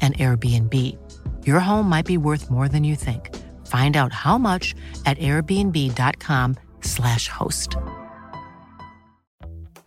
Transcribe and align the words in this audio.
an 0.00 0.12
Airbnb. 0.14 0.72
Your 1.44 1.58
home 1.58 1.88
might 1.88 2.06
be 2.06 2.18
worth 2.18 2.48
more 2.50 2.68
than 2.68 2.84
you 2.84 2.94
think. 2.94 3.34
Find 3.66 3.96
out 3.96 4.12
how 4.12 4.38
much 4.38 4.76
at 5.06 5.18
airbnb.com/slash 5.18 7.28
host. 7.28 7.76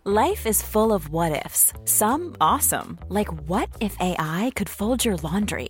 Life 0.04 0.46
is 0.46 0.62
full 0.62 0.94
of 0.94 1.10
what 1.10 1.44
ifs. 1.44 1.74
Some 1.84 2.34
awesome, 2.40 2.98
like 3.08 3.28
what 3.48 3.68
if 3.80 3.94
AI 4.00 4.50
could 4.56 4.68
fold 4.68 5.04
your 5.04 5.16
laundry? 5.18 5.68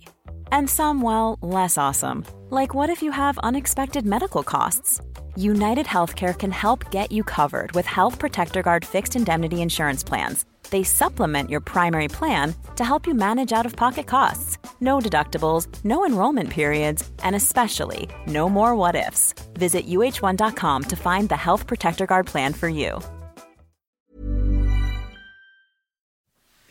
And 0.53 0.69
some, 0.69 1.01
well, 1.01 1.37
less 1.41 1.77
awesome, 1.77 2.25
like 2.49 2.73
what 2.73 2.89
if 2.89 3.03
you 3.03 3.11
have 3.11 3.37
unexpected 3.39 4.05
medical 4.05 4.41
costs? 4.41 5.01
United 5.35 5.85
Healthcare 5.85 6.37
can 6.37 6.51
help 6.51 6.91
get 6.91 7.11
you 7.11 7.23
covered 7.23 7.73
with 7.73 7.85
Health 7.85 8.19
Protector 8.19 8.61
Guard 8.61 8.85
fixed 8.85 9.17
indemnity 9.17 9.61
insurance 9.61 10.03
plans. 10.03 10.45
They 10.71 10.83
supplement 10.83 11.49
your 11.49 11.61
primary 11.61 12.07
plan 12.07 12.55
to 12.75 12.83
help 12.83 13.07
you 13.07 13.13
manage 13.13 13.53
out 13.53 13.65
of 13.65 13.75
pocket 13.75 14.07
costs. 14.07 14.57
No 14.79 14.99
deductibles, 14.99 15.67
no 15.83 16.05
enrollment 16.05 16.49
periods, 16.49 17.03
and 17.23 17.35
especially 17.35 18.09
no 18.25 18.49
more 18.49 18.75
what 18.75 18.95
ifs. 18.95 19.33
Visit 19.59 19.87
uh1.com 19.87 20.83
to 20.83 20.95
find 20.95 21.29
the 21.29 21.37
Health 21.37 21.67
Protector 21.67 22.05
Guard 22.07 22.25
plan 22.25 22.53
for 22.53 22.69
you. 22.69 22.99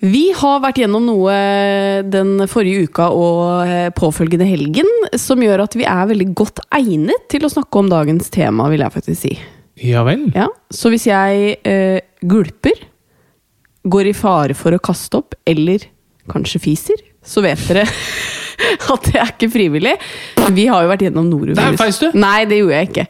Vi 0.01 0.31
har 0.33 0.63
vært 0.65 0.79
gjennom 0.81 1.05
noe 1.05 1.33
den 2.09 2.47
forrige 2.49 2.87
uka 2.89 3.11
og 3.13 3.67
eh, 3.69 3.91
påfølgende 3.93 4.47
helgen 4.49 4.89
som 5.21 5.43
gjør 5.45 5.67
at 5.67 5.77
vi 5.77 5.85
er 5.85 6.07
veldig 6.09 6.31
godt 6.41 6.63
egnet 6.73 7.27
til 7.29 7.45
å 7.45 7.51
snakke 7.53 7.83
om 7.83 7.91
dagens 7.93 8.33
tema, 8.33 8.71
vil 8.73 8.81
jeg 8.81 8.95
faktisk 8.95 9.21
si. 9.27 9.35
Ja 9.85 10.01
vel? 10.09 10.31
Ja, 10.33 10.49
Så 10.73 10.89
hvis 10.93 11.05
jeg 11.09 11.59
eh, 11.69 12.01
gulper, 12.25 12.81
går 13.89 14.11
i 14.11 14.17
fare 14.17 14.57
for 14.59 14.77
å 14.77 14.81
kaste 14.83 15.21
opp, 15.21 15.37
eller 15.49 15.87
kanskje 16.31 16.61
fiser, 16.63 17.01
så 17.25 17.43
vet 17.45 17.61
dere 17.69 17.87
at 18.93 19.09
det 19.09 19.17
er 19.19 19.33
ikke 19.33 19.51
frivillig. 19.53 19.95
Vi 20.57 20.67
har 20.71 20.85
jo 20.85 20.91
vært 20.93 21.05
gjennom 21.07 21.29
noroviruset. 21.31 21.63
Der 21.65 21.79
feis 21.81 22.01
du! 22.03 22.11
Nei, 22.19 22.45
det 22.49 22.61
gjorde 22.61 22.81
jeg 22.81 22.91
ikke. 22.91 23.07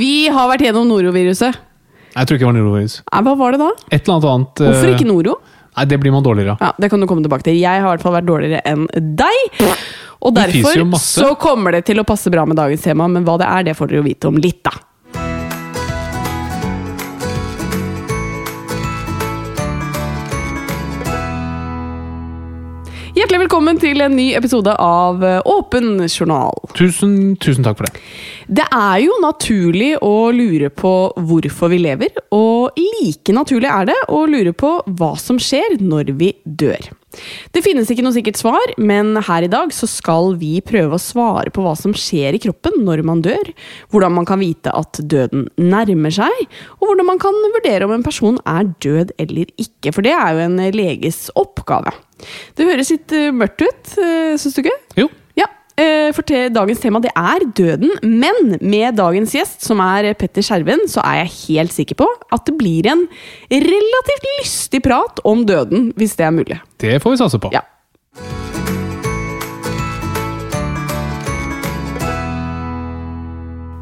Vi 0.00 0.14
har 0.32 0.50
vært 0.50 0.66
gjennom 0.66 0.90
noroviruset. 0.90 1.60
Jeg 2.10 2.26
tror 2.26 2.36
ikke 2.36 2.42
det 2.42 2.50
var 2.50 2.58
norovirus. 2.58 2.98
Nei, 3.06 3.22
Hva 3.26 3.34
var 3.38 3.54
det 3.54 3.60
da? 3.62 3.70
Et 3.86 4.00
eller 4.02 4.16
annet 4.16 4.28
annet 4.32 4.60
eh, 4.60 4.70
Hvorfor 4.70 4.94
ikke 4.96 5.06
noro? 5.06 5.36
Nei, 5.76 5.84
Det 5.86 5.98
blir 6.02 6.14
man 6.14 6.24
dårligere 6.26 6.56
av. 6.56 6.62
Ja, 6.64 6.70
Det 6.82 6.90
kan 6.90 7.00
du 7.02 7.06
komme 7.06 7.22
tilbake 7.22 7.46
til. 7.46 7.60
Jeg 7.60 7.82
har 7.84 7.86
i 7.86 7.92
hvert 7.94 8.02
fall 8.02 8.16
vært 8.18 8.26
dårligere 8.26 8.62
enn 8.66 8.88
deg. 9.20 9.68
Og 10.20 10.34
derfor 10.36 10.98
så 11.00 11.30
kommer 11.40 11.78
det 11.78 11.84
til 11.88 12.02
å 12.02 12.04
passe 12.04 12.32
bra 12.34 12.42
med 12.48 12.58
dagens 12.58 12.82
tema, 12.84 13.06
men 13.08 13.24
hva 13.24 13.38
det 13.40 13.46
er, 13.48 13.68
det 13.70 13.76
får 13.78 13.92
dere 13.92 14.02
jo 14.02 14.08
vite 14.10 14.28
om 14.28 14.40
litt, 14.42 14.58
da. 14.66 14.74
Hjertelig 23.20 23.42
velkommen 23.42 23.76
til 23.76 24.00
en 24.00 24.14
ny 24.16 24.30
episode 24.32 24.72
av 24.80 25.20
eh, 25.26 25.42
Åpen 25.52 25.98
journal. 26.06 26.54
Tusen, 26.72 27.34
tusen 27.36 27.66
takk 27.66 27.76
for 27.76 27.90
det. 27.90 28.00
Det 28.48 28.64
er 28.72 29.02
jo 29.02 29.18
naturlig 29.20 29.90
å 30.00 30.30
lure 30.32 30.70
på 30.72 30.92
hvorfor 31.28 31.68
vi 31.68 31.82
lever, 31.82 32.16
og 32.32 32.80
like 32.80 33.34
naturlig 33.36 33.68
er 33.68 33.90
det 33.90 33.98
å 34.08 34.22
lure 34.24 34.54
på 34.56 34.72
hva 34.96 35.10
som 35.20 35.36
skjer 35.36 35.76
når 35.84 36.14
vi 36.16 36.32
dør. 36.48 36.88
Det 37.52 37.60
finnes 37.66 37.92
ikke 37.92 38.06
noe 38.06 38.16
sikkert 38.16 38.40
svar, 38.40 38.72
men 38.80 39.12
her 39.28 39.44
i 39.44 39.52
dag 39.52 39.74
så 39.76 39.84
skal 39.90 40.32
vi 40.40 40.56
prøve 40.64 40.96
å 40.96 41.02
svare 41.02 41.52
på 41.52 41.60
hva 41.66 41.76
som 41.76 41.92
skjer 41.92 42.38
i 42.38 42.40
kroppen 42.40 42.80
når 42.86 43.04
man 43.04 43.20
dør, 43.26 43.52
hvordan 43.92 44.16
man 44.16 44.32
kan 44.32 44.40
vite 44.40 44.72
at 44.72 45.04
døden 45.04 45.50
nærmer 45.60 46.14
seg, 46.22 46.46
og 46.78 46.88
hvordan 46.88 47.12
man 47.12 47.20
kan 47.20 47.36
vurdere 47.50 47.84
om 47.84 47.98
en 47.98 48.06
person 48.06 48.40
er 48.48 48.70
død 48.80 49.12
eller 49.20 49.50
ikke, 49.60 49.92
for 49.92 50.08
det 50.08 50.16
er 50.16 50.38
jo 50.38 50.46
en 50.46 50.62
leges 50.72 51.26
oppgave. 51.36 51.92
Det 52.58 52.68
høres 52.68 52.92
litt 52.92 53.14
eh, 53.16 53.30
mørkt 53.34 53.64
ut, 53.64 53.96
uh, 53.98 54.36
syns 54.40 54.56
du 54.56 54.62
ikke? 54.62 54.76
Jo. 55.00 55.08
Ja, 55.38 55.46
eh, 55.80 56.10
for 56.16 56.26
dagens 56.26 56.82
tema 56.82 57.00
det 57.02 57.12
er 57.16 57.46
døden, 57.56 57.94
men 58.02 58.54
med 58.60 58.98
dagens 59.00 59.34
gjest, 59.36 59.64
som 59.66 59.82
er 59.84 60.12
Petter 60.18 60.44
Skjerven, 60.44 60.86
så 60.90 61.04
er 61.06 61.22
jeg 61.22 61.34
helt 61.40 61.76
sikker 61.76 62.00
på 62.02 62.08
at 62.34 62.46
det 62.48 62.56
blir 62.60 62.90
en 62.90 63.06
relativt 63.50 64.30
lystig 64.36 64.82
prat 64.86 65.22
om 65.28 65.44
døden, 65.48 65.90
hvis 65.98 66.16
det 66.20 66.28
er 66.28 66.34
mulig. 66.36 66.60
Det 66.80 66.98
får 67.02 67.16
vi 67.16 67.22
satse 67.22 67.42
på. 67.42 67.52
Ja. 67.56 67.64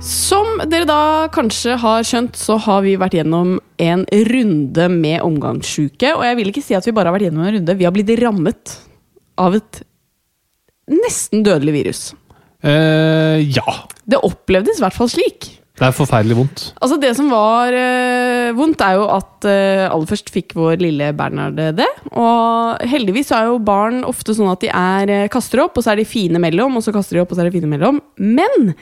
Som 0.09 0.63
dere 0.73 0.87
da 0.89 1.29
kanskje 1.35 1.75
har 1.83 2.05
skjønt, 2.07 2.39
så 2.41 2.57
har 2.65 2.81
vi 2.87 2.95
vært 2.97 3.19
gjennom 3.19 3.59
en 3.85 4.07
runde 4.31 4.87
med 4.95 5.21
omgangssjuke. 5.21 6.15
Og 6.17 6.25
jeg 6.25 6.39
vil 6.39 6.53
ikke 6.53 6.65
si 6.65 6.77
at 6.79 6.89
vi 6.89 6.95
bare 6.97 7.11
har 7.11 7.19
vært 7.19 7.29
gjennom 7.29 7.45
en 7.45 7.59
runde, 7.59 7.77
vi 7.77 7.85
har 7.85 7.93
blitt 7.93 8.15
rammet 8.23 8.79
av 9.39 9.59
et 9.59 9.83
nesten 10.89 11.45
dødelig 11.45 11.75
virus. 11.77 12.03
Eh, 12.65 13.45
ja. 13.53 13.77
Det 14.09 14.23
opplevdes 14.25 14.81
i 14.81 14.87
hvert 14.87 14.97
fall 14.97 15.13
slik. 15.13 15.51
Det 15.79 15.87
er 15.87 15.95
forferdelig 15.95 16.37
vondt. 16.39 16.63
Altså 16.83 16.97
Det 17.01 17.13
som 17.15 17.29
var 17.31 17.75
eh, 17.77 18.51
vondt, 18.57 18.83
er 18.83 18.97
jo 18.99 19.05
at 19.15 19.47
eh, 19.47 19.85
aller 19.87 20.09
først 20.11 20.33
fikk 20.35 20.57
vår 20.59 20.81
lille 20.83 21.13
Bernhard 21.19 21.61
det. 21.79 21.87
Og 22.11 22.83
heldigvis 22.91 23.31
er 23.37 23.47
jo 23.53 23.61
barn 23.63 24.03
ofte 24.09 24.35
sånn 24.35 24.51
at 24.51 24.65
de 24.65 24.73
er, 24.73 25.13
eh, 25.15 25.29
kaster 25.33 25.63
opp, 25.63 25.79
og 25.79 25.87
så 25.87 25.95
er 25.95 26.03
de 26.03 26.09
fine 26.09 26.43
mellom, 26.43 26.79
og 26.79 26.85
så 26.85 26.95
kaster 26.95 27.19
de 27.19 27.23
opp, 27.23 27.31
og 27.31 27.39
så 27.39 27.45
er 27.45 27.51
de 27.51 27.61
fine 27.61 27.71
mellom. 27.71 28.03
Men 28.19 28.73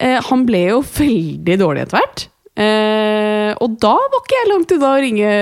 eh, 0.00 0.16
han 0.30 0.46
ble 0.48 0.64
jo 0.70 0.80
veldig 0.96 1.60
dårlig 1.60 1.84
etter 1.84 2.00
hvert. 2.00 2.26
Eh, 2.56 3.52
og 3.60 3.76
da 3.82 3.92
var 4.00 4.22
ikke 4.22 4.40
jeg 4.40 4.52
langt 4.54 4.76
unna 4.78 4.94
å 4.94 5.04
ringe 5.04 5.32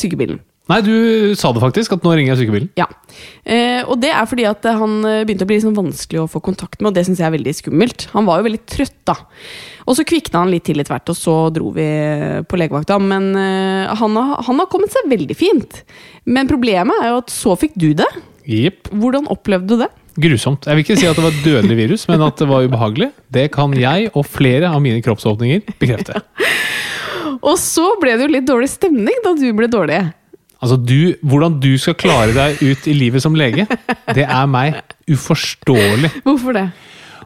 sykebilen. 0.00 0.42
Nei, 0.70 0.78
du 0.86 1.34
sa 1.38 1.50
det 1.50 1.62
faktisk, 1.62 1.96
at 1.96 2.04
nå 2.06 2.12
ringer 2.14 2.34
jeg 2.34 2.44
sykebilen. 2.44 2.70
Ja. 2.78 2.86
Eh, 3.42 3.80
og 3.82 3.98
det 4.02 4.12
er 4.14 4.28
fordi 4.30 4.46
at 4.46 4.66
han 4.70 5.00
eh, 5.08 5.22
begynte 5.26 5.46
å 5.46 5.50
bli 5.50 5.58
liksom 5.58 5.74
vanskelig 5.74 6.22
å 6.22 6.28
få 6.30 6.42
kontakt 6.44 6.78
med, 6.78 6.92
og 6.92 6.98
det 6.98 7.04
syns 7.08 7.22
jeg 7.22 7.26
er 7.26 7.34
veldig 7.34 7.54
skummelt. 7.58 8.06
Han 8.14 8.28
var 8.28 8.40
jo 8.40 8.46
veldig 8.46 8.62
trøtt, 8.70 8.98
da. 9.10 9.16
Og 9.90 9.98
så 9.98 10.06
kvikna 10.06 10.44
han 10.44 10.52
litt 10.52 10.68
til 10.68 10.78
etter 10.78 10.94
hvert, 10.94 11.10
og 11.10 11.18
så 11.18 11.36
dro 11.54 11.72
vi 11.74 11.88
på 12.46 12.60
legevakta. 12.60 13.00
Men 13.02 13.32
eh, 13.34 13.90
han, 13.98 14.18
har, 14.20 14.44
han 14.46 14.62
har 14.62 14.70
kommet 14.70 14.94
seg 14.94 15.10
veldig 15.10 15.38
fint. 15.38 15.80
Men 16.30 16.50
problemet 16.50 17.02
er 17.02 17.14
jo 17.14 17.22
at 17.24 17.34
så 17.34 17.56
fikk 17.58 17.74
du 17.80 17.90
det. 17.98 18.08
Yep. 18.46 18.92
Hvordan 19.00 19.26
opplevde 19.32 19.74
du 19.74 19.82
det? 19.82 19.90
Grusomt. 20.20 20.66
Jeg 20.66 20.76
vil 20.76 20.84
ikke 20.84 20.98
si 21.00 21.08
at 21.08 21.18
det 21.18 21.24
var 21.24 21.34
et 21.34 21.44
dødelig 21.46 21.76
virus, 21.78 22.06
men 22.10 22.22
at 22.26 22.38
det 22.38 22.48
var 22.50 22.66
ubehagelig. 22.66 23.10
Det 23.32 23.48
kan 23.54 23.74
jeg 23.78 24.10
og 24.14 24.26
flere 24.26 24.70
av 24.70 24.82
mine 24.84 25.02
kroppsåpninger 25.02 25.66
bekrefte. 25.82 26.22
Og 27.40 27.56
så 27.56 27.86
ble 28.00 28.16
det 28.18 28.26
jo 28.26 28.32
litt 28.34 28.48
dårlig 28.48 28.68
stemning 28.68 29.22
da 29.24 29.32
du 29.38 29.46
ble 29.56 29.68
dårlig. 29.70 30.00
Altså, 30.60 30.76
du, 30.76 31.14
Hvordan 31.24 31.58
du 31.62 31.70
skal 31.80 31.94
klare 31.96 32.34
deg 32.36 32.60
ut 32.60 32.86
i 32.90 32.94
livet 32.96 33.22
som 33.24 33.34
lege, 33.38 33.64
det 34.12 34.26
er 34.26 34.46
meg 34.50 34.80
uforståelig. 35.10 36.10
Hvorfor 36.26 36.56
det? 36.56 36.66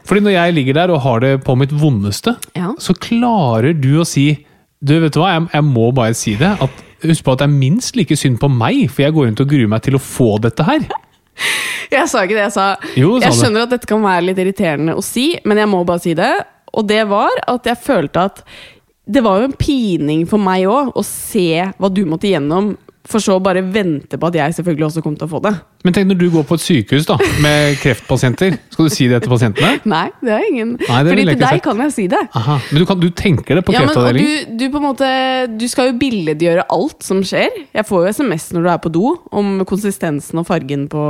Fordi 0.05 0.21
når 0.21 0.35
jeg 0.35 0.53
ligger 0.53 0.77
der 0.77 0.91
og 0.93 1.01
har 1.01 1.19
det 1.23 1.31
på 1.43 1.55
mitt 1.57 1.71
vondeste, 1.73 2.35
Ja. 2.55 2.73
så 2.79 2.93
klarer 2.93 3.73
du 3.73 3.95
å 4.01 4.05
si 4.07 4.45
Du, 4.85 4.91
vet 5.01 5.15
du 5.15 5.19
hva, 5.19 5.31
jeg, 5.33 5.47
jeg 5.55 5.65
må 5.65 5.87
bare 5.95 6.13
si 6.13 6.35
det. 6.37 6.51
At, 6.61 6.81
husk 7.01 7.23
på 7.25 7.33
at 7.33 7.39
det 7.41 7.47
er 7.47 7.53
minst 7.55 7.95
like 7.97 8.13
synd 8.19 8.37
på 8.41 8.49
meg, 8.51 8.83
for 8.91 9.01
jeg 9.01 9.15
går 9.15 9.25
rundt 9.31 9.41
og 9.41 9.49
gruer 9.49 9.69
meg 9.71 9.81
til 9.81 9.95
å 9.97 10.01
få 10.03 10.35
dette 10.43 10.65
her. 10.67 10.83
Jeg 11.91 12.05
sa 12.11 12.21
ikke 12.25 12.35
det, 12.37 12.43
jeg 12.47 12.53
sa 12.55 12.65
Jo, 12.97 13.15
sa 13.19 13.25
Jeg 13.27 13.37
skjønner 13.39 13.65
at 13.65 13.73
dette 13.73 13.89
kan 13.89 14.03
være 14.03 14.27
litt 14.27 14.39
irriterende 14.43 14.93
å 14.99 15.01
si, 15.05 15.31
men 15.47 15.57
jeg 15.63 15.71
må 15.71 15.81
bare 15.87 16.03
si 16.03 16.13
det. 16.17 16.31
Og 16.75 16.85
det 16.91 17.01
var 17.09 17.33
at 17.47 17.65
jeg 17.71 17.81
følte 17.81 18.27
at 18.29 18.43
det 19.07 19.21
var 19.25 19.39
jo 19.41 19.49
en 19.49 19.57
pining 19.57 20.23
for 20.29 20.41
meg 20.41 20.65
òg 20.69 20.93
å 20.97 21.03
se 21.05 21.47
hva 21.77 21.89
du 21.93 22.03
måtte 22.09 22.29
gjennom 22.29 22.71
For 23.05 23.21
så 23.21 23.37
bare 23.43 23.61
vente 23.61 24.17
på 24.17 24.29
at 24.31 24.35
jeg 24.39 24.55
selvfølgelig 24.57 24.87
også 24.87 25.01
kom 25.05 25.15
til 25.17 25.27
å 25.27 25.31
få 25.35 25.39
det. 25.45 25.51
Men 25.85 25.93
tenk 25.93 26.07
når 26.09 26.17
du 26.17 26.25
går 26.33 26.45
på 26.49 26.55
et 26.57 26.63
sykehus 26.63 27.05
da, 27.05 27.19
med 27.43 27.75
kreftpasienter. 27.77 28.55
Skal 28.73 28.87
du 28.87 28.93
si 28.93 29.05
det 29.11 29.19
til 29.21 29.29
pasientene? 29.29 29.75
Nei, 29.93 30.07
det 30.25 30.33
har 30.33 30.45
ingen 30.47 30.71
Nei, 30.79 31.01
det 31.05 31.13
Fordi 31.13 31.25
til 31.29 31.43
deg 31.43 31.61
kan 31.67 31.83
jeg 31.85 31.93
si 31.93 32.05
det. 32.09 32.21
Aha. 32.39 32.55
Men 32.71 32.81
du, 32.81 32.85
kan, 32.89 33.03
du 33.03 33.07
tenker 33.13 33.59
det 33.59 33.65
på 33.67 33.75
Ja, 33.75 33.83
men, 33.83 33.91
kreftavdelingen? 33.93 34.55
du, 34.57 34.63
du 34.63 34.73
på 34.73 34.81
en 34.81 34.87
måte 34.87 35.09
Du 35.61 35.67
skal 35.69 35.91
jo 35.91 35.97
billedgjøre 36.01 36.65
alt 36.73 37.05
som 37.05 37.21
skjer. 37.25 37.61
Jeg 37.77 37.85
får 37.85 38.07
jo 38.07 38.15
SMS 38.17 38.47
når 38.57 38.65
du 38.65 38.71
er 38.73 38.81
på 38.81 38.93
do, 38.97 39.13
om 39.29 39.53
konsistensen 39.69 40.41
og 40.41 40.49
fargen 40.49 40.87
på 40.89 41.05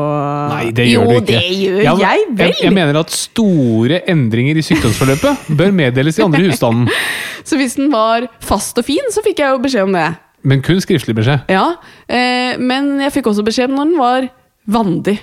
Nei, 0.51 0.67
det 0.75 0.89
gjør 0.91 1.07
jo, 1.07 1.15
du 1.15 1.21
ikke. 1.23 1.39
Jo, 1.39 1.55
det 1.55 1.63
gjør 1.63 1.79
jeg, 1.79 2.03
jeg 2.03 2.27
vel! 2.33 2.51
Jeg, 2.51 2.59
jeg 2.67 2.77
mener 2.81 3.01
at 3.05 3.15
store 3.15 4.03
endringer 4.11 4.59
i 4.59 4.65
sykdomsforløpet 4.67 5.55
bør 5.55 5.73
meddeles 5.79 6.19
i 6.19 6.27
andre 6.27 6.43
husstanden. 6.49 6.91
Så 7.47 7.55
hvis 7.61 7.79
den 7.79 7.91
var 7.93 8.27
fast 8.43 8.79
og 8.81 8.87
fin, 8.87 9.11
så 9.13 9.21
fikk 9.23 9.43
jeg 9.43 9.53
jo 9.53 9.59
beskjed 9.61 9.87
om 9.87 9.93
det. 9.95 10.07
Men 10.45 10.61
kun 10.65 10.81
skriftlig 10.83 11.15
beskjed. 11.17 11.49
Ja, 11.51 11.75
eh, 12.07 12.55
Men 12.61 12.95
jeg 13.01 13.13
fikk 13.17 13.31
også 13.31 13.45
beskjed 13.45 13.73
når 13.73 13.89
den 13.91 13.99
var 13.99 14.29
vandig. 14.69 15.19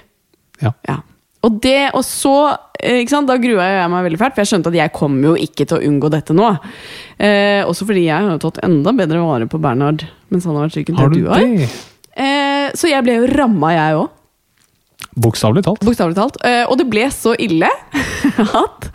Ja. 0.63 0.73
Ja. 0.89 1.01
Og 1.43 1.59
det, 1.63 1.91
og 1.99 2.05
så, 2.07 2.57
eh, 2.79 3.01
ikke 3.03 3.11
sant, 3.17 3.27
Da 3.27 3.37
grua 3.43 3.65
jeg 3.67 3.91
meg 3.91 4.05
veldig 4.07 4.19
fælt, 4.21 4.35
for 4.35 4.43
jeg 4.45 4.51
skjønte 4.53 4.71
at 4.71 4.79
jeg 4.79 4.93
kommer 4.95 5.33
jo 5.33 5.35
ikke 5.35 5.67
til 5.67 5.79
å 5.79 5.87
unngå 5.89 6.11
dette 6.11 6.35
nå. 6.35 6.51
Eh, 7.19 7.63
også 7.67 7.87
fordi 7.89 8.07
jeg 8.07 8.15
har 8.15 8.31
jo 8.31 8.43
tatt 8.43 8.63
enda 8.63 8.93
bedre 8.95 9.23
vare 9.23 9.49
på 9.51 9.61
Bernhard 9.63 10.07
mens 10.31 10.47
han 10.47 10.57
har 10.57 10.69
vært 10.69 10.79
syk 10.79 10.91
enn 10.91 11.01
Har 11.01 11.11
du 11.11 11.19
du 11.21 11.29
har. 11.29 11.43
Eh, 12.17 12.71
så 12.79 12.89
jeg 12.89 13.05
ble 13.05 13.19
jo 13.19 13.31
ramma, 13.35 13.73
jeg 13.75 13.99
òg. 13.99 14.11
Bokstavelig 15.23 15.65
talt. 15.67 15.83
Bokstavelig 15.85 16.17
talt. 16.17 16.39
Eh, 16.47 16.65
og 16.65 16.79
det 16.81 16.87
ble 16.89 17.05
så 17.13 17.35
ille 17.37 17.69
at 18.63 18.89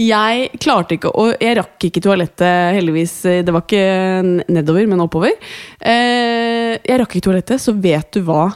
jeg 0.00 0.48
klarte 0.62 0.96
ikke 0.96 1.12
å 1.14 1.28
Jeg 1.38 1.58
rakk 1.60 1.86
ikke 1.88 2.02
toalettet, 2.02 2.74
heldigvis. 2.76 3.14
Det 3.46 3.54
var 3.54 3.62
ikke 3.62 4.44
nedover, 4.50 4.88
men 4.90 5.04
oppover. 5.04 5.36
Eh, 5.78 6.74
jeg 6.80 7.00
rakk 7.00 7.14
ikke 7.14 7.28
toalettet, 7.28 7.62
så 7.62 7.74
vet 7.78 8.10
du 8.16 8.24
hva 8.26 8.48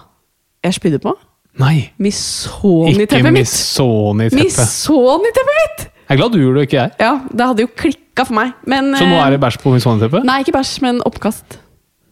jeg 0.64 0.78
spydde 0.78 1.00
på? 1.02 1.14
Nei. 1.58 1.90
Misoni-teppet 2.02 3.34
mitt! 3.34 3.46
Misoni-teppet 3.46 5.54
mitt! 5.60 5.86
Jeg 6.08 6.16
er 6.16 6.20
glad 6.22 6.32
du 6.32 6.40
gjorde 6.40 6.62
det, 6.62 6.68
ikke 6.70 6.78
jeg. 6.78 6.92
Ja, 7.04 7.14
det 7.28 7.46
hadde 7.50 7.64
jo 7.66 7.70
klikka 7.76 8.24
for 8.24 8.38
meg. 8.38 8.54
Men, 8.70 8.94
Så 8.96 9.04
nå 9.04 9.18
eh, 9.18 9.24
er 9.26 9.34
det 9.34 9.40
bæsj 9.42 9.58
på 9.62 9.74
Missoni-teppet? 9.74 10.24
Nei, 10.26 10.38
ikke 10.44 10.54
bæsj, 10.56 10.78
men 10.86 11.02
oppkast. 11.06 11.58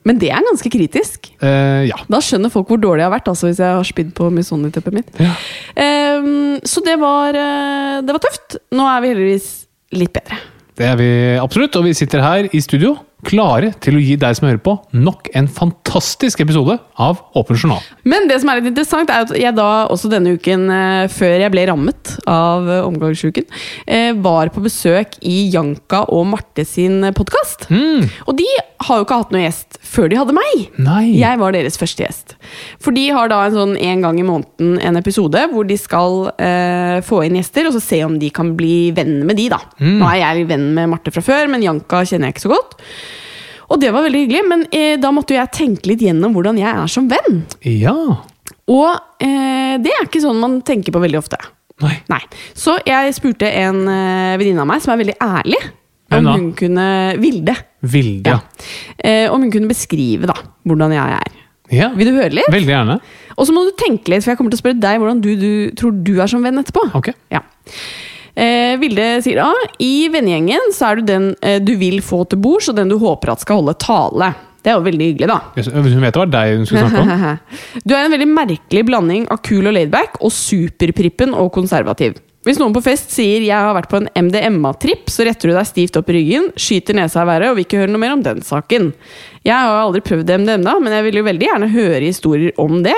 Men 0.07 0.21
det 0.23 0.31
er 0.31 0.45
ganske 0.47 0.71
kritisk. 0.71 1.31
Eh, 1.43 1.87
ja. 1.89 1.99
Da 2.13 2.21
skjønner 2.23 2.53
folk 2.53 2.71
hvor 2.71 2.81
dårlig 2.83 3.03
jeg 3.03 3.09
har 3.09 3.17
vært 3.17 3.31
altså, 3.33 3.51
hvis 3.51 3.63
jeg 3.63 3.79
har 3.79 3.89
spydd 3.89 4.13
på 4.17 4.31
Misoni-teppet 4.35 4.95
mitt. 4.95 5.11
ja. 5.23 5.33
Ehm, 5.83 6.61
så 6.65 6.83
det 6.87 6.95
var, 7.01 7.35
eh, 7.35 7.97
det 8.07 8.15
var 8.15 8.23
tøft. 8.23 8.61
Nå 8.77 8.87
er 8.87 9.03
vi 9.03 9.11
heldigvis 9.13 9.49
litt 9.99 10.15
bedre. 10.15 10.39
Det 10.77 10.87
er 10.87 10.97
vi 11.01 11.11
absolutt, 11.41 11.77
og 11.79 11.87
vi 11.89 11.95
sitter 11.97 12.23
her 12.23 12.49
i 12.53 12.61
studio 12.61 12.95
klare 13.25 13.73
til 13.81 13.97
å 13.97 14.03
gi 14.03 14.17
deg 14.21 14.37
som 14.37 14.47
hører 14.49 14.61
på, 14.63 14.75
nok 14.93 15.31
en 15.39 15.49
fantastisk 15.49 16.43
episode 16.45 16.77
av 17.01 17.23
Åpen 17.39 17.57
journal. 17.57 17.81
Men 18.05 18.29
det 18.29 18.39
som 18.43 18.51
er 18.53 18.61
litt 18.61 18.71
interessant, 18.71 19.11
er 19.11 19.25
at 19.25 19.33
jeg 19.37 19.57
da 19.57 19.87
også 19.93 20.11
denne 20.13 20.35
uken, 20.37 20.69
eh, 20.71 21.07
før 21.13 21.37
jeg 21.41 21.53
ble 21.55 21.65
rammet 21.71 22.13
av 22.29 22.69
eh, 22.69 22.85
omgangsuken, 22.85 23.49
eh, 23.87 24.13
var 24.13 24.53
på 24.55 24.63
besøk 24.65 25.17
i 25.25 25.49
Janka 25.55 26.05
og 26.13 26.27
Marte 26.35 26.67
sin 26.69 27.01
podkast. 27.17 27.71
Mm. 27.73 28.07
Og 28.29 28.37
de 28.39 28.47
har 28.87 29.01
jo 29.01 29.07
ikke 29.07 29.19
hatt 29.23 29.33
noen 29.33 29.47
gjest 29.47 29.79
før 29.87 30.11
de 30.13 30.19
hadde 30.21 30.37
meg. 30.37 30.67
Nei. 30.83 31.05
Jeg 31.17 31.41
var 31.41 31.57
deres 31.57 31.79
første 31.81 32.05
gjest. 32.05 32.37
For 32.83 32.95
de 32.97 33.09
har 33.17 33.31
da 33.33 33.43
en 33.47 33.57
sånn 33.57 33.77
en 33.81 34.05
gang 34.05 34.21
i 34.21 34.27
måneden 34.27 34.77
en 34.85 35.01
episode 35.01 35.47
hvor 35.53 35.67
de 35.69 35.79
skal 35.81 36.29
eh, 36.37 37.01
få 37.07 37.25
inn 37.27 37.41
gjester, 37.41 37.69
og 37.69 37.77
så 37.77 37.83
se 37.83 38.03
om 38.05 38.19
de 38.21 38.31
kan 38.35 38.53
bli 38.59 38.91
venn 38.97 39.23
med 39.27 39.41
de, 39.41 39.49
da. 39.53 39.63
Mm. 39.81 39.97
Nå 40.03 40.11
er 40.13 40.21
jeg 40.23 40.51
venn 40.53 40.69
med 40.77 40.93
Marte 40.93 41.15
fra 41.15 41.25
før, 41.25 41.49
men 41.53 41.65
Janka 41.65 42.05
kjenner 42.05 42.31
jeg 42.31 42.37
ikke 42.37 42.49
så 42.49 42.55
godt. 42.57 42.77
Og 43.67 43.81
det 43.83 43.91
var 43.95 44.05
veldig 44.07 44.21
hyggelig, 44.25 44.43
men 44.47 44.65
eh, 44.71 44.95
da 45.03 45.11
måtte 45.15 45.35
jo 45.35 45.41
jeg 45.41 45.53
tenke 45.57 45.91
litt 45.91 46.03
gjennom 46.05 46.35
hvordan 46.37 46.59
jeg 46.61 46.71
er 46.71 46.91
som 46.93 47.09
venn. 47.11 47.41
Ja. 47.67 47.95
Og 48.71 48.91
eh, 49.23 49.75
det 49.83 49.93
er 49.95 50.07
ikke 50.07 50.23
sånn 50.23 50.39
man 50.43 50.61
tenker 50.67 50.95
på 50.95 51.03
veldig 51.03 51.19
ofte. 51.19 51.39
Nei. 51.83 51.97
Nei. 52.09 52.23
Så 52.57 52.79
jeg 52.89 53.13
spurte 53.17 53.51
en 53.51 53.83
eh, 53.91 54.37
venninne 54.41 54.63
av 54.63 54.71
meg 54.71 54.85
som 54.85 54.95
er 54.95 55.03
veldig 55.03 55.17
ærlig, 55.23 55.59
om 56.17 56.29
hun 56.31 56.47
kunne 56.57 56.87
Vilde. 57.19 57.57
Vilde, 57.87 58.37
ja. 58.37 58.69
Eh, 59.03 59.27
om 59.35 59.43
hun 59.43 59.51
kunne 59.53 59.69
beskrive 59.71 60.31
da, 60.31 60.37
hvordan 60.67 60.95
jeg 60.95 61.19
er. 61.19 61.35
ja. 61.75 61.91
Vil 61.99 62.13
du 62.13 62.21
høre 62.21 62.33
litt? 62.39 62.49
Veldig 62.55 62.73
gjerne. 62.73 63.01
Og 63.37 63.49
så 63.49 63.53
må 63.53 63.67
du 63.67 63.75
tenke 63.77 64.15
litt, 64.15 64.23
for 64.25 64.33
jeg 64.33 64.39
kommer 64.39 64.55
til 64.55 64.61
å 64.61 64.63
spørre 64.63 64.81
deg 64.81 65.03
hvordan 65.03 65.19
du, 65.21 65.33
du 65.37 65.51
tror 65.77 65.99
du 66.07 66.15
er 66.23 66.31
som 66.31 66.47
venn 66.47 66.63
etterpå. 66.63 66.87
Ok. 66.97 67.11
Ja. 67.35 67.43
Eh, 68.37 68.75
Vilde 68.77 69.05
sier 69.25 69.41
da 69.41 69.49
i 69.81 70.09
vennegjengen 70.13 70.69
så 70.77 70.91
er 70.91 70.99
du 70.99 71.07
den 71.09 71.31
eh, 71.41 71.57
du 71.63 71.73
vil 71.81 72.03
få 72.05 72.27
til 72.29 72.41
bords, 72.45 72.69
og 72.69 72.77
den 72.77 72.93
du 72.93 72.99
håper 73.01 73.33
at 73.33 73.45
skal 73.45 73.63
holde 73.63 73.77
tale. 73.81 74.35
Det 74.61 74.73
er 74.73 74.77
jo 74.81 74.85
veldig 74.85 75.09
hyggelig, 75.13 75.29
da. 75.31 75.39
Hun 75.79 76.03
vet 76.03 76.17
det 76.17 76.21
var 76.21 76.31
deg 76.35 76.57
hun 76.59 76.65
skulle 76.69 76.89
snakke 76.91 77.03
om. 77.07 77.43
Du 77.87 77.95
er 77.95 78.05
en 78.05 78.13
veldig 78.13 78.29
merkelig 78.29 78.83
blanding 78.89 79.29
av 79.31 79.39
kul 79.47 79.63
og 79.63 79.77
laidback 79.77 80.19
og 80.27 80.35
superprippen 80.35 81.37
og 81.39 81.53
konservativ. 81.55 82.19
Hvis 82.47 82.61
noen 82.63 82.75
på 82.75 82.83
fest 82.85 83.11
sier 83.11 83.43
'jeg 83.43 83.59
har 83.59 83.75
vært 83.75 83.91
på 83.91 83.99
en 83.99 84.11
MDMA-tripp', 84.15 85.11
så 85.11 85.25
retter 85.27 85.51
du 85.51 85.55
deg 85.55 85.67
stivt 85.67 85.97
opp 85.99 86.11
i 86.11 86.15
ryggen, 86.15 86.53
skyter 86.55 86.95
nesa 86.95 87.23
i 87.23 87.27
været 87.27 87.51
og 87.51 87.57
vil 87.57 87.65
ikke 87.67 87.81
høre 87.81 87.91
noe 87.91 88.03
mer 88.03 88.15
om 88.15 88.23
den 88.23 88.43
saken. 88.43 88.93
Jeg 89.43 89.55
har 89.55 89.81
aldri 89.83 90.01
prøvd 90.01 90.31
MDMA, 90.31 90.79
men 90.79 90.93
jeg 90.93 91.07
vil 91.09 91.19
jo 91.19 91.27
veldig 91.27 91.49
gjerne 91.49 91.73
høre 91.73 92.05
historier 92.07 92.53
om 92.59 92.83
det. 92.83 92.95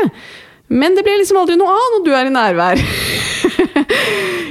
Men 0.68 0.94
det 0.94 1.04
blir 1.04 1.16
liksom 1.16 1.38
aldri 1.40 1.56
noe 1.56 1.72
av 1.72 1.94
når 1.94 2.04
du 2.04 2.10
er 2.12 2.28
i 2.28 2.34
nærvær. 2.34 2.82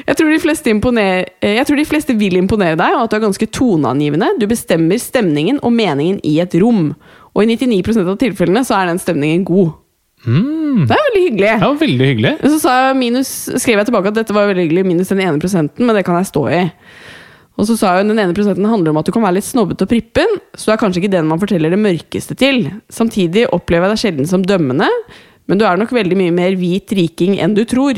Jeg 0.07 0.15
tror, 0.15 0.29
de 0.31 0.39
fleste 0.39 0.71
imponer- 0.71 1.25
eh, 1.43 1.55
jeg 1.57 1.65
tror 1.67 1.75
de 1.77 1.85
fleste 1.85 2.13
vil 2.17 2.37
imponere 2.39 2.77
deg, 2.79 2.93
og 2.95 3.03
at 3.03 3.11
du 3.11 3.17
er 3.17 3.25
ganske 3.27 3.47
toneangivende. 3.51 4.29
Du 4.39 4.47
bestemmer 4.47 4.97
stemningen 5.03 5.59
og 5.61 5.73
meningen 5.75 6.21
i 6.23 6.37
et 6.39 6.55
rom. 6.61 6.93
Og 7.35 7.43
i 7.43 7.49
99% 7.57 8.07
av 8.07 8.17
tilfellene 8.17 8.63
så 8.65 8.77
er 8.79 8.87
den 8.87 9.01
stemningen 9.03 9.43
god. 9.45 9.73
Mm. 10.25 10.87
Det 10.87 10.95
er 10.95 11.03
veldig 11.09 11.23
hyggelig. 11.27 11.51
Det 11.59 11.67
var 11.67 11.77
veldig 11.83 12.07
hyggelig. 12.07 12.31
Så 12.41 12.59
sa 12.63 12.71
jeg 12.87 12.97
minus, 12.97 13.29
skrev 13.61 13.77
jeg 13.81 13.89
tilbake 13.91 14.07
at 14.13 14.17
dette 14.17 14.33
var 14.33 14.47
veldig 14.49 14.63
hyggelig, 14.65 14.85
minus 14.87 15.11
den 15.13 15.21
ene 15.21 15.39
prosenten, 15.43 15.85
men 15.85 15.95
det 15.95 16.05
kan 16.07 16.17
jeg 16.17 16.31
stå 16.31 16.43
i. 16.55 16.63
Og 17.57 17.65
så 17.67 17.75
sa 17.77 17.93
jeg 17.97 18.07
den 18.07 18.19
ene 18.21 18.35
prosenten 18.37 18.65
handler 18.69 18.93
om 18.93 18.99
at 19.01 19.05
du 19.05 19.11
kan 19.11 19.23
være 19.25 19.39
litt 19.39 19.47
snobbete 19.47 19.85
og 19.85 19.89
prippen, 19.91 20.35
så 20.55 20.69
du 20.69 20.73
er 20.75 20.81
kanskje 20.81 21.01
ikke 21.03 21.13
den 21.13 21.27
man 21.29 21.39
forteller 21.41 21.73
det 21.73 21.79
mørkeste 21.81 22.35
til. 22.37 22.67
Samtidig 22.93 23.47
opplever 23.53 23.89
jeg 23.89 23.95
deg 23.95 24.01
sjelden 24.03 24.29
som 24.29 24.43
dømmende, 24.45 24.89
men 25.49 25.57
du 25.59 25.65
er 25.65 25.79
nok 25.79 25.93
veldig 25.95 26.17
mye 26.19 26.33
mer 26.35 26.57
hvit 26.59 26.93
riking 26.93 27.39
enn 27.41 27.55
du 27.57 27.63
tror. 27.65 27.97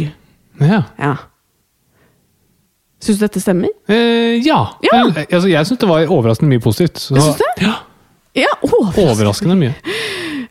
Ja. 0.59 0.83
Ja. 0.99 1.15
Syns 2.99 3.19
du 3.19 3.25
dette 3.25 3.39
stemmer? 3.43 3.69
Eh, 3.87 4.39
ja. 4.43 4.59
Ja. 4.83 5.05
Jeg, 5.15 5.27
altså, 5.31 5.47
jeg 5.49 5.65
syns 5.69 5.79
det 5.79 5.87
var 5.89 6.09
overraskende 6.11 6.51
mye 6.51 6.63
positivt. 6.63 6.99
Så, 6.99 7.15
Syns 7.15 7.37
du? 7.39 7.63
Ja, 7.65 7.77
Ja, 8.37 8.51
overraskende. 8.61 9.05
overraskende 9.09 9.55
mye. 9.57 9.75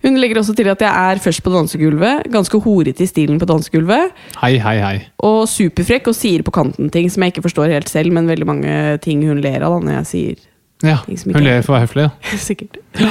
Hun 0.03 0.15
legger 0.23 0.39
også 0.41 0.55
til 0.55 0.69
at 0.71 0.81
jeg 0.83 0.89
er 1.13 1.19
først 1.23 1.43
på 1.43 1.51
dansegulvet, 1.51 2.29
ganske 2.31 2.59
horete 2.63 3.03
i 3.03 3.07
stilen 3.11 3.39
på 3.41 3.47
dansegulvet, 3.51 4.13
Hei, 4.41 4.53
hei, 4.63 4.77
hei. 4.79 4.97
og 5.27 5.49
superfrekk 5.51 6.07
og 6.13 6.15
sier 6.15 6.45
på 6.47 6.53
kanten 6.55 6.91
ting 6.95 7.09
som 7.11 7.23
jeg 7.27 7.33
ikke 7.35 7.43
forstår 7.49 7.73
helt 7.75 7.91
selv, 7.91 8.13
men 8.15 8.29
veldig 8.31 8.47
mange 8.47 8.77
ting 9.03 9.25
hun 9.27 9.41
ler 9.43 9.59
av 9.67 9.75
da 9.75 9.81
når 9.87 9.97
jeg 9.99 10.07
sier 10.13 10.37
Ja, 10.83 11.01
Hun 11.09 11.35
er- 11.35 11.43
ler 11.43 11.63
for 11.67 11.75
å 11.75 11.79
være 11.81 11.87
høflig. 11.89 12.03
Ja. 12.07 12.37
sikkert. 12.49 12.77
Nei, 12.95 13.09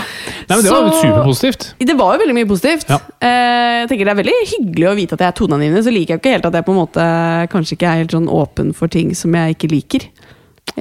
men 0.47 0.63
Det 0.63 0.71
var 0.71 0.85
jo 0.85 0.91
Så- 0.93 1.01
superpositivt. 1.03 1.65
Det 1.79 1.97
var 1.99 2.13
jo 2.15 2.21
veldig 2.23 2.35
mye 2.37 2.47
positivt. 2.47 2.85
Ja. 2.89 2.99
Eh, 3.19 3.81
jeg 3.81 3.89
tenker 3.89 4.05
Det 4.07 4.13
er 4.13 4.21
veldig 4.23 4.35
hyggelig 4.53 4.87
å 4.87 4.95
vite 4.95 5.13
at 5.17 5.19
jeg 5.19 5.27
er 5.27 5.37
toneangivende. 5.41 5.83
Så 5.83 5.91
liker 5.91 6.15
jeg 6.15 6.21
ikke 6.21 6.31
helt 6.37 6.45
at 6.47 6.53
jeg 6.53 6.65
på 6.65 6.71
en 6.71 6.79
måte 6.79 7.07
kanskje 7.51 7.75
ikke 7.75 7.89
er 7.91 7.97
helt 8.03 8.11
sånn 8.15 8.29
åpen 8.31 8.73
for 8.73 8.87
ting 8.87 9.13
som 9.13 9.35
jeg 9.35 9.57
ikke 9.57 9.69
liker. 9.71 10.07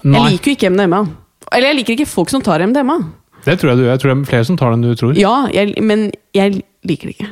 Nei, 0.05 0.21
Jeg 0.21 0.33
liker 0.37 0.51
jo 0.53 0.57
ikke 0.57 0.71
MDMA. 0.77 1.01
Eller 1.53 1.69
jeg 1.73 1.77
liker 1.81 1.97
ikke 1.99 2.07
folk 2.11 2.31
som 2.31 2.43
tar 2.43 2.61
MDMA. 2.61 2.99
det 3.45 3.59
tror 3.59 3.71
jeg 3.71 3.79
du 3.79 3.83
gjør. 3.85 3.91
Jeg 3.95 4.01
tror 4.01 4.15
det 4.15 4.19
er 4.23 4.31
flere 4.31 4.45
som 4.45 4.57
tar 4.57 4.71
den 4.71 4.83
du 4.83 4.95
tror. 4.95 5.15
Ja, 5.19 5.47
jeg, 5.55 5.75
men 5.83 6.11
jeg 6.35 6.63
liker 6.85 7.07
det 7.11 7.17
ikke. 7.19 7.29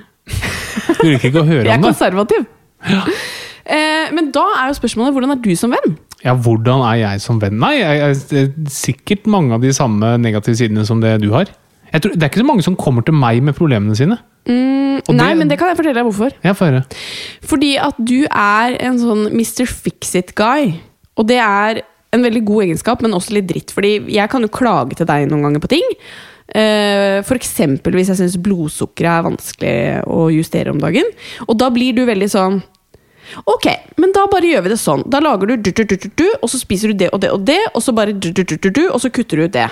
Du 1.01 1.07
liker 1.11 1.29
ikke 1.31 1.43
å 1.43 1.47
høre 1.47 1.59
om 1.63 1.65
det? 1.65 1.71
Jeg 1.71 1.79
er 1.79 1.83
konservativ. 1.83 2.47
Ja. 2.91 3.03
Eh, 3.65 4.11
men 4.13 4.31
da 4.35 4.45
er 4.61 4.69
jo 4.71 4.77
spørsmålet 4.79 5.15
hvordan 5.17 5.31
er 5.35 5.41
du 5.43 5.55
som 5.57 5.71
venn? 5.73 5.97
Ja, 6.25 6.35
Hvordan 6.35 6.81
er 6.89 6.97
jeg 7.03 7.21
som 7.21 7.41
venn? 7.41 7.59
Nei, 7.61 7.75
jeg 7.79 7.99
jeg- 8.01 8.43
er 8.43 8.71
sikkert 8.73 9.27
mange 9.27 9.53
av 9.53 9.61
de 9.61 9.73
samme 9.73 10.17
negative 10.19 10.57
sidene 10.57 10.87
som 10.87 11.01
det 11.01 11.21
du 11.21 11.31
har. 11.33 11.47
Tror, 11.93 12.13
det 12.15 12.23
er 12.23 12.29
ikke 12.31 12.43
så 12.43 12.47
mange 12.47 12.63
som 12.65 12.77
kommer 12.77 13.05
til 13.05 13.15
meg 13.15 13.43
med 13.43 13.55
problemene 13.55 13.95
sine. 13.95 14.19
Og 14.49 15.15
Nei, 15.15 15.29
det- 15.29 15.39
men 15.39 15.49
det 15.49 15.59
kan 15.59 15.69
jeg 15.69 15.77
fortelle 15.77 15.95
deg 15.95 16.05
hvorfor. 16.05 16.33
Jeg 16.43 16.57
får 16.57 16.71
høre. 16.71 16.85
Fordi 17.43 17.79
at 17.79 17.95
du 18.03 18.27
er 18.31 18.77
en 18.81 18.99
sånn 18.99 19.33
Mr. 19.33 19.67
Fix-it-guy. 19.67 20.81
Og 21.17 21.27
det 21.27 21.39
er 21.39 21.83
en 22.13 22.23
veldig 22.23 22.45
god 22.45 22.65
egenskap, 22.65 23.03
men 23.03 23.13
også 23.13 23.33
litt 23.33 23.47
dritt. 23.47 23.71
Fordi 23.71 24.11
jeg 24.11 24.31
kan 24.31 24.43
jo 24.43 24.49
klage 24.49 24.97
til 24.97 25.07
deg 25.07 25.29
noen 25.29 25.43
ganger 25.43 25.61
på 25.61 25.69
ting. 25.69 25.83
Eh, 26.55 27.23
eksempel 27.23 27.93
hvis 27.93 28.09
jeg 28.13 28.17
syns 28.17 28.37
blodsukkeret 28.37 29.19
er 29.19 29.29
vanskelig 29.31 30.07
å 30.07 30.29
justere 30.33 30.71
om 30.71 30.79
dagen. 30.79 31.05
Og 31.49 31.57
da 31.59 31.71
blir 31.71 31.95
du 31.95 32.05
veldig 32.07 32.29
sånn 32.31 32.63
Ok, 33.51 33.67
men 34.01 34.13
da 34.15 34.27
bare 34.31 34.51
gjør 34.51 34.67
vi 34.67 34.73
det 34.75 34.81
sånn. 34.81 35.03
Da 35.11 35.21
lager 35.25 35.51
du 35.51 35.57
du-du-du-du-du, 35.69 36.27
og 36.43 36.51
så 36.53 36.61
spiser 36.61 36.93
du 36.93 37.01
det 37.05 37.09
og 37.15 37.23
det 37.25 37.31
og 37.35 37.45
det, 37.49 37.61
og 37.75 37.83
så 37.85 37.95
bare 37.97 38.13
du-du-du-du-du, 38.13 38.85
og 38.91 39.01
så 39.03 39.11
kutter 39.15 39.41
du 39.41 39.47
ut 39.49 39.55
det. 39.57 39.69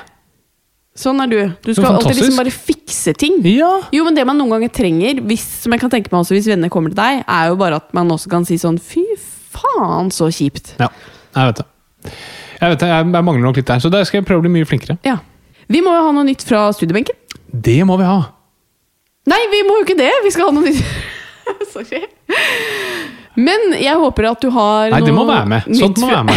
Sånn 0.98 1.22
er 1.24 1.30
du. 1.30 1.38
Du 1.64 1.70
skal 1.72 1.94
alltid 1.94 2.18
liksom 2.18 2.36
bare 2.36 2.52
fikse 2.52 3.14
ting. 3.16 3.38
Ja. 3.48 3.70
Jo, 3.94 4.04
men 4.04 4.16
det 4.16 4.26
man 4.28 4.36
noen 4.40 4.52
ganger 4.56 4.72
trenger, 4.76 5.22
hvis, 5.24 5.44
som 5.64 5.72
jeg 5.72 5.80
kan 5.80 5.92
tenke 5.92 6.12
meg 6.12 6.20
også 6.20 6.36
hvis 6.36 6.50
venner 6.50 6.72
kommer 6.72 6.92
til 6.92 6.98
deg, 7.00 7.22
er 7.24 7.48
jo 7.48 7.56
bare 7.60 7.78
at 7.80 7.94
man 7.96 8.12
også 8.12 8.28
kan 8.32 8.44
si 8.48 8.58
sånn 8.60 8.76
Fy 8.82 9.04
faen, 9.52 10.10
så 10.12 10.28
kjipt. 10.32 10.74
ja. 10.80 10.90
Jeg 11.32 11.48
vet 11.48 11.62
det. 11.62 11.64
Jeg 12.60 12.72
vet 12.74 12.82
det, 12.82 12.88
jeg, 12.92 13.04
jeg 13.16 13.24
mangler 13.24 13.46
nok 13.46 13.56
litt 13.56 13.70
der, 13.70 13.80
så 13.80 13.88
der 13.88 14.04
skal 14.04 14.18
jeg 14.20 14.26
prøve 14.28 14.42
å 14.42 14.44
bli 14.44 14.52
mye 14.52 14.68
flinkere. 14.68 14.98
Ja. 15.08 15.16
Vi 15.72 15.80
må 15.80 15.94
jo 15.96 16.02
ha 16.04 16.10
noe 16.12 16.26
nytt 16.28 16.44
fra 16.44 16.66
studiebenken. 16.76 17.16
Det 17.48 17.78
må 17.88 17.96
vi 17.96 18.04
ha. 18.04 18.18
Nei, 19.32 19.38
vi 19.48 19.62
må 19.64 19.78
jo 19.80 19.86
ikke 19.86 19.96
det! 19.96 20.10
Vi 20.26 20.32
skal 20.34 20.50
ha 20.50 20.52
noe 20.52 20.66
nytt. 20.68 20.84
Sorry. 21.72 22.02
Men 23.36 23.72
jeg 23.80 23.96
håper 23.96 24.26
at 24.28 24.42
du 24.44 24.50
har 24.52 24.90
Nei, 24.92 25.00
det 25.06 25.14
må 25.16 25.22
være 25.24 25.48
med. 25.48 25.68
Sånt 25.78 26.00
må 26.02 26.10
være 26.10 26.26
med. 26.28 26.36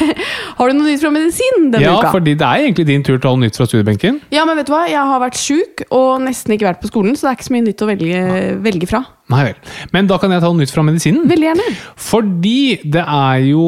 Har 0.58 0.70
du 0.70 0.76
noe 0.76 0.86
nytt 0.86 1.00
fra 1.02 1.10
medisin 1.10 1.70
denne 1.72 1.82
Ja, 1.82 1.94
uka? 1.98 2.10
fordi 2.14 2.34
det 2.38 2.44
er 2.46 2.66
egentlig 2.66 2.84
din 2.86 3.02
tur 3.06 3.16
til 3.16 3.30
å 3.30 3.32
noe 3.34 3.46
nytt 3.46 3.56
fra 3.58 3.66
studiebenken. 3.66 4.20
Ja, 4.34 4.44
men 4.46 4.58
vet 4.60 4.68
du 4.68 4.74
hva? 4.74 4.84
Jeg 4.90 5.00
har 5.00 5.22
vært 5.22 5.38
sjuk 5.40 5.82
og 5.88 6.20
nesten 6.22 6.54
ikke 6.54 6.68
vært 6.68 6.82
på 6.84 6.90
skolen, 6.92 7.16
så 7.16 7.26
det 7.26 7.30
er 7.32 7.38
ikke 7.38 7.48
så 7.48 7.54
mye 7.56 7.66
nytt 7.66 7.84
å 7.84 7.88
velge, 7.88 8.22
velge 8.66 8.88
fra. 8.90 9.00
Nei 9.32 9.40
vel. 9.48 9.56
Men 9.96 10.08
da 10.10 10.18
kan 10.20 10.34
jeg 10.34 10.42
ta 10.44 10.50
noe 10.52 10.60
nytt 10.60 10.72
fra 10.74 10.84
medisinen. 10.84 11.24
Veldig 11.30 11.48
gjerne. 11.48 11.68
Fordi 12.10 12.56
det 12.92 13.04
er 13.08 13.38
jo 13.48 13.62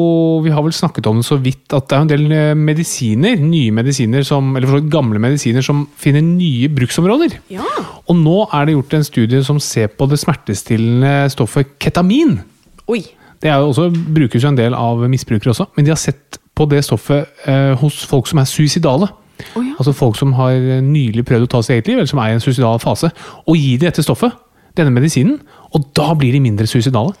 Vi 0.45 0.51
har 0.53 0.61
vel 0.61 0.75
snakket 0.77 1.09
om 1.09 1.17
det 1.17 1.25
så 1.25 1.39
vidt 1.41 1.73
at 1.73 1.87
det 1.89 1.97
er 1.97 2.03
en 2.05 2.11
del 2.11 2.25
eh, 2.35 2.51
medisiner, 2.53 3.39
nye 3.41 3.73
medisiner 3.73 4.21
som, 4.27 4.51
eller 4.53 4.69
for 4.69 4.77
så 4.77 4.83
vidt 4.83 4.93
gamle 4.93 5.21
medisiner 5.23 5.65
som 5.65 5.87
finner 5.97 6.21
nye 6.21 6.69
bruksområder. 6.77 7.39
Ja. 7.57 7.65
Og 8.05 8.21
nå 8.21 8.43
er 8.53 8.69
det 8.69 8.77
gjort 8.77 8.93
en 8.99 9.07
studie 9.09 9.41
som 9.43 9.57
ser 9.63 9.89
på 9.97 10.05
det 10.11 10.21
smertestillende 10.21 11.25
stoffet 11.33 11.73
ketamin. 11.81 12.37
Oi. 12.87 13.01
Det 13.41 13.49
er 13.51 13.59
jo 13.61 13.69
også, 13.69 13.89
brukes 14.15 14.41
jo 14.43 14.49
en 14.49 14.57
del 14.57 14.73
av 14.73 15.03
misbrukere 15.11 15.51
også, 15.53 15.67
men 15.75 15.85
de 15.85 15.91
har 15.93 15.99
sett 16.01 16.39
på 16.57 16.65
det 16.71 16.79
stoffet 16.87 17.27
eh, 17.45 17.75
hos 17.77 17.99
folk 18.09 18.25
som 18.27 18.39
er 18.41 18.47
suicidale. 18.49 19.09
Oh, 19.53 19.61
ja. 19.61 19.75
Altså 19.77 19.93
folk 19.93 20.15
som 20.17 20.31
har 20.33 20.55
nylig 20.81 21.21
prøvd 21.29 21.45
å 21.45 21.51
ta 21.51 21.61
sitt 21.61 21.75
eget 21.75 21.87
liv, 21.91 21.99
eller 21.99 22.09
som 22.09 22.19
er 22.23 22.31
i 22.31 22.37
en 22.39 22.41
suicidal 22.41 22.79
fase. 22.81 23.11
Og 23.45 23.55
gi 23.59 23.75
de 23.77 23.85
dette 23.85 24.01
stoffet, 24.01 24.33
denne 24.77 24.89
medisinen, 24.95 25.37
og 25.75 25.85
da 25.97 26.13
blir 26.17 26.33
de 26.33 26.41
mindre 26.41 26.65
suicidale. 26.69 27.13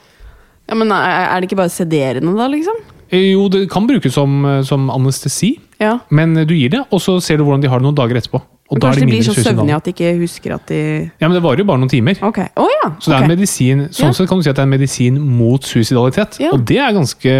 ja, 0.67 0.75
men 0.75 0.89
er 0.91 1.29
er 1.29 1.39
det 1.41 1.47
ikke 1.51 1.61
bare 1.61 1.69
sederende, 1.69 2.33
da, 2.35 2.47
liksom? 2.49 2.75
Eh, 3.11 3.31
Jo, 3.33 3.47
det 3.47 3.69
kan 3.69 3.85
brukes 3.87 4.13
som, 4.13 4.43
eh, 4.45 4.63
som 4.63 4.89
anestesi, 4.89 5.59
Ja. 5.79 5.99
men 6.09 6.33
du 6.33 6.53
gir 6.55 6.69
det, 6.69 6.81
og 6.91 6.99
så 6.99 7.21
ser 7.21 7.37
du 7.37 7.43
hvordan 7.43 7.61
de 7.61 7.67
har 7.69 7.79
det 7.79 7.83
noen 7.85 7.95
dager 7.95 8.17
etterpå. 8.17 8.41
Og 8.67 8.81
kanskje 8.83 9.05
de 9.05 9.07
blir 9.07 9.23
så 9.23 9.33
søvnige 9.35 9.75
at 9.77 9.85
de 9.85 9.93
ikke 9.93 10.13
husker 10.19 10.55
at 10.57 10.67
de 10.67 10.79
Ja, 11.21 11.27
men 11.27 11.37
det 11.37 11.43
varer 11.45 11.63
jo 11.63 11.67
bare 11.69 11.79
noen 11.79 11.91
timer. 11.91 12.17
Okay. 12.21 12.49
Oh, 12.59 12.67
ja! 12.83 12.89
Så 12.99 13.11
det 13.11 13.17
er 13.17 13.27
en 13.27 13.31
medisin, 13.31 13.85
sånn 13.95 14.11
Ja. 14.11 14.15
sett 14.17 14.27
kan 14.27 14.41
du 14.41 14.43
si 14.43 14.51
at 14.51 14.57
det 14.57 14.63
er 14.65 14.67
en 14.67 14.75
medisin 14.75 15.19
mot 15.21 15.63
suicidalitet. 15.63 16.39
Ja. 16.43 16.51
Og 16.51 16.65
det 16.67 16.79
er 16.83 16.95
ganske 16.95 17.35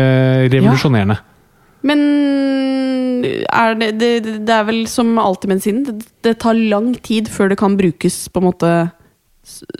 revolusjonerende. 0.53 1.17
Men 1.87 1.99
er 3.25 3.75
det, 3.79 3.89
det, 3.99 4.11
det 4.47 4.53
er 4.53 4.63
vel 4.67 4.85
som 4.87 5.17
alltid 5.19 5.51
medisinen. 5.51 5.83
Det, 5.87 6.07
det 6.23 6.37
tar 6.43 6.53
lang 6.55 6.93
tid 7.03 7.29
før 7.31 7.51
det 7.51 7.59
kan 7.59 7.77
brukes 7.79 8.27
på 8.31 8.41
en 8.41 8.47
måte 8.47 8.71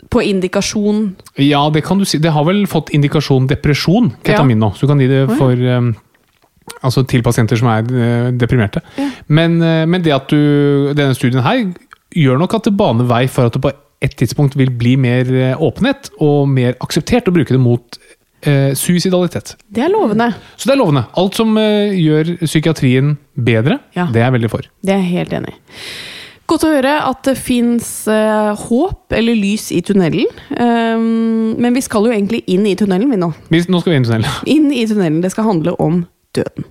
på 0.08 0.22
indikasjon. 0.24 1.16
Ja, 1.36 1.66
det 1.72 1.84
kan 1.84 2.00
du 2.00 2.06
si. 2.08 2.20
Det 2.22 2.32
har 2.32 2.44
vel 2.48 2.64
fått 2.70 2.92
indikasjon 2.96 3.48
depresjon, 3.50 4.12
ketamin 4.24 4.60
nå. 4.62 4.72
Så 4.76 4.86
du 4.86 4.92
kan 4.92 5.02
gi 5.02 5.08
det 5.10 5.24
for 5.36 5.52
um, 5.52 5.90
Altså 6.82 7.04
til 7.08 7.22
pasienter 7.26 7.56
som 7.60 7.68
er 7.72 7.82
deprimerte. 7.82 8.38
deprimerte. 8.40 8.82
Men, 9.28 9.60
eh, 9.62 9.84
men 9.86 10.02
det 10.02 10.12
at 10.14 10.28
du 10.32 10.92
Denne 10.94 11.14
studien 11.14 11.42
her 11.44 11.66
gjør 12.16 12.38
nok 12.40 12.54
at 12.54 12.64
det 12.64 12.76
baner 12.78 13.04
vei 13.08 13.26
for 13.28 13.46
at 13.46 13.52
det 13.56 13.62
på 13.62 13.72
et 14.02 14.14
tidspunkt 14.16 14.54
vil 14.56 14.70
bli 14.70 14.96
mer 14.96 15.28
eh, 15.34 15.56
åpenhet 15.58 16.10
og 16.22 16.48
mer 16.48 16.76
akseptert 16.84 17.28
å 17.28 17.34
bruke 17.34 17.50
det 17.54 17.60
mot 17.60 17.98
eh, 18.46 18.70
suicidalitet. 18.78 19.56
Det 19.68 19.82
er 19.84 19.90
lovende. 19.90 20.30
Så 20.56 20.68
det 20.70 20.76
er 20.76 20.80
lovende. 20.80 21.02
Alt 21.18 21.34
som 21.38 21.56
eh, 21.58 21.90
gjør 21.98 22.36
psykiatrien 22.44 23.16
bedre, 23.34 23.80
Ja. 23.96 24.06
det 24.12 24.22
er 24.22 24.28
jeg 24.28 24.36
veldig 24.38 24.50
for. 24.54 24.68
Det 24.82 24.94
er 24.94 25.02
jeg 25.02 25.12
helt 25.18 25.34
enig 25.40 25.56
i. 25.56 25.58
Godt 26.48 26.64
å 26.64 26.70
høre 26.72 26.94
at 27.04 27.26
det 27.28 27.34
fins 27.36 28.06
håp 28.08 29.12
eller 29.12 29.36
lys 29.36 29.66
i 29.76 29.82
tunnelen. 29.84 30.30
Um, 30.56 31.50
men 31.60 31.74
vi 31.76 31.82
skal 31.84 32.06
jo 32.08 32.14
egentlig 32.14 32.40
inn 32.48 32.64
i 32.64 32.72
tunnelen, 32.78 33.10
vi 33.12 33.18
nå. 33.20 33.28
Vi, 33.52 33.60
nå 33.68 33.82
skal 33.82 33.92
vi 33.92 33.98
inn 33.98 34.06
i 34.06 34.08
tunnelen. 34.08 34.38
Inn 34.48 34.70
i 34.72 34.86
tunnelen. 34.88 35.18
Det 35.20 35.34
skal 35.34 35.44
handle 35.44 35.74
om 35.76 36.06
døden. 36.40 36.68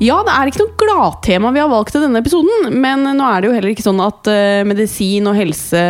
Ja, 0.00 0.22
det 0.24 0.32
er 0.32 0.48
ikke 0.48 0.62
noe 0.62 0.78
gladtema 0.80 1.50
vi 1.52 1.60
har 1.60 1.68
valgt 1.68 1.92
til 1.92 2.00
denne 2.06 2.22
episoden, 2.22 2.70
men 2.80 3.04
nå 3.04 3.26
er 3.26 3.42
det 3.42 3.50
jo 3.50 3.56
heller 3.58 3.72
ikke 3.74 3.84
sånn 3.84 4.00
at 4.00 4.30
uh, 4.32 4.62
medisin 4.64 5.28
og 5.28 5.36
helse 5.36 5.82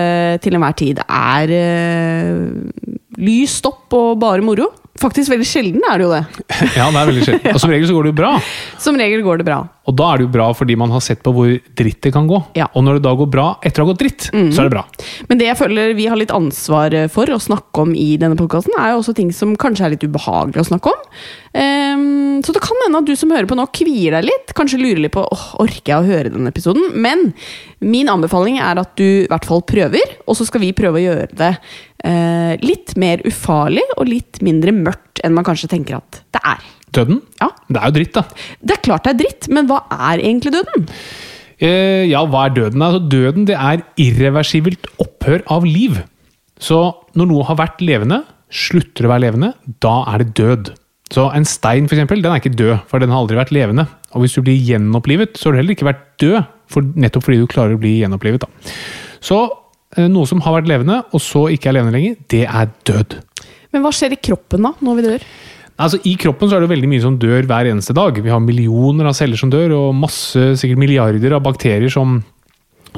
til 0.42 0.56
enhver 0.58 0.74
tid 0.80 0.98
er 1.06 1.52
uh, 1.54 2.98
lys 3.20 3.58
stopp 3.60 3.92
og 3.96 4.20
bare 4.22 4.44
moro. 4.44 4.70
Faktisk 5.00 5.30
veldig 5.32 5.46
sjelden 5.46 5.84
er 5.88 6.00
det 6.00 6.06
jo 6.06 6.12
det. 6.12 6.22
Ja, 6.78 6.88
det 6.90 6.98
er 7.00 7.08
veldig 7.08 7.22
sjelden. 7.24 7.54
Og 7.54 7.60
som 7.62 7.70
regel 7.72 7.88
så 7.88 7.94
går 7.96 8.06
det 8.06 8.10
jo 8.10 8.16
bra. 8.18 8.32
Som 8.84 8.98
regel 9.00 9.22
går 9.24 9.40
det 9.40 9.46
bra. 9.46 9.60
Og 9.88 9.94
da 9.96 10.06
er 10.10 10.20
det 10.20 10.26
jo 10.26 10.32
bra 10.34 10.48
fordi 10.56 10.76
man 10.78 10.92
har 10.92 11.02
sett 11.04 11.22
på 11.24 11.32
hvor 11.34 11.50
dritt 11.78 12.00
det 12.04 12.12
kan 12.14 12.28
gå. 12.28 12.38
Ja. 12.58 12.68
Og 12.76 12.84
når 12.84 12.98
det 12.98 13.04
da 13.06 13.14
går 13.16 13.28
bra 13.32 13.46
etter 13.66 13.82
å 13.82 13.86
ha 13.86 13.92
gått 13.92 14.02
dritt, 14.02 14.26
så 14.30 14.62
er 14.62 14.68
det 14.68 14.74
bra. 14.74 14.84
Men 15.30 15.40
det 15.40 15.48
jeg 15.48 15.58
føler 15.58 15.94
vi 15.98 16.06
har 16.10 16.20
litt 16.20 16.34
ansvar 16.34 16.94
for 17.12 17.32
å 17.32 17.40
snakke 17.42 17.84
om 17.84 17.94
i 17.96 18.12
denne 18.20 18.38
podkasten, 18.38 18.76
er 18.78 18.92
jo 18.92 19.00
også 19.00 19.16
ting 19.18 19.32
som 19.34 19.56
kanskje 19.60 19.86
er 19.86 19.94
litt 19.94 20.06
ubehagelig 20.06 20.62
å 20.62 20.68
snakke 20.72 20.92
om. 20.92 21.08
Um, 21.50 22.38
så 22.46 22.54
det 22.54 22.62
kan 22.62 22.78
hende 22.84 23.00
at 23.02 23.08
du 23.08 23.16
som 23.18 23.32
hører 23.34 23.48
på 23.50 23.58
nå, 23.58 23.66
kvier 23.74 24.14
deg 24.18 24.28
litt. 24.28 24.54
Kanskje 24.56 24.80
lurer 24.80 25.02
litt 25.06 25.16
på 25.16 25.24
åh, 25.24 25.46
orker 25.64 25.94
jeg 25.94 25.98
å 25.98 26.08
høre 26.08 26.32
denne 26.32 26.52
episoden. 26.52 26.92
Men 26.94 27.30
min 27.82 28.10
anbefaling 28.12 28.60
er 28.62 28.80
at 28.80 28.94
du 29.00 29.06
i 29.06 29.28
hvert 29.30 29.48
fall 29.48 29.64
prøver, 29.66 30.16
og 30.26 30.38
så 30.38 30.46
skal 30.48 30.62
vi 30.62 30.74
prøve 30.76 31.00
å 31.00 31.06
gjøre 31.08 31.30
det 31.40 31.54
eh, 32.04 32.54
litt 32.64 32.95
mer 33.00 33.23
ufarlig 33.28 33.85
og 33.97 34.09
litt 34.09 34.40
mindre 34.45 34.75
mørkt 34.76 35.23
enn 35.25 35.35
man 35.37 35.47
kanskje 35.47 35.71
tenker 35.73 35.99
at 36.00 36.23
det 36.35 36.42
er. 36.42 36.69
Døden? 36.90 37.21
Ja, 37.38 37.50
Det 37.71 37.78
er 37.78 37.90
jo 37.90 37.97
dritt, 38.00 38.14
da. 38.16 38.23
Det 38.61 38.76
er 38.76 38.83
klart 38.83 39.07
det 39.07 39.12
er 39.12 39.21
dritt, 39.21 39.50
men 39.52 39.69
hva 39.71 39.85
er 39.95 40.23
egentlig 40.25 40.54
døden? 40.57 40.88
Eh, 41.61 42.09
ja, 42.11 42.25
hva 42.26 42.47
er 42.49 42.57
døden? 42.57 42.83
Altså, 42.83 43.02
døden 43.12 43.47
det 43.47 43.57
er 43.57 43.85
irreversibelt 44.00 44.88
opphør 45.02 45.45
av 45.52 45.66
liv. 45.69 46.00
Så 46.61 46.80
når 47.16 47.30
noe 47.30 47.47
har 47.49 47.59
vært 47.61 47.83
levende, 47.85 48.23
slutter 48.50 49.07
å 49.07 49.12
være 49.12 49.26
levende, 49.28 49.52
da 49.85 50.00
er 50.11 50.25
det 50.25 50.35
død. 50.40 50.73
Så 51.11 51.26
en 51.35 51.47
stein 51.49 51.88
for 51.90 51.97
eksempel, 51.97 52.23
den 52.23 52.33
er 52.33 52.42
ikke 52.42 52.54
død, 52.54 52.85
for 52.90 53.02
den 53.02 53.11
har 53.11 53.23
aldri 53.23 53.38
vært 53.38 53.54
levende. 53.54 53.87
Og 54.14 54.25
hvis 54.25 54.37
du 54.37 54.45
blir 54.47 54.59
gjenopplivet, 54.59 55.38
så 55.38 55.49
har 55.49 55.57
du 55.57 55.61
heller 55.61 55.76
ikke 55.76 55.88
vært 55.90 56.04
død, 56.23 56.38
for, 56.71 56.87
nettopp 57.02 57.26
fordi 57.26 57.40
du 57.40 57.50
klarer 57.50 57.75
å 57.75 57.83
bli 57.83 57.97
gjenopplivet. 57.99 58.45
Da. 58.45 58.75
Så 59.23 59.40
noe 59.99 60.28
som 60.28 60.40
har 60.44 60.61
vært 60.61 60.68
levende, 60.70 61.00
og 61.11 61.23
så 61.25 61.49
ikke 61.50 61.70
er 61.70 61.78
levende 61.80 61.97
lenger, 61.97 62.18
det 62.30 62.44
er 62.47 62.68
død. 62.87 63.16
Men 63.73 63.82
hva 63.85 63.90
skjer 63.94 64.14
i 64.14 64.20
kroppen 64.23 64.62
da, 64.66 64.75
når 64.85 64.99
vi 64.99 65.06
dør? 65.06 65.25
Altså, 65.80 66.00
I 66.04 66.12
kroppen 66.20 66.50
så 66.50 66.59
er 66.59 66.64
det 66.64 66.70
veldig 66.75 66.90
mye 66.92 67.02
som 67.02 67.16
dør 67.18 67.47
hver 67.49 67.70
eneste 67.70 67.94
dag. 67.97 68.18
Vi 68.20 68.30
har 68.32 68.42
millioner 68.44 69.09
av 69.09 69.16
celler 69.16 69.40
som 69.40 69.50
dør, 69.52 69.73
og 69.78 69.97
masse, 69.97 70.42
sikkert 70.61 70.82
milliarder 70.82 71.32
av 71.38 71.42
bakterier 71.47 71.88
som, 71.92 72.18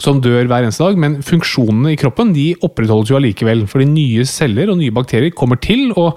som 0.02 0.18
dør 0.24 0.48
hver 0.50 0.66
eneste 0.66 0.82
dag. 0.82 0.98
Men 0.98 1.20
funksjonene 1.22 1.92
i 1.94 2.00
kroppen 2.00 2.32
de 2.34 2.48
opprettholdes 2.58 3.12
jo 3.12 3.20
allikevel. 3.20 3.68
Fordi 3.70 3.86
nye 3.92 4.26
celler 4.26 4.72
og 4.72 4.80
nye 4.80 4.94
bakterier 4.94 5.30
kommer 5.36 5.60
til 5.62 5.92
å 5.94 6.08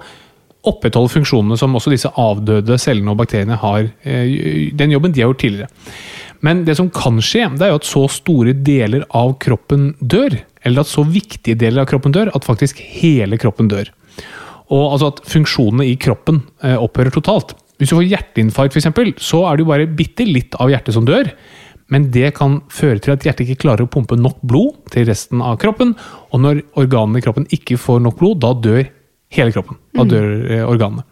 opprettholde 0.66 1.12
funksjonene 1.12 1.54
som 1.60 1.76
også 1.78 1.92
disse 1.94 2.10
avdøde 2.18 2.80
cellene 2.82 3.12
og 3.14 3.20
bakteriene 3.20 3.60
har. 3.62 3.86
eh, 4.02 4.72
Den 4.74 4.96
jobben 4.96 5.14
de 5.14 5.22
har 5.22 5.30
gjort 5.30 5.44
tidligere. 5.44 5.70
Men 6.42 6.64
det 6.66 6.74
som 6.76 6.90
kan 6.90 7.20
skje, 7.22 7.46
det 7.54 7.68
er 7.68 7.70
jo 7.70 7.78
at 7.78 7.86
så 7.86 8.02
store 8.10 8.52
deler 8.66 9.06
av 9.14 9.36
kroppen 9.38 9.92
dør. 10.02 10.34
Eller 10.66 10.82
at 10.82 10.90
så 10.90 11.04
viktige 11.06 11.58
deler 11.58 11.84
av 11.84 11.90
kroppen 11.90 12.14
dør 12.14 12.32
at 12.34 12.46
faktisk 12.46 12.80
hele 12.82 13.38
kroppen 13.40 13.70
dør. 13.70 13.92
Og 14.74 14.96
altså 14.96 15.12
at 15.12 15.22
funksjonene 15.30 15.86
i 15.86 15.94
kroppen 16.00 16.42
eh, 16.66 16.74
opphører 16.74 17.14
totalt. 17.14 17.54
Hvis 17.78 17.92
du 17.92 17.98
får 17.98 18.08
hjerteinfarkt, 18.08 18.78
eksempel, 18.80 19.12
så 19.20 19.44
er 19.46 19.56
det 19.56 19.66
jo 19.66 19.70
bare 19.70 19.86
bitte 19.98 20.26
litt 20.26 20.56
av 20.58 20.72
hjertet 20.72 20.96
som 20.96 21.06
dør. 21.06 21.30
Men 21.92 22.08
det 22.10 22.32
kan 22.34 22.58
føre 22.72 22.98
til 23.02 23.14
at 23.14 23.22
hjertet 23.26 23.46
ikke 23.46 23.62
klarer 23.66 23.86
å 23.86 23.90
pumpe 23.90 24.18
nok 24.18 24.40
blod 24.48 24.78
til 24.90 25.06
resten 25.06 25.42
av 25.44 25.58
kroppen. 25.62 25.94
Og 26.34 26.42
når 26.42 26.64
organene 26.80 27.20
i 27.20 27.24
kroppen 27.24 27.46
ikke 27.54 27.78
får 27.78 28.02
nok 28.02 28.18
blod, 28.18 28.40
da 28.42 28.54
dør 28.58 28.82
hele 29.36 29.54
kroppen. 29.54 29.78
Da 29.94 30.06
dør 30.08 30.32
eh, 30.50 30.64
organene. 30.66 31.06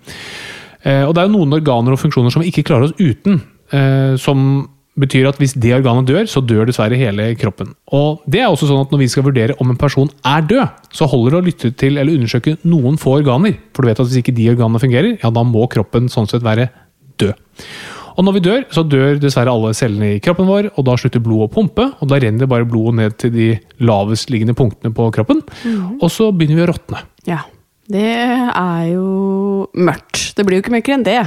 Eh, 0.82 1.04
og 1.04 1.14
det 1.14 1.22
er 1.22 1.28
jo 1.28 1.36
noen 1.36 1.58
organer 1.60 1.94
og 1.94 2.00
funksjoner 2.02 2.34
som 2.34 2.42
vi 2.42 2.50
ikke 2.50 2.66
klarer 2.66 2.88
oss 2.88 2.96
uten. 2.98 3.38
Eh, 3.74 4.16
som 4.20 4.64
betyr 5.00 5.26
at 5.28 5.40
hvis 5.42 5.56
det 5.58 5.72
organet 5.76 6.06
dør, 6.08 6.28
så 6.30 6.42
dør 6.44 6.68
dessverre 6.68 6.98
hele 6.98 7.32
kroppen. 7.38 7.72
Og 7.94 8.22
det 8.30 8.42
er 8.42 8.50
også 8.50 8.68
sånn 8.70 8.84
at 8.84 8.92
Når 8.94 9.00
vi 9.02 9.08
skal 9.10 9.26
vurdere 9.26 9.56
om 9.62 9.72
en 9.72 9.80
person 9.80 10.10
er 10.26 10.44
død, 10.46 10.86
så 10.94 11.08
holder 11.10 11.34
det 11.34 11.40
å 11.40 11.46
lytte 11.48 11.72
til 11.80 11.98
eller 11.98 12.14
undersøke 12.14 12.56
noen 12.62 12.98
få 13.00 13.18
organer. 13.18 13.56
For 13.74 13.82
du 13.82 13.90
vet 13.90 14.00
at 14.00 14.06
hvis 14.10 14.22
ikke 14.22 14.36
de 14.36 14.50
organene 14.52 14.82
fungerer, 14.82 15.16
ja 15.18 15.32
da 15.34 15.42
må 15.46 15.66
kroppen 15.72 16.06
sånn 16.12 16.30
sett 16.30 16.46
være 16.46 16.68
død. 17.18 17.34
Og 18.14 18.22
når 18.22 18.36
vi 18.36 18.42
dør, 18.44 18.60
så 18.70 18.84
dør 18.86 19.18
dessverre 19.18 19.50
alle 19.50 19.72
cellene 19.74 20.12
i 20.14 20.20
kroppen 20.22 20.46
vår, 20.46 20.68
og 20.78 20.86
da 20.86 20.94
slutter 21.00 21.22
blodet 21.22 21.48
å 21.48 21.54
pumpe, 21.56 21.88
og 21.98 22.10
da 22.10 22.20
renner 22.22 22.50
bare 22.50 22.68
blodet 22.68 22.94
ned 23.00 23.16
til 23.18 23.32
de 23.34 23.48
lavest 23.82 24.30
liggende 24.30 24.54
punktene 24.54 24.94
på 24.94 25.08
kroppen, 25.16 25.42
og 25.98 26.06
så 26.14 26.28
begynner 26.30 26.60
vi 26.60 26.66
å 26.66 26.68
råtne. 26.70 27.02
Ja, 27.26 27.40
det 27.90 28.06
er 28.06 28.84
jo 28.92 29.66
mørkt. 29.74 30.30
Det 30.38 30.46
blir 30.46 30.60
jo 30.60 30.64
ikke 30.64 30.76
mørkere 30.76 31.00
enn 31.00 31.08
det. 31.08 31.18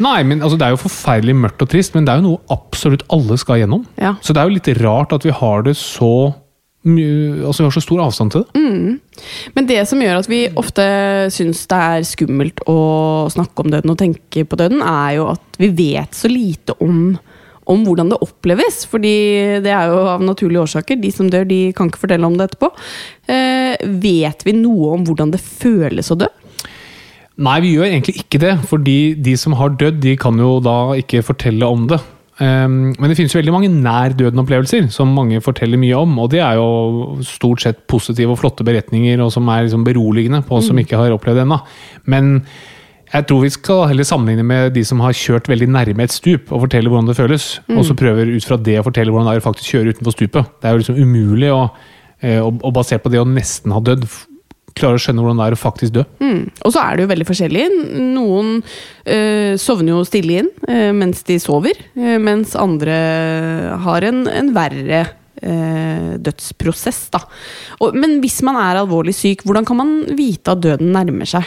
Nei, 0.00 0.20
men 0.24 0.40
altså, 0.40 0.58
Det 0.58 0.66
er 0.66 0.74
jo 0.74 0.84
forferdelig 0.84 1.36
mørkt 1.36 1.64
og 1.64 1.70
trist, 1.72 1.94
men 1.96 2.06
det 2.06 2.14
er 2.14 2.22
jo 2.22 2.30
noe 2.30 2.54
absolutt 2.54 3.04
alle 3.12 3.36
skal 3.40 3.60
gjennom. 3.62 3.84
Ja. 4.00 4.14
Så 4.24 4.34
det 4.34 4.42
er 4.42 4.48
jo 4.48 4.56
litt 4.56 4.70
rart 4.80 5.12
at 5.16 5.26
vi 5.26 5.34
har 5.34 5.66
det 5.66 5.76
så 5.80 6.32
Altså 6.80 7.60
vi 7.60 7.66
har 7.66 7.74
så 7.74 7.82
stor 7.84 7.98
avstand 8.06 8.32
til 8.32 8.40
det. 8.40 8.60
Men 9.52 9.66
det 9.68 9.82
som 9.84 10.00
gjør 10.00 10.22
at 10.22 10.28
vi 10.30 10.38
ofte 10.56 10.86
syns 11.28 11.66
det 11.68 11.76
er 11.76 12.06
skummelt 12.08 12.62
å 12.72 12.76
snakke 13.28 13.60
om 13.60 13.68
døden 13.74 13.92
og 13.92 13.98
tenke 14.00 14.46
på 14.48 14.56
døden, 14.56 14.80
er 14.80 15.18
jo 15.18 15.26
at 15.34 15.60
vi 15.60 15.68
vet 15.76 16.16
så 16.16 16.30
lite 16.32 16.72
om, 16.80 17.18
om 17.68 17.84
hvordan 17.84 18.14
det 18.14 18.22
oppleves. 18.24 18.86
Fordi 18.88 19.12
det 19.60 19.74
er 19.76 19.92
jo 19.92 20.00
av 20.14 20.24
naturlige 20.24 20.64
årsaker. 20.64 20.96
De 21.04 21.12
som 21.12 21.28
dør, 21.28 21.44
de 21.44 21.66
kan 21.76 21.92
ikke 21.92 22.00
fortelle 22.06 22.32
om 22.32 22.40
det 22.40 22.48
etterpå. 22.48 22.72
Eh, 23.28 23.76
vet 24.00 24.48
vi 24.48 24.56
noe 24.56 24.94
om 24.96 25.04
hvordan 25.04 25.36
det 25.36 25.44
føles 25.44 26.08
å 26.08 26.16
dø? 26.24 26.32
Nei, 27.40 27.58
vi 27.64 27.74
gjør 27.74 27.88
egentlig 27.88 28.20
ikke 28.20 28.40
det. 28.42 28.54
Fordi 28.68 28.98
de 29.16 29.36
som 29.40 29.56
har 29.58 29.76
dødd, 29.80 30.00
de 30.04 30.16
kan 30.20 30.38
jo 30.40 30.58
da 30.64 30.78
ikke 31.00 31.24
fortelle 31.24 31.68
om 31.68 31.86
det. 31.90 32.00
Um, 32.40 32.94
men 32.96 33.10
det 33.10 33.18
finnes 33.18 33.34
jo 33.34 33.36
veldig 33.36 33.52
mange 33.52 33.68
nær 33.68 34.14
døden-opplevelser 34.16 34.86
som 34.92 35.10
mange 35.12 35.42
forteller 35.44 35.80
mye 35.80 35.96
om. 35.96 36.18
Og 36.22 36.30
det 36.32 36.40
er 36.44 36.56
jo 36.60 37.20
stort 37.26 37.64
sett 37.64 37.82
positive 37.90 38.32
og 38.34 38.40
flotte 38.40 38.64
beretninger, 38.66 39.20
og 39.24 39.32
som 39.34 39.48
er 39.52 39.66
liksom 39.66 39.84
beroligende 39.88 40.42
på 40.46 40.58
oss 40.58 40.70
som 40.70 40.80
ikke 40.80 41.00
har 41.00 41.16
opplevd 41.16 41.42
det 41.42 41.46
ennå. 41.48 41.60
Men 42.12 42.38
jeg 43.10 43.26
tror 43.26 43.42
vi 43.42 43.52
skal 43.52 43.86
heller 43.90 44.06
sammenligne 44.06 44.44
med 44.46 44.74
de 44.76 44.84
som 44.86 45.00
har 45.02 45.16
kjørt 45.16 45.48
veldig 45.50 45.68
nærme 45.74 46.04
et 46.06 46.14
stup, 46.14 46.52
og 46.52 46.64
fortelle 46.64 46.92
hvordan 46.92 47.10
det 47.10 47.18
føles. 47.18 47.52
Og 47.74 47.84
så 47.88 47.96
prøver 47.98 48.30
ut 48.32 48.46
fra 48.46 48.60
det 48.60 48.78
å 48.80 48.86
fortelle 48.86 49.12
hvordan 49.12 49.28
det 49.28 49.36
er 49.36 49.42
å 49.42 49.48
faktisk 49.48 49.74
kjøre 49.74 49.96
utenfor 49.96 50.16
stupet. 50.16 50.52
Det 50.60 50.68
er 50.68 50.76
jo 50.76 50.82
liksom 50.84 51.00
umulig 51.00 51.50
å, 51.52 51.64
eh, 52.22 52.38
å, 52.38 52.52
å 52.52 52.72
basert 52.72 53.02
på 53.02 53.12
det 53.12 53.20
å 53.20 53.28
nesten 53.28 53.74
ha 53.74 53.82
dødd, 53.84 54.06
f- 54.70 54.74
klare 54.78 54.96
å 54.96 55.02
skjønne 55.02 55.20
hvordan 55.24 55.40
det 55.42 55.46
er 55.50 55.56
å 55.56 55.60
faktisk 55.60 55.94
dø. 55.98 56.04
Mm. 56.22 56.42
Og 56.64 56.72
så 56.74 56.80
er 56.86 56.96
det 56.96 57.04
jo 57.04 57.10
veldig 57.12 57.26
forskjellig. 57.28 57.64
Noen 58.14 58.50
øh, 58.62 59.54
sovner 59.60 59.92
jo 59.96 60.04
stille 60.08 60.40
inn 60.44 60.50
øh, 60.68 60.90
mens 60.96 61.22
de 61.28 61.38
sover, 61.42 61.78
øh, 61.98 62.16
mens 62.22 62.54
andre 62.58 62.96
har 63.84 64.06
en, 64.08 64.24
en 64.30 64.52
verre 64.56 65.06
dødsprosess. 66.20 67.06
Da. 67.14 67.22
Og, 67.80 67.94
men 67.96 68.18
hvis 68.20 68.40
man 68.46 68.58
er 68.60 68.80
alvorlig 68.82 69.14
syk, 69.16 69.44
hvordan 69.46 69.64
kan 69.68 69.78
man 69.78 69.94
vite 70.18 70.52
at 70.52 70.60
døden 70.64 70.92
nærmer 70.92 71.28
seg? 71.28 71.46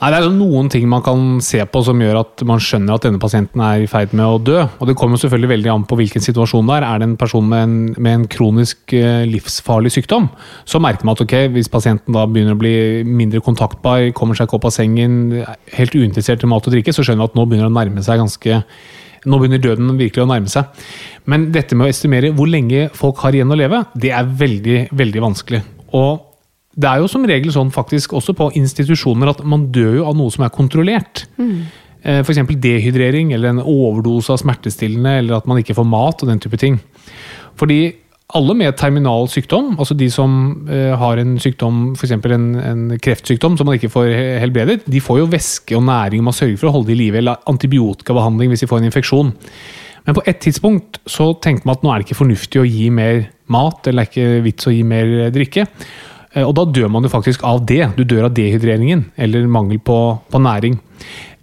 Nei, 0.00 0.08
Det 0.14 0.16
er 0.16 0.30
noen 0.32 0.68
ting 0.72 0.86
man 0.88 1.02
kan 1.04 1.40
se 1.44 1.60
på 1.68 1.82
som 1.84 1.98
gjør 2.00 2.22
at 2.22 2.42
man 2.48 2.60
skjønner 2.62 2.96
at 2.96 3.04
denne 3.04 3.20
pasienten 3.20 3.60
er 3.60 3.82
i 3.84 3.88
ferd 3.90 4.14
med 4.16 4.24
å 4.24 4.38
dø. 4.40 4.62
Og 4.80 4.88
Det 4.88 4.94
kommer 4.96 5.20
selvfølgelig 5.20 5.50
veldig 5.50 5.72
an 5.74 5.84
på 5.84 5.98
hvilken 6.00 6.24
situasjon 6.24 6.70
det 6.70 6.78
er. 6.78 6.86
Er 6.88 7.02
det 7.02 7.08
en 7.10 7.18
person 7.20 7.44
med 7.44 7.60
en, 7.66 7.74
med 7.98 8.12
en 8.14 8.24
kronisk 8.32 8.94
eh, 8.96 9.26
livsfarlig 9.28 9.92
sykdom, 9.92 10.30
så 10.64 10.80
merker 10.80 11.04
man 11.04 11.18
at 11.18 11.24
ok, 11.26 11.34
hvis 11.52 11.68
pasienten 11.68 12.16
da 12.16 12.24
begynner 12.24 12.56
å 12.56 12.62
bli 12.62 12.72
mindre 13.04 13.42
kontaktbar, 13.44 14.06
kommer 14.16 14.38
seg 14.38 14.48
ikke 14.48 14.56
opp 14.56 14.70
av 14.70 14.74
sengen, 14.78 15.44
helt 15.76 15.92
uinteressert 15.92 16.48
i 16.48 16.48
mat 16.48 16.64
og 16.64 16.78
drikke, 16.78 16.96
så 16.96 17.04
skjønner 17.04 17.20
man 17.26 17.32
at 17.34 17.36
nå 17.36 17.46
begynner 17.50 17.68
det 17.68 17.74
å 17.74 17.78
nærme 17.82 18.06
seg 18.06 18.24
ganske 18.24 18.62
nå 19.28 19.36
begynner 19.36 19.60
døden 19.60 19.92
virkelig 20.00 20.24
å 20.24 20.30
nærme 20.30 20.48
seg. 20.48 20.80
Men 21.28 21.50
dette 21.52 21.76
med 21.76 21.90
å 21.90 21.92
estimere 21.92 22.32
hvor 22.32 22.48
lenge 22.48 22.88
folk 22.96 23.20
har 23.20 23.36
igjen 23.36 23.52
å 23.52 23.58
leve, 23.60 23.82
det 24.00 24.14
er 24.16 24.24
veldig, 24.24 24.80
veldig 24.96 25.24
vanskelig. 25.28 25.60
Og 25.92 26.29
det 26.78 26.86
er 26.86 27.00
jo 27.02 27.08
som 27.10 27.24
regel 27.26 27.52
sånn 27.54 27.72
faktisk 27.74 28.14
også 28.18 28.34
på 28.38 28.50
institusjoner 28.60 29.32
at 29.32 29.40
man 29.48 29.68
dør 29.74 30.00
jo 30.00 30.04
av 30.10 30.18
noe 30.18 30.30
som 30.30 30.44
er 30.46 30.52
kontrollert. 30.54 31.24
Mm. 31.40 31.56
F.eks. 32.00 32.38
dehydrering 32.62 33.34
eller 33.36 33.52
en 33.52 33.64
overdose 33.64 34.32
av 34.32 34.38
smertestillende, 34.40 35.18
eller 35.20 35.36
at 35.36 35.48
man 35.50 35.60
ikke 35.60 35.76
får 35.76 35.88
mat 35.88 36.22
og 36.22 36.30
den 36.30 36.40
type 36.40 36.60
ting. 36.60 36.78
Fordi 37.60 37.82
alle 38.38 38.54
med 38.54 38.76
terminal 38.78 39.26
sykdom, 39.28 39.74
altså 39.82 39.96
de 39.98 40.06
som 40.12 40.32
eh, 40.70 40.94
har 40.96 41.18
en 41.18 41.34
sykdom, 41.42 41.82
f.eks. 41.98 42.14
En, 42.14 42.46
en 42.62 42.84
kreftsykdom 43.02 43.58
som 43.58 43.68
man 43.68 43.76
ikke 43.76 43.90
får 43.92 44.12
helbredet, 44.44 44.84
de 44.86 45.02
får 45.02 45.24
jo 45.24 45.30
væske 45.32 45.76
og 45.76 45.84
næring 45.88 46.22
man 46.24 46.36
sørger 46.36 46.60
for 46.60 46.70
å 46.70 46.76
holde 46.78 46.94
i 46.94 46.98
live, 46.98 47.18
eller 47.20 47.42
antibiotikabehandling 47.50 48.52
hvis 48.52 48.64
de 48.64 48.70
får 48.70 48.80
en 48.80 48.90
infeksjon. 48.90 49.32
Men 50.06 50.16
på 50.16 50.22
et 50.30 50.38
tidspunkt 50.40 51.00
så 51.10 51.32
tenkte 51.42 51.68
man 51.68 51.76
at 51.76 51.82
nå 51.84 51.90
er 51.92 52.00
det 52.00 52.08
ikke 52.08 52.22
fornuftig 52.22 52.62
å 52.62 52.68
gi 52.68 52.86
mer 52.94 53.26
mat, 53.52 53.90
eller 53.90 54.06
det 54.06 54.06
er 54.06 54.14
ikke 54.14 54.44
vits 54.46 54.70
å 54.70 54.74
gi 54.74 54.86
mer 54.86 55.16
eh, 55.26 55.34
drikke. 55.34 55.66
Eh, 56.34 56.46
Og 56.46 56.54
da 56.58 56.64
dør 56.68 56.88
man 56.92 57.02
jo 57.06 57.10
faktisk 57.12 57.42
av 57.46 57.64
det. 57.66 57.82
Du 57.98 58.04
dør 58.04 58.28
av 58.28 58.34
dehydreringen, 58.36 59.06
eller 59.18 59.46
mangel 59.50 59.78
på, 59.82 59.98
på 60.30 60.42
næring. 60.42 60.78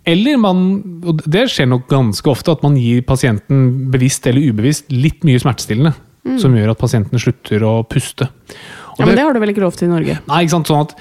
Eller 0.07 0.37
man, 0.39 0.59
og 1.03 1.19
det 1.27 1.49
skjer 1.51 1.67
nok 1.67 1.89
ganske 1.91 2.29
ofte, 2.31 2.53
at 2.55 2.61
man 2.63 2.77
gir 2.79 3.01
pasienten 3.03 3.89
bevisst 3.91 4.27
eller 4.29 4.53
ubevisst 4.53 4.91
litt 4.93 5.25
mye 5.27 5.41
smertestillende. 5.43 5.93
Som 6.41 6.55
gjør 6.55 6.73
at 6.73 6.79
pasienten 6.81 7.19
slutter 7.23 7.63
å 7.63 7.77
puste. 7.87 8.25
Og 8.27 8.99
Ja, 8.99 9.05
men 9.05 9.15
det 9.15 9.23
har 9.23 9.35
du 9.35 9.39
vel 9.39 9.53
ikke 9.53 9.63
lov 9.63 9.75
til 9.79 9.87
i 9.87 9.91
Norge? 9.93 10.17
Nei, 10.27 10.41
ikke 10.43 10.55
sant. 10.57 10.67
Sånn 10.67 10.83
at 10.83 10.95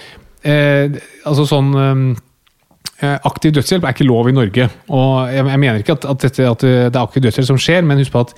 eh, 0.47 0.99
altså 1.27 1.47
sånn 1.51 1.73
eh, 3.01 3.17
Aktiv 3.27 3.55
dødshjelp 3.57 3.85
er 3.87 3.95
ikke 3.97 4.07
lov 4.07 4.31
i 4.31 4.35
Norge. 4.37 4.69
Og 4.87 5.33
jeg, 5.33 5.43
jeg 5.51 5.63
mener 5.63 5.83
ikke 5.83 5.97
at, 5.99 6.07
at, 6.13 6.23
dette, 6.23 6.47
at 6.47 6.63
det 6.63 6.95
er 6.95 7.03
aktiv 7.03 7.25
dødshjelp 7.27 7.49
som 7.51 7.59
skjer, 7.59 7.83
men 7.87 7.99
husk 8.03 8.15
på 8.15 8.23
at 8.23 8.37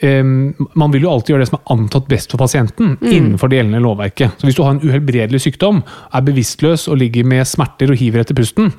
eh, 0.00 0.22
man 0.24 0.94
vil 0.94 1.06
jo 1.06 1.12
alltid 1.12 1.34
gjøre 1.34 1.44
det 1.44 1.50
som 1.50 1.60
er 1.60 1.74
antatt 1.76 2.08
best 2.10 2.34
for 2.34 2.42
pasienten 2.42 2.96
innenfor 3.02 3.50
det 3.50 3.60
gjeldende 3.60 3.84
lovverket. 3.84 4.38
Så 4.38 4.48
hvis 4.48 4.58
du 4.58 4.64
har 4.64 4.74
en 4.74 4.82
uhelbredelig 4.82 5.44
sykdom, 5.44 5.82
er 6.14 6.26
bevisstløs 6.26 6.88
og 6.88 6.98
ligger 7.02 7.26
med 7.28 7.46
smerter 7.48 7.92
og 7.92 8.00
hiver 8.00 8.24
etter 8.24 8.38
pusten, 8.38 8.72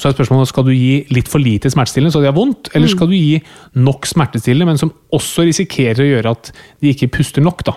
så 0.00 0.08
er 0.08 0.14
spørsmålet 0.14 0.48
skal 0.48 0.64
du 0.64 0.72
gi 0.72 1.04
litt 1.12 1.28
for 1.28 1.42
lite 1.42 1.70
smertestillende 1.72 2.14
så 2.14 2.22
de 2.22 2.30
har 2.30 2.36
vondt, 2.36 2.70
eller 2.74 2.88
skal 2.88 3.10
du 3.10 3.16
gi 3.16 3.40
nok 3.84 4.08
smertestillende, 4.08 4.70
men 4.70 4.80
som 4.80 4.92
også 5.12 5.44
risikerer 5.48 6.00
å 6.04 6.08
gjøre 6.08 6.32
at 6.36 6.52
de 6.80 6.92
ikke 6.94 7.10
puster 7.18 7.44
nok. 7.44 7.64
Da. 7.66 7.74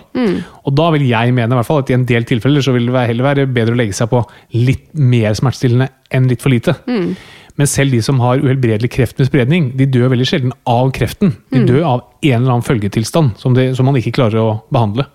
Og 0.64 0.76
da 0.78 0.88
vil 0.94 1.04
jeg 1.10 1.34
mene 1.36 1.52
i 1.52 1.58
hvert 1.58 1.68
fall 1.68 1.82
at 1.82 1.92
i 1.92 1.96
en 1.98 2.06
del 2.08 2.24
tilfeller 2.28 2.64
så 2.64 2.72
vil 2.76 2.88
det 2.88 3.06
heller 3.10 3.28
være 3.28 3.46
bedre 3.50 3.76
å 3.76 3.80
legge 3.82 3.96
seg 3.98 4.08
på 4.12 4.22
litt 4.56 4.86
mer 4.96 5.36
smertestillende 5.36 5.90
enn 6.14 6.30
litt 6.30 6.44
for 6.44 6.54
lite. 6.54 6.78
Men 7.60 7.68
selv 7.70 7.94
de 7.94 8.00
som 8.02 8.18
har 8.18 8.42
uhelbredelig 8.42 8.90
kreft 8.96 9.20
med 9.20 9.28
spredning, 9.28 9.68
de 9.78 9.86
dør 9.86 10.10
veldig 10.10 10.26
sjelden 10.26 10.54
av 10.66 10.88
kreften. 10.96 11.36
De 11.54 11.60
dør 11.68 11.84
av 11.86 12.00
en 12.26 12.40
eller 12.40 12.56
annen 12.56 12.66
følgetilstand 12.66 13.36
som, 13.38 13.54
det, 13.54 13.68
som 13.78 13.86
man 13.86 13.98
ikke 14.00 14.16
klarer 14.16 14.40
å 14.42 14.48
behandle. 14.74 15.06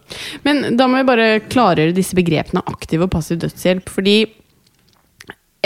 Men 0.47 0.78
da 0.80 0.88
må 0.88 1.02
vi 1.02 1.10
bare 1.10 1.28
klargjøre 1.52 1.95
disse 1.97 2.15
begrepene 2.15 2.63
aktiv 2.71 3.04
og 3.04 3.12
passiv 3.12 3.41
dødshjelp. 3.43 3.91
Fordi 3.91 4.17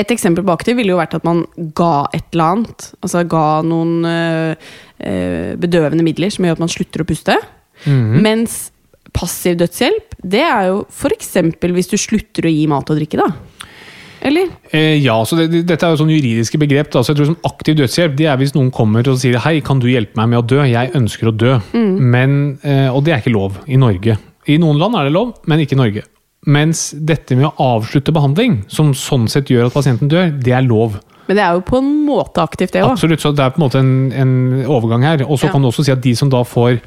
et 0.02 0.10
eksempel 0.16 0.42
på 0.42 0.56
aktiv 0.56 0.80
ville 0.80 0.96
jo 0.96 0.98
vært 0.98 1.14
at 1.20 1.28
man 1.28 1.44
ga 1.78 2.08
et 2.10 2.26
eller 2.34 2.56
annet. 2.56 2.90
Altså 3.06 3.22
ga 3.30 3.46
noen 3.70 4.10
øh, 4.10 5.54
bedøvende 5.62 6.06
midler 6.06 6.34
som 6.34 6.48
gjør 6.48 6.58
at 6.58 6.66
man 6.66 6.74
slutter 6.74 7.06
å 7.06 7.10
puste. 7.10 7.38
Mens 7.86 8.72
passiv 9.14 9.60
dødshjelp, 9.62 10.16
det 10.26 10.42
er 10.42 10.72
jo 10.72 10.86
f.eks. 10.90 11.36
hvis 11.62 11.92
du 11.92 12.00
slutter 12.02 12.48
å 12.48 12.54
gi 12.54 12.66
mat 12.72 12.90
og 12.90 12.98
drikke, 12.98 13.20
da. 13.22 13.30
Eller? 14.24 14.48
Eh, 14.72 14.98
ja, 15.04 15.18
så 15.28 15.36
det, 15.36 15.50
det- 15.52 15.66
Dette 15.68 15.84
er 15.86 15.92
jo 15.98 16.00
sånn 16.06 16.14
juridiske 16.14 16.58
begrep. 16.62 16.90
Da. 16.94 17.02
Så 17.04 17.12
jeg 17.12 17.18
tror 17.20 17.26
som 17.34 17.38
Aktiv 17.50 17.76
dødshjelp 17.76 18.16
det 18.16 18.28
er 18.32 18.38
hvis 18.40 18.54
noen 18.56 18.72
kommer 18.72 19.04
og 19.12 19.18
sier 19.20 19.36
hei, 19.44 19.58
kan 19.62 19.80
du 19.84 19.88
hjelpe 19.92 20.16
meg 20.16 20.30
med 20.32 20.40
å 20.40 20.48
dø? 20.48 20.62
Jeg 20.64 20.94
ønsker 20.96 21.28
å 21.28 21.36
dø. 21.36 21.58
Men, 21.76 22.58
eh, 22.64 22.88
og 22.94 23.04
det 23.04 23.14
er 23.14 23.20
ikke 23.24 23.34
lov 23.36 23.58
i 23.68 23.76
Norge. 23.76 24.18
I 24.48 24.58
noen 24.64 24.80
land 24.80 24.96
er 24.96 25.04
det 25.10 25.14
lov, 25.16 25.34
men 25.48 25.60
ikke 25.60 25.76
i 25.76 25.82
Norge. 25.82 26.04
Mens 26.46 26.92
dette 26.92 27.36
med 27.40 27.46
å 27.52 27.54
avslutte 27.80 28.12
behandling, 28.16 28.64
som 28.68 28.94
sånn 28.94 29.30
sett 29.32 29.48
gjør 29.52 29.68
at 29.70 29.74
pasienten 29.76 30.10
dør, 30.12 30.32
det 30.44 30.52
er 30.56 30.62
lov. 30.68 30.98
Men 31.28 31.38
det 31.38 31.44
er 31.46 31.54
jo 31.56 31.62
på 31.62 31.78
en 31.80 31.92
måte 32.06 32.42
aktivt, 32.44 32.72
det 32.76 32.82
òg. 32.84 32.92
Absolutt, 32.98 33.22
så 33.24 33.32
det 33.36 33.46
er 33.46 33.52
på 33.56 33.62
en 33.62 33.68
måte 33.70 33.80
en, 33.80 34.12
en 34.12 34.66
overgang 34.68 35.04
her. 35.04 35.22
Og 35.28 35.38
så 35.40 35.46
Ja. 35.48 35.52
kan 35.54 35.62
du 35.62 35.68
også 35.70 35.86
si 35.86 35.92
at 35.92 36.02
de 36.04 36.16
som 36.16 36.30
da 36.30 36.44
får 36.44 36.82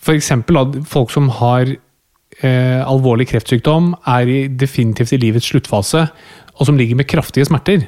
f.eks. 0.00 0.30
folk 0.88 1.10
som 1.10 1.28
har 1.28 1.76
eh, 2.42 2.80
alvorlig 2.84 3.28
kreftsykdom, 3.30 3.94
er 4.08 4.28
i, 4.28 4.40
definitivt 4.48 5.14
i 5.16 5.20
livets 5.20 5.50
sluttfase, 5.52 6.06
og 6.56 6.68
som 6.68 6.76
ligger 6.76 6.98
med 6.98 7.08
kraftige 7.08 7.46
smerter, 7.48 7.86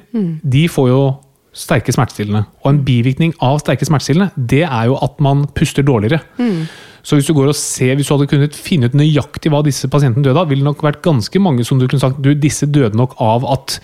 de 0.53 0.69
får 0.69 0.89
jo 0.89 1.03
sterke 1.53 1.93
smertestillende. 1.93 2.47
Og 2.65 2.71
en 2.71 2.81
bivirkning 2.87 3.35
av 3.45 3.59
sterke 3.61 3.85
smertestillende, 3.85 4.33
det 4.37 4.63
er 4.65 4.89
jo 4.89 4.97
at 5.05 5.21
man 5.21 5.45
puster 5.53 5.85
dårligere. 5.85 6.23
Så 7.03 7.19
hvis 7.19 7.27
du 7.27 7.35
går 7.35 7.51
og 7.51 7.59
ser, 7.59 7.95
hvis 7.99 8.09
du 8.09 8.15
hadde 8.15 8.31
kunnet 8.31 8.57
finne 8.57 8.89
ut 8.89 8.95
nøyaktig 8.97 9.51
hva 9.53 9.63
disse 9.67 9.91
pasientene 9.91 10.25
døde 10.25 10.39
av, 10.39 10.49
ville 10.49 10.63
det 10.63 10.71
nok 10.71 10.85
vært 10.87 11.03
ganske 11.03 11.43
mange 11.43 11.67
som 11.67 11.81
du 11.81 11.89
kunne 11.89 12.01
sagt 12.01 12.23
du, 12.23 12.33
disse 12.39 12.69
døde 12.71 12.97
nok 12.97 13.17
av 13.21 13.45
at 13.51 13.81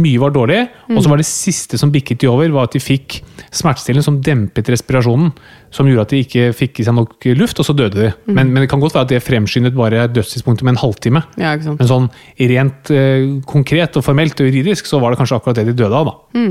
mye 0.00 0.20
var 0.20 0.32
dårlig, 0.34 0.58
og 0.92 1.00
så 1.00 1.10
var 1.10 1.20
det 1.20 1.26
siste 1.28 1.78
som 1.80 1.92
bikket 1.92 2.20
de 2.22 2.28
over, 2.30 2.50
var 2.54 2.68
at 2.68 2.76
de 2.76 2.82
fikk 2.82 3.18
smertestillende 3.54 4.04
som 4.04 4.18
dempet 4.24 4.68
respirasjonen, 4.72 5.32
som 5.74 5.88
gjorde 5.88 6.06
at 6.06 6.14
de 6.14 6.22
ikke 6.24 6.46
fikk 6.56 6.80
i 6.80 6.86
seg 6.86 6.96
nok 6.96 7.28
luft, 7.38 7.60
og 7.60 7.68
så 7.68 7.74
døde 7.76 8.06
de. 8.06 8.12
Men, 8.28 8.52
men 8.52 8.64
det 8.64 8.70
kan 8.72 8.82
godt 8.82 8.96
være 8.96 9.08
at 9.08 9.14
det 9.14 9.22
fremskyndet 9.24 9.76
bare 9.76 10.06
dødstidspunktet 10.12 10.66
med 10.68 10.76
en 10.76 10.82
halvtime. 10.84 11.24
Ja? 11.40 11.56
Men 11.66 11.90
sånn 11.90 12.10
rent 12.52 12.92
eh, 12.94 13.28
konkret 13.48 13.96
og 13.98 14.06
formelt 14.06 14.40
og 14.40 14.50
juridisk, 14.50 14.88
så 14.88 15.00
var 15.02 15.12
det 15.12 15.20
kanskje 15.22 15.40
akkurat 15.40 15.60
det 15.60 15.70
de 15.70 15.78
døde 15.84 16.02
av, 16.02 16.12
da. 16.12 16.42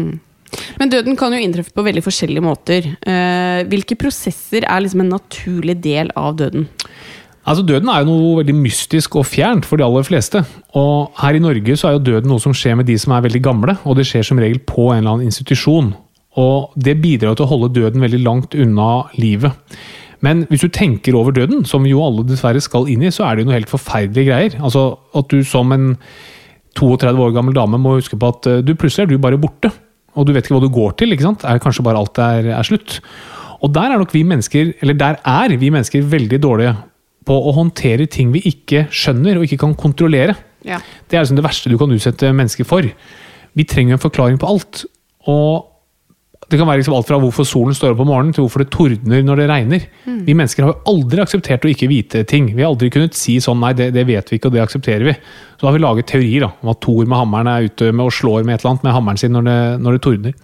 Men 0.80 0.92
døden 0.92 1.18
kan 1.20 1.34
jo 1.34 1.42
inntreffe 1.42 1.74
på 1.76 1.84
veldig 1.86 2.04
forskjellige 2.06 2.44
måter. 2.44 2.88
Eh, 3.02 3.62
hvilke 3.70 3.98
prosesser 4.00 4.66
er 4.66 4.84
liksom 4.84 5.04
en 5.04 5.14
naturlig 5.16 5.78
del 5.84 6.12
av 6.18 6.38
døden? 6.40 6.68
Altså 7.46 7.62
Døden 7.62 7.92
er 7.94 8.02
jo 8.02 8.10
noe 8.10 8.38
veldig 8.40 8.56
mystisk 8.58 9.20
og 9.20 9.28
fjernt 9.30 9.68
for 9.70 9.78
de 9.78 9.86
aller 9.86 10.06
fleste. 10.06 10.42
Og 10.74 11.12
her 11.20 11.38
i 11.38 11.42
Norge 11.44 11.76
så 11.78 11.90
er 11.90 11.98
jo 11.98 12.06
døden 12.08 12.32
noe 12.32 12.42
som 12.42 12.56
skjer 12.58 12.80
med 12.80 12.90
de 12.90 12.96
som 12.98 13.14
er 13.14 13.22
veldig 13.28 13.42
gamle, 13.46 13.76
og 13.86 14.00
det 14.00 14.08
skjer 14.10 14.26
som 14.26 14.42
regel 14.42 14.64
på 14.66 14.90
en 14.90 15.04
eller 15.04 15.12
annen 15.14 15.30
institusjon. 15.30 15.92
Og 16.42 16.74
det 16.74 16.98
bidrar 17.04 17.38
til 17.38 17.46
å 17.46 17.52
holde 17.52 17.74
døden 17.76 18.02
veldig 18.02 18.24
langt 18.26 18.58
unna 18.58 19.06
livet. 19.20 19.54
Men 20.26 20.48
hvis 20.50 20.66
du 20.66 20.72
tenker 20.74 21.16
over 21.20 21.36
døden, 21.36 21.62
som 21.70 21.86
jo 21.86 22.02
alle 22.02 22.26
dessverre 22.26 22.64
skal 22.64 22.90
inn 22.90 23.06
i, 23.06 23.14
så 23.14 23.28
er 23.28 23.36
det 23.36 23.46
jo 23.46 23.52
noe 23.52 23.60
helt 23.60 23.72
forferdelige 23.72 24.32
greier. 24.32 24.58
Altså 24.66 24.88
At 25.14 25.30
du 25.30 25.46
som 25.46 25.70
en 25.76 25.94
32 26.76 27.22
år 27.28 27.36
gammel 27.38 27.56
dame 27.56 27.78
må 27.80 28.00
huske 28.00 28.18
på 28.20 28.34
at 28.34 28.50
eh, 28.50 28.64
du 28.66 28.74
plutselig 28.76 29.06
er 29.06 29.14
du 29.14 29.22
bare 29.22 29.40
borte. 29.40 29.70
Og 30.18 30.26
du 30.26 30.34
vet 30.34 30.48
ikke 30.48 30.58
hva 30.58 30.66
du 30.66 30.74
går 30.74 30.98
til. 30.98 31.14
ikke 31.14 31.28
sant? 31.28 31.46
Er 31.46 31.62
Kanskje 31.62 31.86
bare 31.86 32.02
alt 32.02 32.20
er, 32.20 32.50
er 32.58 32.68
slutt. 32.68 32.98
Og 33.62 33.72
der 33.76 33.94
er 33.94 34.02
nok 34.02 34.12
vi 34.16 34.26
mennesker, 34.28 34.74
eller 34.82 34.98
der 34.98 35.22
er 35.22 35.56
vi 35.60 35.70
mennesker 35.70 36.10
veldig 36.10 36.42
dårlige 36.42 36.74
på 37.26 37.36
å 37.36 37.54
håndtere 37.58 38.08
ting 38.12 38.34
vi 38.36 38.44
ikke 38.52 38.86
skjønner 38.94 39.40
og 39.40 39.48
ikke 39.48 39.62
kan 39.64 39.78
kontrollere. 39.78 40.36
Ja. 40.66 40.82
Det 41.10 41.18
er 41.18 41.26
liksom 41.26 41.40
det 41.40 41.46
verste 41.46 41.72
du 41.72 41.78
kan 41.82 41.94
utsette 41.94 42.34
mennesker 42.34 42.68
for. 42.68 42.86
Vi 43.56 43.70
trenger 43.70 43.98
en 43.98 44.04
forklaring 44.04 44.38
på 44.42 44.50
alt. 44.50 44.84
Og 45.32 45.72
det 46.46 46.60
kan 46.60 46.68
være 46.70 46.84
liksom 46.84 46.94
alt 46.94 47.08
fra 47.10 47.18
hvorfor 47.22 47.48
solen 47.48 47.74
står 47.74 47.96
opp 47.96 48.04
om 48.04 48.10
morgenen, 48.12 48.34
til 48.36 48.46
hvorfor 48.46 48.62
det 48.62 48.70
tordner 48.74 49.24
når 49.26 49.42
det 49.42 49.48
regner. 49.50 49.86
Vi 50.28 50.36
mennesker 50.38 50.66
har 50.66 50.74
jo 50.74 50.94
aldri 50.94 51.24
akseptert 51.24 51.66
å 51.66 51.72
ikke 51.72 51.90
vite 51.90 52.22
ting. 52.30 52.52
Vi 52.54 52.62
har 52.62 52.70
aldri 52.70 52.92
kunnet 52.94 53.18
si 53.18 53.40
sånn 53.42 53.62
nei, 53.64 53.74
det, 53.78 53.90
det 53.96 54.06
vet 54.06 54.30
vi 54.30 54.38
ikke, 54.38 54.52
og 54.52 54.58
det 54.58 54.62
aksepterer 54.66 55.10
vi. 55.10 55.16
Så 55.56 55.64
da 55.64 55.72
har 55.72 55.78
vi 55.78 55.86
laget 55.86 56.10
teorier 56.12 56.46
da, 56.46 56.52
om 56.62 56.74
at 56.76 56.82
Thor 56.86 57.02
med 57.08 57.18
hammeren 57.18 57.50
er 57.50 57.70
ute 57.70 57.90
med 57.90 58.06
og 58.06 58.14
slår 58.14 58.46
med 58.46 58.58
et 58.58 58.62
eller 58.62 58.76
annet 58.76 58.86
med 58.86 58.98
hammeren 59.00 59.22
sin 59.22 59.34
når 59.34 59.48
det, 59.50 59.60
når 59.82 59.98
det 59.98 60.04
tordner. 60.06 60.38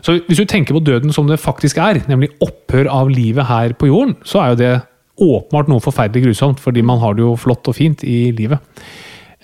Så 0.00 0.16
hvis 0.26 0.40
du 0.40 0.48
tenker 0.48 0.74
på 0.74 0.82
døden 0.82 1.14
som 1.14 1.28
det 1.28 1.38
faktisk 1.38 1.78
er, 1.78 2.00
nemlig 2.10 2.32
opphør 2.42 2.88
av 2.90 3.10
livet 3.12 3.46
her 3.46 3.76
på 3.78 3.90
jorden, 3.90 4.16
så 4.26 4.42
er 4.42 4.54
jo 4.54 4.60
det 4.64 4.74
åpenbart 5.20 5.70
noe 5.70 5.84
forferdelig 5.84 6.26
grusomt, 6.28 6.60
fordi 6.62 6.82
man 6.86 7.00
har 7.02 7.16
det 7.16 7.24
jo 7.24 7.36
flott 7.38 7.68
og 7.70 7.76
fint 7.76 8.04
i 8.08 8.30
livet. 8.36 8.60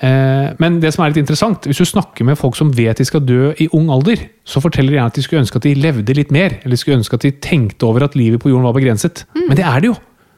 Eh, 0.05 0.49
men 0.61 0.81
det 0.83 0.91
som 0.93 1.05
er 1.05 1.13
litt 1.13 1.23
interessant, 1.23 1.65
hvis 1.69 1.81
du 1.81 1.89
snakker 1.89 2.27
med 2.29 2.37
folk 2.37 2.59
som 2.59 2.73
vet 2.77 3.01
de 3.01 3.07
skal 3.09 3.25
dø 3.25 3.53
i 3.63 3.69
ung 3.77 3.89
alder, 3.93 4.27
så 4.45 4.61
forteller 4.61 4.93
de 4.93 4.99
gjerne 4.99 5.13
at 5.13 5.17
de 5.21 5.25
skulle 5.25 5.45
ønske 5.45 5.61
at 5.61 5.69
de 5.69 5.77
levde 5.79 6.17
litt 6.19 6.35
mer, 6.35 6.59
eller 6.65 6.81
skulle 6.81 7.01
ønske 7.01 7.17
at 7.17 7.25
de 7.25 7.33
tenkte 7.45 7.89
over 7.89 8.05
at 8.05 8.19
livet 8.19 8.43
på 8.43 8.53
jorden 8.53 8.69
var 8.69 8.77
begrenset. 8.77 9.25
Men 9.37 9.57
det 9.57 9.65
er 9.65 9.81
det 9.81 9.93
jo! 9.93 9.97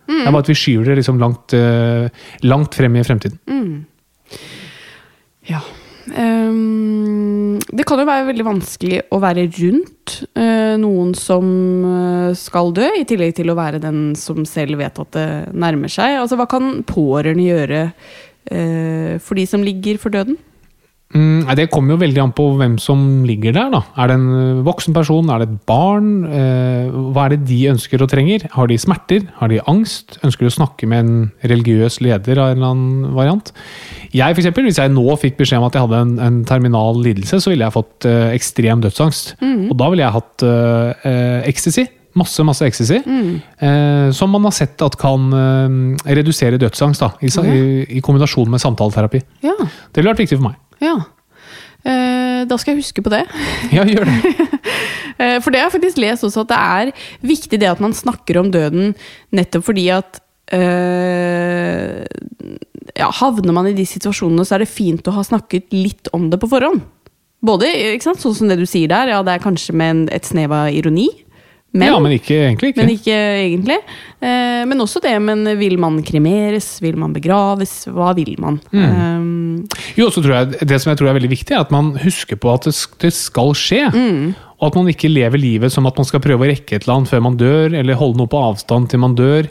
Det 0.09 0.24
er 0.24 0.33
bare 0.33 0.40
at 0.40 0.48
vi 0.48 0.57
skyver 0.57 0.88
det 0.88 0.94
liksom 1.03 1.18
langt, 1.20 1.53
eh, 1.53 2.09
langt 2.48 2.77
frem 2.79 2.94
i 2.96 3.05
fremtiden. 3.05 3.37
Ja. 5.48 5.61
Ehm, 6.16 7.59
det 7.75 7.85
kan 7.88 8.01
jo 8.01 8.07
være 8.09 8.29
veldig 8.31 8.47
vanskelig 8.47 9.01
å 9.12 9.21
være 9.23 9.47
rundt 9.59 10.14
eh, 10.38 10.75
noen 10.81 11.12
som 11.18 11.49
eh, 11.88 12.33
skal 12.38 12.73
dø, 12.77 12.87
i 12.97 13.07
tillegg 13.09 13.37
til 13.38 13.53
å 13.53 13.59
være 13.59 13.83
den 13.83 14.12
som 14.18 14.44
selv 14.49 14.81
vet 14.81 15.01
at 15.03 15.12
det 15.16 15.29
nærmer 15.53 15.92
seg. 15.92 16.18
Altså, 16.23 16.38
hva 16.40 16.49
kan 16.51 16.83
pårørende 16.88 17.49
gjøre 17.49 17.83
eh, 17.88 19.16
for 19.23 19.38
de 19.38 19.49
som 19.51 19.64
ligger 19.64 20.01
for 20.01 20.14
døden? 20.14 20.38
Mm, 21.14 21.47
det 21.57 21.71
kommer 21.73 21.94
jo 21.94 22.01
veldig 22.03 22.21
an 22.21 22.33
på 22.37 22.44
hvem 22.59 22.75
som 22.79 23.25
ligger 23.25 23.55
der. 23.57 23.71
da. 23.73 23.79
Er 23.97 24.11
det 24.11 24.16
en 24.18 24.59
voksen 24.66 24.92
person? 24.92 25.31
Er 25.33 25.40
det 25.40 25.47
et 25.49 25.62
barn? 25.66 26.11
Eh, 26.29 26.90
hva 27.14 27.25
er 27.25 27.33
det 27.33 27.47
de 27.49 27.61
ønsker 27.73 28.03
og 28.05 28.11
trenger? 28.12 28.44
Har 28.53 28.68
de 28.68 28.77
smerter? 28.77 29.25
Har 29.38 29.49
de 29.49 29.62
angst? 29.73 30.18
Ønsker 30.23 30.44
de 30.44 30.51
å 30.53 30.57
snakke 30.59 30.87
med 30.90 30.99
en 31.07 31.33
religiøs 31.49 31.97
leder 32.05 32.42
av 32.42 32.51
en 32.53 32.59
eller 32.61 32.75
annen 32.75 33.14
variant? 33.16 33.53
Jeg 34.12 34.35
for 34.37 34.42
eksempel, 34.44 34.68
Hvis 34.68 34.83
jeg 34.83 34.92
nå 34.92 35.16
fikk 35.16 35.38
beskjed 35.40 35.62
om 35.62 35.64
at 35.71 35.79
jeg 35.79 35.87
hadde 35.87 36.03
en, 36.05 36.12
en 36.29 36.38
terminal 36.44 37.01
lidelse, 37.01 37.40
så 37.40 37.55
ville 37.55 37.64
jeg 37.64 37.77
fått 37.79 38.05
eh, 38.05 38.35
ekstrem 38.37 38.85
dødsangst. 38.85 39.38
Og 39.40 39.75
da 39.81 39.88
ville 39.88 40.05
jeg 40.05 40.12
hatt 40.21 40.44
ø, 40.44 40.53
ø, 41.09 41.16
ecstasy. 41.49 41.87
Masse 42.18 42.44
masse 42.44 42.64
ecstasy. 42.68 43.01
Eh, 43.64 44.11
som 44.12 44.31
man 44.37 44.44
har 44.44 44.53
sett 44.57 44.81
at 44.85 44.97
kan 45.01 45.29
redusere 46.05 46.59
dødsangst. 46.61 47.01
da, 47.01 47.12
i, 47.23 47.33
i, 47.33 47.99
I 47.99 48.01
kombinasjon 48.05 48.51
med 48.51 48.61
samtaleterapi. 48.61 49.25
Ja. 49.44 49.57
Det 49.57 50.03
ville 50.03 50.12
vært 50.12 50.27
viktig 50.27 50.37
for 50.40 50.51
meg. 50.51 50.57
Ja. 50.85 50.97
Eh, 51.88 52.43
da 52.51 52.57
skal 52.59 52.75
jeg 52.75 52.83
huske 52.83 53.05
på 53.05 53.12
det. 53.14 53.25
Ja, 53.77 53.87
gjør 53.88 54.09
det. 54.09 54.19
Eh, 55.19 55.41
For 55.43 55.51
det 55.51 55.59
har 55.59 55.67
jeg 55.67 55.75
faktisk 55.81 55.99
lest 55.99 56.23
også, 56.23 56.45
at 56.45 56.51
det 56.53 56.59
er 56.62 56.91
viktig 57.27 57.59
det 57.59 57.67
at 57.67 57.81
man 57.83 57.91
snakker 57.97 58.38
om 58.38 58.53
døden, 58.55 58.93
nettopp 59.35 59.64
fordi 59.67 59.88
at 59.91 60.21
øh, 60.55 62.05
ja, 62.95 63.09
Havner 63.19 63.57
man 63.57 63.67
i 63.67 63.75
de 63.75 63.83
situasjonene, 63.83 64.47
så 64.47 64.55
er 64.55 64.62
det 64.62 64.71
fint 64.71 65.11
å 65.11 65.17
ha 65.17 65.25
snakket 65.27 65.75
litt 65.75 66.07
om 66.14 66.29
det 66.31 66.38
på 66.38 66.47
forhånd. 66.53 66.85
Både, 67.43 67.67
ikke 67.97 68.07
sant, 68.12 68.23
sånn 68.23 68.37
som 68.38 68.53
det 68.53 68.61
du 68.61 68.67
sier 68.71 68.87
der, 68.91 69.11
ja, 69.11 69.19
det 69.27 69.35
er 69.35 69.43
kanskje 69.43 69.75
med 69.75 69.91
en, 69.91 70.05
et 70.14 70.27
snev 70.31 70.55
av 70.55 70.71
ironi. 70.71 71.09
Men, 71.76 71.90
ja, 71.92 71.98
men 72.00 72.14
ikke 72.16 72.33
egentlig. 72.46 72.70
ikke. 72.72 72.81
men 72.81 72.90
ikke 72.94 73.16
egentlig. 73.44 73.76
Eh, 74.24 74.62
men 74.70 74.81
også 74.81 75.02
det, 75.04 75.12
men 75.20 75.44
vil 75.61 75.76
man 75.78 75.98
kremeres? 76.02 76.78
Vil 76.81 76.96
man 76.96 77.12
begraves? 77.12 77.74
Hva 77.92 78.14
vil 78.16 78.35
man? 78.40 78.57
Eh, 78.72 79.92
Jo, 80.00 80.09
så 80.09 80.22
tror 80.24 80.33
jeg, 80.38 80.66
Det 80.66 80.81
som 80.81 80.90
jeg 80.90 80.98
tror 80.98 81.11
er 81.11 81.18
veldig 81.18 81.31
viktig, 81.35 81.52
er 81.52 81.61
at 81.66 81.70
man 81.74 81.92
husker 82.00 82.40
på 82.40 82.54
at 82.54 82.64
det, 82.70 83.12
skal 83.12 83.52
skje. 83.52 83.85
Og 84.59 84.66
at 84.70 84.74
man 84.81 84.88
ikke 84.90 85.12
lever 85.12 85.38
livet 85.38 85.70
som 85.70 85.87
at 85.87 85.96
man 86.00 86.09
skal 86.09 86.24
prøve 86.24 86.46
å 86.46 86.50
rekke 86.50 86.78
et 86.78 86.83
eller 86.87 86.96
annet 87.02 87.12
før 87.12 87.20
man 87.28 87.37
dør, 87.38 87.76
eller 87.78 88.00
holde 88.00 88.18
noe 88.18 88.33
på 88.33 88.40
avstand 88.48 88.88
til 88.90 89.04
man 89.04 89.14
dør. 89.14 89.46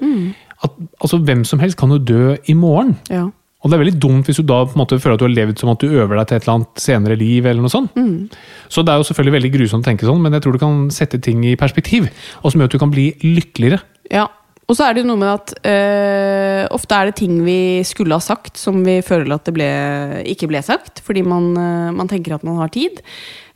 At, 0.66 0.74
altså, 1.00 1.22
Hvem 1.22 1.46
som 1.46 1.62
helst 1.62 1.78
kan 1.78 1.94
jo 1.94 2.00
dø 2.02 2.36
i 2.50 2.54
morgen. 2.58 2.98
ja. 3.14 3.28
Og 3.64 3.72
det 3.72 3.78
er 3.78 3.82
veldig 3.82 4.00
dumt 4.00 4.28
hvis 4.30 4.38
du 4.38 4.46
da 4.46 4.62
på 4.68 4.78
en 4.78 4.84
måte 4.84 5.00
føler 5.02 5.18
at 5.18 5.22
du 5.24 5.26
har 5.26 5.34
levd 5.34 5.62
som 5.62 5.72
at 5.74 5.82
du 5.82 5.90
øver 5.90 6.20
deg 6.20 6.28
til 6.30 6.38
et 6.38 6.44
eller 6.46 6.56
annet 6.60 6.82
senere 6.84 7.18
liv. 7.18 7.46
eller 7.46 7.66
noe 7.66 7.74
sånt. 7.74 7.96
Så 8.70 8.84
det 8.86 8.94
er 8.94 9.02
jo 9.02 9.08
selvfølgelig 9.10 9.38
veldig 9.38 9.54
grusomt 9.56 9.86
å 9.86 9.90
tenke 9.90 10.06
sånn, 10.06 10.22
men 10.22 10.38
jeg 10.38 10.46
tror 10.46 10.58
du 10.58 10.62
kan 10.62 10.84
sette 10.94 11.20
ting 11.24 11.42
i 11.48 11.56
perspektiv. 11.58 12.10
Og 12.44 12.52
som 12.52 12.62
gjør 12.62 12.70
at 12.70 12.78
du 12.78 12.84
kan 12.84 12.94
bli 12.94 13.08
lykkeligere. 13.26 13.82
Ja, 14.14 14.28
og 14.68 14.76
så 14.76 14.84
er 14.84 14.94
det 14.94 15.04
jo 15.04 15.08
noe 15.08 15.22
med 15.22 15.32
at 15.32 15.54
øh, 15.64 16.64
ofte 16.76 16.96
er 16.96 17.10
det 17.10 17.18
ting 17.22 17.40
vi 17.46 17.84
skulle 17.88 18.18
ha 18.18 18.24
sagt 18.24 18.60
som 18.60 18.82
vi 18.84 19.00
føler 19.06 19.38
at 19.38 19.48
det 19.48 19.54
ble, 19.56 19.68
ikke 20.28 20.50
ble 20.52 20.62
sagt, 20.66 21.00
fordi 21.08 21.24
man, 21.24 21.54
øh, 21.56 21.92
man 21.96 22.12
tenker 22.12 22.36
at 22.36 22.44
man 22.44 22.60
har 22.60 22.72
tid. 22.76 23.00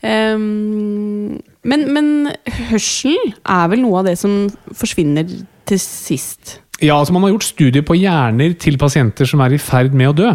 Um, 0.02 1.38
men, 1.68 1.84
men 1.94 2.32
hørsel 2.72 3.20
er 3.44 3.68
vel 3.70 3.84
noe 3.84 4.00
av 4.00 4.08
det 4.08 4.16
som 4.18 4.48
forsvinner 4.74 5.28
til 5.70 5.82
sist. 5.84 6.56
Ja, 6.82 6.98
altså 6.98 7.14
Man 7.14 7.24
har 7.26 7.36
gjort 7.36 7.46
studier 7.46 7.86
på 7.86 7.98
hjerner 8.00 8.56
til 8.58 8.80
pasienter 8.82 9.30
som 9.30 9.44
er 9.46 9.54
i 9.54 9.62
ferd 9.62 9.94
med 9.94 10.12
å 10.12 10.18
dø. 10.18 10.32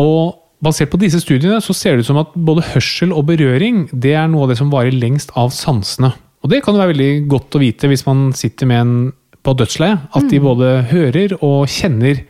Og 0.00 0.36
Basert 0.60 0.90
på 0.92 0.98
disse 1.00 1.22
studiene 1.22 1.56
så 1.64 1.72
ser 1.72 1.96
det 1.96 2.04
ut 2.04 2.10
som 2.10 2.18
at 2.20 2.34
både 2.36 2.66
hørsel 2.74 3.14
og 3.16 3.24
berøring 3.30 3.86
det 3.96 4.12
er 4.12 4.26
noe 4.28 4.44
av 4.44 4.50
det 4.52 4.58
som 4.58 4.68
varer 4.72 4.92
lengst 4.92 5.32
av 5.40 5.54
sansene. 5.56 6.10
Og 6.44 6.52
Det 6.52 6.60
kan 6.64 6.76
jo 6.76 6.82
være 6.82 6.92
veldig 6.92 7.12
godt 7.32 7.56
å 7.56 7.62
vite 7.62 7.88
hvis 7.88 8.04
man 8.04 8.28
sitter 8.36 8.68
med 8.68 8.80
en 8.82 8.92
på 9.40 9.54
dødsleiet. 9.56 10.10
At 10.12 10.28
de 10.28 10.40
både 10.44 10.82
hører 10.90 11.32
og 11.40 11.64
kjenner 11.72 12.20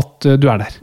at 0.00 0.28
eh, 0.28 0.38
du 0.40 0.48
er 0.48 0.62
der. 0.64 0.78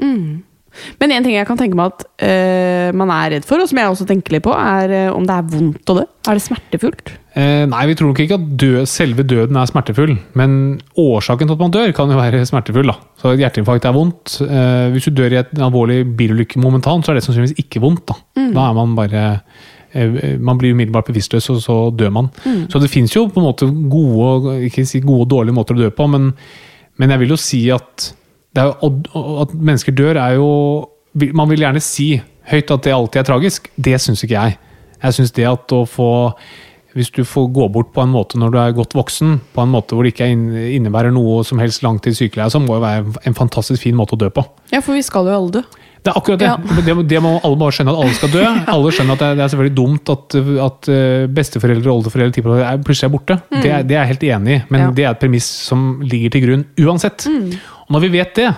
Men 1.01 1.11
en 1.11 1.25
ting 1.25 1.35
jeg 1.35 1.47
kan 1.47 1.59
tenke 1.59 1.77
meg 1.77 1.91
at 1.91 2.05
uh, 2.23 2.89
man 2.97 3.11
er 3.13 3.35
redd 3.35 3.47
for, 3.47 3.61
og 3.61 3.69
som 3.69 3.79
jeg 3.81 3.91
også 3.91 4.07
tenker 4.09 4.35
litt 4.35 4.45
på, 4.45 4.53
er 4.55 4.93
uh, 5.09 5.15
om 5.15 5.25
det 5.27 5.35
er 5.35 5.49
vondt 5.51 5.91
å 5.91 5.97
dø. 5.99 6.05
Er 6.29 6.37
det 6.37 6.43
smertefullt? 6.45 7.13
Uh, 7.35 7.65
nei, 7.71 7.81
vi 7.89 7.97
tror 7.99 8.11
nok 8.11 8.21
ikke 8.23 8.37
at 8.39 8.47
død, 8.61 8.79
selve 8.89 9.25
døden 9.27 9.59
er 9.59 9.69
smertefull. 9.69 10.15
Men 10.39 10.55
årsaken 10.99 11.49
til 11.49 11.57
at 11.57 11.65
man 11.65 11.75
dør, 11.75 11.91
kan 11.97 12.13
jo 12.13 12.19
være 12.19 12.45
smertefull. 12.47 12.93
da. 12.93 12.95
Så 13.21 13.33
et 13.33 13.43
hjerteinfarkt 13.43 13.89
er 13.89 13.97
vondt. 13.97 14.37
Hvis 14.93 15.09
du 15.09 15.15
dør 15.17 15.35
i 15.35 15.41
et 15.41 15.51
alvorlig 15.61 16.01
bilulykke 16.17 16.61
momentant, 16.63 17.05
så 17.05 17.13
er 17.13 17.19
det 17.19 17.25
sannsynligvis 17.27 17.59
ikke 17.61 17.83
vondt. 17.83 18.07
Da, 18.11 18.47
da 18.55 18.69
er 18.69 18.75
man 18.77 18.97
bare 18.97 19.25
Man 20.39 20.59
blir 20.59 20.71
umiddelbart 20.71 21.09
bevisstløs, 21.09 21.49
og 21.51 21.61
så 21.63 21.77
dør 21.91 22.13
man. 22.15 22.31
Så 22.71 22.79
det 22.79 22.91
fins 22.91 23.11
jo 23.15 23.25
på 23.27 23.41
en 23.41 23.47
måte 23.49 23.67
gode, 23.91 24.55
ikke 24.69 24.85
si 24.87 25.03
gode 25.03 25.25
og 25.25 25.31
dårlige 25.33 25.57
måter 25.57 25.75
å 25.75 25.81
dø 25.83 25.89
på, 25.91 26.07
men, 26.07 26.31
men 26.95 27.11
jeg 27.11 27.23
vil 27.23 27.33
jo 27.35 27.39
si 27.43 27.65
at 27.75 28.13
jo, 28.55 28.91
at 29.41 29.53
mennesker 29.55 29.95
dør, 29.95 30.17
er 30.19 30.35
jo 30.39 30.49
Man 31.35 31.49
vil 31.51 31.59
gjerne 31.59 31.81
si 31.83 32.21
høyt 32.51 32.71
at 32.71 32.83
det 32.83 32.93
alltid 32.95 33.19
er 33.21 33.27
tragisk. 33.27 33.69
Det 33.75 33.97
syns 34.01 34.23
ikke 34.23 34.37
jeg. 34.39 34.57
Jeg 35.03 35.13
syns 35.17 35.31
det 35.35 35.43
at 35.49 35.71
å 35.75 35.85
få 35.87 36.07
hvis 36.91 37.07
du 37.15 37.21
får 37.23 37.45
gå 37.55 37.69
bort 37.71 37.93
på 37.95 38.01
en 38.03 38.11
måte 38.11 38.35
når 38.35 38.49
du 38.51 38.57
er 38.59 38.73
godt 38.75 38.91
voksen, 38.97 39.37
på 39.55 39.61
en 39.63 39.69
måte 39.71 39.95
hvor 39.95 40.03
det 40.03 40.11
ikke 40.11 40.25
innebærer 40.75 41.13
noe 41.15 41.37
som 41.47 41.59
helst 41.63 41.83
langtids 41.85 42.19
sykeleie, 42.19 42.51
så 42.51 42.59
må 42.59 42.75
jo 42.75 42.81
være 42.83 43.13
en 43.29 43.37
fantastisk 43.37 43.85
fin 43.85 43.95
måte 43.95 44.17
å 44.17 44.19
dø 44.19 44.27
på. 44.35 44.43
Ja, 44.73 44.81
for 44.83 44.97
vi 44.99 45.03
skal 45.07 45.29
jo 45.29 45.37
alle 45.37 45.53
dø. 45.55 45.61
Det 46.03 46.11
er 46.11 46.17
akkurat 46.19 46.39
det. 46.41 46.49
Ja. 46.49 46.81
det, 46.83 46.95
det 47.07 47.21
må 47.23 47.37
alle 47.45 47.55
bare 47.61 47.71
skjønne 47.77 47.93
at 47.95 48.01
alle 48.03 48.17
skal 48.17 48.31
dø. 48.33 48.43
Alle 48.75 48.91
skjønner 48.91 49.13
at 49.15 49.21
det 49.21 49.27
er, 49.29 49.35
det 49.39 49.43
er 49.45 49.51
selvfølgelig 49.53 49.75
dumt 49.77 50.09
at, 50.11 50.35
at 50.67 50.89
eh, 50.91 51.25
besteforeldre 51.39 51.91
og 51.93 51.99
oldeforeldre 52.01 52.55
er 52.65 52.81
plutselig 52.83 53.07
er 53.07 53.13
borte. 53.15 53.37
Det, 53.53 53.69
er- 53.71 53.85
det 53.87 53.95
er 53.95 53.99
jeg 54.01 54.11
helt 54.15 54.23
enig 54.35 54.55
i, 54.57 54.61
men 54.73 54.81
Ja. 54.83 54.91
det 54.97 55.05
er 55.05 55.11
et 55.15 55.21
premiss 55.23 55.47
som 55.69 56.01
ligger 56.03 56.33
til 56.35 56.43
grunn 56.49 56.65
uansett. 56.81 57.27
Og 57.29 57.80
når 57.91 58.05
vi 58.05 58.11
vet 58.17 58.35
det, 58.39 58.49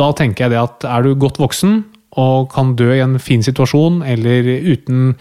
da 0.00 0.10
tenker 0.16 0.46
jeg 0.46 0.54
det 0.54 0.60
at 0.62 0.86
er 0.88 1.04
du 1.04 1.14
godt 1.18 1.40
voksen 1.42 1.82
og 2.20 2.50
kan 2.54 2.74
dø 2.78 2.90
i 2.94 3.02
en 3.04 3.18
fin 3.22 3.42
situasjon 3.44 4.00
eller 4.06 4.48
uten 4.66 5.12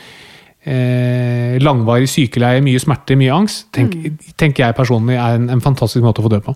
eh, 0.66 1.58
langvarig 1.62 2.10
sykeleie, 2.10 2.64
mye 2.66 2.82
smerte, 2.82 3.18
mye 3.20 3.34
angst, 3.36 3.68
tenk, 3.76 3.98
tenker 4.40 4.68
jeg 4.68 4.78
personlig 4.78 5.20
er 5.20 5.38
en, 5.38 5.50
en 5.54 5.64
fantastisk 5.64 6.06
måte 6.06 6.24
å 6.24 6.28
få 6.28 6.34
dø 6.34 6.42
på. 6.46 6.56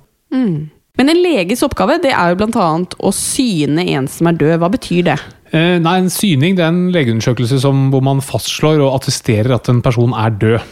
Men 0.93 1.09
en 1.09 1.21
leges 1.25 1.63
oppgave 1.65 1.97
det 2.03 2.11
er 2.13 2.33
jo 2.33 2.37
bl.a. 2.41 2.67
å 3.01 3.11
syne 3.17 3.85
en 3.95 4.09
som 4.11 4.29
er 4.29 4.37
død. 4.37 4.59
Hva 4.61 4.69
betyr 4.73 5.07
det? 5.07 5.17
Eh, 5.53 5.79
nei, 5.81 5.97
En 6.03 6.11
syning 6.13 6.57
det 6.57 6.65
er 6.65 6.73
en 6.73 6.91
legeundersøkelse 6.93 7.59
som, 7.63 7.87
hvor 7.93 8.03
man 8.05 8.21
fastslår 8.25 8.81
og 8.81 8.99
attesterer 8.99 9.53
at 9.55 9.69
en 9.73 9.81
person 9.85 10.13
er 10.17 10.33
død. 10.41 10.71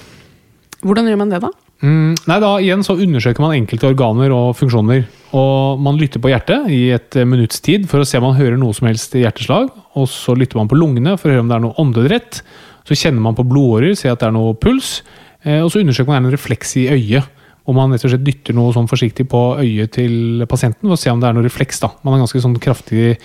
Hvordan 0.86 1.10
gjør 1.10 1.20
man 1.22 1.34
det, 1.34 1.42
da? 1.44 1.52
Mm, 1.82 2.14
nei, 2.30 2.38
da 2.44 2.52
igjen 2.62 2.84
så 2.86 2.94
undersøker 3.02 3.42
man 3.42 3.56
enkelte 3.56 3.90
organer 3.90 4.34
og 4.36 4.54
funksjoner. 4.60 5.08
Og 5.38 5.82
man 5.82 5.98
lytter 5.98 6.22
på 6.22 6.30
hjertet 6.30 6.70
i 6.70 6.82
et 6.94 7.18
eh, 7.18 7.28
minutts 7.28 7.64
tid 7.64 7.88
for 7.90 8.04
å 8.04 8.08
se 8.08 8.20
om 8.20 8.28
man 8.28 8.38
hører 8.38 8.60
noe 8.62 8.76
som 8.78 8.90
helst 8.90 9.16
hjerteslag. 9.18 9.72
Og 9.98 10.10
så 10.12 10.36
lytter 10.38 10.60
man 10.60 10.70
på 10.70 10.78
lungene 10.78 11.16
for 11.18 11.30
å 11.30 11.36
høre 11.36 11.46
om 11.46 11.50
det 11.50 11.58
er 11.58 11.66
noe 11.66 11.78
åndedrett. 11.82 12.42
Så 12.86 12.98
kjenner 12.98 13.24
man 13.26 13.38
på 13.38 13.48
blodårer, 13.48 13.96
ser 13.98 14.14
at 14.14 14.22
det 14.22 14.30
er 14.30 14.36
noe 14.36 14.54
puls. 14.58 15.00
Eh, 15.42 15.62
og 15.64 15.72
så 15.74 15.82
undersøker 15.82 16.14
man 16.14 16.26
en 16.26 16.36
refleks 16.36 16.76
i 16.82 16.88
øyet. 16.94 17.41
Hvor 17.62 17.76
man 17.78 17.94
rett 17.94 18.04
og 18.08 18.14
slett 18.14 18.24
dytter 18.26 18.56
noe 18.58 18.74
sånn 18.74 18.90
forsiktig 18.90 19.28
på 19.30 19.42
øyet 19.62 19.94
til 19.94 20.46
pasienten 20.50 20.88
for 20.88 20.96
å 20.96 21.00
se 21.00 21.12
om 21.14 21.20
det 21.22 21.30
er 21.30 21.36
noe 21.38 21.46
refleks. 21.46 21.82
da. 21.84 21.92
Man 22.02 22.16
har 22.16 22.24
ganske 22.24 22.42
sånn 22.42 22.58
kraftig 22.62 23.20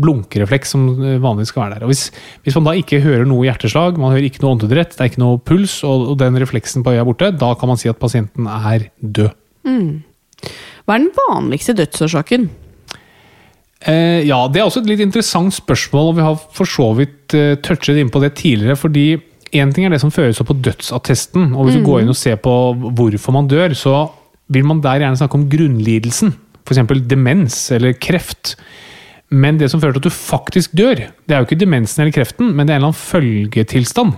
blunkerefleks 0.00 0.72
som 0.72 0.86
eh, 0.96 1.18
vanligvis 1.20 1.52
skal 1.52 1.66
være 1.66 1.76
der. 1.76 1.84
Og 1.86 1.92
hvis, 1.92 2.06
hvis 2.46 2.56
man 2.56 2.70
da 2.70 2.76
ikke 2.80 3.02
hører 3.04 3.28
noe 3.28 3.44
hjerteslag, 3.48 4.00
man 4.00 4.14
hører 4.14 4.30
ikke 4.30 4.44
noe 4.44 4.56
åndedrett, 4.56 4.96
det 4.96 5.04
er 5.04 5.12
ikke 5.12 5.24
noe 5.24 5.42
puls, 5.44 5.82
og, 5.84 6.08
og 6.14 6.18
den 6.22 6.40
refleksen 6.40 6.84
på 6.84 6.94
øyet 6.94 7.04
er 7.04 7.08
borte, 7.10 7.30
da 7.44 7.52
kan 7.58 7.72
man 7.72 7.80
si 7.80 7.92
at 7.92 8.00
pasienten 8.00 8.48
er 8.48 8.88
død. 9.00 9.36
Hva 10.82 10.96
er 10.96 11.04
den 11.04 11.12
vanligste 11.14 11.76
dødsårsaken? 11.78 12.48
Eh, 13.82 14.22
ja, 14.28 14.38
det 14.50 14.60
er 14.60 14.68
også 14.68 14.82
et 14.82 14.90
litt 14.92 15.02
interessant 15.02 15.54
spørsmål, 15.54 16.12
og 16.12 16.18
vi 16.18 16.24
har 16.26 16.40
for 16.54 16.70
så 16.70 16.88
vidt 16.98 17.34
eh, 17.34 17.56
touchet 17.62 17.98
inn 17.98 18.12
på 18.14 18.22
det 18.22 18.34
tidligere. 18.38 18.78
fordi 18.78 19.06
én 19.52 19.72
ting 19.74 19.86
er 19.86 19.92
det 19.92 20.00
som 20.02 20.12
føres 20.12 20.40
opp 20.40 20.48
på 20.50 20.58
dødsattesten, 20.64 21.52
og 21.52 21.66
hvis 21.66 21.78
du 21.78 21.84
går 21.86 22.02
inn 22.02 22.12
og 22.12 22.18
ser 22.18 22.38
på 22.40 22.54
hvorfor 22.96 23.36
man 23.36 23.50
dør, 23.50 23.74
så 23.76 24.06
vil 24.52 24.66
man 24.68 24.80
der 24.84 25.04
gjerne 25.04 25.20
snakke 25.20 25.38
om 25.38 25.48
grunnlidelsen. 25.52 26.32
F.eks. 26.62 26.80
demens 27.10 27.58
eller 27.74 27.96
kreft. 27.98 28.54
Men 29.32 29.58
det 29.60 29.70
som 29.72 29.80
fører 29.80 29.96
til 29.96 30.04
at 30.04 30.08
du 30.08 30.14
faktisk 30.14 30.74
dør, 30.76 31.06
det 31.24 31.34
er 31.34 31.40
jo 31.40 31.48
ikke 31.48 31.60
demensen 31.62 32.02
eller 32.02 32.14
kreften, 32.14 32.52
men 32.52 32.66
det 32.66 32.74
er 32.74 32.80
en 32.80 32.84
eller 32.84 32.92
annen 32.92 33.00
følgetilstand. 33.00 34.14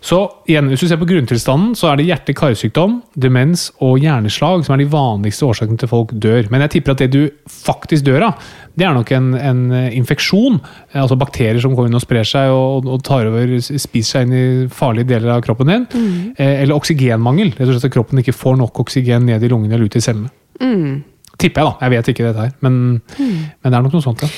Så 0.00 0.18
igjen, 0.48 0.70
hvis 0.72 0.80
du 0.80 0.88
ser 0.88 0.98
på 1.00 1.08
grunntilstanden, 1.08 1.74
så 1.76 1.90
er 1.90 1.98
det 2.00 2.06
hjerte-karsykdom, 2.08 3.00
demens 3.20 3.66
og 3.84 3.98
hjerneslag 4.00 4.64
som 4.64 4.74
er 4.74 4.80
de 4.80 4.88
vanligste 4.92 5.44
årsakene 5.44 5.80
til 5.80 5.90
folk 5.90 6.14
dør. 6.16 6.48
Men 6.52 6.64
jeg 6.64 6.72
tipper 6.76 6.94
at 6.94 7.02
det 7.04 7.10
du 7.12 7.20
faktisk 7.52 8.06
dør 8.08 8.30
av, 8.30 8.48
det 8.80 8.86
er 8.88 8.96
nok 8.96 9.12
en, 9.12 9.28
en 9.36 9.62
infeksjon. 9.92 10.56
Altså 10.96 11.20
bakterier 11.20 11.60
som 11.60 11.76
går 11.76 11.90
inn 11.90 12.00
og 12.00 12.04
sprer 12.04 12.24
seg 12.24 12.52
og, 12.54 12.88
og 12.88 13.04
tar 13.04 13.28
over, 13.28 13.56
spiser 13.60 14.10
seg 14.10 14.28
inn 14.28 14.36
i 14.38 14.46
farlige 14.72 15.12
deler 15.12 15.36
av 15.36 15.44
kroppen 15.44 15.68
din. 15.68 15.86
Mm. 15.92 16.18
Eh, 16.32 16.56
Eller 16.62 16.76
oksygenmangel. 16.78 17.52
Rett 17.58 17.68
og 17.68 17.76
slett 17.76 17.90
at 17.90 17.96
kroppen 17.98 18.24
ikke 18.24 18.36
får 18.36 18.56
nok 18.62 18.80
oksygen 18.86 19.28
ned 19.28 19.44
i 19.44 19.52
lungene 19.52 19.76
eller 19.76 19.90
ut 19.90 20.00
i 20.00 20.04
cellene. 20.04 20.32
Mm. 20.60 21.02
Tipper 21.40 21.62
jeg, 21.62 21.70
da. 21.70 21.86
Jeg 21.86 21.94
vet 21.94 22.10
ikke 22.12 22.26
dette 22.26 22.42
her, 22.44 22.50
men, 22.64 22.74
men 23.16 23.64
det 23.64 23.76
er 23.76 23.84
nok 23.84 23.94
noe 23.96 24.04
sånt, 24.04 24.24
ja. 24.24 24.28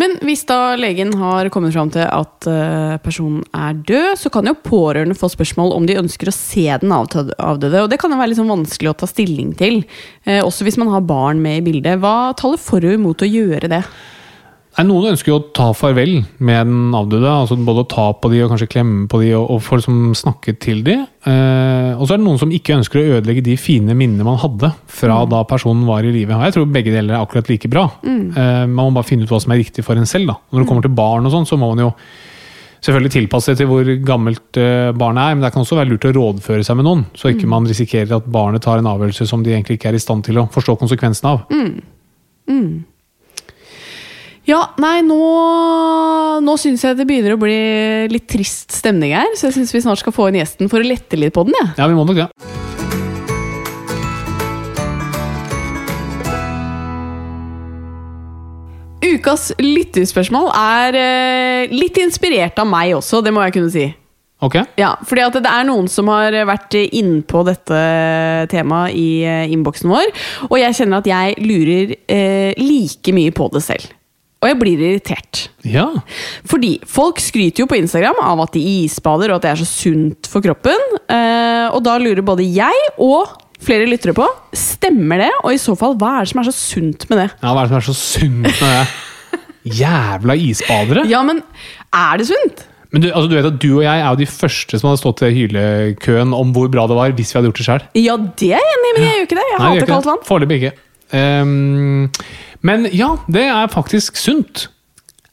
Men 0.00 0.14
hvis 0.24 0.44
da 0.48 0.76
legen 0.78 1.12
har 1.18 1.48
kommet 1.52 1.74
fram 1.74 1.90
til 1.92 2.04
at 2.04 2.46
eh, 2.48 2.94
personen 3.04 3.42
er 3.56 3.80
død, 3.88 4.12
så 4.20 4.30
kan 4.32 4.48
jo 4.48 4.54
pårørende 4.64 5.16
få 5.18 5.28
spørsmål 5.32 5.74
om 5.76 5.88
de 5.88 5.98
ønsker 6.00 6.30
å 6.30 6.36
se 6.36 6.66
den 6.82 6.94
avdøde. 6.94 7.82
Og 7.82 7.90
det 7.90 7.98
kan 8.00 8.12
jo 8.12 8.20
være 8.20 8.32
litt 8.32 8.40
sånn 8.40 8.52
vanskelig 8.52 8.92
å 8.92 8.98
ta 9.02 9.08
stilling 9.10 9.52
til, 9.58 9.82
eh, 10.28 10.40
også 10.44 10.68
hvis 10.68 10.78
man 10.80 10.92
har 10.94 11.04
barn 11.08 11.42
med 11.42 11.60
i 11.60 11.66
bildet. 11.70 12.00
Hva 12.00 12.32
taler 12.38 12.60
for 12.62 12.84
og 12.86 12.96
imot 12.96 13.26
å 13.26 13.28
gjøre 13.28 13.72
det? 13.72 13.82
Nei, 14.80 14.86
Noen 14.88 15.10
ønsker 15.10 15.28
jo 15.28 15.36
å 15.36 15.48
ta 15.52 15.66
farvel 15.76 16.22
med 16.40 16.68
den 16.70 16.94
avdøde. 16.96 17.28
altså 17.28 17.58
Både 17.60 17.82
å 17.82 17.88
ta 17.90 18.06
på 18.16 18.30
de 18.32 18.38
og 18.40 18.54
kanskje 18.54 18.68
klemme 18.72 19.02
på 19.12 19.18
de 19.20 19.34
og, 19.36 19.50
og 19.52 19.58
få 19.60 19.76
liksom 19.76 20.14
snakke 20.16 20.54
til 20.56 20.80
de. 20.86 20.94
Eh, 21.28 21.90
og 21.98 22.06
så 22.06 22.14
er 22.14 22.20
det 22.20 22.24
noen 22.24 22.38
som 22.40 22.54
ikke 22.56 22.78
ønsker 22.78 22.96
å 22.96 23.18
ødelegge 23.18 23.42
de 23.44 23.58
fine 23.60 23.92
minnene 23.92 24.24
man 24.24 24.38
hadde 24.40 24.70
fra 24.88 25.18
da 25.28 25.42
personen 25.48 25.84
var 25.84 26.06
i 26.08 26.12
live. 26.14 26.38
Jeg 26.46 26.54
tror 26.56 26.70
begge 26.72 26.94
deler 26.94 27.12
er 27.12 27.20
akkurat 27.20 27.50
like 27.52 27.68
bra. 27.68 27.82
Eh, 28.32 28.62
man 28.70 28.88
må 28.88 28.94
bare 28.96 29.08
finne 29.10 29.28
ut 29.28 29.34
hva 29.34 29.42
som 29.44 29.52
er 29.52 29.60
riktig 29.60 29.84
for 29.84 30.00
en 30.00 30.08
selv. 30.08 30.32
da. 30.32 30.38
Når 30.48 30.62
det 30.62 30.68
kommer 30.70 30.86
til 30.86 30.94
barn 30.96 31.28
og 31.28 31.34
sånn, 31.34 31.48
så 31.50 31.58
må 31.60 31.68
man 31.74 31.82
jo 31.84 31.90
selvfølgelig 32.80 33.12
tilpasse 33.18 33.52
det 33.52 33.60
til 33.60 33.68
hvor 33.68 33.90
gammelt 34.08 34.60
eh, 34.62 34.94
barnet 34.96 35.26
er, 35.26 35.34
men 35.36 35.44
det 35.44 35.50
kan 35.52 35.66
også 35.66 35.76
være 35.76 35.90
lurt 35.90 36.06
å 36.08 36.14
rådføre 36.16 36.64
seg 36.64 36.78
med 36.80 36.88
noen, 36.88 37.02
så 37.12 37.34
ikke 37.34 37.50
man 37.52 37.68
risikerer 37.68 38.16
at 38.16 38.32
barnet 38.32 38.64
tar 38.64 38.80
en 38.80 38.88
avgjørelse 38.94 39.28
som 39.28 39.44
de 39.44 39.52
egentlig 39.52 39.76
ikke 39.76 39.92
er 39.92 40.00
i 40.00 40.00
stand 40.00 40.24
til 40.24 40.40
å 40.40 40.46
forstå 40.54 40.78
konsekvensen 40.80 41.28
av. 41.34 41.44
Ja, 44.48 44.60
nei, 44.80 45.00
nå, 45.04 45.18
nå 46.42 46.54
syns 46.58 46.82
jeg 46.86 46.96
det 46.96 47.04
begynner 47.08 47.36
å 47.36 47.40
bli 47.40 47.58
litt 48.10 48.26
trist 48.30 48.72
stemning 48.72 49.12
her, 49.14 49.28
så 49.36 49.50
jeg 49.50 49.58
syns 49.58 49.74
vi 49.76 49.82
snart 49.84 50.00
skal 50.00 50.16
få 50.16 50.30
inn 50.30 50.40
gjesten 50.40 50.70
for 50.72 50.80
å 50.80 50.88
lette 50.88 51.18
litt 51.20 51.36
på 51.36 51.44
den, 51.46 51.56
Ja, 51.60 51.74
Ja, 51.82 51.90
vi 51.90 51.98
må 51.98 52.06
nok 52.08 52.16
det. 52.16 52.26
Ja. 52.26 52.56
Ukas 59.00 59.50
lyttespørsmål 59.60 60.50
er 60.54 60.96
eh, 60.98 61.72
litt 61.72 61.96
inspirert 62.00 62.58
av 62.60 62.68
meg 62.68 62.94
også, 62.96 63.22
det 63.24 63.32
må 63.34 63.42
jeg 63.46 63.56
kunne 63.56 63.72
si. 63.72 63.86
Ok? 64.40 64.56
Ja, 64.80 64.94
fordi 65.04 65.24
at 65.26 65.36
det 65.44 65.50
er 65.52 65.66
noen 65.68 65.88
som 65.92 66.08
har 66.12 66.32
vært 66.48 66.76
innpå 66.80 67.42
dette 67.48 67.80
temaet 68.52 68.96
i 68.96 69.08
eh, 69.28 69.52
innboksen 69.52 69.92
vår, 69.92 70.12
og 70.48 70.56
jeg 70.60 70.78
kjenner 70.78 71.02
at 71.02 71.10
jeg 71.10 71.36
lurer 71.44 71.96
eh, 72.08 72.52
like 72.60 73.16
mye 73.16 73.34
på 73.36 73.50
det 73.52 73.64
selv. 73.66 73.88
Og 74.40 74.48
jeg 74.48 74.56
blir 74.56 74.80
irritert. 74.80 75.42
Ja. 75.68 75.84
Fordi 76.48 76.78
folk 76.88 77.20
skryter 77.20 77.64
jo 77.64 77.68
på 77.68 77.76
Instagram 77.76 78.22
av 78.24 78.40
at 78.46 78.54
de 78.56 78.62
isbader, 78.86 79.28
og 79.34 79.36
at 79.40 79.44
det 79.44 79.50
er 79.52 79.60
så 79.60 79.68
sunt 79.68 80.30
for 80.32 80.40
kroppen. 80.44 80.80
Eh, 81.12 81.66
og 81.68 81.82
da 81.84 81.98
lurer 82.00 82.24
både 82.24 82.46
jeg 82.48 82.86
og 82.96 83.34
flere 83.60 83.84
lyttere 83.84 84.14
på 84.16 84.24
Stemmer 84.56 85.20
det, 85.26 85.30
og 85.44 85.52
i 85.52 85.60
så 85.60 85.74
fall, 85.76 85.92
hva 86.00 86.14
er 86.16 86.24
det 86.24 86.32
som 86.32 86.40
er 86.40 86.48
så 86.48 86.56
sunt 86.56 87.04
med 87.10 87.20
det? 87.20 87.28
Ja, 87.42 87.52
Hva 87.52 87.60
er 87.60 87.68
det 87.68 87.70
som 87.74 87.80
er 87.82 87.86
så 87.90 87.96
sunt 88.00 88.48
med 88.48 88.58
det? 88.64 88.82
Jævla 89.82 90.36
isbadere! 90.40 91.04
Ja, 91.10 91.20
men 91.26 91.42
er 91.92 92.22
det 92.22 92.30
sunt? 92.32 92.64
Men 92.90 93.04
du, 93.04 93.10
altså, 93.12 93.28
du 93.30 93.36
vet 93.36 93.46
at 93.46 93.58
du 93.62 93.68
og 93.76 93.84
jeg 93.84 94.00
er 94.02 94.08
jo 94.08 94.18
de 94.18 94.26
første 94.26 94.80
som 94.80 94.88
hadde 94.88 94.98
stått 95.02 95.20
i 95.28 95.34
hylekøen 95.36 96.32
om 96.34 96.54
hvor 96.56 96.70
bra 96.72 96.88
det 96.90 96.96
var 96.98 97.12
hvis 97.14 97.30
vi 97.30 97.38
hadde 97.38 97.50
gjort 97.52 97.60
det 97.60 97.66
sjøl. 97.68 97.84
Ja, 98.00 98.16
det 98.40 98.54
er 98.56 98.64
jeg 98.64 98.78
enig 98.78 98.88
i, 98.88 98.94
men 98.96 99.04
jeg 99.06 99.12
gjør 99.18 99.28
ikke 99.28 99.38
det. 99.38 99.44
Jeg 99.52 99.60
hater 99.62 99.90
kaldt 99.92 100.08
vann. 100.10 100.24
Foreløpig 100.26 100.58
ikke. 100.58 100.72
Ehm, 101.12 102.10
men 102.62 102.86
ja, 102.92 103.14
det 103.30 103.46
er 103.50 103.70
faktisk 103.72 104.16
sunt. 104.20 104.68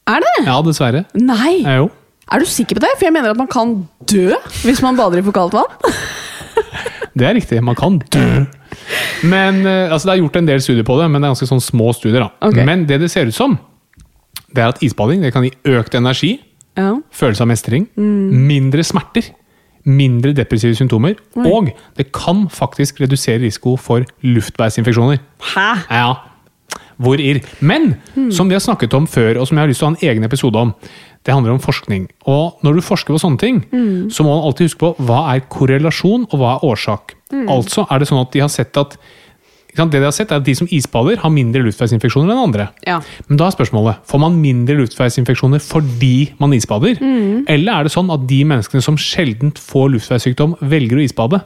Er 0.07 0.23
det? 0.23 0.45
Ja, 0.47 0.61
dessverre. 0.63 1.05
Nei! 1.19 1.61
Ja, 1.63 1.77
jo. 1.83 1.89
Er 2.31 2.39
du 2.43 2.45
sikker 2.49 2.75
på 2.75 2.83
det? 2.83 2.93
For 2.97 3.05
jeg 3.07 3.13
mener 3.15 3.31
at 3.31 3.37
man 3.39 3.47
kan 3.47 3.87
dø 4.07 4.33
hvis 4.65 4.81
man 4.83 4.97
bader 4.99 5.19
i 5.21 5.23
for 5.23 5.35
kaldt 5.35 5.53
vann. 5.55 5.93
Det 7.17 7.25
er 7.25 7.33
riktig. 7.37 7.61
Man 7.63 7.75
kan 7.79 7.99
dø. 8.13 8.45
Men 9.27 9.61
eh, 9.65 9.91
altså, 9.91 10.09
Det 10.09 10.13
er 10.17 10.21
gjort 10.21 10.35
en 10.41 10.49
del 10.49 10.61
studier 10.61 10.85
på 10.87 10.97
det, 11.01 11.07
men 11.11 11.21
det 11.21 11.27
er 11.29 11.33
ganske 11.33 11.47
sånn 11.49 11.63
små 11.63 11.91
studier. 11.95 12.27
da. 12.27 12.49
Okay. 12.49 12.65
Men 12.67 12.85
det 12.89 12.99
det 13.01 13.09
ser 13.11 13.25
ut 13.31 13.35
som, 13.35 13.57
det 14.53 14.63
er 14.63 14.67
at 14.73 14.83
isbading 14.85 15.23
det 15.25 15.33
kan 15.33 15.43
gi 15.47 15.51
økt 15.65 15.95
energi, 15.97 16.39
Ja. 16.77 16.93
følelse 17.11 17.41
av 17.41 17.47
mestring, 17.49 17.87
Mm. 17.97 18.45
mindre 18.47 18.83
smerter, 18.83 19.31
mindre 19.87 20.33
depressive 20.35 20.75
symptomer, 20.77 21.17
og 21.47 21.71
det 21.97 22.09
kan 22.15 22.45
faktisk 22.51 23.01
redusere 23.01 23.41
risiko 23.45 23.77
for 23.79 24.05
luftveisinfeksjoner. 24.23 25.21
Hæ? 25.53 25.69
Ja, 25.89 26.13
hvor 26.97 27.21
irr. 27.21 27.43
Men 27.61 27.95
som 28.33 28.49
vi 28.49 28.55
har 28.57 28.63
snakket 28.63 28.93
om 28.97 29.07
før, 29.07 29.37
og 29.39 29.47
som 29.47 29.57
jeg 29.57 29.63
har 29.63 29.69
lyst 29.71 29.83
til 29.83 29.87
å 29.87 29.91
ha 29.91 29.95
en 29.95 30.09
egen 30.09 30.25
episode 30.25 30.57
om, 30.57 30.73
det 31.25 31.33
handler 31.35 31.53
om 31.53 31.61
forskning. 31.61 32.07
Og 32.31 32.63
når 32.63 32.79
du 32.79 32.85
forsker 32.85 33.13
på 33.13 33.21
sånne 33.21 33.41
ting, 33.41 33.61
så 34.09 34.23
må 34.25 34.33
man 34.33 34.47
alltid 34.47 34.69
huske 34.69 34.81
på 34.81 35.07
hva 35.07 35.27
er 35.35 35.45
korrelasjon, 35.51 36.27
og 36.31 36.41
hva 36.41 36.55
er 36.55 36.65
årsak. 36.67 37.15
Altså 37.47 37.85
er 37.91 38.01
det 38.01 38.09
sånn 38.09 38.23
at 38.23 38.33
de 38.33 38.43
har 38.43 38.51
sett 38.51 38.79
at 38.79 38.97
det 39.77 40.01
de 40.01 40.07
har 40.07 40.15
sett 40.15 40.31
er 40.31 40.41
at 40.41 40.45
De 40.47 40.55
som 40.57 40.69
isbader, 40.73 41.19
har 41.21 41.29
mindre 41.33 41.61
luftveisinfeksjoner 41.67 42.33
enn 42.33 42.41
andre. 42.47 42.69
Ja. 42.87 42.97
Men 43.27 43.37
da 43.37 43.47
er 43.47 43.55
spørsmålet 43.55 44.01
får 44.09 44.23
man 44.23 44.39
mindre 44.41 44.79
luftveisinfeksjoner 44.81 45.61
fordi 45.63 46.31
man 46.41 46.55
isbader. 46.57 46.97
Eller 47.47 47.71
er 47.73 47.87
det 47.87 47.93
sånn 47.93 48.09
at 48.13 48.25
de 48.29 48.41
menneskene 48.47 48.83
som 48.83 48.97
sjelden 48.97 49.53
får 49.57 49.93
luftveissykdom, 49.95 50.57
velger 50.73 50.97
å 50.97 51.05
isbade? 51.05 51.43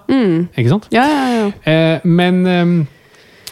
Ikke 0.56 0.72
sant? 0.72 0.90
Ja, 0.96 1.06
ja, 1.10 1.22
ja. 1.36 1.46
Eh, 1.68 2.08
men 2.08 2.42
eh, 2.48 2.74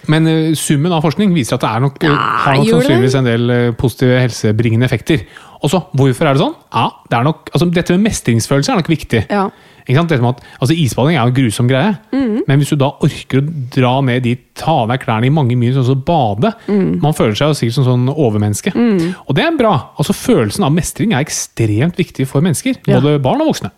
men 0.10 0.28
eh, 0.30 0.54
summen 0.58 0.94
av 0.96 1.04
forskning 1.06 1.34
viser 1.36 1.58
at 1.58 1.66
det 1.66 1.70
er 1.70 1.84
nok, 1.84 2.00
Ja, 2.06 2.16
har 2.46 2.60
nok 2.60 2.70
sannsynligvis 2.72 3.18
en 3.20 3.28
del 3.28 3.54
eh, 3.54 3.72
positive 3.78 4.22
helsebringende 4.24 4.88
effekter. 4.88 5.26
Og 5.60 5.72
så, 5.74 5.82
hvorfor 5.98 6.30
er 6.30 6.38
det 6.38 6.44
sånn? 6.44 6.56
Ja, 6.72 6.86
det 7.12 7.18
er 7.20 7.28
nok, 7.28 7.50
altså 7.52 7.68
Dette 7.76 7.98
med 7.98 8.08
mestringsfølelse 8.08 8.74
er 8.74 8.80
nok 8.80 8.92
viktig. 8.92 9.26
Ja. 9.28 9.50
At, 9.90 10.44
altså 10.60 10.76
Isbading 10.76 11.18
er 11.18 11.24
jo 11.24 11.32
en 11.32 11.38
grusom 11.40 11.70
greie, 11.70 11.96
mm. 12.14 12.46
men 12.48 12.62
hvis 12.62 12.74
du 12.74 12.78
da 12.80 12.92
orker 13.06 13.42
å 13.42 13.46
dra 13.76 13.94
ned 14.06 14.24
dit, 14.28 14.46
ta 14.60 14.84
av 14.84 14.92
deg 14.92 15.04
klærne 15.04 15.30
i 15.30 15.34
mange 15.34 15.58
minutter 15.58 15.82
og 15.82 15.90
så 15.90 15.96
bade 15.96 16.54
mm. 16.68 17.00
Man 17.04 17.16
føler 17.16 17.38
seg 17.38 17.52
jo 17.52 17.58
sikkert 17.58 17.80
som 17.80 17.88
sånn 17.88 18.08
overmenneske. 18.14 18.74
Og 18.76 19.36
det 19.38 19.46
er 19.46 19.58
bra. 19.58 19.74
altså 19.98 20.16
Følelsen 20.16 20.66
av 20.68 20.74
mestring 20.76 21.14
er 21.16 21.26
ekstremt 21.26 22.00
viktig 22.00 22.28
for 22.30 22.46
mennesker. 22.46 22.82
Ja. 22.86 23.00
Både 23.00 23.20
barn 23.24 23.42
og 23.44 23.54
voksne. 23.54 23.72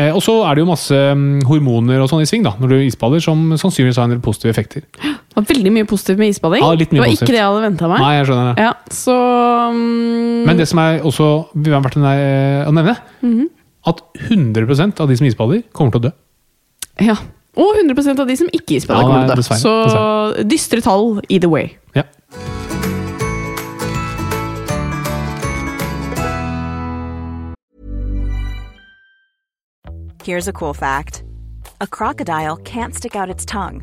Eh, 0.00 0.08
og 0.08 0.22
så 0.24 0.38
er 0.48 0.56
det 0.56 0.62
jo 0.62 0.70
masse 0.70 0.96
mm, 0.96 1.42
hormoner 1.48 2.00
og 2.00 2.08
sånn 2.08 2.22
i 2.24 2.28
sving 2.28 2.44
da, 2.46 2.54
når 2.60 2.70
du 2.72 2.76
isbader, 2.86 3.20
som 3.20 3.50
sannsynligvis 3.60 3.98
har 4.00 4.08
en 4.08 4.14
del 4.14 4.22
positive 4.24 4.52
effekter. 4.54 4.86
Det 4.96 5.36
var 5.36 5.48
veldig 5.50 5.72
mye 5.74 5.88
positivt 5.88 6.20
med 6.22 6.32
isbading. 6.32 6.64
Ja, 6.64 6.70
det 6.72 6.88
var 6.88 7.04
positivt. 7.04 7.26
ikke 7.26 7.34
det 7.34 7.40
jeg 7.40 7.48
hadde 7.50 7.64
venta 7.66 7.90
meg. 7.92 8.04
Nei, 8.04 8.12
jeg 8.16 8.28
skjønner 8.30 8.48
det. 8.48 8.68
Ja, 8.68 8.94
så 9.02 9.16
um... 9.72 9.82
Men 10.48 10.60
det 10.60 10.68
som 10.70 10.80
er 10.80 11.04
også 11.04 11.28
vil 11.52 11.74
være 11.74 11.84
vært 11.88 11.98
å 12.00 12.72
nevne, 12.72 12.96
Mhm. 13.22 13.50
At 13.86 14.02
100% 14.28 15.00
av 15.00 15.08
de 15.08 15.16
som 15.16 15.26
isbader, 15.26 15.62
kommer 15.72 15.92
til 15.92 16.00
å 16.00 16.04
dø. 16.08 16.12
Ja. 17.00 17.16
Og 17.56 17.74
100% 17.82 18.20
av 18.22 18.26
de 18.28 18.36
som 18.36 18.48
ikke 18.52 18.78
isbader, 18.78 19.02
Ja, 19.02 19.08
kommer 19.08 19.26
til 19.26 19.32
å 19.32 19.36
dø. 19.36 19.42
dessverre, 19.42 19.60
Så 19.60 20.48
dystre 20.48 20.80
tall 20.80 21.20
either 21.28 21.48
way. 21.48 21.76
Ja. 21.94 22.04
Here's 30.24 30.48
a 30.48 30.52
cool 30.52 30.74
fact 30.74 31.24
a 31.80 31.86
crocodile 31.86 32.56
can't 32.58 32.94
stick 32.94 33.16
out 33.16 33.28
its 33.28 33.44
tongue. 33.44 33.82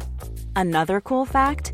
Another 0.56 1.02
cool 1.02 1.26
fact 1.26 1.74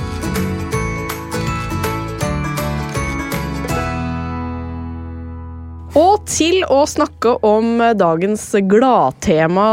Og 5.99 6.21
til 6.29 6.61
å 6.71 6.81
snakke 6.87 7.33
om 7.43 7.81
dagens 7.99 8.45
gladtema 8.71 9.65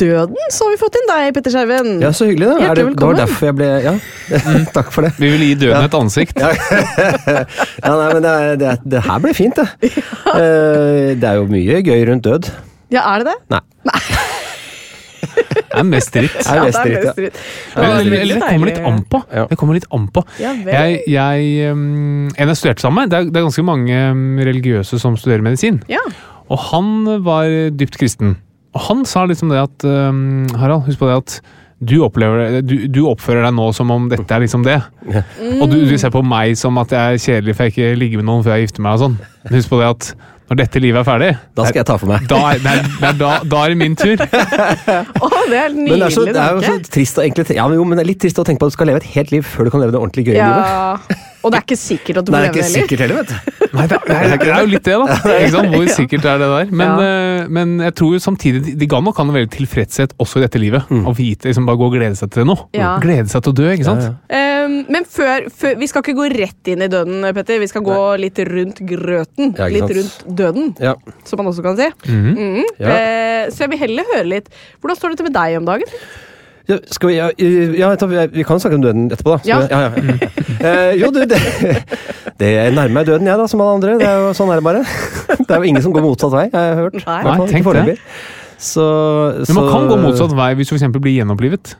døden, 0.00 0.38
så 0.52 0.64
har 0.64 0.72
vi 0.72 0.78
fått 0.80 0.96
inn 1.00 1.10
deg, 1.10 1.26
Petter 1.36 1.52
Skjerven. 1.52 1.90
Ja, 2.00 2.12
så 2.16 2.28
hyggelig, 2.30 2.48
da. 2.48 2.70
Er 2.70 2.78
det, 2.78 2.86
det 2.96 3.04
var 3.10 3.18
derfor 3.20 3.50
jeg 3.50 3.56
ble 3.58 3.68
Ja, 3.84 3.92
takk 4.76 4.88
for 4.94 5.04
det. 5.04 5.12
Vi 5.20 5.28
vil 5.34 5.44
gi 5.50 5.58
døden 5.66 5.84
et 5.84 5.98
ansikt. 5.98 6.40
Ja, 6.40 6.54
ja 7.84 7.92
nei, 7.92 8.08
men 8.14 8.24
det, 8.24 8.32
er- 8.32 8.56
det, 8.62 8.72
det 8.96 9.04
her 9.04 9.20
ble 9.26 9.34
fint, 9.36 9.60
det. 9.60 9.68
Ja. 10.36 10.40
Det 11.16 11.24
er 11.28 11.36
jo 11.38 11.46
mye 11.48 11.78
gøy 11.86 12.00
rundt 12.08 12.24
død. 12.26 12.48
Ja, 12.92 13.04
er 13.14 13.22
det 13.22 13.32
det? 13.32 13.36
Nei. 13.54 13.60
Nei. 13.88 14.00
Det 15.76 15.82
er 15.82 15.88
mest 15.90 16.14
dritt. 16.14 16.38
Det 16.46 16.54
er 16.54 16.62
mest 16.64 16.80
dritt, 16.80 17.04
ja. 17.04 17.32
Ja, 17.76 17.90
eller, 18.00 18.32
det 18.32 18.38
kommer 18.40 18.70
litt 18.70 18.80
an 18.90 19.02
på. 19.12 19.20
Det 19.50 19.58
kommer 19.60 19.76
litt 19.76 19.88
an 19.92 20.08
på. 20.14 20.22
Jeg, 20.40 21.02
jeg, 21.12 21.74
um, 21.76 22.30
en 22.32 22.52
jeg 22.52 22.60
studerte 22.60 22.86
sammen 22.86 23.04
med, 23.04 23.12
det 23.12 23.20
er, 23.20 23.28
det 23.28 23.40
er 23.42 23.46
ganske 23.50 23.66
mange 23.66 24.00
um, 24.14 24.24
religiøse 24.40 25.00
som 25.02 25.18
studerer 25.20 25.44
medisin. 25.44 25.82
Ja. 25.92 26.02
Og 26.48 26.62
han 26.70 27.04
var 27.26 27.50
dypt 27.76 28.00
kristen. 28.00 28.38
Og 28.76 28.82
han 28.88 29.06
sa 29.08 29.24
liksom 29.28 29.52
det 29.52 29.62
at 29.62 29.86
um, 29.88 30.46
Harald, 30.56 30.86
husk 30.88 31.00
på 31.00 31.10
det 31.10 31.20
at 31.20 31.38
du, 31.76 31.98
opplever, 32.06 32.62
du, 32.64 32.86
du 32.88 33.02
oppfører 33.10 33.44
deg 33.44 33.52
nå 33.56 33.66
som 33.76 33.90
om 33.92 34.06
dette 34.08 34.32
er 34.32 34.40
liksom 34.46 34.64
det. 34.64 34.78
Og 35.60 35.66
du, 35.68 35.82
du 35.84 35.96
ser 36.00 36.12
på 36.14 36.22
meg 36.24 36.56
som 36.56 36.78
at 36.80 36.94
jeg 36.94 37.18
er 37.18 37.20
kjedelig 37.20 37.56
for 37.56 37.66
jeg 37.66 37.74
ikke 37.74 37.98
ligger 38.00 38.22
med 38.22 38.28
noen 38.30 38.46
før 38.46 38.56
jeg 38.56 38.68
gifter 38.68 38.86
meg 38.86 38.96
og 38.96 39.04
sånn. 39.04 39.18
Husk 39.52 39.72
på 39.72 39.80
det 39.82 39.90
at 39.90 40.08
når 40.46 40.58
dette 40.60 40.80
livet 40.82 41.00
er 41.00 41.06
ferdig, 41.06 41.30
Da 41.58 41.64
skal 41.66 41.80
jeg 41.80 41.86
ta 41.88 41.96
for 41.98 42.10
meg. 42.10 42.26
da 42.30 42.40
det 42.54 42.74
er, 42.74 43.16
da, 43.18 43.30
da 43.42 43.62
er 43.64 43.72
det 43.74 43.78
min 43.80 43.96
tur. 43.98 44.14
oh, 45.24 45.40
det 45.50 45.58
er 45.58 45.72
Men 45.74 45.90
det 45.90 46.06
er, 46.06 46.12
så, 46.14 46.22
nydelig 46.22 46.34
det 46.36 46.42
er 46.42 46.52
jo 46.54 46.60
så 46.66 46.92
trist 46.94 47.18
å 47.18 47.24
egentlig, 47.24 47.56
ja, 47.56 47.66
men 47.66 47.80
jo, 47.80 47.86
men 47.88 47.98
det 47.98 48.04
er 48.06 48.10
litt 48.12 48.20
trist 48.22 48.38
å 48.38 48.46
tenke 48.46 48.62
på 48.62 48.68
at 48.68 48.74
du 48.74 48.78
skal 48.78 48.92
leve 48.92 49.02
et 49.02 49.08
helt 49.16 49.34
liv 49.34 49.46
før 49.46 49.66
du 49.66 49.74
kan 49.74 49.82
leve 49.82 49.96
det 49.96 50.02
ordentlig 50.02 50.28
gøye 50.28 50.38
livet. 50.38 51.16
Ja, 51.46 51.48
og 51.48 51.52
det 51.54 51.58
er 51.60 51.64
ikke 51.66 51.76
sikkert 51.78 52.18
at 52.18 52.26
du 52.26 52.32
Nei, 52.34 52.40
får 52.40 52.42
det 52.42 52.48
er 52.48 52.56
ikke 52.56 52.66
heller. 52.66 52.82
sikkert 52.82 53.00
heller, 53.04 53.16
vet 53.16 53.28
du. 53.30 53.66
Nei, 53.76 53.84
det, 53.86 53.96
er, 54.08 54.36
det 54.40 54.48
er 54.50 54.60
jo 54.64 54.70
litt 54.72 54.86
det, 54.86 54.94
da. 54.98 55.16
Ikke 55.36 55.50
sant? 55.52 55.68
Hvor 55.76 55.88
sikkert 55.94 56.24
er 56.26 56.38
det 56.42 56.48
der? 56.50 56.70
Men, 56.80 56.92
ja. 57.06 57.46
men 57.58 57.72
jeg 57.84 57.94
tror 58.00 58.12
jo 58.16 58.20
samtidig 58.24 58.74
de- 58.80 58.88
ga 58.90 59.00
nok 59.04 59.18
han 59.20 59.28
en 59.30 59.36
veldig 59.36 59.50
tilfredshet 59.54 60.14
også 60.22 60.40
i 60.40 60.44
dette 60.46 60.58
livet. 60.62 60.88
Å 60.90 61.12
vite, 61.14 61.46
liksom 61.50 61.66
Bare 61.68 61.78
gå 61.80 61.86
og 61.90 61.94
glede 61.94 62.16
seg 62.18 62.30
til 62.34 62.46
noe. 62.48 62.66
Ja. 62.74 62.96
Glede 63.02 63.28
seg 63.30 63.42
til 63.46 63.52
å 63.52 63.56
dø, 63.62 63.68
ikke 63.74 63.86
sant? 63.88 64.08
Um, 64.32 64.76
men 64.90 65.04
før, 65.06 65.46
før 65.54 65.76
Vi 65.78 65.86
skal 65.90 66.02
ikke 66.02 66.16
gå 66.18 66.28
rett 66.34 66.72
inn 66.72 66.82
i 66.82 66.88
døden, 66.90 67.22
Petter. 67.36 67.60
Vi 67.62 67.70
skal 67.70 67.84
gå 67.86 67.98
litt 68.22 68.38
rundt 68.50 68.82
grøten. 68.88 69.54
Ja, 69.58 69.68
litt 69.70 69.94
rundt 70.00 70.24
døden, 70.42 70.72
Ja. 70.82 70.94
som 71.24 71.38
man 71.42 71.52
også 71.52 71.62
kan 71.66 71.76
si. 71.78 71.90
Mhm. 72.10 72.62
Ja. 72.82 72.88
Eh, 72.96 73.50
så 73.52 73.66
jeg 73.66 73.70
vil 73.76 73.78
heller 73.84 74.08
høre 74.14 74.26
litt 74.26 74.48
Hvordan 74.82 74.96
står 74.98 75.12
det 75.14 75.18
til 75.20 75.28
med 75.28 75.36
deg 75.36 75.58
om 75.60 75.66
dagen? 75.68 75.90
Ja, 76.66 76.76
skal 76.90 77.08
vi, 77.08 77.14
ja, 77.14 77.28
ja, 77.38 77.90
jeg 77.94 78.30
vi 78.34 78.42
kan 78.46 78.58
snakke 78.58 78.74
om 78.78 78.82
døden 78.82 79.04
etterpå, 79.14 79.36
da. 79.36 79.40
Ja. 79.46 79.58
vi- 79.60 79.68
ja, 79.70 79.80
ja. 79.86 79.90
Eh, 80.56 80.96
jo, 80.98 81.10
du, 81.14 81.20
det, 81.30 81.38
det 82.40 82.50
nærmer 82.74 82.90
meg 82.96 83.06
døden, 83.06 83.26
jeg, 83.30 83.38
da, 83.38 83.46
som 83.46 83.60
alle 83.62 83.76
andre. 83.78 83.94
Det 84.00 84.08
er 84.08 84.18
jo, 84.24 84.32
sånn 84.34 84.50
er 84.50 84.58
det 84.58 84.66
bare. 84.66 84.82
Det 85.38 85.50
er 85.50 85.62
jo 85.62 85.68
ingen 85.70 85.84
som 85.84 85.94
går 85.94 86.02
motsatt 86.08 86.34
vei, 86.34 86.46
har 86.52 86.80
hørt. 86.80 86.98
Nei. 87.06 87.20
Nei, 87.28 87.36
tenk 87.52 87.70
det. 87.78 87.98
Så, 88.56 88.82
Så, 89.44 89.52
Men 89.52 89.58
man 89.62 89.72
kan 89.74 89.88
gå 89.92 89.96
motsatt 90.00 90.32
vei 90.34 90.50
hvis 90.58 90.72
du 90.72 90.76
f.eks. 90.78 90.88
blir 90.96 91.18
gjenopplivet. 91.20 91.76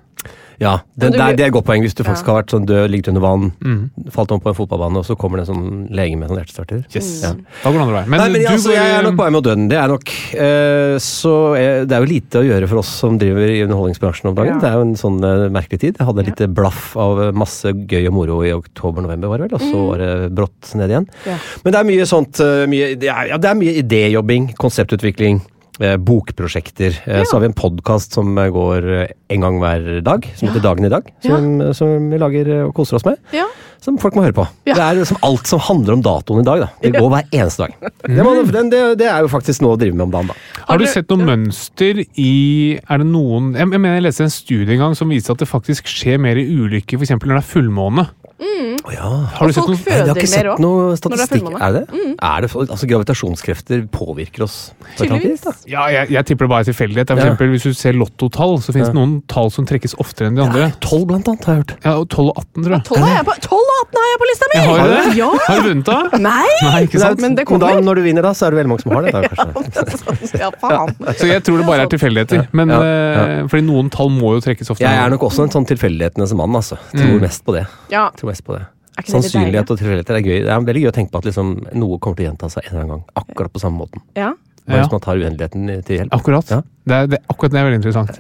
Ja, 0.63 0.79
det, 0.97 1.13
du 1.13 1.19
det, 1.19 1.21
er, 1.21 1.37
det 1.37 1.45
er 1.45 1.51
et 1.51 1.55
godt 1.57 1.67
poeng. 1.69 1.83
Hvis 1.85 1.95
du 1.97 2.03
faktisk 2.05 2.27
Ja. 2.27 2.33
har 2.33 2.43
vært 2.43 2.55
sånn 2.55 2.67
død, 2.69 2.87
ligget 2.91 3.11
under 3.13 3.25
vann, 3.25 3.51
mm. 3.61 4.11
falt 4.15 4.33
om 4.33 4.41
på 4.41 4.49
en 4.53 4.57
fotballbane, 4.57 5.03
og 5.03 5.05
så 5.05 5.17
kommer 5.19 5.41
det 5.41 5.49
en 5.49 5.55
sånn 5.55 5.89
lege 5.95 6.17
med 6.17 6.31
sånn 6.31 6.41
hjertestarter. 6.41 6.85
Yes. 6.95 7.11
Ja. 7.23 7.33
Da 7.63 7.71
går 7.71 7.77
det 7.77 7.85
andre 7.87 7.97
veien. 7.99 8.11
Men, 8.11 8.23
Nei, 8.23 8.29
men 8.33 8.41
du 8.47 8.49
altså, 8.55 8.73
jeg 8.73 8.95
er 8.97 9.05
nok 9.05 9.19
bare 9.21 9.35
med 9.37 9.45
døden. 9.45 9.69
Det 9.73 9.81
er 9.81 9.93
nok 9.93 10.15
Uh, 10.37 10.97
Så 11.03 11.33
er, 11.57 11.85
det 11.87 11.95
er 11.97 12.03
jo 12.03 12.09
lite 12.11 12.41
å 12.41 12.45
gjøre 12.45 12.67
for 12.71 12.81
oss 12.81 12.91
som 13.01 13.17
driver 13.21 13.49
i 13.49 13.63
underholdningsbransjen 13.65 14.31
om 14.31 14.37
dagen. 14.37 14.57
Ja. 14.57 14.61
Det 14.63 14.69
er 14.69 14.77
jo 14.81 14.85
en 14.87 14.97
sånn 14.99 15.19
uh, 15.25 15.47
merkelig 15.53 15.81
tid. 15.83 15.99
Jeg 15.99 16.09
hadde 16.09 16.25
litt 16.27 16.43
blaff 16.57 16.97
av 17.01 17.21
eh, 17.23 17.33
masse 17.37 17.71
gøy 17.73 18.09
og 18.11 18.15
moro 18.17 18.39
i 18.47 18.53
oktober-november, 18.55 19.31
var 19.31 19.43
det 19.43 19.49
vel, 19.49 19.57
og 19.59 19.65
så 19.65 19.83
var 19.91 20.03
det 20.03 20.11
brått 20.37 20.73
ned 20.79 20.93
igjen. 20.93 21.09
Mm. 21.09 21.27
Ja. 21.31 21.37
Men 21.65 21.75
det 21.75 21.81
er 21.81 21.89
mye 21.91 22.07
sånt 22.09 22.41
eh, 22.45 22.65
mye, 22.71 22.89
det, 23.01 23.11
er, 23.13 23.31
ja, 23.33 23.39
det 23.41 23.51
er 23.51 23.59
mye 23.61 23.77
idéjobbing, 23.83 24.51
konseptutvikling. 24.61 25.41
Eh, 25.81 25.97
bokprosjekter. 26.01 26.95
Eh, 27.05 27.23
Så 27.25 27.37
har 27.37 27.41
vi 27.41 27.47
en 27.51 27.53
podkast 27.57 28.13
som 28.17 28.39
eh, 28.39 28.49
går 28.49 28.87
en 29.29 29.41
gang 29.45 29.59
hver 29.61 30.01
dag, 30.01 30.25
som 30.37 30.49
heter 30.49 30.63
Dagen 30.65 30.87
i 30.87 30.89
dag. 30.89 31.09
Som, 31.21 31.61
som 31.77 32.07
vi 32.11 32.21
lager 32.21 32.49
og 32.67 32.75
koser 32.79 32.97
oss 32.97 33.05
med. 33.05 33.19
Ja. 33.37 33.45
Som 33.85 33.99
folk 34.01 34.17
må 34.17 34.25
høre 34.25 34.33
på. 34.39 34.47
Ja. 34.65 34.73
Det 34.75 34.83
er 34.87 34.99
liksom 35.03 35.21
alt 35.27 35.51
som 35.51 35.61
handler 35.61 35.99
om 35.99 36.05
datoen 36.07 36.41
i 36.41 36.47
dag. 36.49 36.65
Da. 36.65 36.69
Det 36.81 36.95
går 36.97 37.11
hver 37.13 37.29
eneste 37.29 37.67
dag. 37.67 37.77
Det, 38.09 38.25
må, 38.25 38.33
det, 38.73 38.83
det 39.03 39.11
er 39.11 39.27
jo 39.27 39.29
faktisk 39.31 39.61
noe 39.67 39.77
å 39.77 39.81
drive 39.81 39.99
med 39.99 40.07
om 40.09 40.15
dagen, 40.17 40.33
da. 40.33 40.63
Har 40.71 40.81
du 40.81 40.87
sett 40.89 41.13
noe 41.13 41.23
mønster 41.29 42.01
i 42.03 42.33
Er 42.81 42.99
det 42.99 43.07
noen 43.07 43.53
Jeg, 43.55 43.69
jeg 43.69 43.79
mener 43.79 44.01
jeg 44.01 44.07
leste 44.09 44.25
en 44.27 44.33
studie 44.35 44.75
en 44.75 44.83
gang 44.87 44.97
som 44.99 45.13
viser 45.13 45.37
at 45.37 45.45
det 45.45 45.47
faktisk 45.51 45.87
skjer 45.93 46.19
mer 46.23 46.41
ulykker 46.41 46.99
f.eks. 46.99 47.13
når 47.21 47.37
det 47.37 47.43
er 47.45 47.51
fullmåne. 47.53 48.09
Å 48.37 48.93
ja. 48.93 49.09
Har 49.33 49.49
du 49.49 49.51
Og 49.51 49.55
sett 49.55 49.65
folk 49.65 49.71
noe 49.71 49.77
Nei, 49.87 49.97
jeg 49.97 50.09
har 50.11 50.19
ikke 50.21 50.29
sett 50.29 50.61
noe 50.61 50.81
er 50.93 50.99
statistikk. 51.01 51.47
Er 51.57 51.73
det 51.73 51.83
Mm. 51.97 52.13
Er 52.23 52.41
det 52.45 52.51
altså 52.53 52.87
Gravitasjonskrefter 52.91 53.87
påvirker 53.93 54.43
oss 54.45 54.57
på 54.77 54.87
et 54.87 55.01
eller 55.07 55.15
annet 55.17 55.31
vis? 55.33 55.41
da? 55.47 55.53
Ja, 55.71 55.87
jeg, 55.93 56.11
jeg 56.13 56.27
tipper 56.29 56.45
det 56.47 56.51
bare 56.53 56.61
er 56.65 56.69
tilfeldighet. 56.69 57.09
For 57.09 57.17
Ja. 57.17 57.25
eksempel, 57.33 57.51
Hvis 57.55 57.63
du 57.65 57.73
ser 57.75 57.93
lottotall, 57.97 58.59
så 58.61 58.73
finnes 58.77 58.89
det 58.93 58.97
noen 58.99 59.23
tall 59.33 59.51
som 59.51 59.65
trekkes 59.69 59.95
oftere 60.03 60.29
enn 60.29 60.37
de 60.37 60.43
andre. 60.45 60.69
Tolv, 60.85 61.07
blant 61.09 61.29
annet, 61.29 61.45
har 61.49 61.55
jeg 61.57 61.63
hørt. 61.65 61.75
Ja, 61.85 61.95
og 61.97 62.09
12 62.09 62.29
og 62.29 62.37
18, 62.37 62.65
tror 62.65 62.75
jeg. 62.77 62.85
12 62.85 63.03
er 63.07 63.15
jeg 63.17 63.25
på, 63.31 63.37
12 63.49 63.57
og 63.57 63.76
18 63.87 63.99
har 64.03 64.09
jeg 64.11 64.19
på 64.23 64.27
lista 64.31 64.47
mi! 64.51 64.57
Jeg 64.59 64.69
har 64.69 64.91
det. 64.93 65.01
Ja! 65.19 65.29
Har 65.47 65.61
du 65.63 65.69
vunnet, 65.69 65.89
da? 65.89 66.19
Nei! 66.27 66.53
Nei, 66.67 66.81
ikke 66.87 67.01
sant? 67.03 67.21
Men 67.23 67.35
det 67.39 67.45
Men 67.49 67.61
da, 67.63 67.67
kommer. 67.71 67.83
når 67.89 67.95
du 68.01 68.03
vinner, 68.07 68.23
da, 68.27 68.33
så 68.37 68.47
er 68.47 68.55
det 68.55 68.59
veldig 68.61 68.73
mange 68.73 68.83
som 68.85 68.95
har 68.97 69.07
det. 69.07 69.13
Da, 69.17 69.21
kanskje. 69.31 70.39
Ja, 70.43 70.51
faen. 70.61 70.95
Så 71.21 71.29
jeg 71.31 71.43
tror 71.47 71.61
det 71.63 71.67
bare 71.69 71.87
er 71.87 71.93
tilfeldigheter. 71.93 72.47
Men, 72.57 72.73
Ja, 72.75 72.81
eh, 72.83 73.43
Fordi 73.51 73.63
noen 73.67 73.91
tall 73.95 74.11
må 74.15 74.35
jo 74.37 74.41
trekkes 74.45 74.71
ofte. 74.75 74.85
Jeg 74.85 75.03
er 75.05 75.13
nok 75.15 75.27
også 75.29 75.47
en 75.47 75.53
sånn 75.55 75.67
tilfeldighetenes 75.69 76.35
mann, 76.39 76.57
altså. 76.59 76.79
Tror 76.95 77.21
mest 77.23 77.45
på 77.47 77.55
det. 77.57 77.67
Ja. 77.93 78.09
Tror 78.19 78.33
mest 78.33 78.45
på 78.47 78.57
det. 78.59 78.65
Sannsynlighet 79.07 79.69
og 79.71 79.77
tilfeldigheter 79.79 80.17
er 80.19 80.25
gøy. 80.25 80.39
Det 80.47 80.53
er 80.55 80.67
veldig 80.71 80.83
gøy 80.87 80.91
å 80.91 80.95
tenke 80.97 81.13
på 81.13 81.21
at 81.21 81.27
liksom, 81.29 81.51
noe 81.77 81.99
kommer 82.01 82.17
til 82.17 82.27
å 82.27 82.31
gjenta 82.31 82.49
seg 82.53 82.65
en 82.65 82.73
eller 82.73 82.83
annen 82.87 82.95
gang. 82.97 83.05
Akkurat 83.23 83.53
på 83.53 83.61
samme 83.63 83.83
måten. 83.85 84.01
Ja. 84.17 84.33
Bare 84.67 84.79
Ja. 84.81 84.87
hvis 84.87 84.93
man 84.97 85.03
tar 85.05 85.21
uendeligheten 85.21 85.69
til 85.87 85.99
hjelp. 86.01 86.15
Akkurat. 86.17 86.49
Ja. 86.51 86.63
Det 86.89 86.95
er, 86.97 87.07
det, 87.13 87.19
akkurat 87.31 87.53
det 87.53 87.61
er 87.61 87.69
veldig 87.69 87.81
interessant. 87.83 88.17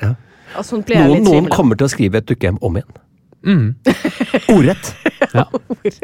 Og 0.56 0.64
sånn 0.68 0.84
blir 0.86 0.96
jeg 1.00 1.08
Noen, 1.08 1.16
litt 1.24 1.26
noen 1.32 1.48
kommer 1.50 1.76
til 1.80 1.88
å 1.88 1.90
skrive 1.90 2.20
et 2.22 2.28
dukkehjem 2.28 2.58
om 2.62 2.76
igjen. 2.78 2.92
Mm. 3.46 3.74
Ordrett. 4.52 4.88
Ja. 5.32 5.44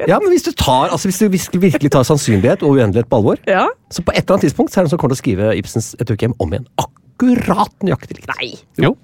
Ja, 0.06 0.18
men 0.22 0.30
hvis 0.30 0.44
du, 0.46 0.52
tar, 0.54 0.92
altså 0.94 1.08
hvis 1.10 1.18
du 1.50 1.58
virkelig, 1.58 1.90
tar 1.90 2.04
sannsynlighet 2.06 2.62
og 2.62 2.76
uendelighet 2.78 3.08
på 3.10 3.18
alvor, 3.18 3.40
Ja. 3.50 3.66
så 3.90 4.04
på 4.06 4.12
et 4.14 4.22
eller 4.22 4.36
annet 4.36 4.46
tidspunkt 4.46 4.70
så 4.72 4.78
er 4.80 4.84
det 4.84 4.88
noen 4.88 4.94
som 4.94 5.00
kommer 5.02 5.16
til 5.16 5.20
å 5.20 5.24
skrive 5.24 5.52
Ibsens 5.58 5.92
Et 6.00 6.10
ukehjem 6.14 6.36
om 6.38 6.52
igjen. 6.54 6.66
Akkurat 6.78 7.74
nøyaktig 7.82 8.20
likt. 8.20 8.30
Nei. 8.38 8.52
Jo. 8.78 8.94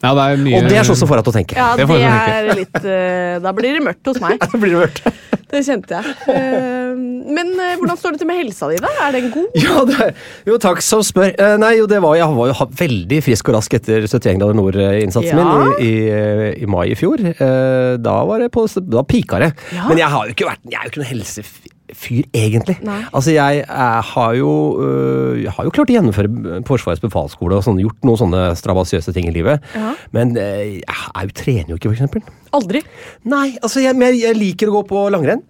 Ja, 0.00 0.14
det 0.16 0.22
er 0.24 0.38
mye 0.40 0.60
Og 0.60 0.68
det 0.70 0.78
er 0.80 0.86
sånn 0.88 0.96
som 0.96 1.10
får 1.10 1.20
deg 1.20 1.26
til 1.26 1.32
å 1.32 1.36
tenke. 1.36 1.56
Ja, 1.58 1.72
Det 1.76 1.86
det, 1.90 1.98
er 2.08 2.54
litt 2.56 2.78
uh, 2.80 3.34
Da 3.44 3.52
blir 3.56 3.76
det 3.76 3.82
mørkt 3.84 4.08
hos 4.08 4.20
meg. 4.22 4.40
Da 4.44 4.60
blir 4.60 4.76
det 4.76 4.86
mørkt. 4.86 5.04
Det 5.50 5.64
kjente 5.66 5.98
jeg. 5.98 6.12
Uh, 6.30 6.94
men 7.34 7.48
uh, 7.58 7.72
hvordan 7.80 7.98
står 7.98 8.14
det 8.14 8.20
til 8.22 8.28
med 8.30 8.38
helsa 8.38 8.68
di, 8.70 8.76
da? 8.78 8.90
Er 9.02 9.16
den 9.16 9.32
god? 9.34 9.56
Ja, 9.64 9.80
det, 9.88 10.06
jo, 10.46 10.58
takk 10.62 10.78
som 10.86 11.02
spør. 11.04 11.32
Eh, 11.34 11.56
nei, 11.58 11.72
jo, 11.80 11.88
det 11.90 11.98
var, 12.04 12.14
jeg 12.20 12.36
var 12.36 12.52
jo 12.52 12.68
veldig 12.78 13.18
frisk 13.26 13.50
og 13.50 13.58
rask 13.58 13.74
etter 13.80 14.06
71 14.06 14.38
grader 14.38 14.56
nord-innsatsen 14.60 15.42
Ja. 15.42 15.48
min 15.50 15.74
i, 15.82 15.90
i, 16.06 16.52
i 16.62 16.70
mai 16.70 16.92
i 16.92 16.96
fjor. 16.98 17.24
Eh, 17.32 17.98
da 17.98 18.14
var 18.30 18.46
det 18.46 18.52
på, 18.54 18.68
da 18.94 19.02
pika 19.02 19.42
det. 19.42 19.50
Ja. 19.74 19.90
Men 19.90 19.98
jeg 20.04 20.14
har 20.14 20.30
jo 20.30 20.38
ikke 20.38 20.48
vært 20.52 20.64
Jeg 20.70 20.78
er 20.78 20.86
jo 20.86 20.94
ikke 20.94 21.02
noen 21.02 21.76
helsefyr, 21.90 22.24
egentlig. 22.34 22.78
Nei. 22.82 23.02
Altså, 23.12 23.30
jeg, 23.30 23.64
jeg, 23.66 24.02
har 24.12 24.32
jo 24.34 24.80
øh, 24.80 25.42
Jeg 25.42 25.52
har 25.56 25.64
jo 25.64 25.70
klart 25.70 25.90
å 25.90 25.94
gjennomføre 25.94 26.62
Forsvarets 26.66 27.02
befalsskole 27.02 27.56
og 27.56 27.64
sånn, 27.64 27.80
gjort 27.80 28.04
noen 28.04 28.18
sånne 28.18 28.42
strabasiøse 28.58 29.12
ting 29.16 29.28
i 29.28 29.34
livet. 29.34 29.62
Ja. 29.74 29.94
Men 30.12 30.36
øh, 30.36 30.80
jeg, 30.80 30.84
jeg, 30.86 31.32
trener 31.34 31.70
jo 31.70 31.78
ikke, 31.78 31.90
for 31.90 31.98
eksempel. 31.98 32.22
Aldri. 32.52 32.82
Nei, 33.24 33.56
altså 33.62 33.82
jeg, 33.84 33.96
men 33.98 34.16
jeg, 34.18 34.36
liker 34.38 34.70
å 34.70 34.80
gå 34.80 34.86
på 34.90 35.08
langrenn. 35.12 35.42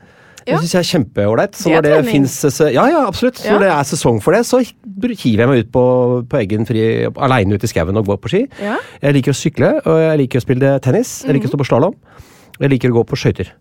Ja. 0.47 0.57
Det 0.57 0.64
syns 0.64 0.72
jeg 0.72 0.80
er 0.80 0.88
kjempeålreit. 0.88 1.57
Så 1.57 1.68
Det 1.68 1.76
når 1.76 1.84
det 1.84 1.93
trening. 1.93 2.12
finnes 2.16 2.61
Ja, 2.72 2.86
ja, 2.88 3.05
absolutt. 3.07 3.43
Ja. 3.45 3.55
Når 3.55 3.66
det 3.66 3.72
er 3.74 3.88
sesong 3.91 4.22
for 4.24 4.34
det, 4.34 4.41
så 4.49 4.62
hiver 4.64 5.45
jeg 5.45 5.51
meg 5.51 5.66
ut 5.66 5.72
på, 5.74 5.84
på 6.26 6.41
egen 6.41 6.64
fri 6.66 6.82
aleine 7.12 7.55
ut 7.55 7.66
i 7.66 7.70
skauen 7.70 8.01
og 8.01 8.09
går 8.09 8.20
på 8.24 8.32
ski. 8.32 8.43
Ja. 8.62 8.80
Jeg 9.05 9.18
liker 9.18 9.36
å 9.36 9.36
sykle, 9.36 9.74
og 9.84 10.01
jeg 10.01 10.22
liker 10.24 10.41
å 10.41 10.47
spille 10.47 10.74
tennis. 10.82 11.20
Jeg 11.26 11.36
liker 11.36 11.51
å 11.51 11.55
stå 11.55 11.61
på 11.61 11.68
slalåm. 11.68 11.99
Jeg 12.61 12.72
liker 12.74 12.93
å 12.93 12.99
gå 12.99 13.07
på 13.09 13.20
skøyter. 13.20 13.53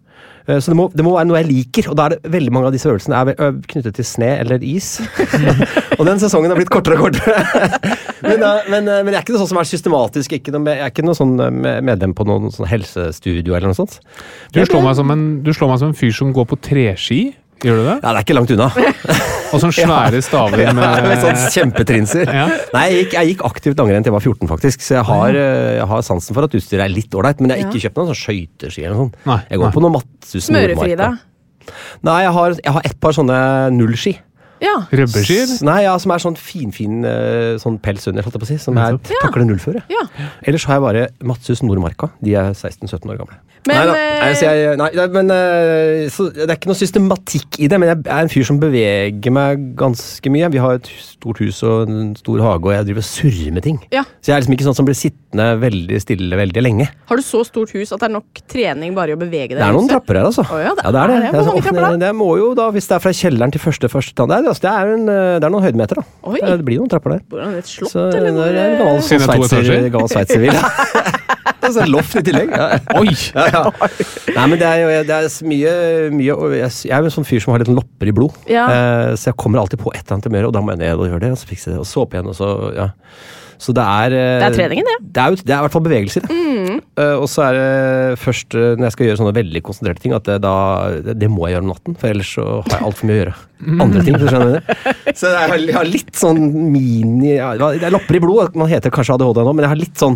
Eh, 0.49 0.59
Så 0.59 0.71
det 0.73 0.77
må, 0.79 0.87
det 0.95 1.05
må 1.05 1.13
være 1.15 1.29
noe 1.29 1.41
jeg 1.43 1.49
liker, 1.49 1.89
og 1.91 1.97
da 1.99 2.07
er 2.07 2.15
det 2.15 2.31
veldig 2.33 2.53
mange 2.55 2.69
av 2.71 2.75
disse 2.75 2.89
øvelsene 2.89 3.19
er 3.21 3.57
knyttet 3.69 3.97
til 3.99 4.07
sne 4.07 4.31
eller 4.41 4.63
is. 4.65 4.95
og 5.99 6.05
den 6.07 6.21
sesongen 6.21 6.51
har 6.51 6.59
blitt 6.59 6.71
kortere 6.73 6.97
og 6.97 7.09
kortere. 7.09 7.43
men, 8.25 8.45
men, 8.71 8.89
eh, 8.89 9.03
men 9.03 9.13
jeg 9.13 9.19
er 9.19 9.25
ikke 9.25 9.35
noe 9.35 9.43
sånn 9.43 9.53
som 9.53 9.61
er 9.61 9.69
systematisk. 9.69 10.37
Ikke 10.39 10.55
noe, 10.55 10.65
jeg 10.73 10.87
er 10.87 10.93
ikke 10.93 11.05
noe 11.05 11.17
sånn 11.17 11.35
eh, 11.45 11.81
medlem 11.85 12.15
på 12.17 12.25
noen 12.29 12.49
sånn 12.55 12.69
helsestudio 12.69 13.53
eller 13.55 13.71
noe 13.71 13.77
sånt. 13.79 13.99
Du 14.55 14.61
slår, 14.63 14.85
meg 14.87 14.97
som 14.99 15.13
en, 15.13 15.27
du 15.45 15.53
slår 15.55 15.73
meg 15.75 15.83
som 15.83 15.93
en 15.93 15.99
fyr 16.01 16.15
som 16.15 16.33
går 16.35 16.49
på 16.49 16.59
treski. 16.71 17.21
Gjør 17.65 17.81
du 17.81 17.85
det? 17.85 17.99
Ja, 17.99 18.13
det 18.13 18.17
er 18.17 18.25
ikke 18.25 18.39
langt 18.39 18.55
unna. 18.55 18.71
Og 19.53 19.59
sånne 19.63 19.75
svære 19.75 20.21
staver 20.25 20.63
Ja, 20.63 20.73
med 20.77 21.07
med 21.07 21.23
sånn 21.23 21.39
kjempetrinser. 21.55 22.29
Ja. 22.39 22.45
Nei, 22.75 22.83
jeg 22.91 23.03
gikk, 23.03 23.15
jeg 23.17 23.31
gikk 23.33 23.43
aktivt 23.49 23.81
langrenn 23.81 24.05
til 24.05 24.11
jeg 24.11 24.17
var 24.17 24.25
14, 24.25 24.49
faktisk. 24.51 24.85
Så 24.85 24.97
jeg 24.99 25.07
har, 25.09 25.39
eh, 25.41 25.73
jeg 25.79 25.89
har 25.93 26.05
sansen 26.05 26.37
for 26.37 26.47
at 26.47 26.55
utstyret 26.59 26.85
er 26.85 26.93
litt 26.93 27.17
ålreit. 27.17 27.41
Men 27.41 27.53
jeg 27.53 27.63
har 27.63 27.71
ikke 27.71 27.83
kjøpt 27.87 27.99
noen 28.01 28.11
sånn 28.11 28.21
skøyteski 28.23 28.85
eller 28.85 28.95
noe 28.95 29.09
sånt. 29.09 29.19
Jeg 29.49 29.61
går 29.61 29.69
nei. 29.69 29.75
på 29.75 29.83
noe 29.85 29.95
Matthus 29.97 30.49
Smørefri, 30.49 30.95
da? 30.99 31.11
Nei, 32.05 32.17
jeg 32.25 32.33
har, 32.39 32.57
jeg 32.63 32.75
har 32.79 32.89
et 32.89 32.99
par 33.01 33.15
sånne 33.17 33.39
nullski. 33.75 34.15
Ja. 34.59 34.73
rubberski? 34.91 35.37
Nei, 35.63 35.77
ja, 35.85 35.93
som 36.03 36.11
er 36.11 36.19
sånn 36.19 36.35
finfin 36.35 36.99
fin, 36.99 37.59
sånn 37.63 37.77
pels 37.79 38.09
under, 38.11 38.25
holdt 38.25 38.35
jeg 38.35 38.41
på 38.43 38.47
å 38.47 38.49
si. 38.49 38.57
Som 38.59 38.79
er, 38.81 38.97
takler 39.21 39.47
nullføre. 39.47 39.85
ja. 39.87 40.01
Ellers 40.43 40.65
har 40.67 40.79
jeg 40.79 40.83
bare 40.83 41.05
Matshus 41.23 41.63
Nordmarka. 41.63 42.11
De 42.19 42.35
er 42.35 42.51
16-17 42.51 43.07
år 43.13 43.21
gamle. 43.21 43.39
Men, 43.67 43.75
nei, 43.75 43.85
da. 43.89 43.93
eh, 43.99 44.19
nei, 44.23 44.33
så 44.39 44.45
jeg, 44.47 44.77
nei, 44.79 44.87
nei, 44.95 45.05
men 45.11 45.31
eh, 45.35 46.05
så, 46.13 46.29
Det 46.31 46.45
er 46.47 46.55
ikke 46.55 46.69
noe 46.71 46.79
systematikk 46.79 47.57
i 47.59 47.67
det, 47.69 47.79
men 47.81 47.89
jeg 47.91 47.97
er 48.07 48.21
en 48.23 48.31
fyr 48.31 48.45
som 48.47 48.59
beveger 48.61 49.33
meg 49.35 49.65
ganske 49.79 50.31
mye. 50.31 50.47
Vi 50.53 50.61
har 50.63 50.77
et 50.79 50.87
stort 51.03 51.41
hus 51.43 51.59
og 51.67 51.89
en 51.91 52.13
stor 52.15 52.39
hage, 52.45 52.63
og 52.69 52.71
jeg 52.73 52.87
driver 52.87 53.03
og 53.03 53.07
surrer 53.09 53.51
med 53.57 53.65
ting. 53.67 53.79
Ja. 53.93 54.05
Så 54.23 54.31
jeg 54.31 54.37
er 54.37 54.43
liksom 54.45 54.55
ikke 54.55 54.67
sånn 54.69 54.77
som 54.79 54.87
blir 54.87 54.95
sittende 54.97 55.49
veldig 55.61 55.99
stille 56.01 56.39
veldig 56.39 56.63
lenge. 56.63 56.87
Har 57.11 57.19
du 57.19 57.25
så 57.25 57.43
stort 57.45 57.73
hus 57.75 57.91
at 57.91 57.99
det 57.99 58.07
er 58.09 58.15
nok 58.15 58.41
trening 58.49 58.95
bare 58.97 59.13
i 59.13 59.17
å 59.17 59.21
bevege 59.21 59.51
deg? 59.53 59.59
Det 59.59 59.67
er 59.67 59.75
noen 59.75 59.85
huset? 59.89 59.95
trapper 59.97 60.21
her, 60.21 60.29
altså. 60.31 60.47
Oh, 60.47 60.61
ja, 60.63 60.71
det 60.79 60.87
det 60.87 60.87
er 60.87 60.93
det. 60.93 61.01
er 61.03 61.07
det. 61.09 61.19
Det, 61.19 61.43
er 61.43 61.79
mange 61.79 61.93
så- 61.93 61.99
det 62.05 62.13
må 62.15 62.29
jo 62.39 62.49
da, 62.57 62.69
Hvis 62.71 62.87
det 62.89 62.95
er 62.95 63.03
fra 63.03 63.11
kjelleren 63.19 63.51
til 63.53 63.61
første 63.67 63.89
første 63.91 64.15
tann, 64.15 64.29
det, 64.31 64.39
er- 64.39 64.49
altså, 64.53 64.63
det, 64.65 64.71
er 64.79 64.93
en, 64.95 65.05
eh, 65.09 65.35
det 65.39 65.49
er 65.49 65.53
noen 65.53 65.67
høydemeter, 65.67 65.99
da. 65.99 66.07
Oi. 66.31 66.39
Det 66.39 66.65
blir 66.65 66.79
noen 66.79 66.89
trapper 66.95 67.17
der. 67.17 67.21
Bor 67.29 67.43
han 67.43 67.55
i 67.55 67.61
et 67.61 67.67
slott, 67.69 67.91
Så 67.91 68.07
eller? 68.07 68.31
det 68.31 68.63
er 68.63 68.73
en 68.73 68.79
gammel 68.79 69.01
det 69.03 69.19
er 69.19 69.27
sveitser- 69.27 69.89
gammel 69.93 70.13
sveitservilla. 70.15 70.63
Det 71.59 71.67
er 71.67 71.73
sånn 71.75 71.89
loft 71.91 72.15
i 72.15 72.21
tillegg. 72.23 72.51
Ja. 72.55 72.77
Oi! 72.97 73.11
Ja, 73.49 73.63
ja. 73.65 73.89
Nei, 74.35 74.45
men 74.51 74.59
det 74.61 74.67
er 74.69 74.83
jo 74.83 74.91
det 75.09 75.17
er 75.17 75.27
mye, 75.49 75.73
mye 76.15 76.37
jeg, 76.59 76.71
jeg 76.89 76.93
er 76.95 77.03
jo 77.03 77.09
en 77.09 77.17
sånn 77.19 77.27
fyr 77.27 77.43
som 77.43 77.53
har 77.53 77.63
litt 77.63 77.71
sånn 77.71 77.79
lopper 77.79 78.11
i 78.11 78.15
blod. 78.15 78.37
Ja. 78.51 78.67
Eh, 78.69 79.15
så 79.19 79.31
jeg 79.31 79.39
kommer 79.41 79.63
alltid 79.63 79.81
på 79.81 79.93
et 79.95 80.03
eller 80.03 80.19
annet 80.19 80.29
humør, 80.29 80.49
og 80.49 80.55
da 80.55 80.63
må 80.63 80.75
jeg 80.75 80.83
ned 80.83 81.03
og 81.03 81.11
gjøre 81.11 81.25
det. 81.25 81.33
Og 81.35 81.41
så 81.41 81.49
fikse 81.49 81.73
det, 81.73 81.81
og 81.81 81.89
så 81.89 82.05
opp 82.05 82.15
igjen, 82.15 82.31
og 82.31 82.39
så 82.39 82.53
Ja. 82.77 82.91
Så 83.59 83.73
det 83.75 83.83
er 83.83 84.13
eh, 84.15 84.37
Det 84.39 84.47
er 84.47 84.55
treningen, 84.55 84.87
det. 84.87 84.97
Det 85.15 85.23
er, 85.23 85.35
det 85.35 85.51
er 85.51 85.57
i 85.57 85.63
hvert 85.65 85.73
fall 85.73 85.83
bevegelse 85.83 86.21
i 86.21 86.23
det. 86.23 86.35
Eh, 86.99 87.15
og 87.19 87.27
så 87.31 87.43
er 87.49 87.57
det 87.57 88.19
først 88.21 88.55
eh, 88.55 88.71
når 88.79 88.87
jeg 88.87 88.95
skal 88.95 89.07
gjøre 89.09 89.19
sånne 89.19 89.35
veldig 89.35 89.61
konsentrerte 89.67 90.03
ting, 90.03 90.13
at 90.15 90.25
det, 90.29 90.37
da, 90.45 90.53
det, 91.03 91.17
det 91.19 91.29
må 91.31 91.47
jeg 91.47 91.57
gjøre 91.57 91.65
om 91.67 91.73
natten. 91.73 91.97
For 91.99 92.13
ellers 92.13 92.31
så 92.37 92.45
har 92.61 92.77
jeg 92.77 92.87
altfor 92.87 93.09
mye 93.09 93.17
å 93.17 93.19
gjøre. 93.19 93.35
Andre 93.83 94.03
ting. 94.05 94.15
hvis 94.15 94.23
du 94.23 94.31
skjønner 94.31 94.55
det. 94.55 94.93
Så 95.19 95.33
jeg 95.33 95.51
har, 95.51 95.63
jeg 95.65 95.75
har 95.75 95.91
litt 95.91 96.13
sånn 96.15 96.39
mini 96.71 97.33
ja, 97.35 97.51
Det 97.59 97.83
er 97.89 97.95
lopper 97.95 98.15
i 98.15 98.23
blod. 98.23 98.55
Man 98.59 98.71
heter 98.71 98.93
kanskje 98.95 99.17
ADHD 99.17 99.43
nå, 99.43 99.55
men 99.57 99.67
jeg 99.67 99.73
har 99.73 99.81
litt 99.81 99.99
sånn 99.99 100.15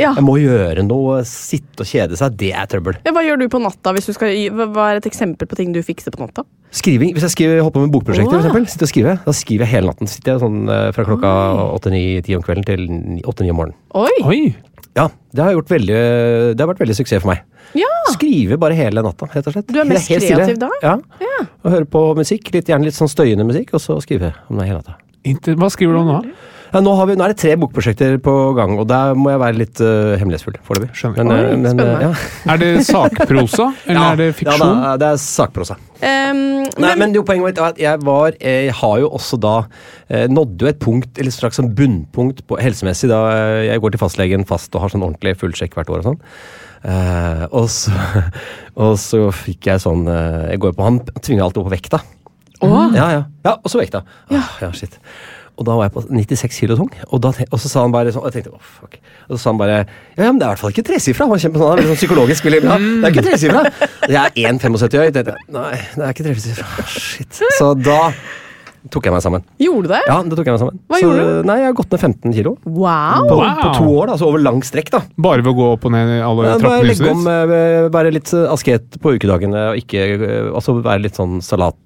Ja. 0.00 0.14
Jeg 0.16 0.24
må 0.24 0.36
gjøre 0.40 0.84
noe. 0.86 1.20
Sitte 1.28 1.84
og 1.84 1.90
kjede 1.90 2.18
seg. 2.18 2.38
Det 2.40 2.52
er 2.56 2.70
trøbbel. 2.70 2.98
Ja, 3.06 3.12
hva 3.16 3.24
gjør 3.26 3.42
du 3.42 3.46
på 3.52 3.60
natta? 3.62 3.92
hvis 3.96 4.08
du 4.08 4.14
skal, 4.16 4.32
hva 4.56 4.88
er 4.90 5.00
et 5.00 5.10
eksempel 5.10 5.48
på 5.50 5.58
ting 5.58 5.74
du 5.76 5.82
fikser 5.84 6.14
på 6.14 6.22
natta? 6.22 6.46
Skriving. 6.74 7.12
Hvis 7.16 7.26
jeg 7.26 7.34
skriver, 7.34 7.60
holder 7.64 7.76
på 7.76 7.84
med 7.84 7.94
bokprosjekter, 7.94 8.36
oh. 8.36 8.42
eksempel, 8.44 8.66
sitter 8.70 8.86
og 8.86 8.92
skriver, 8.92 9.20
da 9.26 9.34
skriver 9.34 9.66
jeg 9.66 9.74
hele 9.74 9.90
natten. 9.90 10.10
Sitter 10.10 10.36
jeg 10.36 10.42
sånn 10.44 10.60
eh, 10.70 10.88
fra 10.96 11.06
klokka 11.08 11.30
åtte-ni-ti 11.76 12.36
om 12.38 12.44
kvelden 12.46 12.66
til 12.68 12.84
åtte-ni 13.26 13.50
om 13.52 13.58
morgenen. 13.62 13.78
Oi! 13.98 14.18
Oi! 14.30 14.42
Ja, 14.98 15.06
det 15.34 15.42
har, 15.44 15.54
gjort 15.54 15.70
veldig, 15.70 15.98
det 16.54 16.62
har 16.62 16.70
vært 16.72 16.82
veldig 16.82 16.96
suksess 16.98 17.22
for 17.22 17.32
meg. 17.32 17.44
Ja! 17.78 17.90
Skrive 18.14 18.58
bare 18.60 18.74
hele 18.78 19.02
natta, 19.06 19.28
rett 19.30 19.46
og 19.46 19.54
slett. 19.54 19.68
Du 19.70 19.78
er 19.78 19.86
mest 19.86 20.10
Helt 20.10 20.24
stille. 20.24 20.40
kreativ 20.42 20.58
da? 20.62 20.70
Ja. 20.82 20.96
Ja. 21.22 21.44
Og 21.62 21.74
høre 21.74 21.86
på 21.90 22.02
musikk, 22.18 22.50
litt, 22.54 22.70
gjerne 22.70 22.88
litt 22.88 22.98
sånn 22.98 23.10
støyende 23.10 23.46
musikk, 23.46 23.74
og 23.78 23.82
så 23.82 23.98
skrive 24.02 24.32
om 24.50 24.58
det 24.58 24.66
hele 24.70 24.80
natta. 24.80 24.98
Inter 25.30 25.58
Hva 25.60 25.70
skriver 25.70 25.94
du 25.94 26.02
om 26.02 26.10
nå? 26.10 26.18
Ja, 26.70 26.80
nå, 26.84 26.92
har 26.94 27.08
vi, 27.10 27.16
nå 27.18 27.24
er 27.26 27.32
det 27.32 27.40
tre 27.42 27.56
bokprosjekter 27.58 28.16
på 28.22 28.34
gang, 28.54 28.76
og 28.78 28.86
der 28.90 29.16
må 29.18 29.32
jeg 29.32 29.40
være 29.42 29.58
litt 29.58 29.80
uh, 29.82 30.14
hemmelighetsfull 30.20 30.58
foreløpig. 30.66 30.92
Men, 31.16 31.32
eh, 31.34 31.54
men, 31.58 31.80
eh, 31.82 32.04
ja. 32.04 32.10
Er 32.54 32.60
det 32.62 32.68
sakprosa, 32.86 33.72
eller 33.88 34.04
er 34.04 34.20
det 34.20 34.28
fiksjon? 34.38 34.62
Ja, 34.62 34.92
da, 34.92 34.92
det 35.02 35.08
er 35.08 35.20
sakprosa. 35.24 35.76
Um, 36.00 36.62
Nei, 36.80 36.92
men 36.96 37.12
jo, 37.16 37.24
poenget 37.26 37.50
mitt 37.50 37.58
er 37.60 37.74
at 37.74 37.80
jeg 37.82 38.00
var 38.06 38.32
Jeg 38.40 38.72
har 38.72 38.94
jo 39.02 39.10
også 39.18 39.36
da 39.36 39.56
eh, 40.08 40.24
nådde 40.32 40.64
jo 40.64 40.70
et 40.70 40.78
punkt, 40.80 41.10
eller 41.20 41.34
straks 41.34 41.60
en 41.60 41.68
bunnpunkt 41.76 42.44
på, 42.48 42.56
helsemessig 42.62 43.10
da 43.10 43.18
jeg 43.66 43.82
går 43.82 43.92
til 43.92 44.00
fastlegen 44.00 44.46
fast 44.48 44.72
og 44.72 44.86
har 44.86 44.94
sånn 44.94 45.04
ordentlig 45.04 45.34
fullsjekk 45.42 45.76
hvert 45.76 45.92
år 45.92 46.00
og 46.00 46.08
sånn. 46.12 46.22
Eh, 46.80 47.44
og, 47.50 47.66
så, 47.68 47.92
og 48.86 48.94
så 49.02 49.26
fikk 49.36 49.68
jeg 49.68 49.82
sånn 49.82 50.06
eh, 50.08 50.54
Jeg 50.54 50.62
går 50.64 50.72
på 50.72 50.86
Han 50.86 51.02
tvinger 51.18 51.44
alltid 51.44 51.60
opp 51.60 51.68
på 51.68 51.74
vekta. 51.74 52.00
Ja, 52.60 52.88
ja. 52.96 53.20
ja, 53.44 53.54
og 53.56 53.68
så 53.72 53.80
vekta. 53.80 54.02
Ja. 54.32 54.42
ja, 54.60 54.72
shit. 54.76 54.96
Og 55.60 55.66
da 55.68 55.74
var 55.76 55.90
jeg 55.90 55.92
på 55.92 56.02
96 56.08 56.54
kilo 56.62 56.76
tung. 56.78 56.88
Og, 57.12 57.18
da, 57.20 57.34
og 57.52 57.58
så 57.60 57.68
sa 57.68 57.82
han 57.84 57.92
bare 57.92 58.14
sånn 58.14 58.24
og 58.24 58.30
Jeg 58.32 58.40
tenkte, 58.40 58.56
oh, 58.56 58.70
fuck. 58.80 58.96
Og 59.28 59.36
så 59.36 59.40
sa 59.42 59.50
han 59.52 59.60
bare 59.60 59.74
Ja, 59.82 60.24
ja 60.24 60.30
men 60.32 60.40
det 60.40 60.46
er 60.46 60.48
i 60.48 60.52
hvert 60.54 60.62
fall 60.64 60.72
ikke 60.72 60.86
tresifra. 60.88 61.28
Han 61.28 61.42
kjemper 61.44 61.60
sånn, 61.66 61.84
sånn 61.92 62.00
psykologisk. 62.00 62.48
Veldig, 62.48 62.62
bra. 62.64 62.78
det 62.80 63.08
er 63.10 63.14
ikke 63.14 63.26
tresifra. 63.28 63.64
Jeg 64.08 64.20
er 64.24 64.54
1,75 64.56 65.02
høy. 65.04 65.10
Tenkte 65.12 65.34
jeg, 65.36 65.48
Nei, 65.60 65.72
det 65.98 66.06
er 66.06 66.14
ikke 66.16 66.28
tresifra. 66.30 66.86
Shit. 66.96 67.42
Så 67.58 67.74
da 67.76 68.00
tok 68.88 69.04
jeg 69.04 69.12
meg 69.12 69.20
sammen. 69.20 69.42
Gjorde 69.60 69.90
du 69.90 69.92
det? 69.92 69.98
Ja, 70.08 70.14
det 70.24 70.36
tok 70.38 70.46
jeg 70.48 70.54
meg 70.56 70.60
sammen. 70.62 70.78
Hva 70.88 70.96
så, 70.96 71.02
gjorde 71.04 71.24
du? 71.28 71.48
Nei, 71.50 71.56
jeg 71.60 71.68
har 71.68 71.74
gått 71.76 71.90
ned 71.92 72.00
15 72.06 72.32
kilo. 72.38 72.52
Wow! 72.64 73.26
På, 73.28 73.36
Wow. 73.42 73.58
på 73.60 73.72
to 73.76 73.88
år, 73.92 74.06
da. 74.08 74.14
Så 74.16 74.28
over 74.30 74.40
lang 74.40 74.62
strekk, 74.64 74.88
da. 74.94 75.02
Bare 75.20 75.44
ved 75.44 75.52
å 75.52 75.56
gå 75.58 75.66
opp 75.74 75.84
og 75.84 75.92
ned 75.92 76.14
i 76.16 76.20
alle 76.24 76.46
Ja, 76.48 76.54
trappene 76.62 76.86
i 76.88 76.94
huset 76.94 77.04
ditt? 77.10 77.28
eh, 77.28 77.88
være 77.92 78.14
litt 78.16 78.32
eh, 78.32 78.46
asket 78.56 78.96
på 79.04 79.12
ukedagene, 79.18 79.66
og 79.74 79.82
ikke 79.82 80.06
eh, 80.16 80.48
Altså 80.48 80.78
være 80.80 81.04
litt 81.04 81.20
sånn 81.20 81.42
salat, 81.44 81.76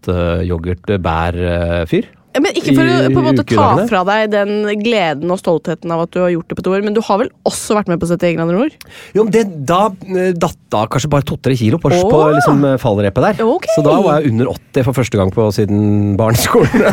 yoghurt, 0.47 0.87
bær-fyr. 1.03 2.07
Men 2.35 2.51
ikke 2.59 2.73
for 2.75 2.83
å 2.83 2.95
på 3.15 3.21
en 3.21 3.27
måte 3.29 3.45
ta 3.47 3.67
fra 3.87 4.01
deg 4.09 4.33
den 4.33 4.55
gleden 4.83 5.31
og 5.31 5.39
stoltheten 5.39 5.93
av 5.95 6.01
at 6.05 6.11
du 6.15 6.19
har 6.25 6.33
gjort 6.33 6.49
det 6.51 6.57
på 6.59 6.65
to 6.67 6.73
år, 6.75 6.83
men 6.83 6.97
du 6.97 7.01
har 7.07 7.21
vel 7.21 7.29
også 7.47 7.77
vært 7.79 7.91
med 7.93 8.01
på 8.03 8.09
71 8.11 8.35
grader 8.41 8.59
ord? 8.65 8.75
Jo, 9.15 9.23
men 9.27 9.33
det, 9.37 9.45
da 9.69 9.83
eh, 10.03 10.33
datt 10.35 10.59
da 10.75 10.81
kanskje 10.91 11.11
bare 11.13 11.23
to-tre 11.29 11.55
kilo 11.55 11.79
på, 11.79 11.93
på 11.95 12.23
liksom, 12.35 12.65
eh, 12.67 12.79
fallrepet 12.83 13.23
der. 13.29 13.45
Okay. 13.47 13.71
Så 13.77 13.85
da 13.87 13.95
var 14.03 14.19
jeg 14.19 14.33
under 14.35 14.51
80 14.51 14.89
for 14.89 14.99
første 14.99 15.21
gang 15.21 15.31
på 15.35 15.47
siden 15.55 16.17
barneskolen. 16.19 16.75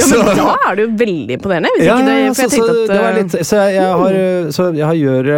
Ja, 0.00 0.06
men 0.06 0.10
Så- 0.10 0.34
Da 0.36 0.54
er 0.70 0.76
det 0.78 0.84
jo 0.84 0.90
veldig 1.00 1.34
imponerende. 1.36 1.70
Hvis 1.76 1.86
Ja, 1.86 1.96
ikke 1.98 2.06
det, 2.06 2.36
for 2.36 2.42
jeg 2.42 2.50
tenkte 2.54 2.70
at 2.70 2.90
det 2.90 3.00
var 3.00 3.10
eh, 3.10 3.18
litt, 3.18 3.34
så 3.46 3.58
jeg, 3.60 3.74
jeg 3.74 3.98
har, 4.00 4.18
så 4.54 4.68
jeg 4.76 5.00
gjør 5.00 5.30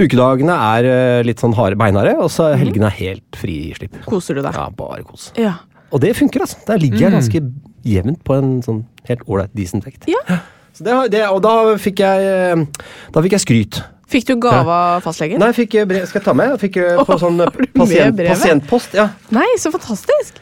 Ukedagene 0.00 0.56
er 0.76 1.24
litt 1.26 1.42
sånn 1.42 1.54
harde, 1.56 1.76
beinharde, 1.80 2.14
og 2.20 2.30
så 2.32 2.50
helgene 2.58 2.88
er 2.90 2.96
helt 3.00 3.36
frislipp. 3.40 3.98
Koser 4.08 4.38
du 4.38 4.42
deg? 4.44 4.54
Ja, 4.56 4.68
bare 4.76 5.02
kos. 5.06 5.30
Ja. 5.40 5.56
Og 5.90 6.00
det 6.02 6.14
funker, 6.18 6.44
altså. 6.46 6.58
Der 6.66 6.80
ligger 6.80 7.06
jeg 7.06 7.14
ganske 7.16 7.42
jevnt 7.86 8.20
på 8.26 8.36
en 8.38 8.58
sånn 8.64 8.82
helt 9.08 9.22
ålreit 9.26 9.52
decent 9.56 9.86
vekt. 9.86 10.06
Ja. 10.10 10.40
Så 10.76 10.86
det, 10.86 10.98
det, 11.16 11.24
og 11.28 11.40
da 11.44 11.54
fikk 11.82 12.00
jeg 12.04 12.26
eh, 12.30 12.84
Da 13.10 13.22
fikk 13.24 13.34
jeg 13.34 13.42
skryt. 13.42 13.80
Fikk 14.10 14.28
du 14.28 14.36
gave 14.42 14.74
av 14.74 15.02
fastlegen? 15.04 15.42
Nei, 15.42 15.50
fikk 15.54 15.74
eh, 15.78 15.86
brev 15.86 16.06
Skal 16.08 16.20
jeg 16.20 16.26
ta 16.26 16.34
med? 16.38 16.54
Fikk 16.62 16.78
eh, 16.82 17.00
på 17.06 17.18
sånn 17.20 17.42
pasient, 17.74 18.22
pasientpost. 18.22 18.94
Ja. 18.98 19.10
Nei, 19.34 19.48
så 19.62 19.72
fantastisk! 19.74 20.38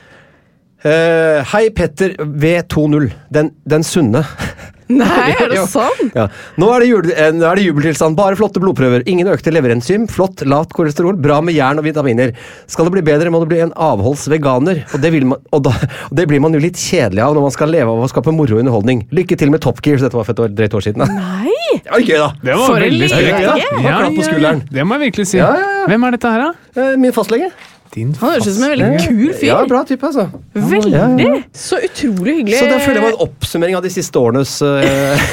Uh, 0.79 1.43
hei, 1.51 1.65
Petter 1.75 2.13
V20. 2.23 3.09
Den, 3.35 3.51
den 3.67 3.83
sunne. 3.87 4.23
Nei, 5.01 5.33
er 5.37 5.51
det 5.53 5.65
sånn? 5.69 6.11
Ja. 6.17 6.29
Nå 6.61 6.69
er 6.73 6.83
det, 6.85 6.89
jul, 6.89 7.09
eh, 7.13 7.31
nå 7.37 7.45
er 7.45 7.61
det 7.61 7.67
jubeltilstand. 7.67 8.17
Bare 8.17 8.39
flotte 8.39 8.63
blodprøver. 8.63 9.05
Ingen 9.11 9.29
økte 9.29 9.53
leverenzym. 9.53 10.07
Flott, 10.09 10.41
lavt 10.49 10.73
kolesterol. 10.77 11.19
Bra 11.21 11.41
med 11.45 11.57
jern 11.59 11.81
og 11.83 11.85
vitaminer. 11.85 12.33
Skal 12.71 12.89
det 12.89 12.95
bli 12.97 13.05
bedre, 13.11 13.33
må 13.35 13.43
du 13.43 13.49
bli 13.51 13.61
en 13.67 13.75
avholds 13.77 14.27
veganer. 14.33 14.83
Og 14.97 15.05
det, 15.05 15.13
man, 15.29 15.43
og, 15.53 15.63
da, 15.69 15.75
og 16.09 16.17
det 16.17 16.29
blir 16.31 16.41
man 16.45 16.57
jo 16.57 16.63
litt 16.65 16.81
kjedelig 16.81 17.25
av 17.27 17.37
når 17.37 17.49
man 17.49 17.57
skal 17.59 17.73
leve 17.75 17.93
av 17.93 18.07
å 18.07 18.11
skape 18.11 18.33
moro 18.35 18.57
og 18.57 18.65
underholdning. 18.65 19.05
Lykke 19.15 19.39
til 19.41 19.53
med 19.53 19.65
Top 19.65 19.83
Gear. 19.85 20.01
Så 20.01 20.09
dette 20.09 20.19
var 20.19 20.29
for 20.29 20.37
et 20.37 20.45
år, 20.47 20.55
drøyt 20.57 20.79
år 20.81 20.89
siden. 20.89 21.05
Da. 21.05 21.13
Nei! 21.21 21.57
Det 21.85 21.93
var 21.93 22.05
gøy, 22.05 22.19
da. 22.19 22.31
Det 22.43 22.55
var 22.55 22.65
For 22.65 22.79
en 22.79 22.87
veldig 22.89 23.11
sprekt. 23.13 23.43
Ja, 23.45 23.57
ja, 23.61 23.97
klapp. 24.39 24.69
Det 24.73 24.87
må 24.89 24.97
jeg 24.99 25.11
virkelig 25.11 25.29
si. 25.29 25.41
Ja, 25.43 25.53
ja, 25.53 25.75
ja. 25.83 25.89
Hvem 25.93 26.09
er 26.09 26.17
dette 26.17 26.33
her, 26.33 26.47
da? 26.49 26.81
Eh, 26.81 26.97
Min 27.01 27.15
fastlege. 27.17 27.53
Din 27.95 28.15
Han 28.21 28.35
høres 28.35 28.49
ut 28.49 28.55
som 28.57 28.67
en 28.67 28.75
veldig 28.75 28.91
kul 29.07 29.35
fyr. 29.35 29.49
Ja, 29.51 29.59
bra 29.69 29.83
type, 29.89 30.07
altså. 30.07 30.29
Veldig! 30.55 30.95
Ja, 30.95 31.09
ja. 31.23 31.37
Så 31.57 31.81
utrolig 31.89 32.41
hyggelig. 32.41 32.59
Så 32.61 32.71
det 32.71 32.81
føler 32.85 33.01
jeg 33.01 33.07
var 33.07 33.17
en 33.17 33.23
oppsummering 33.29 33.79
av 33.79 33.87
de 33.87 33.93
siste 33.93 34.21
årenes 34.21 34.59
uh... 34.63 35.29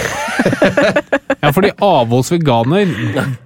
Ja, 1.46 1.52
fordi 1.54 1.70
avholds 1.84 2.32
veganer, 2.34 2.90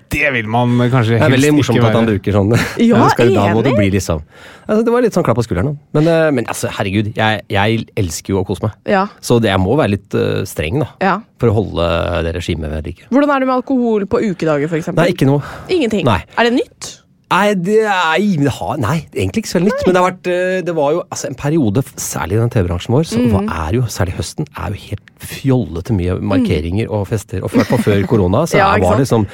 det 0.10 0.30
vil 0.34 0.48
man 0.50 0.78
kanskje 0.90 1.20
helst 1.20 1.20
ikke 1.20 1.20
være. 1.20 1.20
Det 1.20 1.26
er 1.26 1.34
veldig 1.36 1.52
morsomt 1.58 1.86
at 1.86 1.98
han 1.98 2.08
bruker 2.08 2.36
sånn 2.36 2.54
Ja, 2.90 3.02
skal, 3.14 3.34
Da 3.36 3.48
må 3.54 3.64
det 3.66 3.74
bli 3.76 3.90
liksom 3.94 4.22
altså, 4.24 4.80
Det 4.88 4.94
var 4.94 5.06
litt 5.06 5.18
sånn 5.18 5.26
klapp 5.28 5.40
på 5.42 5.46
skulderen. 5.46 5.76
Men, 5.98 6.10
uh, 6.10 6.30
men 6.36 6.48
altså, 6.50 6.72
herregud, 6.78 7.12
jeg, 7.18 7.44
jeg 7.52 7.84
elsker 8.00 8.36
jo 8.36 8.42
å 8.42 8.46
kose 8.48 8.66
meg. 8.66 8.78
Ja, 8.90 9.06
Så 9.26 9.42
det, 9.44 9.52
jeg 9.52 9.62
må 9.64 9.76
være 9.80 9.96
litt 9.98 10.18
uh, 10.18 10.42
streng 10.50 10.82
da, 10.84 10.90
ja. 11.04 11.18
for 11.42 11.52
å 11.52 11.58
holde 11.60 11.90
det 12.28 12.34
regimet 12.40 12.72
ved 12.74 12.90
like. 12.90 13.10
Hvordan 13.12 13.36
er 13.36 13.44
det 13.44 13.52
med 13.52 13.58
alkohol 13.60 14.08
på 14.10 14.24
ukedager, 14.32 14.72
eksempel? 14.80 15.04
Nei, 15.04 15.14
ikke 15.16 15.30
noe. 15.30 15.44
Ingenting? 15.72 16.08
Nei. 16.08 16.22
Er 16.38 16.50
det 16.50 16.56
nytt? 16.58 16.94
Nei, 17.30 17.54
det, 17.54 17.76
er, 17.86 18.50
har, 18.58 18.78
nei, 18.82 18.96
egentlig 19.14 19.44
ikke 19.44 19.50
så 19.52 19.60
veldig 19.60 19.70
nytt. 19.70 19.84
Men 19.86 19.94
det 19.94 20.02
har 20.02 20.08
vært 20.10 20.30
eh, 20.34 20.62
Det 20.66 20.74
var 20.74 20.94
jo 20.96 21.02
altså, 21.14 21.28
en 21.30 21.36
periode, 21.38 21.84
særlig 22.02 22.38
i 22.38 22.40
den 22.42 22.50
TV-bransjen 22.56 22.96
vår, 22.96 23.04
så 23.06 23.22
hva 23.30 23.44
er 23.68 23.76
jo, 23.78 23.84
særlig 23.94 24.16
høsten, 24.18 24.48
er 24.58 24.74
jo 24.74 24.80
helt 24.88 25.14
fjollete 25.22 25.94
mye 25.94 26.16
markeringer 26.32 26.90
og 26.90 27.06
fester. 27.12 27.44
Og 27.46 27.54
i 27.54 27.82
før 27.86 28.02
korona, 28.10 28.46
så 28.50 28.58
Ja, 28.62 28.72
var 28.82 28.98
det 28.98 29.04
liksom 29.06 29.28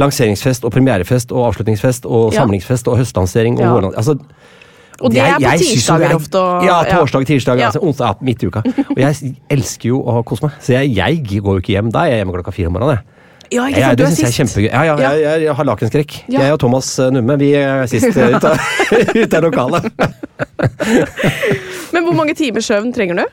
lanseringsfest 0.00 0.64
og 0.64 0.72
premierefest 0.72 1.32
og 1.36 1.50
avslutningsfest 1.50 2.08
og 2.08 2.32
samlingsfest 2.32 2.88
og 2.88 2.96
høstlansering 3.02 3.60
og 3.60 3.66
Ja. 3.66 3.72
Hvordan, 3.76 3.94
altså, 4.00 4.16
Og 5.02 5.10
det 5.12 5.20
er 5.20 5.34
på 5.36 5.42
jeg 5.42 5.58
synes 5.58 5.72
tirsdager 5.74 6.08
er- 6.08 6.14
ofte. 6.14 6.38
og- 6.40 6.64
Ja, 6.64 6.82
torsdag, 6.88 7.26
tirsdag, 7.26 7.58
Ja. 7.58 7.66
altså 7.68 7.80
onsdag, 7.82 8.16
midt 8.22 8.42
i 8.42 8.46
uka. 8.46 8.62
Og 8.90 8.96
jeg 8.96 9.36
elsker 9.50 9.88
jo 9.92 10.00
å 10.02 10.22
kose 10.24 10.42
meg, 10.46 10.52
så 10.60 10.72
jeg, 10.80 10.94
jeg 10.96 11.42
går 11.42 11.52
jo 11.58 11.60
ikke 11.60 11.72
hjem 11.76 11.90
da. 11.92 12.04
Jeg 12.08 12.12
er 12.20 12.24
hjemme 12.24 12.32
klokka 12.32 12.52
fire 12.52 12.66
om 12.66 12.72
morgenen. 12.78 12.96
jeg. 12.96 13.04
Ja, 13.52 13.66
ikke 13.68 13.82
sant, 13.84 13.98
du 13.98 14.04
er 14.06 14.14
sist. 14.16 14.56
jeg 14.56 14.70
er. 14.70 14.72
Ja, 14.72 14.82
ja, 14.86 14.96
Ja. 14.96 15.10
Jeg, 15.12 15.22
jeg, 15.22 15.44
jeg 15.46 15.56
har 15.58 15.68
lakenskrekk. 15.68 16.16
Ja. 16.32 16.46
Jeg 16.46 16.56
og 16.56 16.60
Thomas 16.62 16.88
eh, 16.98 17.10
Numme 17.12 17.36
vi 17.40 17.52
er 17.58 17.86
sist 17.90 18.16
eh, 18.16 18.36
ut 18.36 18.48
av, 18.48 18.66
ut 19.22 19.36
av 19.38 19.46
lokalet. 19.46 19.88
Men 21.92 22.06
hvor 22.06 22.16
mange 22.16 22.36
timer 22.38 22.64
søvn 22.64 22.92
trenger 22.96 23.22
du? 23.22 23.24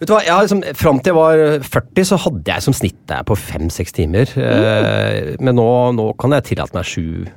Vet 0.00 0.08
du 0.08 0.14
hva, 0.14 0.22
jeg 0.24 0.46
liksom, 0.46 0.62
Fram 0.80 1.02
til 1.04 1.12
jeg 1.12 1.18
var 1.18 1.42
40, 1.66 2.06
så 2.08 2.18
hadde 2.24 2.54
jeg 2.54 2.64
som 2.64 2.76
snitt 2.76 3.00
der 3.10 3.26
på 3.28 3.36
fem-seks 3.36 3.92
timer. 3.98 4.32
Eh, 4.40 5.34
men 5.44 5.58
nå, 5.60 5.68
nå 5.98 6.10
kan 6.20 6.32
jeg 6.38 6.48
tillate 6.54 6.76
meg 6.76 6.88
sju. 6.88 7.28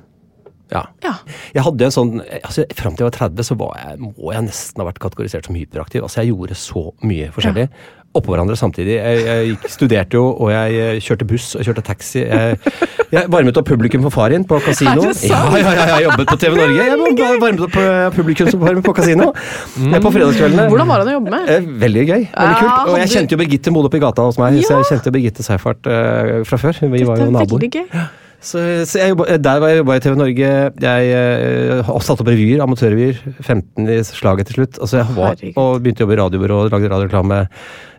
Ja. 0.74 0.86
Ja. 1.04 1.12
Jeg 1.54 1.66
hadde 1.68 1.86
en 1.86 1.94
sånn, 1.94 2.14
altså 2.40 2.64
Fram 2.74 2.96
til 2.96 3.04
jeg 3.06 3.12
var 3.12 3.18
30, 3.20 3.46
så 3.46 3.58
var 3.60 3.76
jeg, 3.82 4.00
må 4.08 4.32
jeg 4.34 4.48
nesten 4.48 4.82
ha 4.82 4.88
vært 4.88 5.02
kategorisert 5.04 5.50
som 5.50 5.60
hyperaktiv. 5.60 6.06
Altså 6.08 6.24
Jeg 6.24 6.32
gjorde 6.34 6.58
så 6.58 6.88
mye 7.06 7.28
forskjellig. 7.36 7.68
Oppå 8.14 8.30
hverandre 8.36 8.54
samtidig. 8.60 8.94
Jeg, 9.00 9.22
jeg 9.26 9.72
studerte 9.74 10.20
jo, 10.20 10.26
og 10.38 10.52
jeg 10.54 10.76
eh, 10.78 10.98
kjørte 11.02 11.26
buss 11.26 11.48
og 11.58 11.64
kjørte 11.66 11.82
taxi. 11.88 12.22
Jeg, 12.22 12.60
jeg 13.10 13.24
varmet 13.34 13.58
opp 13.58 13.66
publikum 13.66 14.04
for 14.06 14.14
far 14.14 14.30
din 14.36 14.46
på 14.46 14.60
kasino. 14.62 15.08
Det? 15.08 15.32
Ja, 15.32 15.40
ja, 15.58 15.72
ja, 15.80 15.86
jeg 15.96 16.06
jobbet 16.06 16.30
på 16.30 16.38
TV 16.44 16.60
Norge. 16.60 16.86
Jeg 16.92 17.40
varmet 17.42 17.64
opp 17.66 17.78
eh, 17.82 18.06
publikum 18.14 18.52
som 18.54 18.62
var 18.62 18.78
med 18.78 18.86
på 18.86 18.94
kasino. 19.00 19.32
eh, 19.34 19.98
På 20.04 20.12
fredagskveldene. 20.14 20.68
Hvordan 20.70 20.92
var 20.94 21.02
han 21.02 21.10
å 21.10 21.16
jobbe 21.18 21.34
med? 21.34 21.72
Veldig 21.88 22.06
gøy. 22.12 22.28
veldig 22.30 22.60
kult. 22.62 22.92
Og 22.94 23.00
jeg 23.02 23.14
kjente 23.16 23.34
jo 23.34 23.42
Birgitte 23.42 23.74
Mode 23.74 23.90
opp 23.90 23.98
i 23.98 24.04
gata 24.06 24.28
hos 24.30 24.38
meg. 24.42 24.62
Så 24.62 24.78
jeg 24.78 24.92
kjente 24.94 25.16
Birgitte 25.18 25.46
Seifert 25.50 25.90
fra 26.46 26.62
før. 26.68 26.84
Vi 26.94 27.08
var 27.10 27.18
Det 27.18 27.26
jo 27.26 27.34
er 27.34 27.38
naboer. 27.40 27.70
Så, 28.44 28.60
så 28.90 29.00
jeg 29.00 29.14
jobbet, 29.14 29.38
der 29.44 29.60
var 29.64 29.72
jeg 29.72 29.80
jobba 29.80 29.96
i 29.96 30.02
TV 30.04 30.18
Norge. 30.20 30.48
Jeg 30.84 31.12
eh, 31.16 31.82
har 31.88 32.04
satt 32.04 32.20
opp 32.20 32.28
revyer, 32.28 32.60
amatørrevyer. 32.66 33.22
15 33.40 33.88
i 33.88 34.00
slaget 34.04 34.50
til 34.50 34.58
slutt. 34.60 34.80
Altså 34.84 35.00
jeg 35.00 35.16
var, 35.16 35.40
og 35.62 35.78
begynte 35.84 36.04
å 36.04 36.06
jobbe 36.06 36.18
i 36.18 36.20
radiobyrå 36.20 36.58
og 36.66 36.74
lagde 36.74 36.92
radioreklame. 36.92 37.40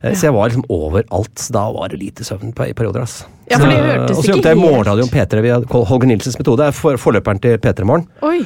Ja. 0.05 0.13
Så 0.13 0.29
jeg 0.29 0.37
var 0.37 0.53
liksom 0.53 0.67
overalt. 0.69 1.33
Så 1.41 1.57
da 1.57 1.65
var 1.73 1.89
det 1.95 2.03
lite 2.03 2.27
søvn 2.29 2.53
på, 2.53 2.69
i 2.69 2.77
perioder. 2.77 3.07
ass. 3.09 3.23
Ja, 3.49 3.57
for 3.57 3.73
det 3.73 3.79
hørtes 3.81 3.89
Så- 3.89 3.97
helt. 3.97 4.19
Og 4.19 4.25
så 4.25 4.31
jobbet 4.35 4.51
jeg 4.51 4.59
i 4.59 4.61
morgenradioen 4.61 5.13
P3 5.17 5.43
via 5.49 5.59
Holger 5.73 6.13
Nilsens 6.13 6.39
metode. 6.39 6.69
For, 6.77 7.01
forløperen 7.01 7.41
til 7.41 7.57
P3 7.65 7.89
Morgen. 7.89 8.07
Oi. 8.23 8.45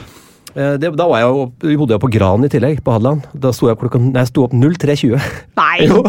Eh, 0.57 0.77
Det, 0.81 0.91
da 0.97 1.07
var 1.11 1.21
jeg 1.21 1.29
jo, 1.29 1.77
bodde 1.83 1.95
jeg 1.97 2.01
på 2.03 2.11
Gran 2.15 2.45
i 2.45 2.49
tillegg, 2.49 2.81
på 2.85 2.95
Hadeland. 2.95 3.27
Da 3.35 3.51
sto 3.53 3.69
jeg, 3.69 3.77
klokka, 3.81 4.01
nei, 4.01 4.15
jeg 4.23 4.31
sto 4.33 4.47
opp 4.47 4.55
03.20. 4.57 5.19
Nei. 5.61 5.67
Jo, 5.89 6.01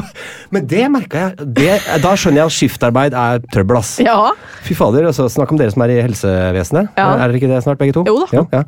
men 0.56 0.66
det 0.66 0.86
merka 0.90 1.20
jeg. 1.28 1.50
Det, 1.60 1.74
da 2.02 2.14
skjønner 2.18 2.42
jeg 2.42 2.50
at 2.50 2.56
skiftarbeid 2.56 3.14
er 3.14 3.44
trøbbel, 3.54 3.78
ass. 3.82 3.92
Ja. 4.02 4.16
Fy 4.66 4.74
fader, 4.80 5.06
altså, 5.12 5.28
snakk 5.30 5.52
om 5.54 5.60
dere 5.60 5.70
som 5.76 5.84
er 5.86 5.94
i 5.94 6.00
helsevesenet. 6.02 6.90
Ja. 6.98 7.12
Er 7.20 7.28
dere 7.30 7.38
ikke 7.42 7.52
det 7.52 7.62
snart, 7.68 7.78
begge 7.82 7.94
to? 8.00 8.06
Jo 8.08 8.16
da. 8.24 8.28
Ja, 8.34 8.46
ja. 8.62 8.64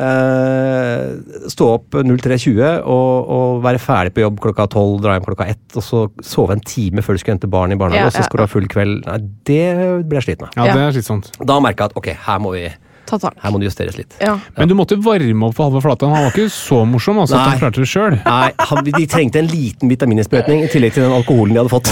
Uh, 0.00 1.46
stå 1.50 1.66
opp 1.76 1.96
03.20 1.98 2.60
og, 2.88 3.30
og 3.36 3.62
være 3.64 3.80
ferdig 3.82 4.12
på 4.16 4.22
jobb 4.24 4.38
klokka 4.42 4.66
12, 4.70 5.00
dra 5.04 5.16
hjem 5.16 5.26
klokka 5.26 5.46
1, 5.52 5.58
og 5.76 5.84
så 5.84 6.02
sove 6.24 6.56
en 6.56 6.62
time 6.66 7.02
før 7.04 7.16
du 7.18 7.22
skulle 7.22 7.36
hente 7.36 7.50
barn 7.50 7.74
i 7.74 7.78
barnehagen, 7.80 8.06
Ja, 8.06 8.10
og 8.10 8.14
så 8.14 8.22
skulle 8.24 8.30
skal 8.30 8.40
du 8.40 8.46
ha 8.46 8.52
full 8.54 8.68
kveld. 8.70 9.00
Nei, 9.08 9.18
det 9.50 9.64
ble 10.08 10.20
jeg 10.20 10.28
sliten 10.30 10.46
av. 10.48 10.54
Ja, 10.56 10.68
Ja. 10.70 10.76
det 10.78 10.84
er 10.88 10.94
slitsomt. 10.98 11.30
Da 11.46 11.58
merka 11.62 11.86
jeg 11.88 11.92
at 11.92 11.98
ok, 12.00 12.10
her 12.26 12.38
må, 12.42 12.54
vi, 12.56 12.68
Ta 13.10 13.18
tak. 13.18 13.34
her 13.42 13.50
må 13.50 13.58
det 13.58 13.66
justeres 13.66 13.96
litt. 13.98 14.14
Ja. 14.22 14.36
Men 14.56 14.70
du 14.70 14.76
måtte 14.78 14.98
varme 15.02 15.48
opp 15.48 15.56
for 15.58 15.66
Halvor 15.66 15.82
Flatland. 15.82 16.14
Han 16.14 16.28
var 16.28 16.34
ikke 16.34 16.52
så 16.54 16.84
morsom, 16.86 17.18
altså, 17.18 17.40
at 17.40 17.52
han 17.52 17.62
klarte 17.64 17.82
det 17.82 17.90
sjøl. 17.90 18.16
Nei, 18.22 18.50
han, 18.70 18.84
de 18.86 19.06
trengte 19.10 19.42
en 19.42 19.50
liten 19.50 19.90
vitamininnsprøytning 19.90 20.62
i 20.62 20.70
tillegg 20.70 20.94
til 20.94 21.08
den 21.08 21.16
alkoholen 21.16 21.56
de 21.56 21.64
hadde 21.64 21.74
fått. 21.74 21.90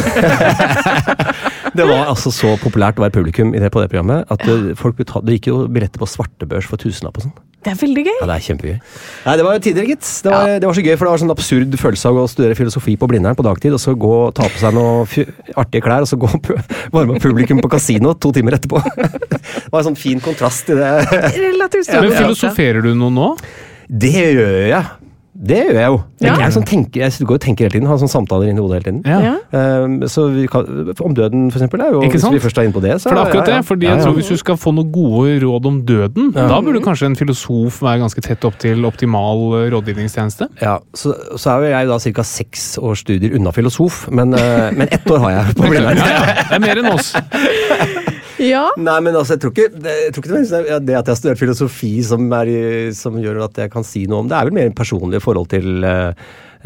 det 1.79 1.89
var 1.91 2.07
altså 2.07 2.33
så 2.35 2.55
populært 2.63 3.01
å 3.01 3.07
være 3.07 3.17
publikum 3.19 3.51
i 3.51 3.63
det, 3.63 3.73
på 3.75 3.83
det 3.83 3.91
programmet 3.91 4.31
at 4.31 4.47
folk 4.79 4.99
betalte, 5.01 5.27
det 5.27 5.41
gikk 5.41 5.51
jo 5.51 5.61
billetter 5.67 6.01
på 6.03 6.09
svartebørs 6.09 6.71
for 6.71 6.81
tusenlapp 6.81 7.19
og 7.19 7.29
sånn. 7.29 7.37
Det 7.59 7.73
er 7.73 7.79
veldig 7.81 8.03
gøy. 8.07 8.17
Ja, 8.21 8.27
det 8.31 8.35
er 8.37 8.43
kjempegøy. 8.47 8.75
Nei, 9.27 9.33
Det 9.37 9.45
var 9.45 9.57
jo 9.57 9.63
tider, 9.67 9.87
gitt. 9.89 10.07
Det 10.23 10.31
var, 10.31 10.53
det 10.63 10.69
var 10.69 10.77
så 10.79 10.83
gøy, 10.87 10.93
for 10.97 11.09
det 11.09 11.11
var 11.11 11.21
sånn 11.25 11.33
absurd 11.35 11.75
følelse 11.81 12.07
av 12.13 12.21
å 12.23 12.27
studere 12.31 12.55
filosofi 12.59 12.95
på 13.01 13.09
Blindern 13.11 13.35
på 13.39 13.43
dagtid, 13.47 13.75
og 13.75 13.83
så 13.83 13.97
gå 13.99 14.13
og 14.29 14.35
ta 14.39 14.47
på 14.47 14.61
seg 14.63 14.77
noen 14.77 15.09
fj- 15.11 15.27
artige 15.59 15.83
klær, 15.83 16.07
og 16.07 16.11
så 16.13 16.19
gå 16.23 16.31
og 16.31 16.39
pu- 16.47 16.55
varme 16.95 17.17
opp 17.17 17.25
publikum 17.27 17.59
på 17.65 17.71
kasino 17.75 18.15
to 18.15 18.31
timer 18.37 18.57
etterpå. 18.61 18.79
det 19.35 19.73
var 19.75 19.81
en 19.83 19.89
sånn 19.91 19.99
fin 19.99 20.23
kontrast 20.23 20.71
i 20.71 20.79
det. 20.79 20.93
Relativt 21.35 21.91
Men 21.99 22.15
filosoferer 22.15 22.87
du 22.87 22.93
noe 22.95 23.11
nå? 23.19 23.33
Det 23.89 24.15
gjør 24.15 24.57
jeg. 24.69 24.85
Det 25.39 25.59
gjør 25.69 25.77
jeg 25.79 25.87
jo. 25.87 25.99
Jeg, 26.19 26.27
Ja. 26.27 26.37
jeg, 26.43 26.53
sånn 26.53 26.65
tenker, 26.67 27.01
jeg 27.05 27.27
går 27.29 27.37
og 27.37 27.41
tenker 27.41 27.65
hele 27.65 27.71
tiden, 27.77 27.87
har 27.87 27.99
sånne 28.01 28.11
samtaler 28.11 28.49
inni 28.51 28.59
hodet 28.59 28.81
hele 28.81 28.87
tiden. 28.89 29.03
Ja. 29.07 29.37
Um, 29.85 30.01
så 30.11 30.25
vi 30.35 30.47
kan, 30.51 30.67
Om 30.99 31.15
døden, 31.15 31.45
for 31.53 31.61
eksempel. 31.61 31.81
Er 31.85 31.93
jo, 31.95 32.01
hvis 32.03 32.25
vi 32.27 32.41
først 32.43 32.59
er 32.59 32.67
inne 32.67 32.75
på 32.75 32.83
det, 32.83 32.97
så 32.99 33.09
For 33.09 33.15
det 33.15 33.23
er 33.23 33.29
akkurat 33.31 33.47
ja, 33.49 33.55
ja. 33.55 33.61
det. 33.61 33.67
fordi 33.69 33.87
jeg 33.87 33.97
ja. 33.97 34.03
tror 34.03 34.17
Hvis 34.19 34.29
du 34.33 34.37
skal 34.37 34.57
få 34.59 34.73
noen 34.75 34.91
gode 34.93 35.37
råd 35.45 35.67
om 35.71 35.79
døden, 35.87 36.33
da 36.35 36.59
burde 36.61 36.83
kanskje 36.83 37.07
en 37.13 37.17
filosof 37.17 37.79
være 37.83 38.03
ganske 38.03 38.21
tett 38.27 38.45
opp 38.45 38.59
til 38.59 38.85
optimal 38.85 39.45
eh, 39.61 39.71
rådgivningstjeneste. 39.77 40.49
Ja, 40.61 40.79
så, 40.95 41.15
så 41.37 41.51
er 41.55 41.69
jo 41.69 41.71
jeg 41.77 41.89
da 41.89 41.99
ca. 41.99 42.23
seks 42.35 42.67
års 42.83 43.05
studier 43.07 43.39
unna 43.39 43.55
filosof, 43.55 44.09
men, 44.11 44.35
uh, 44.35 44.69
men 44.75 44.89
ett 44.91 45.07
år 45.07 45.23
har 45.23 45.31
jeg 45.37 45.57
på 45.57 45.69
Blindern. 45.71 46.03
Ja, 46.03 46.11
ja, 46.19 46.35
det 46.51 46.59
er 46.59 46.67
mer 46.67 46.83
enn 46.83 46.93
oss. 46.97 47.15
Ja. 48.43 48.65
Nei, 48.79 48.99
men 49.05 49.17
altså, 49.17 49.37
jeg 49.37 49.43
tror 49.43 49.55
ikke 49.55 49.69
det, 49.75 49.95
jeg 50.07 50.13
tror 50.15 50.25
ikke 50.27 50.41
det, 50.41 50.59
er 50.59 50.83
det 50.85 50.99
at 50.99 51.09
jeg 51.09 51.15
har 51.15 51.21
studert 51.21 51.41
filosofi 51.41 51.93
som, 52.07 52.29
er, 52.39 52.51
som 52.97 53.17
gjør 53.23 53.43
at 53.49 53.63
jeg 53.65 53.73
kan 53.73 53.87
si 53.87 54.05
noe 54.11 54.25
om 54.25 54.31
det. 54.31 54.37
er 54.39 54.49
vel 54.49 54.59
mer 54.59 54.71
personlig 54.79 55.21
forhold 55.25 55.51
til, 55.53 55.83
eh, 55.87 56.13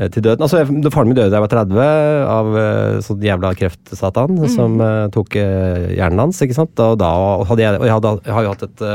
til 0.09 0.25
døden. 0.25 0.45
Altså, 0.45 0.63
jeg, 0.63 0.93
Faren 0.93 1.11
min 1.11 1.19
døde 1.19 1.33
da 1.33 1.41
jeg 1.41 1.47
var 1.47 1.55
30 1.55 2.27
av 2.35 2.59
eh, 2.65 2.99
sånn 3.07 3.25
jævla 3.29 3.55
kreftsatan 3.59 4.43
som 4.53 4.77
eh, 4.85 5.07
tok 5.15 5.39
hjernen 5.39 6.27
hans. 6.27 6.43
ikke 6.45 6.59
sant? 6.61 6.85
Og 6.85 7.01
da 7.01 7.15
hadde 7.49 7.67
jeg, 7.67 7.81
og 7.81 7.89
jeg, 7.89 7.97
hadde, 7.97 8.15
jeg 8.29 8.37
har 8.39 8.47
jo 8.47 8.55
hatt 8.55 8.69
et 8.69 8.87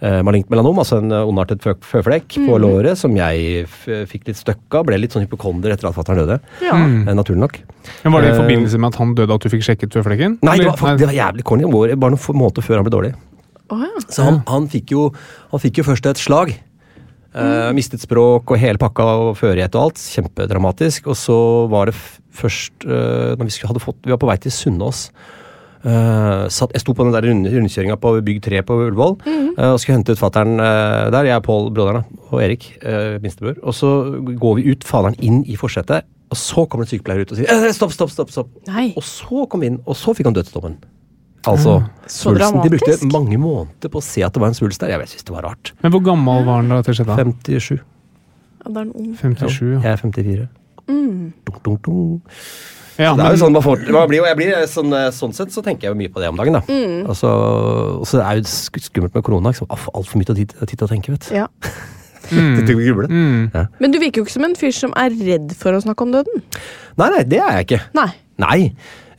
malignt 0.00 0.48
melanom, 0.48 0.78
altså 0.80 0.98
en 1.02 1.12
eh, 1.12 1.28
ondartet 1.28 1.60
fø 1.64 1.74
føflekk 1.84 2.38
på 2.46 2.58
låret 2.62 2.96
som 2.96 3.12
jeg 3.16 3.66
fikk 4.08 4.30
litt 4.30 4.38
støkk 4.38 4.78
av. 4.78 4.86
Ble 4.88 4.96
litt 5.00 5.12
sånn 5.12 5.26
hypokonder 5.26 5.74
etter 5.74 5.90
at 5.90 5.96
fatter'n 5.96 6.22
døde. 6.22 6.38
Ja. 6.64 6.78
Eh, 6.78 7.12
naturlig 7.16 7.42
nok. 7.42 7.58
Men 8.04 8.14
Var 8.14 8.24
det 8.24 8.30
i 8.30 8.32
Eh, 8.32 8.40
forbindelse 8.40 8.80
med 8.80 8.94
at 8.94 9.00
han 9.00 9.14
døde 9.14 9.34
at 9.34 9.44
du 9.44 9.50
fikk 9.52 9.66
sjekket 9.66 9.98
føflekken? 9.98 10.38
Nei, 10.42 10.56
det 10.58 10.70
var, 10.70 10.96
det 10.96 11.10
var 11.10 11.16
jævlig 11.16 11.44
corny. 11.44 11.68
Bare 11.68 12.14
noen 12.16 12.40
måneder 12.40 12.64
før 12.64 12.80
han 12.80 12.88
ble 12.88 12.94
dårlig. 12.96 13.12
Oh, 13.70 13.84
ja. 13.84 14.02
Så 14.08 14.24
han, 14.26 14.40
han, 14.48 14.68
fikk 14.68 14.90
jo, 14.96 15.10
han 15.52 15.62
fikk 15.62 15.82
jo 15.82 15.86
først 15.86 16.08
et 16.10 16.20
slag. 16.20 16.54
Uh, 17.30 17.70
mistet 17.76 18.02
språk 18.02 18.50
og 18.50 18.58
hele 18.58 18.80
pakka 18.80 19.04
og 19.04 19.36
førighet 19.38 19.76
og 19.78 19.90
alt. 19.90 20.00
Kjempedramatisk. 20.00 21.06
Og 21.12 21.18
så 21.18 21.36
var 21.70 21.90
det 21.90 21.94
f 21.94 22.16
først 22.40 22.86
uh, 22.86 23.36
når 23.36 23.46
vi, 23.46 23.66
hadde 23.66 23.82
fått, 23.82 24.00
vi 24.06 24.14
var 24.14 24.18
på 24.22 24.30
vei 24.30 24.38
til 24.42 24.54
Sunnaas. 24.54 25.10
Eh, 25.80 26.44
satt, 26.52 26.74
jeg 26.76 26.82
sto 26.82 26.92
på 26.92 27.06
den 27.06 27.14
der 27.14 27.24
rund, 27.24 27.48
rundkjøringa 27.48 27.96
på 28.00 28.12
bygg 28.26 28.42
3 28.44 28.62
på 28.68 28.76
Ullevål 28.84 29.14
eh, 29.24 29.70
og 29.70 29.78
skulle 29.80 29.96
hente 29.96 30.12
ut 30.12 30.20
fattern 30.20 30.58
der. 30.60 31.28
Jeg 31.30 31.38
er 31.38 31.44
Pål, 31.44 31.70
broderen, 31.72 32.04
og 32.28 32.42
Erik, 32.44 32.66
uh, 32.84 33.16
minstebror. 33.22 33.56
Og 33.64 33.74
så 33.74 33.88
går 34.40 34.58
vi 34.58 34.70
ut, 34.74 34.84
faderen 34.86 35.16
inn 35.24 35.40
i 35.48 35.56
forsetet, 35.58 36.04
og 36.30 36.38
så 36.38 36.66
kommer 36.70 36.86
en 36.86 36.92
sykepleier 36.92 37.24
ut 37.24 37.32
og 37.34 37.40
sier 37.40 37.72
stopp, 37.76 37.94
stopp, 37.96 38.12
stopp. 38.12 38.30
stopp. 38.34 38.50
Nei. 38.68 38.90
Og 38.98 39.04
så 39.06 39.46
kom 39.50 39.64
vi 39.64 39.72
inn, 39.72 39.80
og 39.86 39.96
så 39.98 40.14
fikk 40.16 40.28
han 40.30 40.36
dødsdommen. 40.36 40.76
Altså, 41.48 41.78
Så 42.06 42.28
svulsten. 42.28 42.60
De 42.62 42.70
brukte 42.74 43.08
mange 43.08 43.38
måneder 43.40 43.88
på 43.88 44.00
å 44.00 44.04
se 44.04 44.22
at 44.22 44.34
det 44.34 44.42
var 44.42 44.52
en 44.52 44.58
svulst 44.58 44.82
der. 44.82 44.92
Jeg 44.92 45.08
synes 45.14 45.24
det 45.24 45.34
var 45.34 45.46
rart. 45.48 45.72
Men 45.80 45.94
hvor 45.94 46.02
gammel 46.04 46.44
var 46.44 46.60
han 46.60 46.68
da 46.68 46.82
dette 46.82 46.94
skjedde? 46.98 47.16
57. 47.16 47.80
Ja, 48.60 48.68
det 48.68 48.76
er 48.76 48.82
en 48.82 48.92
ung. 48.92 49.14
57, 49.16 49.56
ja. 49.72 49.80
Jeg 49.80 49.92
er 49.92 49.96
54. 49.96 50.48
Mm. 50.90 51.32
Dun, 51.46 51.62
dun, 51.64 51.78
dunk. 51.86 52.36
Ja 53.00 53.12
Det 53.16 53.26
er 53.26 53.36
jo 53.36 53.40
sånn 53.44 53.54
man 53.56 53.64
får 53.64 53.86
man 53.96 54.10
blir, 54.10 54.24
jeg 54.28 54.38
blir, 54.38 54.56
sånn, 54.70 54.92
eh, 54.96 55.08
sånn 55.16 55.32
sett 55.36 55.54
så 55.54 55.64
tenker 55.64 55.88
jeg 55.88 55.94
jo 55.94 56.00
mye 56.00 56.12
på 56.12 56.22
det 56.22 56.28
om 56.32 56.40
dagen, 56.40 56.58
da. 56.58 56.80
Og 57.08 57.16
så 57.18 57.30
og 58.00 58.04
så 58.08 58.20
er 58.22 58.40
det 58.40 58.44
jo 58.44 58.84
skummelt 58.84 59.16
med 59.16 59.24
korona. 59.26 59.54
Liksom. 59.54 59.70
Altfor 59.70 60.20
mye 60.20 60.36
tid, 60.36 60.54
tid 60.60 60.76
til 60.76 60.86
å 60.86 60.90
tenke, 60.90 61.16
vet 61.16 61.28
du. 61.28 61.34
Ja. 61.40 61.48
Mm. 62.30 62.62
mm, 62.62 63.66
Men 63.80 63.90
du 63.90 63.98
virker 63.98 64.20
jo 64.20 64.24
ikke 64.26 64.36
som 64.36 64.44
en 64.46 64.52
fyr 64.54 64.70
som 64.76 64.92
er 64.94 65.10
redd 65.10 65.54
for 65.58 65.74
å 65.74 65.80
snakke 65.82 66.04
om 66.04 66.12
døden. 66.14 66.42
Nei, 67.00 67.08
nei, 67.10 67.22
det 67.26 67.40
er 67.42 67.56
jeg 67.56 67.66
ikke. 67.66 67.80
Nei. 67.96 68.10
Nei. 68.38 68.58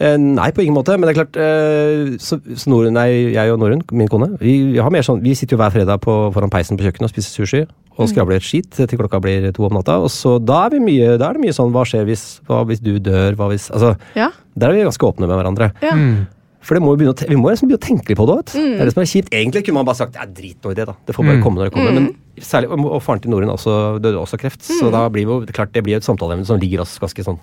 Eh, 0.02 0.18
nei, 0.18 0.50
på 0.56 0.64
ingen 0.64 0.78
måte. 0.78 0.96
Men 0.98 1.10
det 1.10 1.14
er 1.14 1.20
klart 1.20 1.40
eh, 1.42 2.16
så, 2.22 2.40
så 2.40 2.72
Norun, 2.72 2.96
nei, 2.96 3.34
Jeg 3.36 3.54
og 3.54 3.60
Norun, 3.62 3.84
min 3.92 4.10
kone, 4.12 4.32
vi, 4.40 4.56
vi, 4.72 4.80
har 4.82 4.94
mer 4.94 5.06
sånn, 5.06 5.22
vi 5.26 5.36
sitter 5.38 5.58
jo 5.58 5.62
hver 5.62 5.74
fredag 5.76 6.02
på, 6.06 6.16
foran 6.36 6.54
peisen 6.54 6.80
på 6.80 6.88
kjøkkenet 6.88 7.10
og 7.10 7.14
spiser 7.14 7.36
sushi. 7.42 7.64
Og 8.00 8.08
skravler 8.10 8.38
et 8.39 8.46
skit 8.48 8.70
til 8.72 8.88
klokka 8.98 9.20
blir 9.22 9.52
to 9.54 9.66
om 9.68 9.74
natta. 9.76 9.98
Og 10.02 10.10
så 10.10 10.38
da 10.44 10.66
er, 10.66 10.70
vi 10.78 10.80
mye, 10.80 11.18
da 11.20 11.30
er 11.30 11.34
det 11.38 11.42
mye 11.44 11.54
sånn 11.54 11.72
Hva 11.76 11.84
skjer 11.86 12.06
hvis, 12.08 12.39
hva 12.48 12.64
hvis 12.66 12.80
du 12.82 12.96
dør? 13.00 13.36
Hva 13.36 13.50
hvis 13.52 13.70
Altså, 13.72 13.96
Ja. 14.16 14.30
Der 14.58 14.70
er 14.70 14.74
vi 14.74 14.86
ganske 14.88 15.06
åpne 15.06 15.28
med 15.28 15.38
hverandre. 15.38 15.72
Ja. 15.84 15.92
mm. 15.96 16.28
For 16.62 16.78
det 16.78 16.84
må 16.86 16.92
vi, 16.96 17.08
å, 17.10 17.14
vi 17.18 17.36
må 17.36 17.50
liksom 17.50 17.68
begynne 17.72 17.82
å 17.82 17.88
tenke 17.88 18.10
litt 18.14 18.18
på 18.20 18.26
det 18.30 18.54
Mm. 18.54 18.74
Det 18.78 18.82
er 18.82 18.86
det 18.86 18.94
som 18.94 19.02
er 19.02 19.10
kjipt. 19.10 19.30
Egentlig 19.34 19.64
kunne 19.66 19.80
man 19.82 19.86
bare 19.88 19.98
sagt 19.98 20.16
ja, 20.16 20.26
drit 20.30 20.58
nå 20.64 20.72
i 20.72 20.76
det, 20.78 20.86
da. 20.86 20.94
Det 21.08 21.16
får 21.16 21.26
bare 21.26 21.38
Mm. 21.39 21.44
komme 21.44 21.58
når 21.58 21.70
det 21.70 21.74
kommer. 21.74 21.92
Men 21.98 22.16
særlig, 22.38 22.70
og, 22.70 22.86
og 22.86 23.02
faren 23.02 23.22
til 23.24 23.32
Norun 23.32 23.50
også, 23.50 24.00
døde 24.00 24.20
også 24.22 24.38
av 24.38 24.42
kreft, 24.44 24.62
så 24.62 24.92
da 24.94 25.08
blir 25.10 25.26
jo, 25.26 25.39
det 25.46 25.56
klart 25.58 25.74
det 25.74 25.82
blir 25.84 25.98
et 25.98 26.06
samtaleemne 26.06 26.46
som 26.46 26.60
ligger 26.62 26.82
oss 26.86 26.98
ganske 27.02 27.24
sånn 27.26 27.39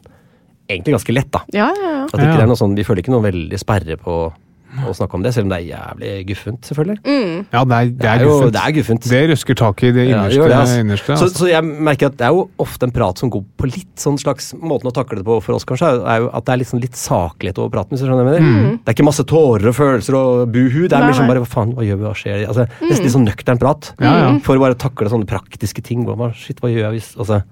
Egentlig 0.70 0.92
ganske 0.94 1.14
lett, 1.16 1.30
da. 1.32 1.40
Ja, 1.52 1.66
ja, 1.74 1.90
ja. 1.90 2.04
At 2.04 2.12
det 2.12 2.26
ikke 2.28 2.38
Ja. 2.38 2.42
er 2.44 2.46
noe 2.46 2.56
sånn, 2.60 2.74
Vi 2.76 2.84
føler 2.84 3.00
ikke 3.02 3.10
noe 3.14 3.24
veldig 3.24 3.58
sperre 3.58 3.96
på 3.96 4.32
å 4.86 4.92
snakke 4.94 5.14
om 5.18 5.22
det, 5.24 5.32
selv 5.34 5.48
om 5.48 5.50
det 5.52 5.58
er 5.58 5.66
jævlig 5.74 6.12
guffent, 6.28 6.60
selvfølgelig. 6.68 6.98
Ja, 7.52 7.64
det 7.64 7.78
er, 7.78 7.84
det 7.88 7.98
Det 7.98 8.08
er 8.08 8.18
er 8.18 8.24
jo 8.28 8.50
det 8.54 8.60
er 8.62 8.72
guffent. 8.76 9.08
Det 9.10 9.22
røsker 9.32 9.54
tak 9.58 9.82
i 9.82 9.90
det 9.96 10.04
innerste. 10.12 10.38
Ja, 10.48 10.60
altså. 10.60 10.78
innerste 10.84 11.06
Så, 11.18 11.26
altså. 11.28 11.38
så 11.42 11.48
jeg 11.50 11.64
merker 11.88 12.06
at 12.12 12.16
det 12.20 12.26
er 12.28 12.36
jo 12.36 12.44
ofte 12.62 12.86
en 12.88 12.94
prat 12.94 13.18
som 13.18 13.30
går 13.34 13.42
på 13.58 13.66
litt 13.72 13.96
sånn 13.98 14.18
slags 14.20 14.52
Måten 14.58 14.88
å 14.90 14.94
takle 14.94 15.18
det 15.18 15.24
på 15.26 15.38
for 15.42 15.54
oss, 15.58 15.64
kanskje, 15.64 15.88
er- 15.88 16.06
er 16.14 16.20
jo 16.22 16.30
at 16.32 16.44
det 16.44 16.52
er 16.54 16.58
litt 16.62 16.68
sånn 16.70 16.80
litt 16.82 16.94
saklighet 16.96 17.58
over 17.58 17.70
praten. 17.74 17.90
hvis 17.96 18.00
du 18.00 18.06
skjønner 18.06 18.24
hva 18.28 18.34
jeg 18.38 18.42
mener. 18.46 18.78
Det 18.84 18.88
er 18.92 18.96
ikke 18.98 19.08
masse 19.08 19.24
tårer 19.24 19.68
og 19.68 19.74
følelser 19.74 20.14
og 20.18 20.48
buhu. 20.52 20.88
Det 20.88 20.92
er 20.92 21.04
mer 21.08 21.12
sånn 21.18 21.26
bare 21.30 21.40
hva 21.42 21.48
faen, 21.48 21.74
hva 21.74 21.82
gjør 21.86 21.98
vi, 21.98 22.04
hva 22.08 22.14
skjer? 22.14 22.46
Altså, 22.48 22.68
Nesten 22.82 23.04
litt 23.04 23.14
sånn 23.16 23.26
nøktern 23.28 23.58
prat. 23.58 23.92
Ja, 24.00 24.12
ja. 24.18 24.38
For 24.44 24.56
å 24.56 24.60
bare 24.60 24.74
takle 24.78 25.08
sånne 25.10 25.26
praktiske 25.26 25.82
ting. 25.82 26.04
Hva- 26.06 26.32
shit, 26.34 26.60
hva 26.60 26.68
gjør 26.70 26.90
jeg 26.92 26.98
hvis 27.00 27.14
altså. 27.18 27.42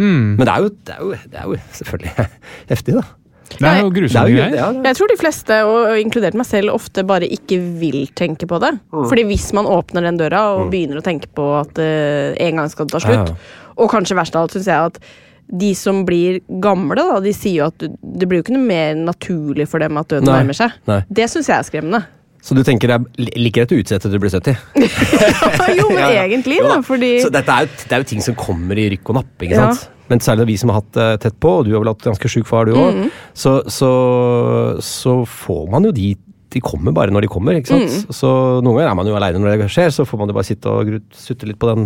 Mm. 0.00 0.36
Men 0.38 0.46
det 0.46 0.48
er, 0.48 0.60
jo, 0.64 0.68
det, 0.86 0.94
er 0.94 1.00
jo, 1.00 1.10
det 1.28 1.40
er 1.40 1.44
jo 1.44 1.56
selvfølgelig 1.76 2.28
heftig, 2.70 2.94
da. 2.96 3.02
Det 3.58 3.66
er 3.66 3.80
jo 3.82 3.90
grusomme 3.90 4.28
er 4.28 4.34
greier. 4.36 4.54
ja, 4.60 4.68
Jeg 4.86 4.96
tror 4.96 5.08
de 5.10 5.16
fleste, 5.20 5.56
og 5.66 5.98
inkludert 6.00 6.34
meg 6.38 6.46
selv, 6.46 6.70
ofte 6.74 7.02
bare 7.06 7.26
ikke 7.26 7.58
vil 7.80 8.06
tenke 8.16 8.46
på 8.50 8.60
det. 8.62 8.70
Fordi 8.92 9.24
hvis 9.30 9.48
man 9.56 9.66
åpner 9.66 10.06
den 10.06 10.16
døra 10.20 10.44
og 10.56 10.70
begynner 10.70 11.00
å 11.00 11.04
tenke 11.04 11.26
på 11.34 11.48
at 11.58 11.78
uh, 11.82 12.36
en 12.38 12.56
gang 12.62 12.70
skal 12.70 12.86
det 12.86 12.92
ta 12.94 13.00
slutt, 13.02 13.32
Ja. 13.34 13.66
og 13.76 13.90
kanskje 13.90 14.16
verst 14.16 14.36
av 14.36 14.46
alt 14.46 14.52
syns 14.54 14.66
jeg 14.70 14.92
at 14.92 15.00
de 15.50 15.72
som 15.74 16.04
blir 16.06 16.38
gamle, 16.62 16.94
da, 16.94 17.18
de 17.20 17.32
sier 17.34 17.56
jo 17.64 17.66
at 17.72 17.78
det 17.82 18.28
blir 18.30 18.38
jo 18.38 18.44
ikke 18.46 18.54
noe 18.54 18.66
mer 18.68 18.94
naturlig 18.94 19.66
for 19.68 19.82
dem 19.82 19.96
at 19.98 20.06
døden 20.12 20.28
Nei. 20.30 20.38
nærmer 20.44 20.54
seg. 20.54 20.76
Nei. 20.86 21.00
Det 21.10 21.26
syns 21.32 21.48
jeg 21.50 21.58
er 21.58 21.66
skremmende. 21.66 22.04
Så 22.40 22.54
du 22.56 22.62
tenker 22.64 22.88
det 22.88 22.94
er 22.96 23.34
like 23.36 23.52
greit 23.58 23.72
å 23.74 23.80
utsette 23.82 24.06
til 24.06 24.14
du 24.14 24.18
blir 24.22 24.30
70? 24.32 24.54
jo, 25.80 25.88
men 25.90 25.98
Ja, 25.98 26.06
ja. 26.14 26.22
egentlig, 26.24 26.60
da, 26.64 26.78
fordi 26.86 27.10
Så 27.20 27.28
dette 27.34 27.50
er, 27.52 27.66
jo, 27.66 27.82
det 27.88 27.92
er 27.98 28.04
jo 28.04 28.08
ting 28.14 28.22
som 28.24 28.36
kommer 28.38 28.78
i 28.80 28.86
rykk 28.94 29.10
og 29.12 29.18
napp, 29.20 29.34
ikke 29.44 29.58
Ja. 29.58 29.72
sant? 29.74 29.90
Men 30.10 30.20
særlig 30.24 30.48
vi 30.50 30.56
som 30.60 30.72
har 30.72 30.80
hatt 30.82 30.92
det 30.96 31.08
tett 31.24 31.38
på, 31.40 31.60
og 31.60 31.68
du 31.68 31.72
har 31.76 31.84
vel 31.84 31.92
hatt 31.94 32.02
ganske 32.10 32.28
sjuk 32.32 32.48
far 32.50 32.66
du 32.66 32.74
òg, 32.74 32.90
Mm. 33.00 33.10
så, 33.34 33.60
så, 33.70 33.90
så 34.82 35.20
får 35.26 35.70
man 35.70 35.86
jo 35.88 35.94
de 35.94 36.16
de 36.50 36.58
kommer 36.58 36.90
bare 36.90 37.12
når 37.14 37.22
de 37.22 37.28
kommer, 37.30 37.54
ikke 37.54 37.70
sant? 37.70 37.92
Mm. 38.08 38.14
Så 38.18 38.28
noen 38.58 38.74
ganger 38.80 38.88
er 38.90 38.94
man 38.98 39.06
jo 39.06 39.14
aleine 39.14 39.38
når 39.38 39.52
det 39.60 39.68
skjer, 39.70 39.92
så 39.94 40.02
får 40.02 40.18
man 40.18 40.32
jo 40.32 40.34
bare 40.34 40.48
sitte 40.48 40.66
og 40.66 40.88
sutte 41.14 41.46
litt 41.46 41.60
på 41.62 41.68
den 41.70 41.84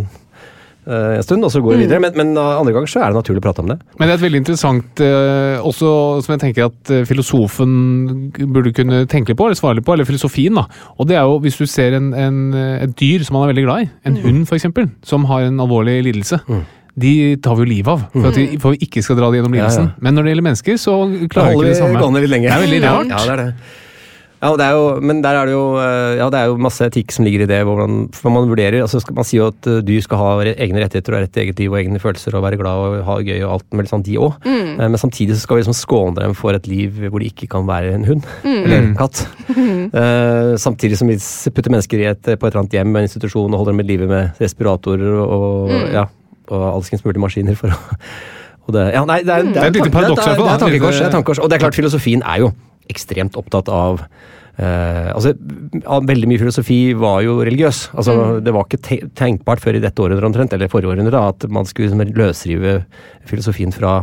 eh, 0.88 1.18
en 1.18 1.22
stund, 1.26 1.44
og 1.44 1.52
så 1.52 1.60
går 1.60 1.74
vi 1.74 1.82
det 1.82 1.84
videre. 1.90 2.00
Men, 2.00 2.16
men 2.16 2.30
uh, 2.40 2.62
andre 2.62 2.72
ganger 2.72 2.88
så 2.88 3.02
er 3.04 3.12
det 3.12 3.18
naturlig 3.18 3.42
å 3.42 3.44
prate 3.44 3.60
om 3.60 3.68
det. 3.68 3.76
Men 3.98 4.08
det 4.08 4.14
er 4.14 4.16
et 4.16 4.24
veldig 4.24 4.40
interessant 4.40 5.02
eh, 5.04 5.58
også 5.68 5.90
som 6.24 6.32
jeg 6.32 6.42
tenker 6.46 6.70
at 6.70 6.92
eh, 6.96 7.04
filosofen 7.08 7.74
burde 8.40 8.72
kunne 8.76 9.02
tenke 9.12 9.34
litt 9.34 9.40
på, 9.42 9.50
eller 9.50 9.60
svare 9.60 9.76
litt 9.82 9.84
på, 9.84 9.98
eller 9.98 10.08
filosofien. 10.08 10.56
da. 10.56 10.64
Og 10.96 11.10
det 11.12 11.18
er 11.20 11.28
jo 11.28 11.36
hvis 11.44 11.60
du 11.60 11.66
ser 11.68 11.98
en, 12.00 12.08
en, 12.16 12.40
eh, 12.56 12.86
et 12.86 12.96
dyr 13.04 13.20
som 13.28 13.36
man 13.36 13.44
er 13.44 13.52
veldig 13.52 13.66
glad 13.68 13.84
i, 13.84 13.90
en 14.08 14.16
hund 14.24 14.48
f.eks., 14.48 14.64
som 15.04 15.28
har 15.28 15.44
en 15.50 15.60
alvorlig 15.60 15.98
lidelse. 16.08 16.40
De 16.94 17.36
tar 17.42 17.56
vi 17.58 17.64
jo 17.64 17.70
livet 17.72 17.90
av, 17.90 18.04
for 18.12 18.28
at 18.30 18.36
vi, 18.38 18.58
for 18.62 18.76
vi 18.76 18.86
ikke 18.86 19.02
skal 19.02 19.18
dra 19.18 19.30
det 19.32 19.40
gjennom 19.40 19.56
Ja, 19.58 19.70
ja. 19.72 19.88
Men 19.98 20.14
når 20.14 20.28
det 20.28 20.34
gjelder 20.34 20.48
mennesker, 20.50 20.76
så 20.78 20.98
klarer 21.32 21.54
vi 21.54 21.58
ikke 21.58 21.72
det 21.72 21.80
samme. 21.80 21.98
gående 22.02 22.22
litt 22.22 22.30
lenger. 22.30 22.52
Det 22.52 22.54
er 22.54 22.68
veldig 22.68 22.84
rart. 22.84 23.10
Ja, 23.10 23.24
det 23.24 23.34
er 23.34 23.42
det. 23.42 23.80
Ja, 24.44 24.50
det 24.60 24.64
er 24.66 24.74
jo, 24.76 24.88
men 25.00 25.22
der 25.24 25.38
er 25.38 25.48
det 25.48 25.54
jo, 25.54 25.62
eh, 25.80 26.18
ja, 26.18 26.26
det 26.28 26.36
er 26.36 26.50
jo 26.50 26.58
masse 26.60 26.84
etikk 26.84 27.14
som 27.14 27.24
ligger 27.24 27.46
i 27.46 27.48
det. 27.48 27.62
Hvordan, 27.64 28.10
for 28.12 28.34
man 28.34 28.50
vurderer, 28.50 28.82
altså 28.84 29.00
skal, 29.00 29.16
Man 29.16 29.24
sier 29.24 29.40
jo 29.40 29.46
at 29.54 29.68
eh, 29.70 29.78
dyr 29.86 30.02
skal 30.04 30.20
ha 30.20 30.32
egne 30.52 30.82
rettigheter 30.82 31.16
og 31.16 31.22
rett 31.22 31.32
til 31.32 31.46
eget 31.46 31.62
liv 31.62 31.72
og 31.72 31.78
egne 31.80 32.02
følelser 32.02 32.36
og 32.36 32.44
være 32.44 32.58
glad 32.60 32.82
og 32.82 32.96
ha 33.08 33.16
gøy 33.24 33.38
og 33.46 33.54
alt 33.54 33.78
mulig 33.78 33.88
sånn, 33.88 34.04
de 34.04 34.18
òg. 34.20 34.44
Men 34.44 35.00
samtidig 35.00 35.38
så 35.38 35.46
skal 35.46 35.56
vi 35.56 35.64
liksom 35.64 35.78
skåne 35.78 36.18
dem 36.18 36.36
for 36.36 36.56
et 36.56 36.68
liv 36.68 37.06
hvor 37.06 37.24
de 37.24 37.30
ikke 37.32 37.48
kan 37.54 37.64
være 37.70 37.94
en 37.96 38.04
hund. 38.10 38.28
Eller 38.44 38.78
en 38.82 38.92
katt. 38.98 39.24
Eh, 39.94 40.54
samtidig 40.58 40.96
som 40.98 41.08
vi 41.08 41.14
putter 41.54 41.70
mennesker 41.70 42.00
i 42.00 42.06
et, 42.08 42.20
på 42.24 42.32
et 42.34 42.48
eller 42.48 42.64
annet 42.64 42.74
hjem, 42.74 42.96
en 42.96 43.06
institusjon, 43.06 43.52
og 43.52 43.60
holder 43.60 43.74
dem 43.74 43.82
i 43.84 43.86
live 43.86 44.08
med 44.10 44.40
respiratorer 44.42 45.20
og, 45.22 45.70
ja, 45.94 46.04
og 46.50 46.64
alskens 46.74 47.04
mulige 47.04 47.22
maskiner 47.22 47.56
for 47.56 47.72
å 47.72 48.72
det, 48.72 48.94
ja, 48.94 49.02
nei, 49.04 49.18
det, 49.22 49.28
er, 49.34 49.42
Det 49.52 49.60
er 49.60 49.66
et 49.68 49.76
lite 49.76 49.90
paradoks 49.92 50.24
det 50.24 50.30
er- 50.32 50.38
det 50.40 50.44
er 50.48 50.54
et 50.54 50.62
tankekors, 50.64 50.98
det 50.98 51.06
er 51.06 51.12
tankekors. 51.12 51.38
Og 51.44 51.50
det 51.50 51.56
er 51.58 51.62
klart, 51.66 51.76
filosofien 51.76 52.22
er 52.24 52.38
jo 52.40 52.52
ekstremt 52.88 53.36
opptatt 53.36 53.68
av 53.68 54.00
eh, 54.56 55.10
altså, 55.12 55.34
Veldig 56.08 56.28
mye 56.30 56.40
filosofi 56.40 56.78
var 56.96 57.20
jo 57.26 57.38
religiøs. 57.44 57.90
Altså, 57.92 58.40
Det 58.44 58.52
var 58.56 58.64
ikke 58.64 58.80
te 58.80 58.98
tenkbart 59.20 59.60
før 59.60 59.76
i 59.76 59.82
dette 59.84 60.00
århundret 60.00 60.24
omtrent, 60.30 60.52
eller 60.56 60.68
forrige 60.72 60.94
århundre, 60.94 61.20
at 61.28 61.44
man 61.52 61.64
skulle 61.68 61.90
liksom 61.90 62.16
løsrive 62.16 62.84
filosofien 63.28 63.72
fra 63.72 63.98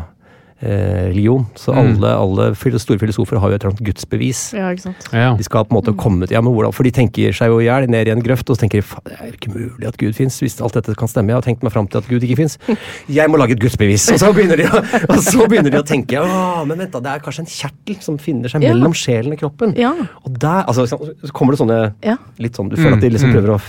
religion. 0.61 1.45
Så 1.57 1.73
alle, 1.75 2.11
alle 2.15 2.49
store 2.79 2.99
filosofer 3.01 3.39
har 3.41 3.49
jo 3.51 3.55
et 3.57 3.63
eller 3.63 3.73
annet 3.73 3.85
gudsbevis. 3.89 4.41
Ja, 4.57 4.69
ikke 4.73 4.85
sant. 4.89 5.07
Ja. 5.13 5.31
De 5.37 5.43
skal 5.45 5.65
på 5.65 5.73
en 5.75 5.79
måte 5.81 5.93
komme 5.97 6.27
til, 6.27 6.35
ja, 6.37 6.41
men 6.43 6.53
hvordan, 6.53 6.73
For 6.75 6.83
de 6.87 6.91
tenker 6.95 7.33
seg 7.35 7.51
jo 7.51 7.59
i 7.61 7.65
hjel, 7.67 7.87
ned 7.91 8.07
i 8.07 8.13
en 8.13 8.21
grøft, 8.23 8.49
og 8.49 8.57
så 8.57 8.63
tenker 8.65 8.81
de 8.81 8.87
det 9.11 9.17
er 9.19 9.33
ikke 9.35 9.51
mulig 9.53 9.87
at 9.87 9.97
Gud 9.99 10.13
fins. 10.17 10.39
Hvis 10.41 10.59
alt 10.61 10.73
dette 10.77 10.95
kan 10.97 11.09
stemme. 11.11 11.31
Jeg 11.33 11.39
har 11.39 11.45
tenkt 11.47 11.63
meg 11.65 11.73
fram 11.73 11.87
til 11.91 12.01
at 12.01 12.07
Gud 12.09 12.23
ikke 12.25 12.37
fins. 12.43 12.57
Jeg 13.21 13.29
må 13.31 13.39
lage 13.41 13.55
et 13.57 13.61
gudsbevis. 13.63 14.07
Og 14.13 14.19
så 14.21 14.31
begynner 14.35 14.61
de 14.61 14.67
å, 14.69 14.81
og 15.09 15.19
så 15.25 15.47
begynner 15.49 15.73
de 15.73 15.79
å 15.81 15.85
tenke 15.87 16.17
ja, 16.21 16.63
men 16.67 16.77
vent 16.81 16.91
da, 16.95 16.99
det 17.05 17.11
er 17.15 17.21
kanskje 17.23 17.43
en 17.45 17.49
kjertel 17.51 17.99
som 18.03 18.17
finner 18.21 18.51
seg 18.51 18.63
Ja. 18.65 18.73
mellom 18.75 18.93
sjelen 18.97 19.33
og 19.35 19.39
kroppen. 19.41 19.73
Ja. 19.79 19.91
Og 20.27 20.35
der, 20.41 20.65
altså, 20.69 20.85
så 20.89 21.31
kommer 21.35 21.55
det 21.55 21.61
sånne 21.61 21.79
Ja. 22.05 22.17
litt 22.41 22.55
sånn, 22.57 22.69
Du 22.69 22.75
føler 22.77 22.97
at 22.97 23.01
de 23.03 23.09
liksom 23.09 23.31
prøver 23.33 23.55
å 23.55 23.59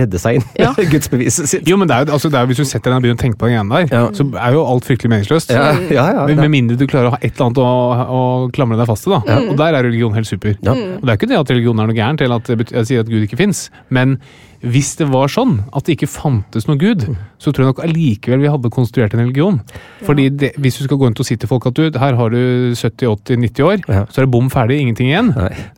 redde 0.00 0.18
seg 0.18 0.40
inn. 0.40 0.46
Ja. 0.58 0.72
Gudsbeviset 0.92 1.48
sitt. 1.50 1.68
Jo, 1.68 1.76
men 1.80 1.88
det 1.90 1.96
er 1.96 2.06
jo, 2.06 2.12
altså, 2.18 2.30
det 2.32 2.40
er, 2.40 2.46
Hvis 2.50 2.62
du 2.62 2.64
setter 2.64 2.90
deg 2.90 2.94
ned 2.94 3.00
og 3.00 3.02
begynner 3.06 3.20
å 3.20 3.22
tenke 3.24 3.38
på 3.40 3.50
den 3.50 3.70
greia 3.70 3.86
der, 3.86 3.96
Ja. 3.96 4.02
så 4.16 4.26
er 4.34 4.56
jo 4.56 4.64
alt 4.66 4.84
fryktelig 4.88 5.10
meningsløst. 5.12 5.52
Ja, 5.54 5.72
ja, 5.90 6.06
ja, 6.10 6.26
ja. 6.28 6.39
Med 6.40 6.50
mindre 6.54 6.76
du 6.80 6.86
klarer 6.90 7.10
å 7.10 7.14
ha 7.14 7.20
et 7.20 7.32
eller 7.34 7.46
annet 7.48 7.60
å, 7.62 7.70
å 8.18 8.20
klamre 8.54 8.78
deg 8.80 8.88
fast 8.90 9.06
til. 9.06 9.16
da. 9.16 9.38
Og 9.50 9.56
der 9.60 9.76
er 9.78 9.86
religion 9.86 10.14
helt 10.16 10.28
super. 10.28 10.56
Ja. 10.64 10.72
Og 10.74 11.04
Det 11.04 11.12
er 11.14 11.18
ikke 11.20 11.30
det 11.32 11.40
at 11.40 11.50
religion 11.54 11.80
er 11.82 11.90
noe 11.90 11.96
gærent, 11.96 12.22
eller 12.24 12.40
at 12.42 12.70
jeg 12.70 12.88
sier 12.90 13.04
at 13.04 13.10
Gud 13.10 13.26
ikke 13.26 13.38
fins. 13.40 13.66
Men 13.90 14.18
hvis 14.60 14.90
det 14.98 15.06
var 15.08 15.30
sånn 15.32 15.62
at 15.72 15.86
det 15.86 15.94
ikke 15.96 16.08
fantes 16.10 16.66
noe 16.68 16.76
Gud, 16.80 17.06
så 17.40 17.48
tror 17.48 17.64
jeg 17.64 17.70
nok 17.70 17.78
allikevel 17.86 18.42
vi 18.42 18.50
hadde 18.52 18.70
konstruert 18.72 19.14
en 19.16 19.22
religion. 19.22 19.60
Fordi 20.04 20.26
det, 20.28 20.50
Hvis 20.60 20.76
du 20.76 20.84
skal 20.84 20.98
gå 21.00 21.06
rundt 21.08 21.20
og 21.22 21.24
si 21.24 21.36
til 21.40 21.48
folk 21.48 21.64
at 21.70 21.78
du, 21.78 21.86
her 21.98 22.16
har 22.18 22.34
du 22.34 22.72
70-80-90 22.76 23.64
år, 23.64 23.78
Ja. 23.88 24.02
så 24.12 24.20
er 24.20 24.26
det 24.26 24.30
bom 24.34 24.50
ferdig, 24.52 24.80
ingenting 24.84 25.08
igjen. 25.08 25.30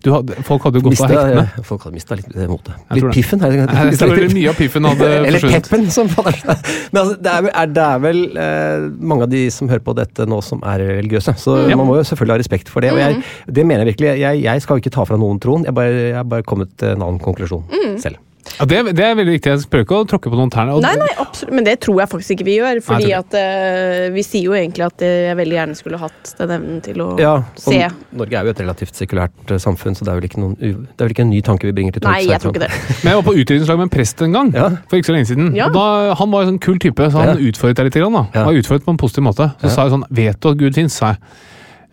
Du 0.03 0.11
hadde, 0.17 0.35
folk 0.43 0.67
hadde 0.67 0.81
jo 0.81 0.89
gått 0.89 0.97
Mista, 0.97 1.07
av 1.07 1.15
hektene. 1.15 1.65
folk 1.69 1.87
hadde 1.87 1.95
mista 1.95 2.19
litt 2.19 2.35
eh, 2.35 2.49
motet. 2.51 2.75
Litt 2.99 3.09
piffen. 3.15 3.45
er 3.47 3.55
ikke? 3.55 3.77
Jeg 3.93 4.01
tror 4.03 4.17
det 4.17 4.35
mye 4.35 4.49
av 4.51 4.59
piffen 4.59 4.89
hadde 4.91 5.11
Eller 5.29 5.39
forsvunnet. 5.39 5.71
peppen, 5.71 5.87
som 5.95 6.11
faller 6.11 6.41
seg. 6.43 6.67
Men 6.91 7.01
altså, 7.05 7.15
det, 7.23 7.33
er, 7.37 7.47
vel- 7.47 7.55
er, 7.63 7.73
det 7.79 7.87
er 7.87 8.03
vel 8.09 8.21
eh, 8.47 8.89
mange 9.13 9.29
av 9.29 9.33
de 9.37 9.45
som 9.55 9.71
hører 9.71 9.87
på 9.87 9.95
dette 10.01 10.27
nå, 10.27 10.41
som 10.43 10.63
er 10.67 10.83
religiøse. 10.99 11.37
Så 11.39 11.55
mm. 11.69 11.77
man 11.79 11.87
må 11.87 12.01
jo 12.01 12.05
selvfølgelig 12.11 12.35
ha 12.35 12.43
respekt 12.43 12.69
for 12.75 12.83
det. 12.83 12.91
Og 12.97 12.99
jeg, 12.99 13.23
det 13.47 13.67
mener 13.69 13.87
jeg 13.87 13.93
virkelig. 13.95 14.13
Jeg, 14.27 14.43
jeg 14.43 14.67
skal 14.67 14.75
jo 14.77 14.83
ikke 14.85 14.95
ta 14.99 15.07
fra 15.07 15.21
noen 15.23 15.39
troen. 15.43 15.65
Jeg 15.71 15.79
bare, 15.79 15.95
jeg 16.11 16.19
har 16.19 16.27
bare 16.35 16.43
kommet 16.43 16.75
til 16.83 16.97
en 16.97 17.07
annen 17.07 17.23
konklusjon 17.23 17.63
selv. 18.03 18.19
Ja, 18.59 18.65
det, 18.67 18.79
det 18.99 19.05
er 19.07 19.15
veldig 19.15 19.33
viktig. 19.37 19.51
Jeg 19.55 19.69
prøver 19.71 19.85
ikke 19.87 19.99
å 20.03 20.07
tråkke 20.11 20.31
på 20.33 20.37
noen 20.39 20.51
tærne. 20.51 20.75
Nei, 20.83 20.93
nei, 20.99 21.09
absolutt. 21.23 21.53
Men 21.55 21.65
det 21.67 21.77
tror 21.85 22.01
jeg 22.03 22.11
faktisk 22.11 22.33
ikke 22.35 22.47
vi 22.49 22.57
gjør. 22.59 22.81
Fordi 22.85 23.07
Nei, 23.07 23.15
at 23.19 23.37
uh, 23.39 24.07
vi 24.15 24.25
sier 24.27 24.49
jo 24.49 24.57
egentlig 24.59 24.85
at 24.89 25.05
eh, 25.07 25.29
jeg 25.29 25.37
veldig 25.39 25.57
gjerne 25.59 25.77
skulle 25.79 26.01
hatt 26.03 26.33
den 26.41 26.51
evnen 26.57 26.81
til 26.85 27.01
å 27.05 27.07
Ja, 27.23 27.35
se. 27.61 27.79
Norge 28.19 28.39
er 28.41 28.49
jo 28.49 28.55
et 28.55 28.63
relativt 28.65 28.99
sekulært 28.99 29.53
eh, 29.55 29.61
samfunn, 29.63 29.95
så 29.99 30.05
det 30.07 30.13
er 30.13 30.19
vel 30.21 30.27
ikke, 30.29 30.43
noen, 30.43 30.57
det 30.59 30.73
er 30.75 31.05
vel 31.07 31.15
ikke 31.15 31.25
en 31.27 31.31
ny 31.33 31.41
tanke 31.47 31.69
vi 31.71 31.75
bringer 31.79 31.97
til 31.97 32.05
torgs. 32.05 32.19
Nei, 32.19 32.27
jeg 32.33 32.43
tror 32.43 32.55
ikke 32.57 32.65
det. 32.67 32.71
Men 33.05 33.11
jeg 33.13 33.21
var 33.21 33.27
på 33.31 33.37
utdrikningslag 33.39 33.81
med 33.83 33.87
en 33.89 33.95
prest 33.95 34.23
en 34.27 34.37
gang, 34.39 34.53
Ja. 34.59 34.69
for 34.91 34.99
ikke 35.01 35.11
så 35.13 35.17
lenge 35.17 35.31
siden. 35.31 35.53
Ja. 35.59 35.69
Og 35.71 35.79
da, 35.79 35.87
han 36.19 36.35
var 36.35 36.43
en 36.47 36.53
sånn 36.55 36.63
kul 36.67 36.79
type, 36.83 37.09
så 37.15 37.23
han 37.23 37.33
Ja. 37.37 37.51
utfordret 37.53 37.79
deg 37.79 37.91
litt. 37.93 38.01
Grann, 38.03 38.13
da. 38.19 38.25
Ja. 38.35 38.43
Han 38.43 38.51
var 38.53 38.61
utfordret 38.63 38.85
på 38.89 38.95
en 38.97 39.01
positiv 39.07 39.27
måte. 39.31 39.51
Så 39.63 39.71
Ja. 39.71 39.75
sa 39.77 39.87
jeg 39.87 39.95
sånn 39.95 40.05
Vet 40.11 40.41
du 40.41 40.49
at 40.51 40.59
Gud 40.59 40.75
fins? 40.75 40.99
sa 40.99 41.13
jeg. 41.15 41.19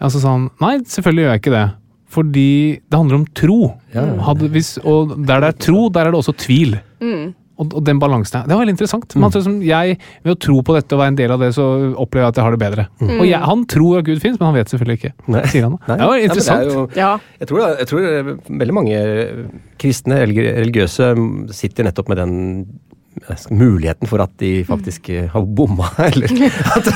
Ja, 0.02 0.08
så 0.10 0.20
sa 0.24 0.30
han 0.34 0.50
nei, 0.62 0.78
selvfølgelig 0.80 1.24
gjør 1.26 1.34
jeg 1.36 1.42
ikke 1.44 1.56
det. 1.60 1.66
Fordi 2.10 2.80
det 2.90 2.98
handler 2.98 3.20
om 3.22 3.26
tro. 3.38 3.60
Ja. 3.94 4.06
Hadde, 4.26 4.50
hvis, 4.54 4.78
og 4.84 5.12
der 5.28 5.44
det 5.44 5.52
er 5.54 5.60
tro, 5.68 5.90
der 5.94 6.08
er 6.10 6.12
det 6.16 6.20
også 6.24 6.34
tvil. 6.42 6.80
Mm. 7.04 7.36
Og, 7.60 7.74
og 7.76 7.84
den 7.84 8.00
balansen 8.00 8.38
her, 8.40 8.46
Det 8.48 8.56
var 8.56 8.62
veldig 8.64 8.72
interessant. 8.78 9.14
Men 9.18 9.26
altså, 9.28 9.42
som 9.44 9.58
jeg, 9.62 9.98
Ved 10.24 10.32
å 10.32 10.40
tro 10.40 10.62
på 10.64 10.74
dette 10.78 10.96
og 10.96 11.02
være 11.02 11.12
en 11.12 11.18
del 11.20 11.32
av 11.36 11.42
det, 11.44 11.50
så 11.58 11.66
opplever 12.00 12.24
jeg 12.24 12.32
at 12.32 12.38
jeg 12.40 12.46
har 12.48 12.56
det 12.56 12.60
bedre. 12.62 12.86
Og 13.04 13.26
jeg, 13.28 13.42
Han 13.52 13.66
tror 13.68 13.98
at 14.00 14.06
Gud 14.08 14.22
fins, 14.24 14.38
men 14.40 14.48
han 14.48 14.56
vet 14.56 14.72
selvfølgelig 14.72 14.98
ikke. 15.02 15.12
Nei. 15.36 15.42
Sier 15.52 15.68
han 15.68 15.76
da. 15.76 15.82
Nei. 15.92 15.98
Det 16.00 16.08
var 16.14 16.24
interessant. 16.24 16.60
Nei, 16.60 16.70
det 16.70 17.04
jo- 17.04 17.20
Jeg 17.44 17.48
tror, 17.52 17.66
jeg 17.82 17.88
tror 17.92 18.08
eh, 18.14 18.32
veldig 18.64 18.78
mange 18.80 19.02
kristne, 19.80 20.22
religiøse, 20.24 21.12
sitter 21.60 21.84
nettopp 21.90 22.10
med 22.14 22.18
den 22.24 22.34
muligheten 23.50 24.10
for 24.10 24.22
at 24.24 24.34
de 24.42 24.52
faktisk 24.68 25.10
eh, 25.14 25.30
har 25.32 25.46
bomma, 25.46 25.88
eller 26.10 26.30
at, 26.30 26.92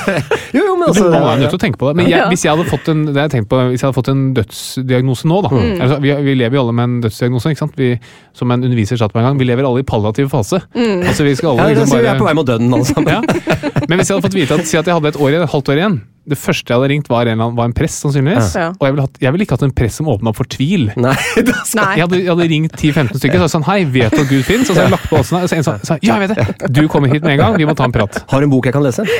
Jo, 0.54 0.62
jo, 0.62 0.76
men 0.76 0.88
altså 0.90 1.08
man 1.08 1.28
er 1.32 1.42
nødt 1.44 1.54
til 1.54 1.58
å 1.58 1.62
tenke 1.64 1.80
på 1.80 1.88
det. 1.90 1.96
Men 2.02 2.10
jeg, 2.12 2.28
hvis, 2.30 2.44
jeg 2.44 2.54
hadde 2.54 2.68
fått 2.70 2.92
en, 2.92 3.02
det 3.08 3.24
jeg 3.24 3.48
på, 3.50 3.62
hvis 3.72 3.80
jeg 3.80 3.88
hadde 3.88 3.98
fått 3.98 4.12
en 4.12 4.22
dødsdiagnose 4.36 5.30
nå, 5.30 5.40
da 5.46 5.52
altså, 5.56 5.98
vi, 6.04 6.14
vi 6.28 6.36
lever 6.38 6.58
jo 6.58 6.66
alle 6.66 6.76
med 6.76 6.90
en 6.90 6.96
dødsdiagnose, 7.06 7.54
ikke 7.54 7.64
sant? 7.64 7.80
Vi, 7.80 7.94
som 8.36 8.52
en 8.52 8.68
underviser 8.68 9.00
sa 9.00 9.08
til 9.08 9.18
meg 9.18 9.24
en 9.24 9.32
gang, 9.32 9.42
vi 9.42 9.48
lever 9.48 9.68
alle 9.68 9.82
i 9.82 9.88
palliativ 9.88 10.30
fase. 10.32 10.60
Altså, 10.76 11.26
vi 11.26 11.34
skal 11.38 11.54
ja, 11.54 11.64
alle 11.64 11.74
liksom 11.74 11.92
sier 11.94 12.04
vi 12.04 12.12
er 12.12 12.20
på 12.20 12.28
vei 12.28 12.34
bare 12.34 12.40
mot 12.40 12.46
døden, 12.46 12.74
alle 12.74 12.84
sammen. 12.84 13.14
ja. 13.14 13.22
Men 13.88 13.98
hvis 13.98 14.10
jeg 14.10 14.16
hadde 14.16 14.26
fått 14.26 14.36
vite 14.36 14.58
at, 14.58 14.66
si 14.68 14.78
at 14.78 14.86
jeg 14.86 14.96
hadde 14.98 15.14
et 15.14 15.20
år 15.20 15.38
et 15.38 15.50
halvt 15.50 15.72
år 15.72 15.80
igjen 15.80 16.02
Det 16.24 16.38
første 16.40 16.72
jeg 16.72 16.80
hadde 16.80 16.88
ringt, 16.88 17.08
var 17.12 17.28
en, 17.28 17.42
var 17.56 17.68
en 17.68 17.74
prest, 17.76 18.00
sannsynligvis. 18.00 18.54
Ja. 18.56 18.70
Og 18.72 18.86
jeg 18.86 18.94
ville, 18.94 19.04
hatt, 19.04 19.18
jeg 19.20 19.34
ville 19.34 19.44
ikke 19.44 19.58
hatt 19.58 19.66
en 19.66 19.74
prest 19.76 20.00
som 20.00 20.08
åpna 20.08 20.32
opp 20.32 20.38
for 20.40 20.48
tvil. 20.48 20.86
Nei, 20.96 21.12
Nei. 21.78 21.90
Jeg 21.98 22.06
hadde, 22.06 22.20
jeg 22.22 22.30
hadde 22.30 22.48
ringt 22.54 22.78
10-15 22.78 23.20
stykker 23.20 23.36
og 23.36 23.44
sagt 23.44 23.56
sånn 23.58 23.66
Hei, 23.68 23.80
vet 23.84 24.14
du 24.14 24.22
at 24.22 24.30
Gud 24.30 24.44
fins? 24.48 24.70
Og 24.70 24.72
så 24.72 24.80
hadde 24.80 24.88
jeg 24.88 24.96
lagt 24.96 25.10
på 25.10 25.20
åsen, 25.20 25.36
og 25.42 25.50
så 25.50 25.58
en 25.58 25.66
sa 25.66 25.76
sa, 25.84 25.98
Ja, 26.00 26.16
jeg 26.16 26.30
vet 26.30 26.38
det! 26.38 26.72
Du 26.72 26.86
kommer 26.88 27.12
hit 27.12 27.26
med 27.26 27.36
en 27.36 27.42
gang, 27.42 27.58
vi 27.60 27.68
må 27.68 27.76
ta 27.76 27.84
en 27.88 27.94
prat. 27.94 28.22
Har 28.30 28.40
du 28.40 28.48
en 28.48 28.54
bok 28.54 28.70
jeg 28.70 28.76
kan 28.76 28.84
lese? 28.86 29.04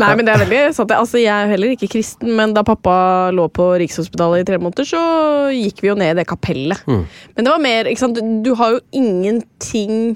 Nei, 0.00 0.10
men 0.16 0.24
det 0.24 0.32
er 0.32 0.42
veldig 0.44 0.60
sant. 0.76 0.92
Altså, 0.94 1.18
jeg 1.20 1.30
er 1.30 1.50
heller 1.50 1.74
ikke 1.74 1.90
kristen, 1.92 2.32
men 2.38 2.54
da 2.56 2.62
pappa 2.66 2.94
lå 3.34 3.46
på 3.52 3.66
Rikshospitalet 3.82 4.44
i 4.44 4.48
tre 4.48 4.58
måneder, 4.62 4.86
så 4.88 5.02
gikk 5.54 5.82
vi 5.84 5.90
jo 5.90 5.96
ned 5.98 6.14
i 6.14 6.18
det 6.20 6.26
kapellet. 6.30 6.80
Mm. 6.88 7.04
Men 7.36 7.46
det 7.46 7.52
var 7.52 7.64
mer 7.64 7.90
ikke 7.90 8.04
sant? 8.04 8.18
Du, 8.18 8.40
du 8.46 8.52
har 8.58 8.76
jo 8.76 8.80
ingenting 8.96 10.14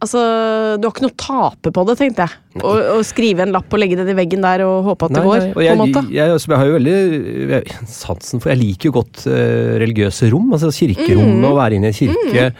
Altså, 0.00 0.20
du 0.80 0.86
har 0.88 0.94
ikke 0.94 1.02
noe 1.04 1.12
å 1.12 1.20
tape 1.20 1.70
på 1.76 1.82
det, 1.84 1.94
tenkte 2.00 2.24
jeg. 2.24 2.62
å, 2.64 2.70
å 2.96 3.00
skrive 3.04 3.44
en 3.44 3.52
lapp 3.52 3.68
og 3.76 3.82
legge 3.82 3.98
den 3.98 4.08
i 4.08 4.14
veggen 4.16 4.40
der 4.40 4.62
og 4.64 4.86
håpe 4.88 5.10
at 5.10 5.12
det 5.18 5.24
går? 5.26 5.42
nei, 5.44 5.50
på 5.52 5.64
en 5.66 5.80
måte? 5.82 6.02
jeg, 6.08 6.30
jeg, 6.32 6.40
jeg 6.48 6.56
har 6.56 6.70
jo 6.70 6.76
veldig 6.78 6.94
jeg, 7.52 7.76
sansen 7.92 8.40
for 8.40 8.50
Jeg 8.54 8.60
liker 8.62 8.88
jo 8.88 8.94
godt 8.96 9.26
uh, 9.28 9.76
religiøse 9.82 10.30
rom. 10.32 10.48
altså 10.56 10.72
Kirkerommet, 10.72 11.36
Mm. 11.40 11.44
å 11.50 11.56
være 11.58 11.76
inne 11.76 11.90
i 11.90 11.92
en 11.92 11.98
kirke. 12.00 12.46
eh, 12.48 12.52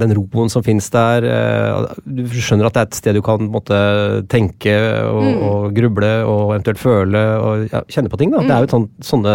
den 0.00 0.12
roen 0.16 0.50
som 0.52 0.62
finnes 0.66 0.88
der. 0.94 1.24
eh, 1.24 1.94
du 2.06 2.24
skjønner 2.40 2.66
at 2.68 2.74
det 2.76 2.82
er 2.82 2.88
et 2.90 2.98
sted 2.98 3.14
du 3.18 3.22
kan 3.26 3.46
måtte, 3.52 3.78
tenke 4.32 4.74
og, 5.04 5.22
Mm. 5.26 5.42
og 5.48 5.74
gruble 5.74 6.10
og 6.24 6.52
eventuelt 6.54 6.78
føle 6.82 7.22
og 7.40 7.68
ja, 7.72 7.80
kjenne 7.88 8.10
på 8.12 8.18
ting. 8.20 8.30
da. 8.30 8.42
Det 8.46 8.50
er 8.56 8.66
jo 8.66 8.72
sånn, 8.74 8.88
sånne 9.00 9.34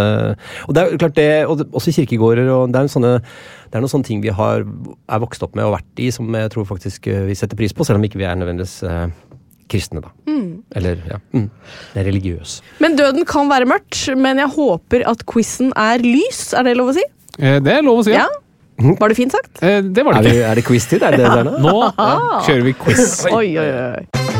Og 0.67 0.73
det 0.75 0.83
er 0.83 0.97
klart 1.01 1.15
det, 1.15 1.29
og 1.47 1.57
det, 1.59 1.67
også 1.71 1.91
kirkegårder. 1.95 2.47
og 2.49 2.71
det 2.71 2.79
er, 2.81 2.87
sånne, 2.87 3.13
det 3.21 3.75
er 3.75 3.81
noen 3.83 3.93
sånne 3.95 4.07
ting 4.07 4.21
vi 4.21 4.29
har, 4.29 4.63
er 5.09 5.19
vokst 5.19 5.43
opp 5.43 5.55
med 5.55 5.65
og 5.65 5.75
vært 5.77 5.99
i, 5.99 6.09
som 6.11 6.27
jeg 6.33 6.49
tror 6.53 6.65
faktisk 6.65 7.07
eh, 7.07 7.25
vi 7.27 7.35
setter 7.35 7.57
pris 7.59 7.73
på, 7.73 7.85
selv 7.85 7.97
om 7.99 8.03
ikke 8.07 8.17
vi 8.21 8.25
er 8.29 8.35
nødvendigvis 8.39 8.83
eh, 8.83 9.07
kristne, 9.71 10.01
da. 10.03 10.09
Eller 10.75 10.99
ja, 11.07 11.17
mm, 11.33 11.45
det 11.93 12.01
er 12.01 12.07
religiøs. 12.09 12.57
Men 12.83 12.95
døden 12.99 13.23
kan 13.27 13.47
være 13.51 13.65
mørkt, 13.69 14.01
men 14.19 14.37
jeg 14.41 14.49
håper 14.55 15.05
at 15.07 15.23
quizen 15.25 15.71
er 15.79 16.03
lys. 16.03 16.53
Er 16.53 16.63
det 16.67 16.75
lov 16.79 16.91
å 16.91 16.95
si? 16.97 17.03
Eh, 17.39 17.59
Det 17.63 17.71
er 17.77 17.81
lov 17.85 18.01
å 18.01 18.03
si, 18.03 18.11
ja. 18.11 18.25
Ja? 18.27 18.40
Var 18.99 19.07
det 19.13 19.17
fint 19.17 19.31
sagt? 19.35 19.61
Eh, 19.63 19.81
Det 19.81 20.05
var 20.05 20.17
Er 20.19 20.27
det 20.27 20.35
er 20.43 20.55
det 20.59 20.65
quiz-tid? 20.67 21.01
Er 21.03 21.11
det 21.17 21.19
det 21.23 21.31
der 21.31 21.43
nå? 21.49 21.57
Nå 21.61 21.75
kjører 22.47 22.63
vi 22.65 22.73
quiz. 22.73 23.25
Oi, 23.31 23.57
oi, 23.57 23.69
oi. 23.69 24.30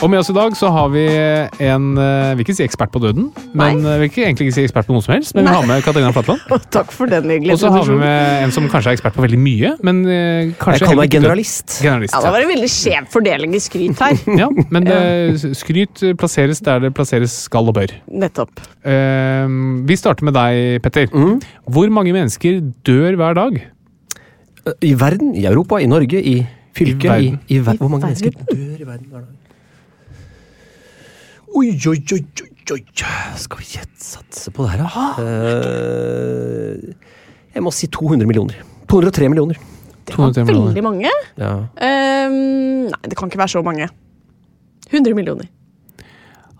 Og 0.00 0.08
med 0.08 0.16
oss 0.16 0.30
i 0.32 0.34
dag 0.34 0.54
så 0.56 0.70
har 0.72 0.88
vi 0.94 1.02
en 1.04 1.86
Jeg 2.00 2.36
vil 2.38 2.44
ikke 2.46 2.54
si 2.56 2.64
ekspert 2.64 2.92
på 2.94 3.02
døden, 3.02 3.26
men 3.52 3.82
vi 3.84 3.96
vil 4.00 4.06
ikke 4.08 4.22
egentlig 4.24 4.46
ikke 4.48 4.56
si 4.56 4.62
ekspert 4.64 4.86
på 4.88 4.94
noe 4.94 5.04
som 5.04 5.12
helst, 5.12 5.34
men 5.36 5.44
vi 5.44 5.52
har 5.52 5.66
med 5.68 5.82
Katarina 5.84 6.12
Flatland. 6.14 6.40
Takk 6.76 6.94
for 6.94 7.10
den 7.10 7.26
hyggelige 7.28 7.52
Og 7.52 7.60
så 7.60 7.72
har 7.74 7.84
vi 7.84 7.96
med 8.00 8.44
en 8.46 8.54
som 8.54 8.68
kanskje 8.72 8.94
er 8.94 8.96
ekspert 8.96 9.18
på 9.18 9.24
veldig 9.26 9.40
mye, 9.40 9.74
men 9.84 9.98
eh, 10.08 10.52
kanskje 10.56 10.78
Jeg 10.78 10.86
kaller 10.86 11.02
meg 11.02 11.16
generalist. 11.16 11.74
Generalist, 11.84 12.16
Ja, 12.16 12.22
det 12.24 12.32
var 12.32 12.46
en 12.46 12.52
veldig 12.52 12.70
skjev 12.72 13.10
fordeling 13.12 13.56
i 13.58 13.60
skryt 13.60 14.00
her. 14.06 14.22
ja. 14.42 14.48
men 14.72 14.88
det, 14.88 15.00
skryt 15.60 16.04
plasseres 16.20 16.64
der 16.64 16.86
det 16.86 16.92
plasseres 16.96 17.34
skal 17.50 17.68
og 17.68 17.76
bør. 17.76 17.92
Nettopp. 18.24 18.64
Eh, 18.80 19.52
vi 19.90 19.98
starter 20.00 20.30
med 20.30 20.36
deg, 20.38 20.80
Petter. 20.86 21.12
Hvor 21.68 21.92
mange 21.92 22.16
mennesker 22.16 22.62
dør 22.88 23.20
hver 23.20 23.36
dag? 23.36 23.60
I 24.80 24.94
verden, 24.96 25.36
i 25.36 25.44
Europa, 25.50 25.76
i 25.76 25.90
Norge, 25.92 26.24
i 26.24 26.38
fylket, 26.76 27.04
i, 27.04 27.10
verden. 27.10 27.38
i, 27.48 27.60
ver 27.68 27.84
Hvor 27.84 27.92
mange 27.92 28.08
I 28.08 28.14
mennesker 28.14 28.40
dør 28.48 28.80
i 28.80 28.88
verden 28.88 29.06
hver 29.12 29.28
dag? 29.28 29.39
Oi, 31.50 31.72
oi, 31.74 31.98
oi, 31.98 31.98
oi, 32.14 32.48
oi. 32.74 32.80
Skal 33.42 33.58
vi 33.58 33.66
satse 33.98 34.52
på 34.54 34.64
det 34.66 34.74
her, 34.76 34.84
da? 34.84 35.06
Uh, 35.18 36.92
jeg 37.54 37.64
må 37.64 37.72
si 37.74 37.88
200 37.90 38.28
millioner. 38.28 38.60
203 38.90 39.30
millioner. 39.32 39.58
Det 40.06 40.18
var 40.18 40.34
veldig 40.34 40.82
mange. 40.82 41.10
Ja. 41.38 41.50
Ehm, 41.86 42.86
nei, 42.90 43.02
det 43.10 43.18
kan 43.18 43.30
ikke 43.30 43.40
være 43.42 43.54
så 43.54 43.62
mange. 43.66 43.88
100 44.90 45.14
millioner. 45.14 45.50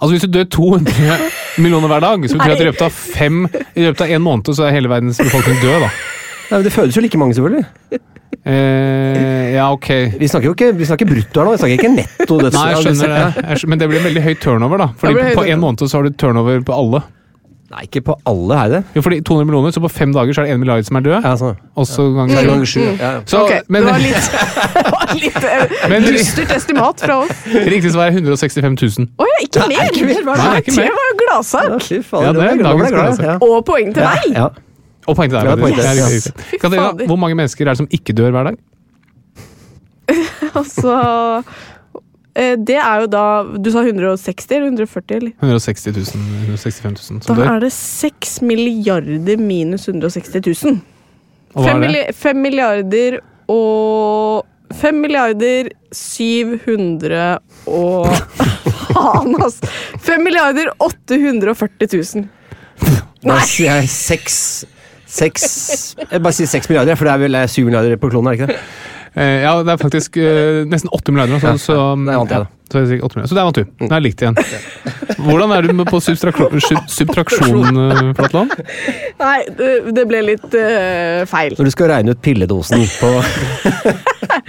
Altså 0.01 0.15
Hvis 0.15 0.27
du 0.27 0.33
dør 0.33 0.45
200 0.45 0.93
millioner 1.63 1.91
hver 1.91 2.01
dag, 2.01 2.29
så 2.31 2.39
betyr 2.39 2.51
det 2.51 2.57
at 2.57 2.63
i 2.63 2.69
løpet 2.71 2.87
av 2.87 2.95
fem 2.95 3.43
I 3.77 3.85
løpet 3.85 4.05
av 4.07 4.15
en 4.15 4.23
måned 4.25 4.55
så 4.57 4.65
er 4.67 4.77
hele 4.79 4.91
verdens 4.91 5.19
befolkning 5.21 5.59
død, 5.61 5.83
da. 5.83 5.91
Nei, 6.51 6.57
men 6.59 6.67
det 6.67 6.73
fødes 6.75 6.97
jo 6.97 7.03
like 7.05 7.19
mange, 7.21 7.37
selvfølgelig. 7.39 8.01
Eh, 8.47 9.53
ja, 9.55 9.67
ok. 9.73 9.89
Vi 10.19 10.29
snakker 10.31 10.49
jo 10.51 10.55
ikke, 10.57 10.71
vi 10.79 10.87
snakker 10.89 11.09
brutto 11.11 11.41
her 11.43 11.47
nå, 11.49 11.55
vi 11.57 11.61
snakker 11.63 11.79
ikke 11.79 11.95
netto. 11.95 12.39
døds- 12.41 12.57
Nei, 12.57 12.67
jeg 12.73 12.85
skjønner 12.87 13.15
det. 13.15 13.45
Jeg 13.45 13.59
skjønner, 13.61 13.69
men 13.69 13.79
det 13.79 13.89
blir 13.93 14.01
veldig 14.09 14.23
høy 14.25 14.35
turnover, 14.41 14.79
da. 14.79 14.87
Fordi 14.97 15.15
Det 15.15 15.35
på 15.37 15.45
en 15.47 15.61
måned 15.61 15.89
så 15.89 15.99
har 16.01 16.03
du 16.09 16.11
turnover 16.11 16.63
på 16.65 16.73
alle. 16.77 17.03
Nei, 17.71 17.85
ikke 17.87 18.01
på 18.03 18.17
alle, 18.27 18.55
er 18.65 18.69
det? 18.73 18.79
Jo, 18.97 19.01
fordi 19.07 19.21
200 19.23 19.47
millioner, 19.47 19.71
så 19.71 19.79
på 19.85 19.89
fem 19.95 20.11
dager 20.11 20.33
så 20.35 20.43
er 20.43 20.47
det 20.49 20.55
1 20.57 20.59
milliard 20.59 20.83
som 20.89 20.97
er 20.97 21.01
død. 21.07 21.23
Ja, 21.23 21.35
sånn. 21.39 21.57
Og 21.79 21.87
så 21.87 21.95
Så 21.95 22.03
er 22.03 22.17
ganger 22.17 22.35
det 22.41 22.47
ganger 22.51 22.67
sju. 22.67 22.81
Ja. 22.99 23.11
Så, 23.31 23.43
Ok, 23.45 23.53
men, 23.69 23.85
det 23.85 23.93
var 23.93 24.01
litt, 24.03 24.31
det 24.75 24.91
var 24.91 26.01
litt 26.01 26.11
lystert 26.11 26.49
dystert 26.49 26.57
estimat 26.57 26.99
fra 27.05 27.19
oss. 27.23 27.31
riktig 27.47 27.93
svar 27.95 28.09
er 28.09 28.17
165 28.19 28.75
000. 28.75 29.07
Å 29.21 29.29
ja, 29.31 29.37
ikke 29.47 29.69
mer! 29.71 29.87
ikke 29.87 30.03
mer, 30.09 30.19
er 30.19 30.25
det? 30.25 30.43
Nei, 30.43 30.57
ikke 30.65 30.75
Det 30.81 30.89
var 30.99 31.07
jo 31.13 31.15
gladsak. 31.23 31.69
Ja, 31.71 31.79
fy 31.79 32.01
faen, 32.03 32.25
Ja, 32.27 32.33
det 32.33 32.43
er 32.43 32.51
jeg 32.57 32.65
dagens 32.65 32.91
glad. 32.91 33.19
glad, 33.21 33.43
Og 33.47 33.65
poeng 33.71 33.95
til 33.95 34.03
deg! 34.03 34.35
Ja. 34.35 34.49
Og 35.11 35.17
poenget 35.19 35.37
til 35.37 35.51
det. 35.51 35.57
Ja, 35.59 36.07
faktisk. 36.07 36.43
yes. 36.47 36.61
Katarina, 36.63 37.07
hvor 37.11 37.19
mange 37.19 37.35
mennesker 37.39 37.67
er 37.67 37.73
det 37.75 37.81
som 37.83 37.89
ikke 37.91 38.15
dør 38.17 38.31
hver 38.37 38.51
dag? 38.53 38.59
Altså 40.61 40.95
eh, 42.35 42.57
Det 42.59 42.77
er 42.81 43.01
jo 43.05 43.09
da 43.13 43.25
Du 43.63 43.71
sa 43.75 43.83
160 43.87 44.47
eller 44.57 44.67
140? 44.73 45.17
eller? 45.17 45.33
160 45.39 45.87
000, 45.87 46.07
165 46.51 47.11
000 47.11 47.21
Da 47.21 47.27
som 47.29 47.37
dør. 47.39 47.51
er 47.55 47.61
det 47.67 47.73
6 47.77 48.41
milliarder 48.47 49.37
minus 49.39 49.89
160 49.89 50.65
000. 50.65 50.81
Og 51.55 51.65
hva 51.65 51.73
5, 51.73 51.77
er 51.77 51.81
det? 51.81 51.87
milli 51.87 52.03
5 52.15 52.43
milliarder 52.47 53.19
og 53.51 54.47
5 54.81 54.95
milliarder 55.03 55.71
700 55.93 57.39
og 57.67 58.07
Faen, 58.91 59.35
altså! 59.43 59.67
5 60.03 60.23
milliarder 60.27 60.71
840 60.83 61.89
000. 61.95 62.29
Da 63.23 63.37
sier 63.47 63.81
jeg 63.81 63.89
seks 63.93 64.37
Seks 65.11 65.45
Jeg 66.05 66.23
bare 66.23 66.37
sier 66.37 66.47
seks 66.51 66.71
milliarder, 66.71 66.97
for 66.99 67.09
det 67.09 67.17
er 67.17 67.23
vel 67.27 67.37
syv 67.51 67.67
milliarder 67.69 67.99
på 68.01 68.11
klonen, 68.13 68.31
er 68.31 68.37
det 68.37 68.41
ikke 68.41 68.53
det? 68.55 68.63
Eh, 69.19 69.41
ja, 69.43 69.57
det 69.67 69.73
er 69.75 69.79
faktisk 69.81 70.17
eh, 70.23 70.61
nesten 70.71 70.91
8 70.95 71.11
milliarder. 71.13 71.41
Så, 71.43 71.49
Ja, 71.51 71.57
så, 71.59 71.77
der 72.07 72.19
vant 72.21 72.31
jeg, 72.31 72.45
da. 72.45 72.47
Så, 72.71 72.79
er 72.79 72.85
det 72.87 72.99
8 73.03 73.17
milliarder. 73.19 73.31
så 73.33 73.35
der 73.35 73.49
vant 73.49 73.57
du. 73.59 73.65
Det 73.81 73.97
er 73.97 74.05
likt 74.05 74.23
igjen. 74.23 74.37
Hvordan 75.27 75.55
er 75.57 75.67
du 75.67 75.83
på 75.89 75.99
subtraksjon, 76.05 76.63
sub- 76.63 76.87
subtraksjon 76.95 77.81
eh, 77.89 78.13
Flatland? 78.21 78.55
Nei, 79.19 79.41
det, 79.59 79.71
det 79.99 80.05
ble 80.13 80.21
litt 80.29 80.47
uh, 80.55 81.27
feil. 81.29 81.59
Når 81.59 81.69
du 81.69 81.75
skal 81.75 81.91
regne 81.91 82.15
ut 82.15 82.23
pilledosen 82.23 82.87
på 83.01 83.11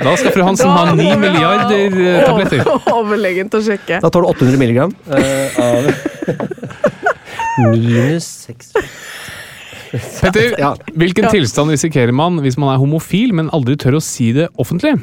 Da 0.01 0.13
skal 0.13 0.29
fru 0.35 0.43
Hansen 0.45 0.69
ha 0.69 0.85
9 0.93 1.09
milliarder 1.25 1.97
eh, 1.97 2.21
tabletter. 2.27 2.69
Overlegent 2.93 3.57
å 3.57 3.63
sjekke. 3.65 3.97
Da 4.05 4.13
tar 4.13 4.21
du 4.21 4.29
800 4.29 4.61
milligram 4.61 4.93
uh, 5.09 5.17
av 5.57 5.89
Minus 7.57 8.29
seks 8.45 8.69
Petter, 10.21 10.53
Ja. 10.59 10.73
hvilken 10.95 11.27
tilstand 11.33 11.73
risikerer 11.73 12.13
man 12.15 12.39
hvis 12.43 12.57
man 12.61 12.73
er 12.73 12.79
homofil, 12.79 13.33
men 13.35 13.49
aldri 13.55 13.75
tør 13.79 13.97
å 13.99 14.03
si 14.03 14.31
det 14.35 14.47
offentlig? 14.61 14.93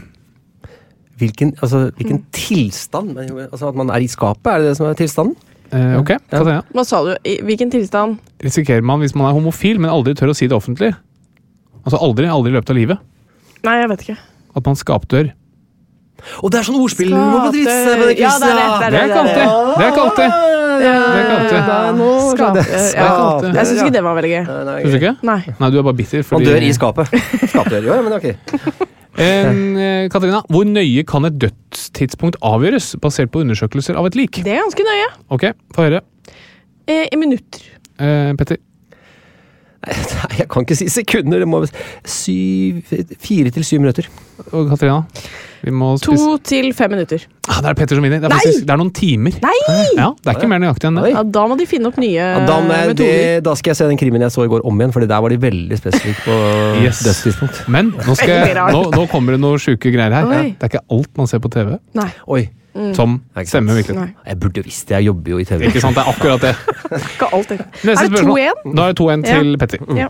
Hvilken, 1.18 1.52
altså, 1.60 1.88
hvilken 1.98 2.22
tilstand? 2.32 3.16
Altså 3.50 3.68
At 3.72 3.78
man 3.78 3.90
er 3.90 4.04
i 4.04 4.08
skapet, 4.10 4.46
er 4.52 4.62
det 4.62 4.70
det 4.70 4.76
som 4.78 4.86
er 4.86 4.94
tilstanden? 4.98 5.34
Eh, 5.74 5.96
ok, 5.98 6.14
Katarina. 6.30 6.62
Hva 6.72 6.84
sa 6.86 7.02
du? 7.04 7.10
I 7.28 7.34
hvilken 7.44 7.72
tilstand? 7.74 8.16
Risikerer 8.40 8.84
man 8.86 9.02
hvis 9.02 9.16
man 9.18 9.28
er 9.28 9.36
homofil, 9.36 9.80
men 9.82 9.90
aldri 9.92 10.14
tør 10.16 10.32
å 10.32 10.36
si 10.38 10.46
det 10.48 10.56
offentlig? 10.56 10.94
Altså 11.84 11.98
aldri, 12.00 12.28
aldri 12.30 12.54
i 12.54 12.56
løpet 12.56 12.72
av 12.72 12.78
livet. 12.78 13.02
Nei, 13.66 13.74
jeg 13.82 13.90
vet 13.90 14.04
ikke. 14.06 14.16
At 14.56 14.64
man 14.70 14.78
skapdør. 14.78 15.32
Og 16.42 16.50
det 16.52 16.58
er 16.60 16.66
sånn 16.66 16.78
ordspill! 16.82 17.10
du 17.10 17.16
må 17.16 17.48
drite 17.52 17.70
seg 17.72 18.00
på 18.02 18.06
det 18.10 18.18
Ja, 18.18 18.32
det 18.42 18.48
er 18.48 18.56
det. 18.58 18.66
Det 18.68 18.86
er 18.86 18.90
Det 18.90 19.00
er 19.00 19.08
det. 19.08 19.14
kalt 19.14 19.32
det! 19.36 19.48
Det 19.78 19.86
er 19.88 19.94
kalt 19.96 20.16
det! 20.18 20.28
Ja, 20.78 20.92
Det 20.98 21.18
er 21.18 21.26
det. 21.28 21.34
er 21.34 22.22
det- 22.58 23.42
det- 23.42 23.54
Jeg 23.54 23.66
syns 23.66 23.80
ikke 23.82 23.92
det 23.96 24.02
var 24.04 24.14
veldig 24.18 24.30
gøy. 24.30 24.44
Syns 24.46 24.92
du 24.92 24.98
ikke? 24.98 25.16
Nei. 25.22 25.40
Nei, 25.60 25.70
du 25.70 25.78
er 25.78 25.82
bare 25.82 25.94
bitter. 25.98 26.22
Fordi... 26.22 26.44
Han 26.44 26.54
dør 26.54 26.62
i 26.68 26.72
skapet. 26.72 27.06
Skapdør. 27.50 27.82
Jo, 27.82 27.94
ja, 27.94 28.02
men 28.02 28.12
ok. 28.12 28.28
Eh, 29.18 30.08
Katarina, 30.12 30.42
hvor 30.48 30.62
nøye 30.68 31.02
kan 31.06 31.24
et 31.26 31.38
dødstidspunkt 31.42 32.36
avgjøres 32.42 32.92
basert 33.02 33.32
på 33.34 33.40
undersøkelser 33.42 33.96
av 33.98 34.06
et 34.06 34.14
lik? 34.14 34.38
Det 34.44 34.52
er 34.54 34.62
ganske 34.62 34.84
nøye. 34.86 35.08
Ok, 35.34 35.48
få 35.74 35.88
høre. 35.88 36.00
Eh, 36.86 37.08
I 37.12 37.16
minutter. 37.18 37.60
Eh, 37.98 38.32
Petter. 38.38 38.56
Nei, 39.88 40.38
jeg 40.38 40.48
kan 40.50 40.62
ikke 40.66 40.76
si 40.78 40.86
sekunder. 40.92 41.38
Det 41.42 41.48
må 41.48 41.64
syv, 42.04 42.82
fire 43.18 43.50
til 43.50 43.64
syv 43.66 43.80
minutter. 43.82 44.06
Og 44.52 44.68
Katarina? 44.70 45.02
Vi 45.64 45.72
må 45.74 45.94
To 46.00 46.36
til 46.46 46.72
fem 46.76 46.90
minutter. 46.94 47.24
ah, 47.48 47.60
Det 47.64 47.70
er 47.70 47.74
Petter 47.74 47.96
som 47.98 48.04
vinner. 48.04 48.20
Det 48.22 48.28
er, 48.30 48.34
faktisk, 48.36 48.64
det 48.66 48.70
er 48.70 48.78
noen 48.80 48.92
timer. 48.94 49.38
Nei! 49.42 49.54
Ja, 49.96 50.10
Det 50.22 50.30
er 50.30 50.38
ikke 50.38 50.48
mer 50.52 50.60
nøyaktig 50.62 50.88
enn 50.90 51.00
det. 51.02 51.10
Ja, 51.12 51.22
da 51.22 51.46
må 51.50 51.56
de 51.58 51.66
finne 51.66 51.86
opp 51.90 51.96
nye 51.98 52.12
Ja, 52.14 52.44
da, 52.46 52.58
jeg- 52.60 52.68
metoder. 52.68 52.94
det, 52.98 53.42
da 53.44 53.54
skal 53.58 53.70
jeg 53.72 53.76
se 53.80 53.88
den 53.88 53.98
krimen 53.98 54.20
jeg 54.20 54.30
så 54.30 54.44
i 54.44 54.48
går 54.52 54.60
om 54.64 54.78
igjen, 54.78 54.92
for 54.92 55.00
der 55.04 55.20
var 55.20 55.28
de 55.34 55.36
veldig 55.38 55.78
spesifikke 55.80 56.22
på 56.28 56.36
Yes. 56.84 57.02
dødstidspunkt. 57.02 57.64
Men 57.68 57.90
nå, 57.92 58.14
skal 58.16 58.28
jeg, 58.28 58.54
nå, 58.76 58.84
nå 58.94 59.08
kommer 59.10 59.32
det 59.34 59.40
noen 59.40 59.58
sjuke 59.58 59.90
greier 59.94 60.12
her. 60.14 60.24
Oi. 60.30 60.54
Det 60.58 60.62
er 60.68 60.72
ikke 60.78 60.84
alt 60.90 61.10
man 61.16 61.26
ser 61.26 61.38
på 61.42 61.50
TV 61.50 61.78
Nei. 61.94 62.10
Oi. 62.28 62.48
som 62.94 63.16
ikke 63.34 63.42
sant. 63.42 63.48
stemmer 63.50 63.74
virkelig. 63.80 64.14
Jeg 64.28 64.38
burde 64.38 64.62
visst 64.62 64.86
det, 64.86 64.94
jeg 65.00 65.08
jobber 65.10 65.30
jo 65.32 65.38
i 65.42 65.44
TV. 65.48 65.64
Ikke 65.66 65.80
sant, 65.82 65.96
det 65.98 66.04
er 66.04 66.12
akkurat 66.12 66.40
det. 66.44 66.52
Ikke 67.16 67.26
alt 67.34 67.48
det. 67.50 67.58
Neste 67.82 68.04
Er 68.04 68.08
det 68.14 68.20
2-1? 68.22 68.74
Da 68.76 68.84
er 68.84 68.92
det 68.92 68.98
2-1 69.00 69.24
til 69.26 69.56
Petter. 69.58 69.78
Ja. 69.98 70.06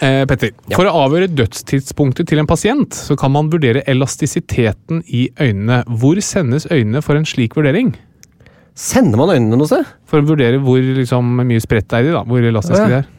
Eh, 0.00 0.22
Petter, 0.24 0.54
for 0.72 0.88
å 0.88 1.02
avgjøre 1.04 1.28
dødstidspunktet 1.36 2.30
til 2.30 2.40
en 2.40 2.48
pasient, 2.48 2.96
så 2.96 3.16
kan 3.20 3.34
man 3.34 3.50
vurdere 3.52 3.82
elastisiteten 3.90 5.02
i 5.12 5.26
øynene. 5.36 5.82
Hvor 6.00 6.16
sendes 6.24 6.64
øynene 6.72 7.02
for 7.04 7.20
en 7.20 7.28
slik 7.28 7.56
vurdering? 7.58 7.92
Sender 8.80 9.20
man 9.20 9.34
øynene 9.34 9.58
noe 9.60 9.68
sted? 9.68 9.84
For 10.08 10.22
å 10.22 10.28
vurdere 10.30 10.60
hvor 10.64 10.80
liksom, 10.80 11.34
mye 11.44 11.60
spredt 11.60 11.90
det 11.92 11.98
er 11.98 12.08
i, 12.08 12.14
da. 12.14 12.22
Hvor 12.24 12.46
elastiske 12.48 12.86
ja. 12.86 12.88
de 12.88 13.00
er. 13.02 13.10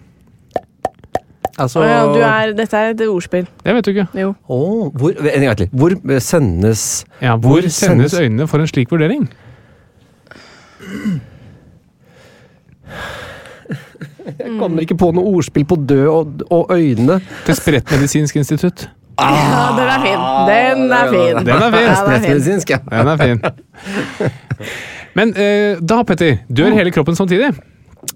Altså 1.61 1.83
ja, 1.85 1.99
du 2.09 2.21
er, 2.23 2.53
dette 2.57 2.79
er 2.79 2.95
et 2.95 3.01
ordspill. 3.05 3.45
Det 3.61 3.75
vet 3.75 3.85
du 3.85 3.91
ikke. 3.91 4.07
Jo. 4.17 4.31
Oh, 4.49 4.87
hvor, 4.97 5.13
en 5.13 5.45
gang 5.45 5.57
til. 5.59 5.69
Hvor 5.69 5.93
sendes 6.23 6.85
Ja, 7.21 7.35
hvor, 7.35 7.59
Hvor 7.59 7.67
sendes 7.69 8.15
sendes- 8.15 8.17
øynene 8.17 8.47
for 8.49 8.63
en 8.63 8.71
slik 8.71 8.89
vurdering? 8.89 9.27
Jeg 14.39 14.55
kommer 14.59 14.85
ikke 14.85 14.97
på 14.99 15.11
noe 15.15 15.35
ordspill 15.35 15.65
på 15.67 15.77
død 15.89 16.07
og, 16.11 16.43
og 16.51 16.73
øyne. 16.75 17.19
Til 17.47 17.57
Sprettmedisinsk 17.59 18.41
institutt. 18.41 18.87
Ja, 19.19 19.71
den 19.77 19.89
er 19.91 19.99
fin. 20.01 20.23
Den 20.47 20.93
er 20.95 21.11
fin. 21.11 21.41
Den 21.45 21.51
er 21.55 21.75
fin. 21.75 21.85
Ja, 21.85 21.97
den 22.05 22.13
er 22.15 22.21
fin. 22.25 22.63
Ja. 22.69 23.01
Den 23.01 23.11
er 23.11 23.17
fin. 23.21 24.71
Men 25.17 25.33
eh, 25.35 25.77
da, 25.83 26.01
Petter. 26.07 26.39
Dør 26.47 26.75
hele 26.77 26.93
kroppen 26.95 27.17
samtidig? 27.17 27.51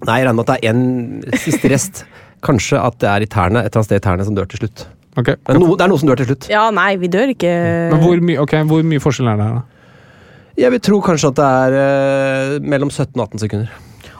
Nei, 0.06 0.18
jeg 0.18 0.26
regner 0.26 0.36
med 0.38 0.48
at 0.48 0.52
det 0.54 0.70
er 0.70 0.74
en 0.74 1.40
siste 1.40 1.70
rest. 1.70 2.04
Kanskje 2.44 2.80
at 2.80 2.98
det 3.02 3.08
er 3.10 3.24
i 3.24 3.30
tærne, 3.30 3.62
et 3.62 3.70
eller 3.70 3.82
annet 3.82 3.90
sted 3.90 4.00
i 4.00 4.04
tærne 4.04 4.26
som 4.26 4.36
dør 4.36 4.48
til 4.50 4.64
slutt. 4.64 4.86
Ok. 5.16 5.32
Men 5.48 5.60
noe, 5.62 5.76
det 5.78 5.86
er 5.86 5.92
noe 5.92 6.00
som 6.00 6.10
dør 6.10 6.20
til 6.20 6.30
slutt. 6.30 6.48
Ja, 6.52 6.66
nei, 6.74 6.90
vi 7.00 7.08
dør 7.12 7.32
ikke 7.32 7.52
Men 7.92 8.02
hvor, 8.02 8.20
my 8.20 8.36
okay, 8.42 8.66
hvor 8.68 8.84
mye 8.84 9.00
forskjell 9.02 9.30
er 9.32 9.40
det 9.40 9.48
her, 9.48 9.60
da? 9.60 9.64
Jeg 10.56 10.72
vil 10.72 10.80
tro 10.80 10.98
kanskje 11.04 11.30
at 11.32 11.38
det 11.38 11.46
er 11.46 11.74
uh, 11.76 12.52
mellom 12.64 12.88
17 12.92 13.12
og 13.12 13.26
18 13.26 13.42
sekunder. 13.44 13.72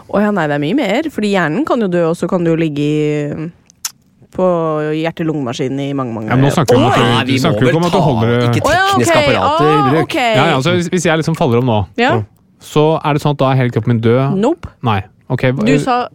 Å 0.06 0.20
ja, 0.22 0.32
nei, 0.34 0.46
det 0.50 0.56
er 0.56 0.62
mye 0.62 0.76
mer. 0.78 1.08
Fordi 1.12 1.30
hjernen 1.34 1.64
kan 1.66 1.82
jo 1.82 1.88
dø, 1.90 2.02
og 2.10 2.16
så 2.18 2.28
kan 2.30 2.44
du 2.46 2.52
jo 2.52 2.58
ligge 2.60 2.82
i 2.82 3.48
på 4.36 4.46
hjerte-lungemaskinen 4.92 5.80
i 5.80 5.92
mange, 5.96 6.12
mange 6.12 6.28
Ja, 6.28 6.36
nå 6.36 6.50
snakker 6.52 6.76
vi 6.76 6.82
om 6.82 6.90
at 6.92 7.28
du, 7.28 7.34
snakker 7.40 7.70
ikke 7.70 7.80
om 7.80 7.86
at 7.88 7.94
du 7.94 8.00
holder 8.04 8.32
det 8.34 8.48
ikke 8.50 8.68
oh, 8.68 8.74
ja, 8.74 8.86
tekniske 8.92 9.18
apparater 9.22 9.68
i 9.70 9.76
bruk. 9.86 10.00
Okay. 10.04 10.32
ja, 10.36 10.46
ja, 10.50 10.56
altså, 10.58 10.74
hvis, 10.76 10.90
hvis 10.92 11.06
jeg 11.08 11.22
liksom 11.22 11.38
faller 11.38 11.62
om 11.62 11.70
nå, 11.70 11.78
Ja. 12.00 12.10
så 12.60 12.84
er 13.00 13.16
det 13.16 13.24
sånn 13.24 13.36
at 13.36 13.40
da 13.40 13.50
er 13.52 13.60
hele 13.62 13.72
kroppen 13.72 13.94
min 13.94 14.02
død? 14.04 14.36
Nope. 14.42 14.72
Nei. 14.84 15.00
Ok. 15.32 15.48
Du 15.64 15.72
sa 15.82 16.06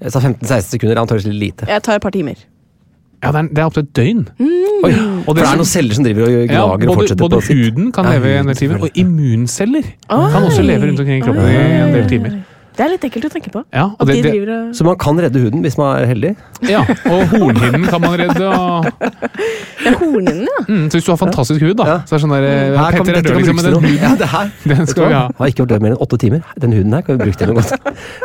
Jeg 0.00 0.12
sa 0.14 0.20
15-16 0.20 0.70
sekunder, 0.76 1.00
antakeligvis 1.02 1.30
litt 1.32 1.42
lite. 1.42 1.68
jeg 1.70 1.82
tar 1.86 1.98
et 1.98 2.02
par 2.04 2.14
timer. 2.14 2.38
Ja, 3.24 3.30
det 3.32 3.40
er, 3.40 3.46
det 3.56 3.60
er 3.62 3.68
opptil 3.70 3.84
et 3.86 3.92
døgn. 3.96 4.24
Mm. 4.36 4.64
Oi, 4.84 4.90
Og 5.24 5.28
For 5.30 5.38
det 5.38 5.44
er 5.48 5.60
noen 5.60 5.68
celler 5.70 5.96
som 5.96 6.04
driver 6.04 6.26
og 6.26 6.32
ja, 6.34 6.40
gnager 6.50 6.74
og 6.74 6.80
både, 6.82 6.96
fortsetter 6.98 7.24
både 7.24 7.38
huden 7.48 7.92
kan 7.94 8.04
Ja, 8.04 8.16
leve 8.18 8.32
i 8.34 8.40
en 8.40 8.50
del 8.50 8.58
timer, 8.58 8.82
og 8.84 8.98
immunceller 9.00 9.86
Oi. 9.86 10.26
kan 10.34 10.44
også 10.44 10.64
leve 10.66 10.90
rundt 10.90 11.00
omkring 11.00 11.22
i 11.22 11.24
kroppen 11.24 11.48
i 11.48 11.62
en 11.78 11.94
del 11.94 12.10
timer. 12.10 12.34
Det 12.74 12.82
er 12.82 12.88
litt 12.90 13.04
ekkelt 13.06 13.28
å 13.28 13.30
tenke 13.30 13.50
på. 13.54 13.60
Ja, 13.70 13.84
og 13.94 14.00
At 14.02 14.08
det, 14.10 14.22
de 14.24 14.40
og 14.50 14.74
Så 14.74 14.82
man 14.86 14.96
kan 14.98 15.14
redde 15.22 15.38
huden 15.38 15.62
hvis 15.62 15.76
man 15.78 15.94
er 16.00 16.06
heldig. 16.10 16.32
ja, 16.66 16.80
og 17.06 17.20
hornhinnen 17.30 17.84
kan 17.86 18.00
man 18.02 18.16
redde. 18.18 18.48
Og, 18.50 18.88
Ja, 19.84 19.92
hornhinnen, 20.00 20.46
ja. 20.48 20.64
mm, 20.66 20.84
så 20.88 20.96
hvis 20.96 21.04
du 21.06 21.10
har 21.12 21.18
fantastisk 21.20 21.60
hud, 21.60 21.76
da, 21.76 21.84
Ja. 21.86 21.96
så 22.08 22.14
er 22.14 22.18
det 22.18 22.22
sånn 22.24 22.32
der 22.34 22.44
eh, 22.48 22.78
Her 22.78 22.90
kan- 22.90 23.04
Petter 23.04 23.12
er 23.12 23.22
dette 23.22 23.28
død, 23.30 23.36
liksom, 23.36 23.56
men 23.56 23.64
brukes 23.64 23.64
den 23.64 23.64
til 23.64 23.74
noe. 23.74 23.90
huden 23.90 24.02
Ja, 24.02 24.16
det 24.16 24.28
her. 24.32 24.50
den 24.74 24.86
skal 24.86 25.04
vi 25.08 25.14
ha. 25.14 25.22
Har 25.38 25.46
ikke 25.52 25.62
vært 25.64 25.72
død 25.74 25.82
mer 25.84 25.90
enn 25.94 26.00
åtte 26.06 26.18
timer. 26.24 26.42
Den 26.64 26.72
huden 26.72 26.92
her 26.94 27.02
kan 27.02 27.18
vi 27.18 27.24
bruke 27.24 27.38
til 27.38 27.46
noe 27.52 27.56
godt. 27.60 27.72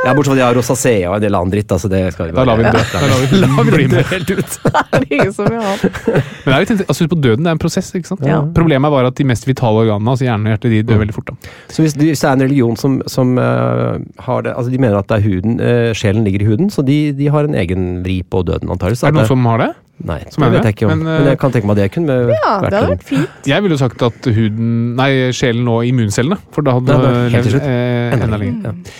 Ja, 0.05 0.13
Bortsett 0.13 0.29
fra 0.31 0.35
de 0.39 0.43
har 0.45 0.53
rosacea 0.55 1.09
og 1.09 1.15
en 1.17 1.21
del 1.25 1.35
annen 1.35 1.51
dritt. 1.53 1.71
Altså 1.75 1.89
det 1.91 2.01
skal 2.13 2.29
vi 2.29 2.31
Da 2.39 2.45
lar 2.47 2.57
vi 2.57 2.63
den 2.63 2.73
dø. 2.73 2.83
Da 2.93 3.01
lar 3.05 3.19
vi 3.19 3.41
den 3.43 3.73
bli 3.73 3.87
med. 3.91 4.05
helt 4.13 4.29
ut. 4.31 4.59
Det 4.89 4.99
er 4.99 5.15
ingen 5.19 5.33
som 5.33 5.45
vil 5.45 5.59
ha. 5.61 5.75
Men 5.79 6.49
det 6.49 6.55
er 6.55 6.63
litt, 6.63 6.87
altså, 6.89 7.07
på 7.11 7.19
døden 7.21 7.43
det 7.45 7.49
er 7.51 7.55
en 7.57 7.61
prosess. 7.61 7.91
ikke 7.95 8.07
sant? 8.07 8.23
Ja. 8.25 8.39
Problemet 8.55 8.87
er 8.89 8.93
bare 8.95 9.07
at 9.11 9.15
de 9.19 9.23
mest 9.27 9.45
vitale 9.47 9.83
organene, 9.83 10.09
altså 10.15 10.25
hjernen 10.25 10.47
og 10.47 10.55
hjertet, 10.55 10.71
de 10.73 10.81
dør 10.83 10.99
veldig 11.03 11.13
fort. 11.15 11.29
da. 11.33 11.51
Så 11.69 11.83
hvis, 11.83 11.93
hvis 11.99 12.19
det 12.23 12.29
er 12.29 12.33
en 12.37 12.43
religion 12.47 12.75
som, 12.79 13.01
som 13.07 13.35
uh, 13.37 13.99
har 14.25 14.38
det 14.45 14.53
Altså 14.55 14.71
de 14.73 14.79
mener 14.81 14.97
at 14.99 15.07
det 15.09 15.17
er 15.19 15.25
huden, 15.27 15.59
eh, 15.63 15.91
sjelen 15.97 16.25
ligger 16.27 16.43
i 16.45 16.49
huden, 16.49 16.69
så 16.73 16.83
de, 16.85 16.97
de 17.15 17.29
har 17.33 17.47
en 17.47 17.55
egen 17.59 17.87
vri 18.05 18.19
på 18.23 18.43
døden, 18.47 18.69
antakeligvis. 18.69 19.03
Er 19.03 19.13
det 19.13 19.21
noen 19.21 19.31
som 19.31 19.47
har 19.51 19.63
det? 19.63 19.69
Nei, 19.99 20.19
som 20.31 20.43
det 20.43 20.47
er 20.47 20.53
vet 20.53 20.67
jeg 20.69 20.75
ikke 20.77 20.87
om. 20.87 20.93
Men, 20.93 21.05
Men, 21.07 21.21
eh, 21.25 21.31
jeg 21.33 21.39
kan 21.41 21.55
tenke 21.55 21.67
meg 21.67 21.75
at 21.75 21.81
det 21.83 21.89
kunne 21.95 22.19
Ja, 22.19 22.27
det 22.29 22.69
vært 22.69 22.75
det 22.75 22.83
vært 22.93 23.07
fint. 23.09 23.49
Jeg 23.51 23.65
ville 23.65 23.75
jo 23.75 23.81
sagt 23.81 24.05
at 24.07 24.29
huden 24.37 24.69
Nei, 24.99 25.09
sjelen 25.35 25.67
og 25.71 25.83
immuncellene. 25.87 26.39
For 26.55 26.63
da 26.65 26.77
hadde 26.77 26.87
det 27.01 27.09
er 27.09 27.33
levd 27.35 27.57
eh, 27.59 28.13
Enda 28.15 28.29
enda 28.29 28.39
lenger. 28.39 28.61
lenger. 28.69 28.95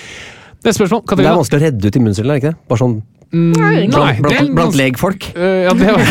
Neste 0.59 0.75
spørsmål. 0.81 1.05
Det 1.07 1.23
er 1.23 1.39
vanskelig 1.39 1.61
å 1.61 1.65
redde 1.69 1.87
ut 1.87 1.99
immuncellene, 2.01 2.35
er 2.35 2.41
ikke 2.43 2.51
det? 2.51 2.59
Bare 2.67 2.83
sånn 2.83 2.99
Mm, 3.29 3.51
Nei, 3.53 3.85
blant, 3.85 4.23
det 4.25 4.37
er 4.39 4.39
blant, 4.39 4.55
blant 4.57 4.77
legfolk. 4.79 5.27
Uh, 5.37 5.67
ja, 5.67 5.73
det 5.77 5.91
var 5.93 6.01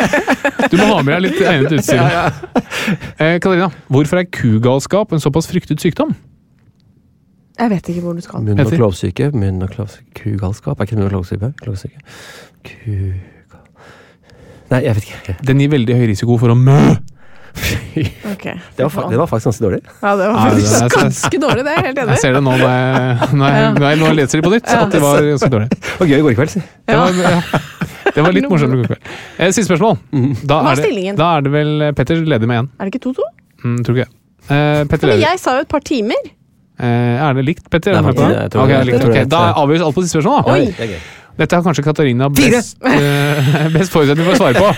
Du 0.70 0.76
må 0.78 0.84
ha 0.92 1.00
med 1.02 1.16
deg 1.16 1.24
litt 1.26 1.40
egnet 1.42 1.74
utstyr. 1.80 2.04
Eh, 3.18 3.38
Katarina, 3.40 3.70
hvorfor 3.88 4.20
er 4.20 4.26
kugalskap 4.28 5.12
en 5.14 5.22
såpass 5.22 5.46
fryktet 5.48 5.80
sykdom? 5.80 6.10
Jeg 7.58 7.70
vet 7.70 7.88
ikke 7.92 8.00
hvor 8.02 8.14
du 8.18 8.20
skal. 8.24 8.40
Munn- 8.42 8.60
og 8.64 8.72
klovsyke. 8.72 9.30
Munn- 9.32 9.62
og 9.62 9.70
klovsyke. 9.70 10.08
Kugalskap. 10.18 10.80
Er 10.80 10.84
ikke 10.88 10.96
det 10.96 11.04
munn- 11.04 11.10
og 11.10 11.14
klovsyke? 11.18 11.52
klovsyke? 11.62 11.98
Kugal... 12.66 13.14
Nei, 14.72 14.80
jeg 14.86 14.96
vet 14.96 15.04
ikke. 15.10 15.34
Den 15.46 15.60
gir 15.62 15.70
veldig 15.74 15.94
høy 16.00 16.06
risiko 16.10 16.38
for 16.40 16.50
å 16.50 16.56
mø. 16.58 16.78
Ok. 17.54 18.44
Det 18.74 18.82
var, 18.82 18.90
fa- 18.90 19.04
det 19.12 19.18
var 19.20 19.28
faktisk 19.30 19.46
ganske 19.52 19.62
dårlig. 19.68 19.80
Ja, 20.02 20.14
det 20.18 20.24
var 20.26 20.34
Ja, 20.34 20.54
det 20.56 20.64
faktisk 20.64 20.96
ganske 20.98 21.38
dårlig, 21.44 21.62
det 21.64 21.70
er 21.70 21.76
jeg 21.78 21.84
helt 21.86 21.98
Jeg 22.00 22.06
enig 22.08 22.16
i. 22.16 22.22
ser 22.24 22.32
det 22.34 22.40
nå 22.42 22.54
når 22.56 22.64
jeg, 22.64 23.28
når 23.38 23.52
jeg, 23.54 23.68
når 23.76 23.86
jeg, 23.86 23.98
når 24.00 24.06
jeg 24.08 24.16
leser 24.18 24.40
det 24.40 24.44
på 24.48 24.52
nytt, 24.54 24.72
at 24.74 24.90
det 24.96 25.02
var 25.04 25.28
ganske 25.28 25.50
dårlig. 25.54 25.68
Det 25.70 26.00
var 26.00 26.10
gøy 26.10 26.16
i 26.18 26.24
går 26.26 26.34
kveld, 26.40 26.50
si. 26.56 26.62
Det 26.90 26.96
var, 26.98 27.20
ja. 27.22 27.60
det 28.16 28.24
var 28.26 28.34
litt 28.34 28.48
morsomt. 28.52 28.74
kveld. 28.88 29.12
Eh, 29.38 29.52
Siste 29.54 29.68
spørsmål. 29.70 30.00
Da 30.42 30.58
Hva 30.58 30.72
er 30.72 30.72
er, 30.72 30.80
det, 30.80 30.88
stillingen? 30.88 31.20
da 31.20 31.28
er 31.38 31.46
det 31.46 31.52
vel 31.54 31.86
Petter 32.00 32.24
leder 32.34 32.50
med 32.50 32.64
én. 32.64 32.70
Er 32.80 32.90
det 32.90 32.94
ikke 32.96 33.04
2-2? 33.12 33.28
Mm, 33.62 33.76
tror 33.86 34.00
ikke 34.00 34.08
det. 34.08 34.18
Eh, 34.50 34.82
Petter 34.90 35.06
Men 35.06 35.14
leder. 35.14 35.26
jeg 35.28 35.42
sa 35.44 35.54
jo 35.60 35.62
et 35.68 35.70
par 35.70 35.86
timer. 35.86 36.26
Eh, 36.80 37.20
er 37.22 37.34
det 37.38 37.44
likt, 37.46 37.68
Petter? 37.70 37.92
Er 37.94 38.02
du 38.02 38.06
med 38.08 38.16
på 38.16 38.20
det? 38.20 38.26
faktisk, 38.26 38.40
jeg 38.42 38.50
tror 38.50 38.62
okay, 38.64 38.74
det- 38.74 38.84
likt, 38.86 38.94
jeg 38.94 39.00
tror 39.04 39.10
ok. 39.10 39.14
det- 39.20 39.28
Da 39.30 39.42
avgjøres 39.62 39.84
alt 39.86 39.94
på 39.94 40.02
siste 40.02 40.18
spørsmål. 40.18 40.42
Da. 40.44 40.52
Oi. 40.52 40.98
Dette 41.36 41.56
har 41.56 41.62
kanskje 41.66 41.82
Katarina 41.84 42.28
best, 42.30 42.76
uh, 42.82 43.68
best 43.74 43.90
forutsetning 43.92 44.26
for 44.26 44.34
å 44.34 44.38
svare 44.38 44.54
på. 44.54 44.68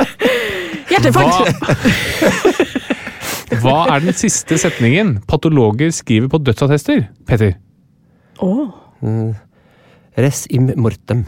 Hjerteinfarkt! 0.90 1.46
Hva 3.62 3.76
er 3.94 4.00
den 4.04 4.16
siste 4.16 4.58
setningen 4.60 5.16
patologer 5.28 5.90
skriver 5.94 6.28
på 6.32 6.40
dødsattester? 6.42 7.06
Petter? 7.28 7.54
Åh. 8.42 8.68
Mm. 9.02 9.34
Res 10.16 10.46
im 10.50 10.70
mortem. 10.80 11.24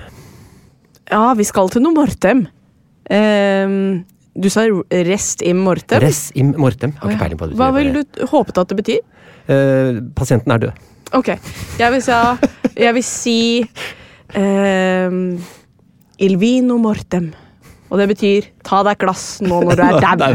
Ja, 1.11 1.33
vi 1.39 1.45
skal 1.49 1.69
til 1.73 1.83
noe 1.85 1.95
mortem. 1.97 2.47
Ehm, 3.11 4.05
du 4.39 4.49
sa 4.53 4.65
rest 5.09 5.43
im 5.47 5.63
mortem. 5.67 6.03
Res 6.03 6.29
im 6.39 6.55
mortem. 6.61 6.95
Har 7.01 7.13
ikke 7.13 7.25
peiling 7.25 7.41
på 7.41 7.51
det. 7.51 7.59
Hva 7.59 7.71
vil 7.77 7.93
du 7.97 8.27
håpet 8.31 8.61
at 8.63 8.71
det 8.73 8.79
betyr? 8.79 9.03
Uh, 9.49 10.01
pasienten 10.17 10.55
er 10.55 10.65
død. 10.67 10.87
Ok, 11.17 11.33
jeg 11.81 11.93
vil, 11.95 12.03
sa, 12.05 12.37
jeg 12.77 12.93
vil 12.99 13.05
si 13.07 13.39
uh, 14.37 15.21
Il 16.19 16.35
vino 16.41 16.77
mortem. 16.83 17.31
Og 17.89 17.97
det 18.01 18.09
betyr 18.11 18.49
ta 18.67 18.83
deg 18.85 18.99
et 18.99 19.01
glass 19.01 19.39
nå 19.41 19.63
når 19.65 19.79
du 19.79 19.85
er 19.87 20.19
dau. 20.21 20.35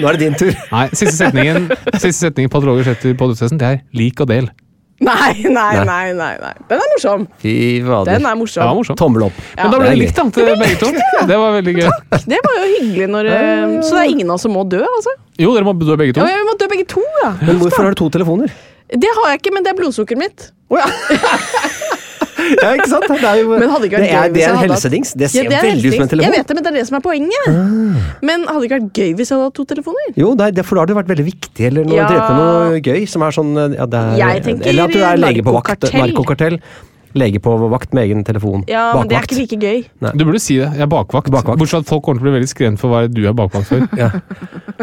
Nå 0.00 0.08
er 0.10 0.18
det 0.18 0.24
din 0.24 0.38
tur. 0.40 0.56
Nei, 0.72 0.88
siste 0.90 1.14
setningen, 1.14 1.68
siste 2.00 2.16
setningen 2.24 2.50
patologer 2.50 2.88
setter 2.90 3.14
på 3.14 3.30
dødsattesten, 3.30 3.60
det 3.60 3.68
er 3.68 3.84
lik 3.94 4.22
og 4.24 4.30
del. 4.32 4.50
Nei, 5.08 5.32
nei, 5.48 5.84
Nei. 5.88 6.12
nei, 6.12 6.32
nei. 6.36 6.50
Den 6.68 6.82
er 6.84 6.88
morsom. 6.92 7.22
Fy 7.40 7.52
fader. 7.86 8.10
Den 8.18 8.26
er 8.28 8.34
morsom. 8.36 8.60
Ja, 8.66 8.72
morsom. 8.76 8.96
Tommel 9.00 9.22
opp. 9.30 9.38
Men 9.56 9.72
da 9.72 9.78
ble 9.80 9.92
det 9.94 10.00
likt, 10.02 10.18
da, 10.18 10.26
til 10.36 10.50
begge 10.60 10.76
to. 10.82 10.90
Det 11.30 11.38
var 11.40 11.54
veldig 11.56 11.74
gøy. 11.78 11.86
Takk. 11.88 12.26
Det 12.28 12.40
var 12.44 12.58
jo 12.60 12.66
hyggelig 12.74 13.06
når 13.14 13.30
eh, 13.32 13.62
Så 13.80 13.96
det 13.96 14.02
er 14.02 14.10
ingen 14.12 14.28
av 14.28 14.36
oss 14.36 14.44
som 14.44 14.52
må 14.52 14.66
dø, 14.68 14.82
altså? 14.84 15.14
Jo, 15.40 15.54
dere 15.56 15.64
må 15.64 15.72
dø 15.80 15.96
begge 15.96 16.18
to. 16.18 16.20
Ja, 16.28 16.42
vi 16.42 16.48
må 16.50 16.56
dø 16.60 16.68
begge 16.74 16.84
to, 16.92 17.00
ja. 17.24 17.30
Men 17.48 17.62
hvorfor 17.62 17.86
har 17.88 17.96
du 17.96 18.00
to 18.02 18.10
telefoner? 18.18 18.52
Det 18.90 19.12
har 19.16 19.32
jeg 19.32 19.40
ikke, 19.40 19.54
men 19.56 19.64
det 19.64 19.72
er 19.72 19.78
blodsukkeret 19.80 20.20
mitt. 20.20 20.50
Ja, 20.76 20.84
ikke 22.76 22.88
sant? 22.90 23.06
Det 23.10 23.28
er, 23.30 23.38
jo, 23.42 23.48
Men 23.58 23.68
hadde 23.72 23.82
det 23.84 23.90
ikke 23.90 24.00
vært 24.00 24.06
det 24.06 24.10
er, 24.10 24.20
gøy 24.20 24.32
hvis 24.32 24.40
det 24.40 24.44
er 24.44 24.50
en 24.50 24.60
hadde 24.60 24.74
helsedings. 24.74 25.12
Det 25.14 25.28
Ja, 25.34 25.42
det 25.50 25.58
er 25.60 25.66
veldig 25.70 25.90
ut 25.90 25.96
som 25.96 26.04
en 26.06 26.12
telefon. 26.12 26.26
Jeg 26.30 26.38
vet 26.38 26.46
det, 26.50 26.56
men 26.58 26.64
det 26.66 26.70
er 26.72 26.78
det 26.80 26.86
som 26.90 26.98
er 27.00 27.04
poenget. 27.06 27.48
Men 28.30 28.44
hadde 28.50 28.60
det 28.60 28.68
ikke 28.70 28.78
vært 28.80 29.00
gøy 29.00 29.10
hvis 29.20 29.32
jeg 29.32 29.36
hadde 29.38 29.48
hatt 29.50 29.58
to 29.60 29.64
telefoner? 29.74 30.12
Jo, 30.20 30.34
det 30.38 30.50
er, 30.50 30.62
for 30.66 30.74
da 30.78 30.84
har 30.84 30.92
det 30.92 30.98
vært 31.00 31.10
veldig 31.14 31.26
viktig, 31.30 31.66
eller 31.70 31.88
noe, 31.88 31.98
Ja. 32.00 32.06
drevet 32.10 32.30
med 32.30 32.38
noe 32.44 32.84
gøy 32.90 33.08
som 33.08 33.22
er 33.26 33.36
sånn 33.36 33.50
ja, 33.76 33.86
det 33.86 33.98
er, 34.04 34.14
Jeg 34.20 34.42
tenker 34.46 34.70
Eller 34.72 34.84
at 34.84 34.92
du 34.96 35.02
er 35.04 35.16
lege 35.26 35.42
på 35.46 35.52
vakt. 35.56 35.92
narkokartell. 35.92 36.60
Lege 37.18 37.40
på 37.42 37.50
vakt 37.72 37.90
med 37.92 38.04
egen 38.06 38.20
telefon. 38.22 38.62
Ja, 38.70 38.92
men 38.94 39.08
det 39.10 39.16
er 39.18 39.24
ikke 39.26 39.34
like 39.40 39.56
gøy. 39.58 39.80
Du 40.14 40.22
burde 40.24 40.38
si 40.38 40.60
det. 40.60 40.68
Jeg 40.78 40.84
er 40.86 40.86
bakvakt. 40.86 41.26
Bakvakt. 41.34 41.58
Bortsett 41.58 41.82
fra 41.82 41.82
at 41.82 41.88
folk 41.90 42.04
kommer 42.06 42.20
til 42.22 42.28
å 42.28 42.30
bli 42.30 42.34
veldig 42.38 42.50
skrent 42.52 42.78
for 42.78 42.92
hva 42.92 43.00
du 43.10 43.24
er 43.26 43.34
bakvakt 43.34 43.66
for. 43.66 43.82
Ja. 43.98 44.12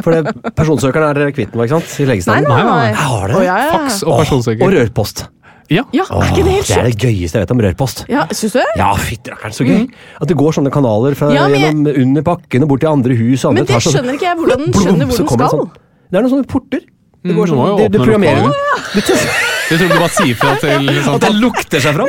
For 0.04 0.12
det, 0.12 0.34
personsøkeren 0.54 1.16
er 1.24 1.32
kvitt 1.32 1.56
nå, 1.56 1.64
ikke 1.64 1.80
sant? 1.80 1.88
I 1.96 2.04
Nei, 2.04 2.10
legestanden. 2.12 2.50
nei, 2.52 2.64
nei. 2.68 2.90
Jeg 2.92 3.00
har 3.00 3.28
det. 3.32 3.38
Oh, 3.40 3.44
ja, 3.48 3.56
ja. 3.64 3.72
Faks 3.78 4.04
og 4.04 4.20
personsøker. 4.20 4.60
personsøker. 4.60 4.68
og 4.68 4.76
rørpost. 4.76 5.24
Ja. 5.70 5.84
Ja, 5.92 6.04
er 6.08 6.30
ikke 6.32 6.44
det 6.46 6.54
helt 6.54 6.68
det 6.68 6.78
er 6.78 6.84
det 6.88 6.98
gøyeste 7.02 7.36
jeg 7.40 7.44
vet 7.44 7.52
om 7.52 7.60
rørpost. 7.66 8.06
Ja, 8.08 8.26
synes 8.32 8.54
du 8.56 8.60
det? 8.60 8.68
Ja, 8.80 8.94
fytti 8.96 9.32
rakkeren, 9.34 9.52
så 9.58 9.66
gøy! 9.68 9.88
At 10.22 10.28
det 10.32 10.38
går 10.40 10.52
sånne 10.56 10.72
kanaler 10.72 11.16
fra, 11.20 11.32
Ja, 11.36 11.48
jeg- 11.52 11.62
gjennom 11.66 11.92
under 12.04 12.22
bakken 12.22 12.64
og 12.64 12.70
bort 12.70 12.80
til 12.86 12.90
andre 12.90 13.16
hus. 13.20 13.44
Og 13.44 13.50
andre 13.52 13.62
Men 13.62 13.66
det 13.68 13.76
etasjer. 13.76 13.92
skjønner 13.98 14.14
ikke 14.16 14.28
jeg 14.30 14.38
hvordan 14.38 14.60
den 14.66 14.74
skjønner 14.74 15.06
hvor 15.06 15.18
den 15.18 15.28
kommer 15.28 15.44
det 15.44 15.50
skal. 15.52 15.60
sånn- 15.60 15.72
Det 16.12 16.18
er 16.18 16.22
noen 16.24 16.32
sånne 16.38 16.48
porter. 16.48 16.80
Det 17.28 17.34
Mm, 17.34 17.38
går 17.42 17.48
sånn, 17.50 17.58
mm, 17.58 17.92
det 17.92 18.00
programmerer 18.00 18.42
den. 18.44 18.52
du. 18.52 19.14
Jeg 19.68 19.80
trodde 19.82 19.92
du 19.92 20.00
bare 20.00 20.16
sier 20.16 20.36
fra 20.40 20.56
til 20.62 20.88
sånn, 21.04 21.16
At 21.18 21.22
det 21.28 21.34
lukter 21.36 21.82
seg 21.84 21.94
fram. 21.98 22.08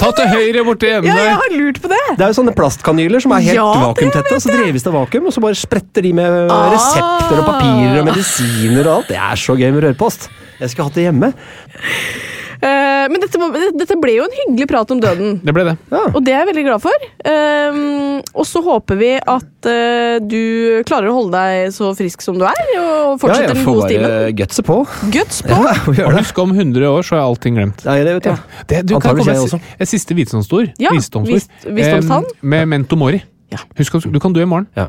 Ta 0.00 0.08
til 0.16 0.26
høyre 0.32 0.62
borti 0.64 0.88
enden 0.88 1.10
Ja, 1.10 1.16
jeg 1.26 1.34
har 1.36 1.50
lurt 1.52 1.80
på 1.82 1.88
det! 1.90 1.98
Det 2.16 2.24
er 2.24 2.30
jo 2.32 2.36
sånne 2.40 2.54
plastkanyler 2.56 3.20
som 3.20 3.32
er 3.36 3.42
helt 3.44 3.54
Ja, 3.58 3.66
vakuumtette, 3.74 4.38
så 4.40 4.48
dreves 4.48 4.82
det 4.86 4.92
vakuum, 4.94 5.26
og 5.26 5.34
så 5.34 5.42
bare 5.44 5.58
spretter 5.60 6.00
de 6.06 6.12
med 6.16 6.48
Ah. 6.50 6.70
resepter 6.72 7.36
og 7.42 7.44
papirer 7.50 7.98
og 8.00 8.06
medisiner 8.08 8.86
og 8.86 8.94
alt. 9.02 9.08
Det 9.08 9.18
er 9.18 9.36
så 9.36 9.58
gøy 9.60 9.70
med 9.74 9.82
rørpost. 9.84 10.30
Jeg 10.58 10.70
skulle 10.70 10.88
hatt 10.88 10.94
det 10.94 11.04
hjemme. 11.10 11.34
Eh, 12.60 13.06
men 13.08 13.22
dette, 13.22 13.38
dette 13.80 13.96
ble 14.00 14.14
jo 14.18 14.24
en 14.26 14.34
hyggelig 14.36 14.66
prat 14.68 14.90
om 14.92 15.00
døden. 15.00 15.38
Det 15.44 15.54
ble 15.56 15.64
det. 15.70 15.74
Ja. 15.92 16.02
Og 16.12 16.20
det 16.26 16.34
er 16.34 16.42
jeg 16.42 16.48
veldig 16.50 16.64
glad 16.66 16.82
for. 16.84 17.06
Ehm, 17.30 18.20
og 18.34 18.46
så 18.48 18.60
håper 18.64 18.98
vi 19.00 19.10
at 19.16 19.68
uh, 19.70 20.18
du 20.20 20.82
klarer 20.88 21.08
å 21.08 21.16
holde 21.16 21.40
deg 21.40 21.72
så 21.74 21.90
frisk 21.96 22.24
som 22.24 22.36
du 22.40 22.44
er, 22.48 22.60
og 22.80 23.16
fortsetter 23.22 23.46
ja, 23.46 23.48
jeg 23.48 23.56
den 23.56 23.64
får 23.64 23.78
gode 23.78 24.02
bare 24.04 24.30
gutse 24.42 24.66
på. 24.66 24.78
Guts 25.16 25.42
på! 25.46 25.58
Ja, 26.00 26.06
Og 26.06 26.14
husk 26.20 26.38
om 26.40 26.52
100 26.54 26.86
år 26.86 27.04
så 27.06 27.16
er 27.18 27.24
allting 27.24 27.56
glemt. 27.58 27.82
Ja, 27.86 27.96
det 28.04 28.14
vet 28.18 28.28
jeg. 28.30 28.44
Det, 28.70 28.84
du, 28.88 28.94
kan 29.00 29.16
komme 29.16 29.26
med 29.26 29.60
et 29.80 29.90
siste 29.90 30.16
visdomsord. 30.16 30.70
Ja, 30.80 30.92
visdomsord. 30.94 31.32
vis- 31.34 31.48
visdomstann. 31.66 32.28
Eh, 32.28 32.46
med 32.52 32.68
mento 32.70 32.96
mori. 33.00 33.22
Ja. 33.52 33.64
Husk 33.80 33.98
at 33.98 34.06
du 34.12 34.20
kan 34.22 34.36
dø 34.36 34.44
i 34.44 34.48
morgen. 34.48 34.68
Ja. 34.78 34.88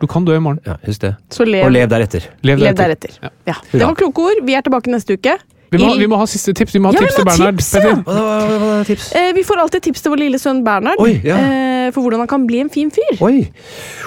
Du 0.00 0.06
kan 0.10 0.24
dø 0.28 0.36
i 0.36 0.42
morgen. 0.42 0.60
Ja, 0.68 0.76
husk 0.84 1.02
det. 1.02 1.14
Så 1.32 1.46
lev, 1.48 1.64
Og 1.66 1.72
lev 1.72 1.88
deretter. 1.90 2.28
Lev 2.44 2.60
lev 2.60 2.76
deretter. 2.76 3.16
deretter. 3.16 3.18
Ja. 3.48 3.54
Ja. 3.54 3.56
Det 3.72 3.84
var 3.86 3.96
kloke 3.98 4.28
ord. 4.30 4.42
Vi 4.46 4.56
er 4.56 4.64
tilbake 4.66 4.92
neste 4.92 5.16
uke. 5.16 5.38
Vi 5.72 5.78
må, 5.82 5.96
vi 5.98 6.06
må 6.06 6.16
ha 6.20 6.26
siste 6.30 6.52
tips. 6.54 6.72
Vi 6.76 6.78
må 6.82 6.92
ha 6.92 6.94
Ja, 6.94 7.00
tips 7.06 7.16
til 7.18 7.24
Bernhard. 7.26 7.56
tips, 7.58 7.72
ja. 7.74 7.94
Hva, 8.06 8.14
hva, 8.14 8.58
hva 8.62 8.70
er 8.80 8.84
tips? 8.92 9.08
Eh, 9.18 9.32
vi 9.34 9.42
får 9.48 9.56
alltid 9.64 9.82
tips 9.88 10.00
til 10.04 10.10
vår 10.14 10.20
lille 10.22 10.38
sønn 10.38 10.62
Bernhard 10.66 11.00
Oi, 11.02 11.20
ja. 11.26 11.36
eh, 11.36 11.90
for 11.94 12.00
hvordan 12.06 12.20
han 12.22 12.30
kan 12.30 12.46
bli 12.46 12.60
en 12.62 12.70
fin 12.70 12.90
fyr. 12.94 13.18
Oi! 13.26 13.48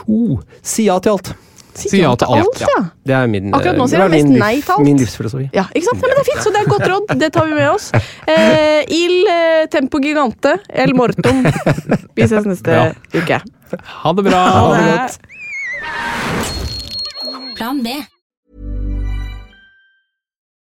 Oh, 0.08 0.40
si 0.64 0.88
ja 0.88 0.96
til 1.04 1.12
alt. 1.18 1.34
Si 1.80 2.00
ja 2.02 2.10
til 2.20 2.28
alt. 2.36 2.60
ja. 2.64 2.80
Det 3.08 3.14
er 3.16 3.28
min, 3.32 3.54
Akkurat 3.56 3.78
nå 3.80 3.86
det 3.88 3.92
sier 3.94 4.02
er 4.04 4.10
jeg 4.12 4.26
mest 4.26 4.40
nei 4.42 4.56
til 4.62 4.74
alt. 4.76 4.84
Min 4.84 4.98
livsfilosofi. 5.00 5.46
Ja, 5.56 5.64
ikke 5.76 5.86
sant? 5.88 6.02
Ja, 6.02 6.08
men 6.10 6.16
det 6.18 6.24
er 6.24 6.28
fint, 6.32 6.44
så 6.44 6.50
det 6.56 6.60
er 6.60 6.68
godt 6.72 6.88
råd. 6.92 7.14
Det 7.22 7.30
tar 7.36 7.46
vi 7.48 7.54
med 7.56 7.70
oss. 7.72 7.92
Eh, 8.28 8.82
il 8.92 9.16
eh, 9.32 9.66
tempo 9.72 10.00
gigante, 10.04 10.58
el 10.70 10.92
mortum. 10.98 11.44
Vi 12.16 12.28
ses 12.28 12.46
neste 12.50 12.72
Ja. 12.76 12.88
uke. 13.16 13.40
Ha 14.04 14.14
det 14.18 14.24
bra! 14.28 14.42
Ha 14.58 14.64
det 14.76 14.86
godt. 14.96 15.20
Plan 17.60 17.84
B. 17.84 17.88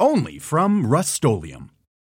Only 0.00 0.38
from 0.38 0.86
Rust 0.86 1.24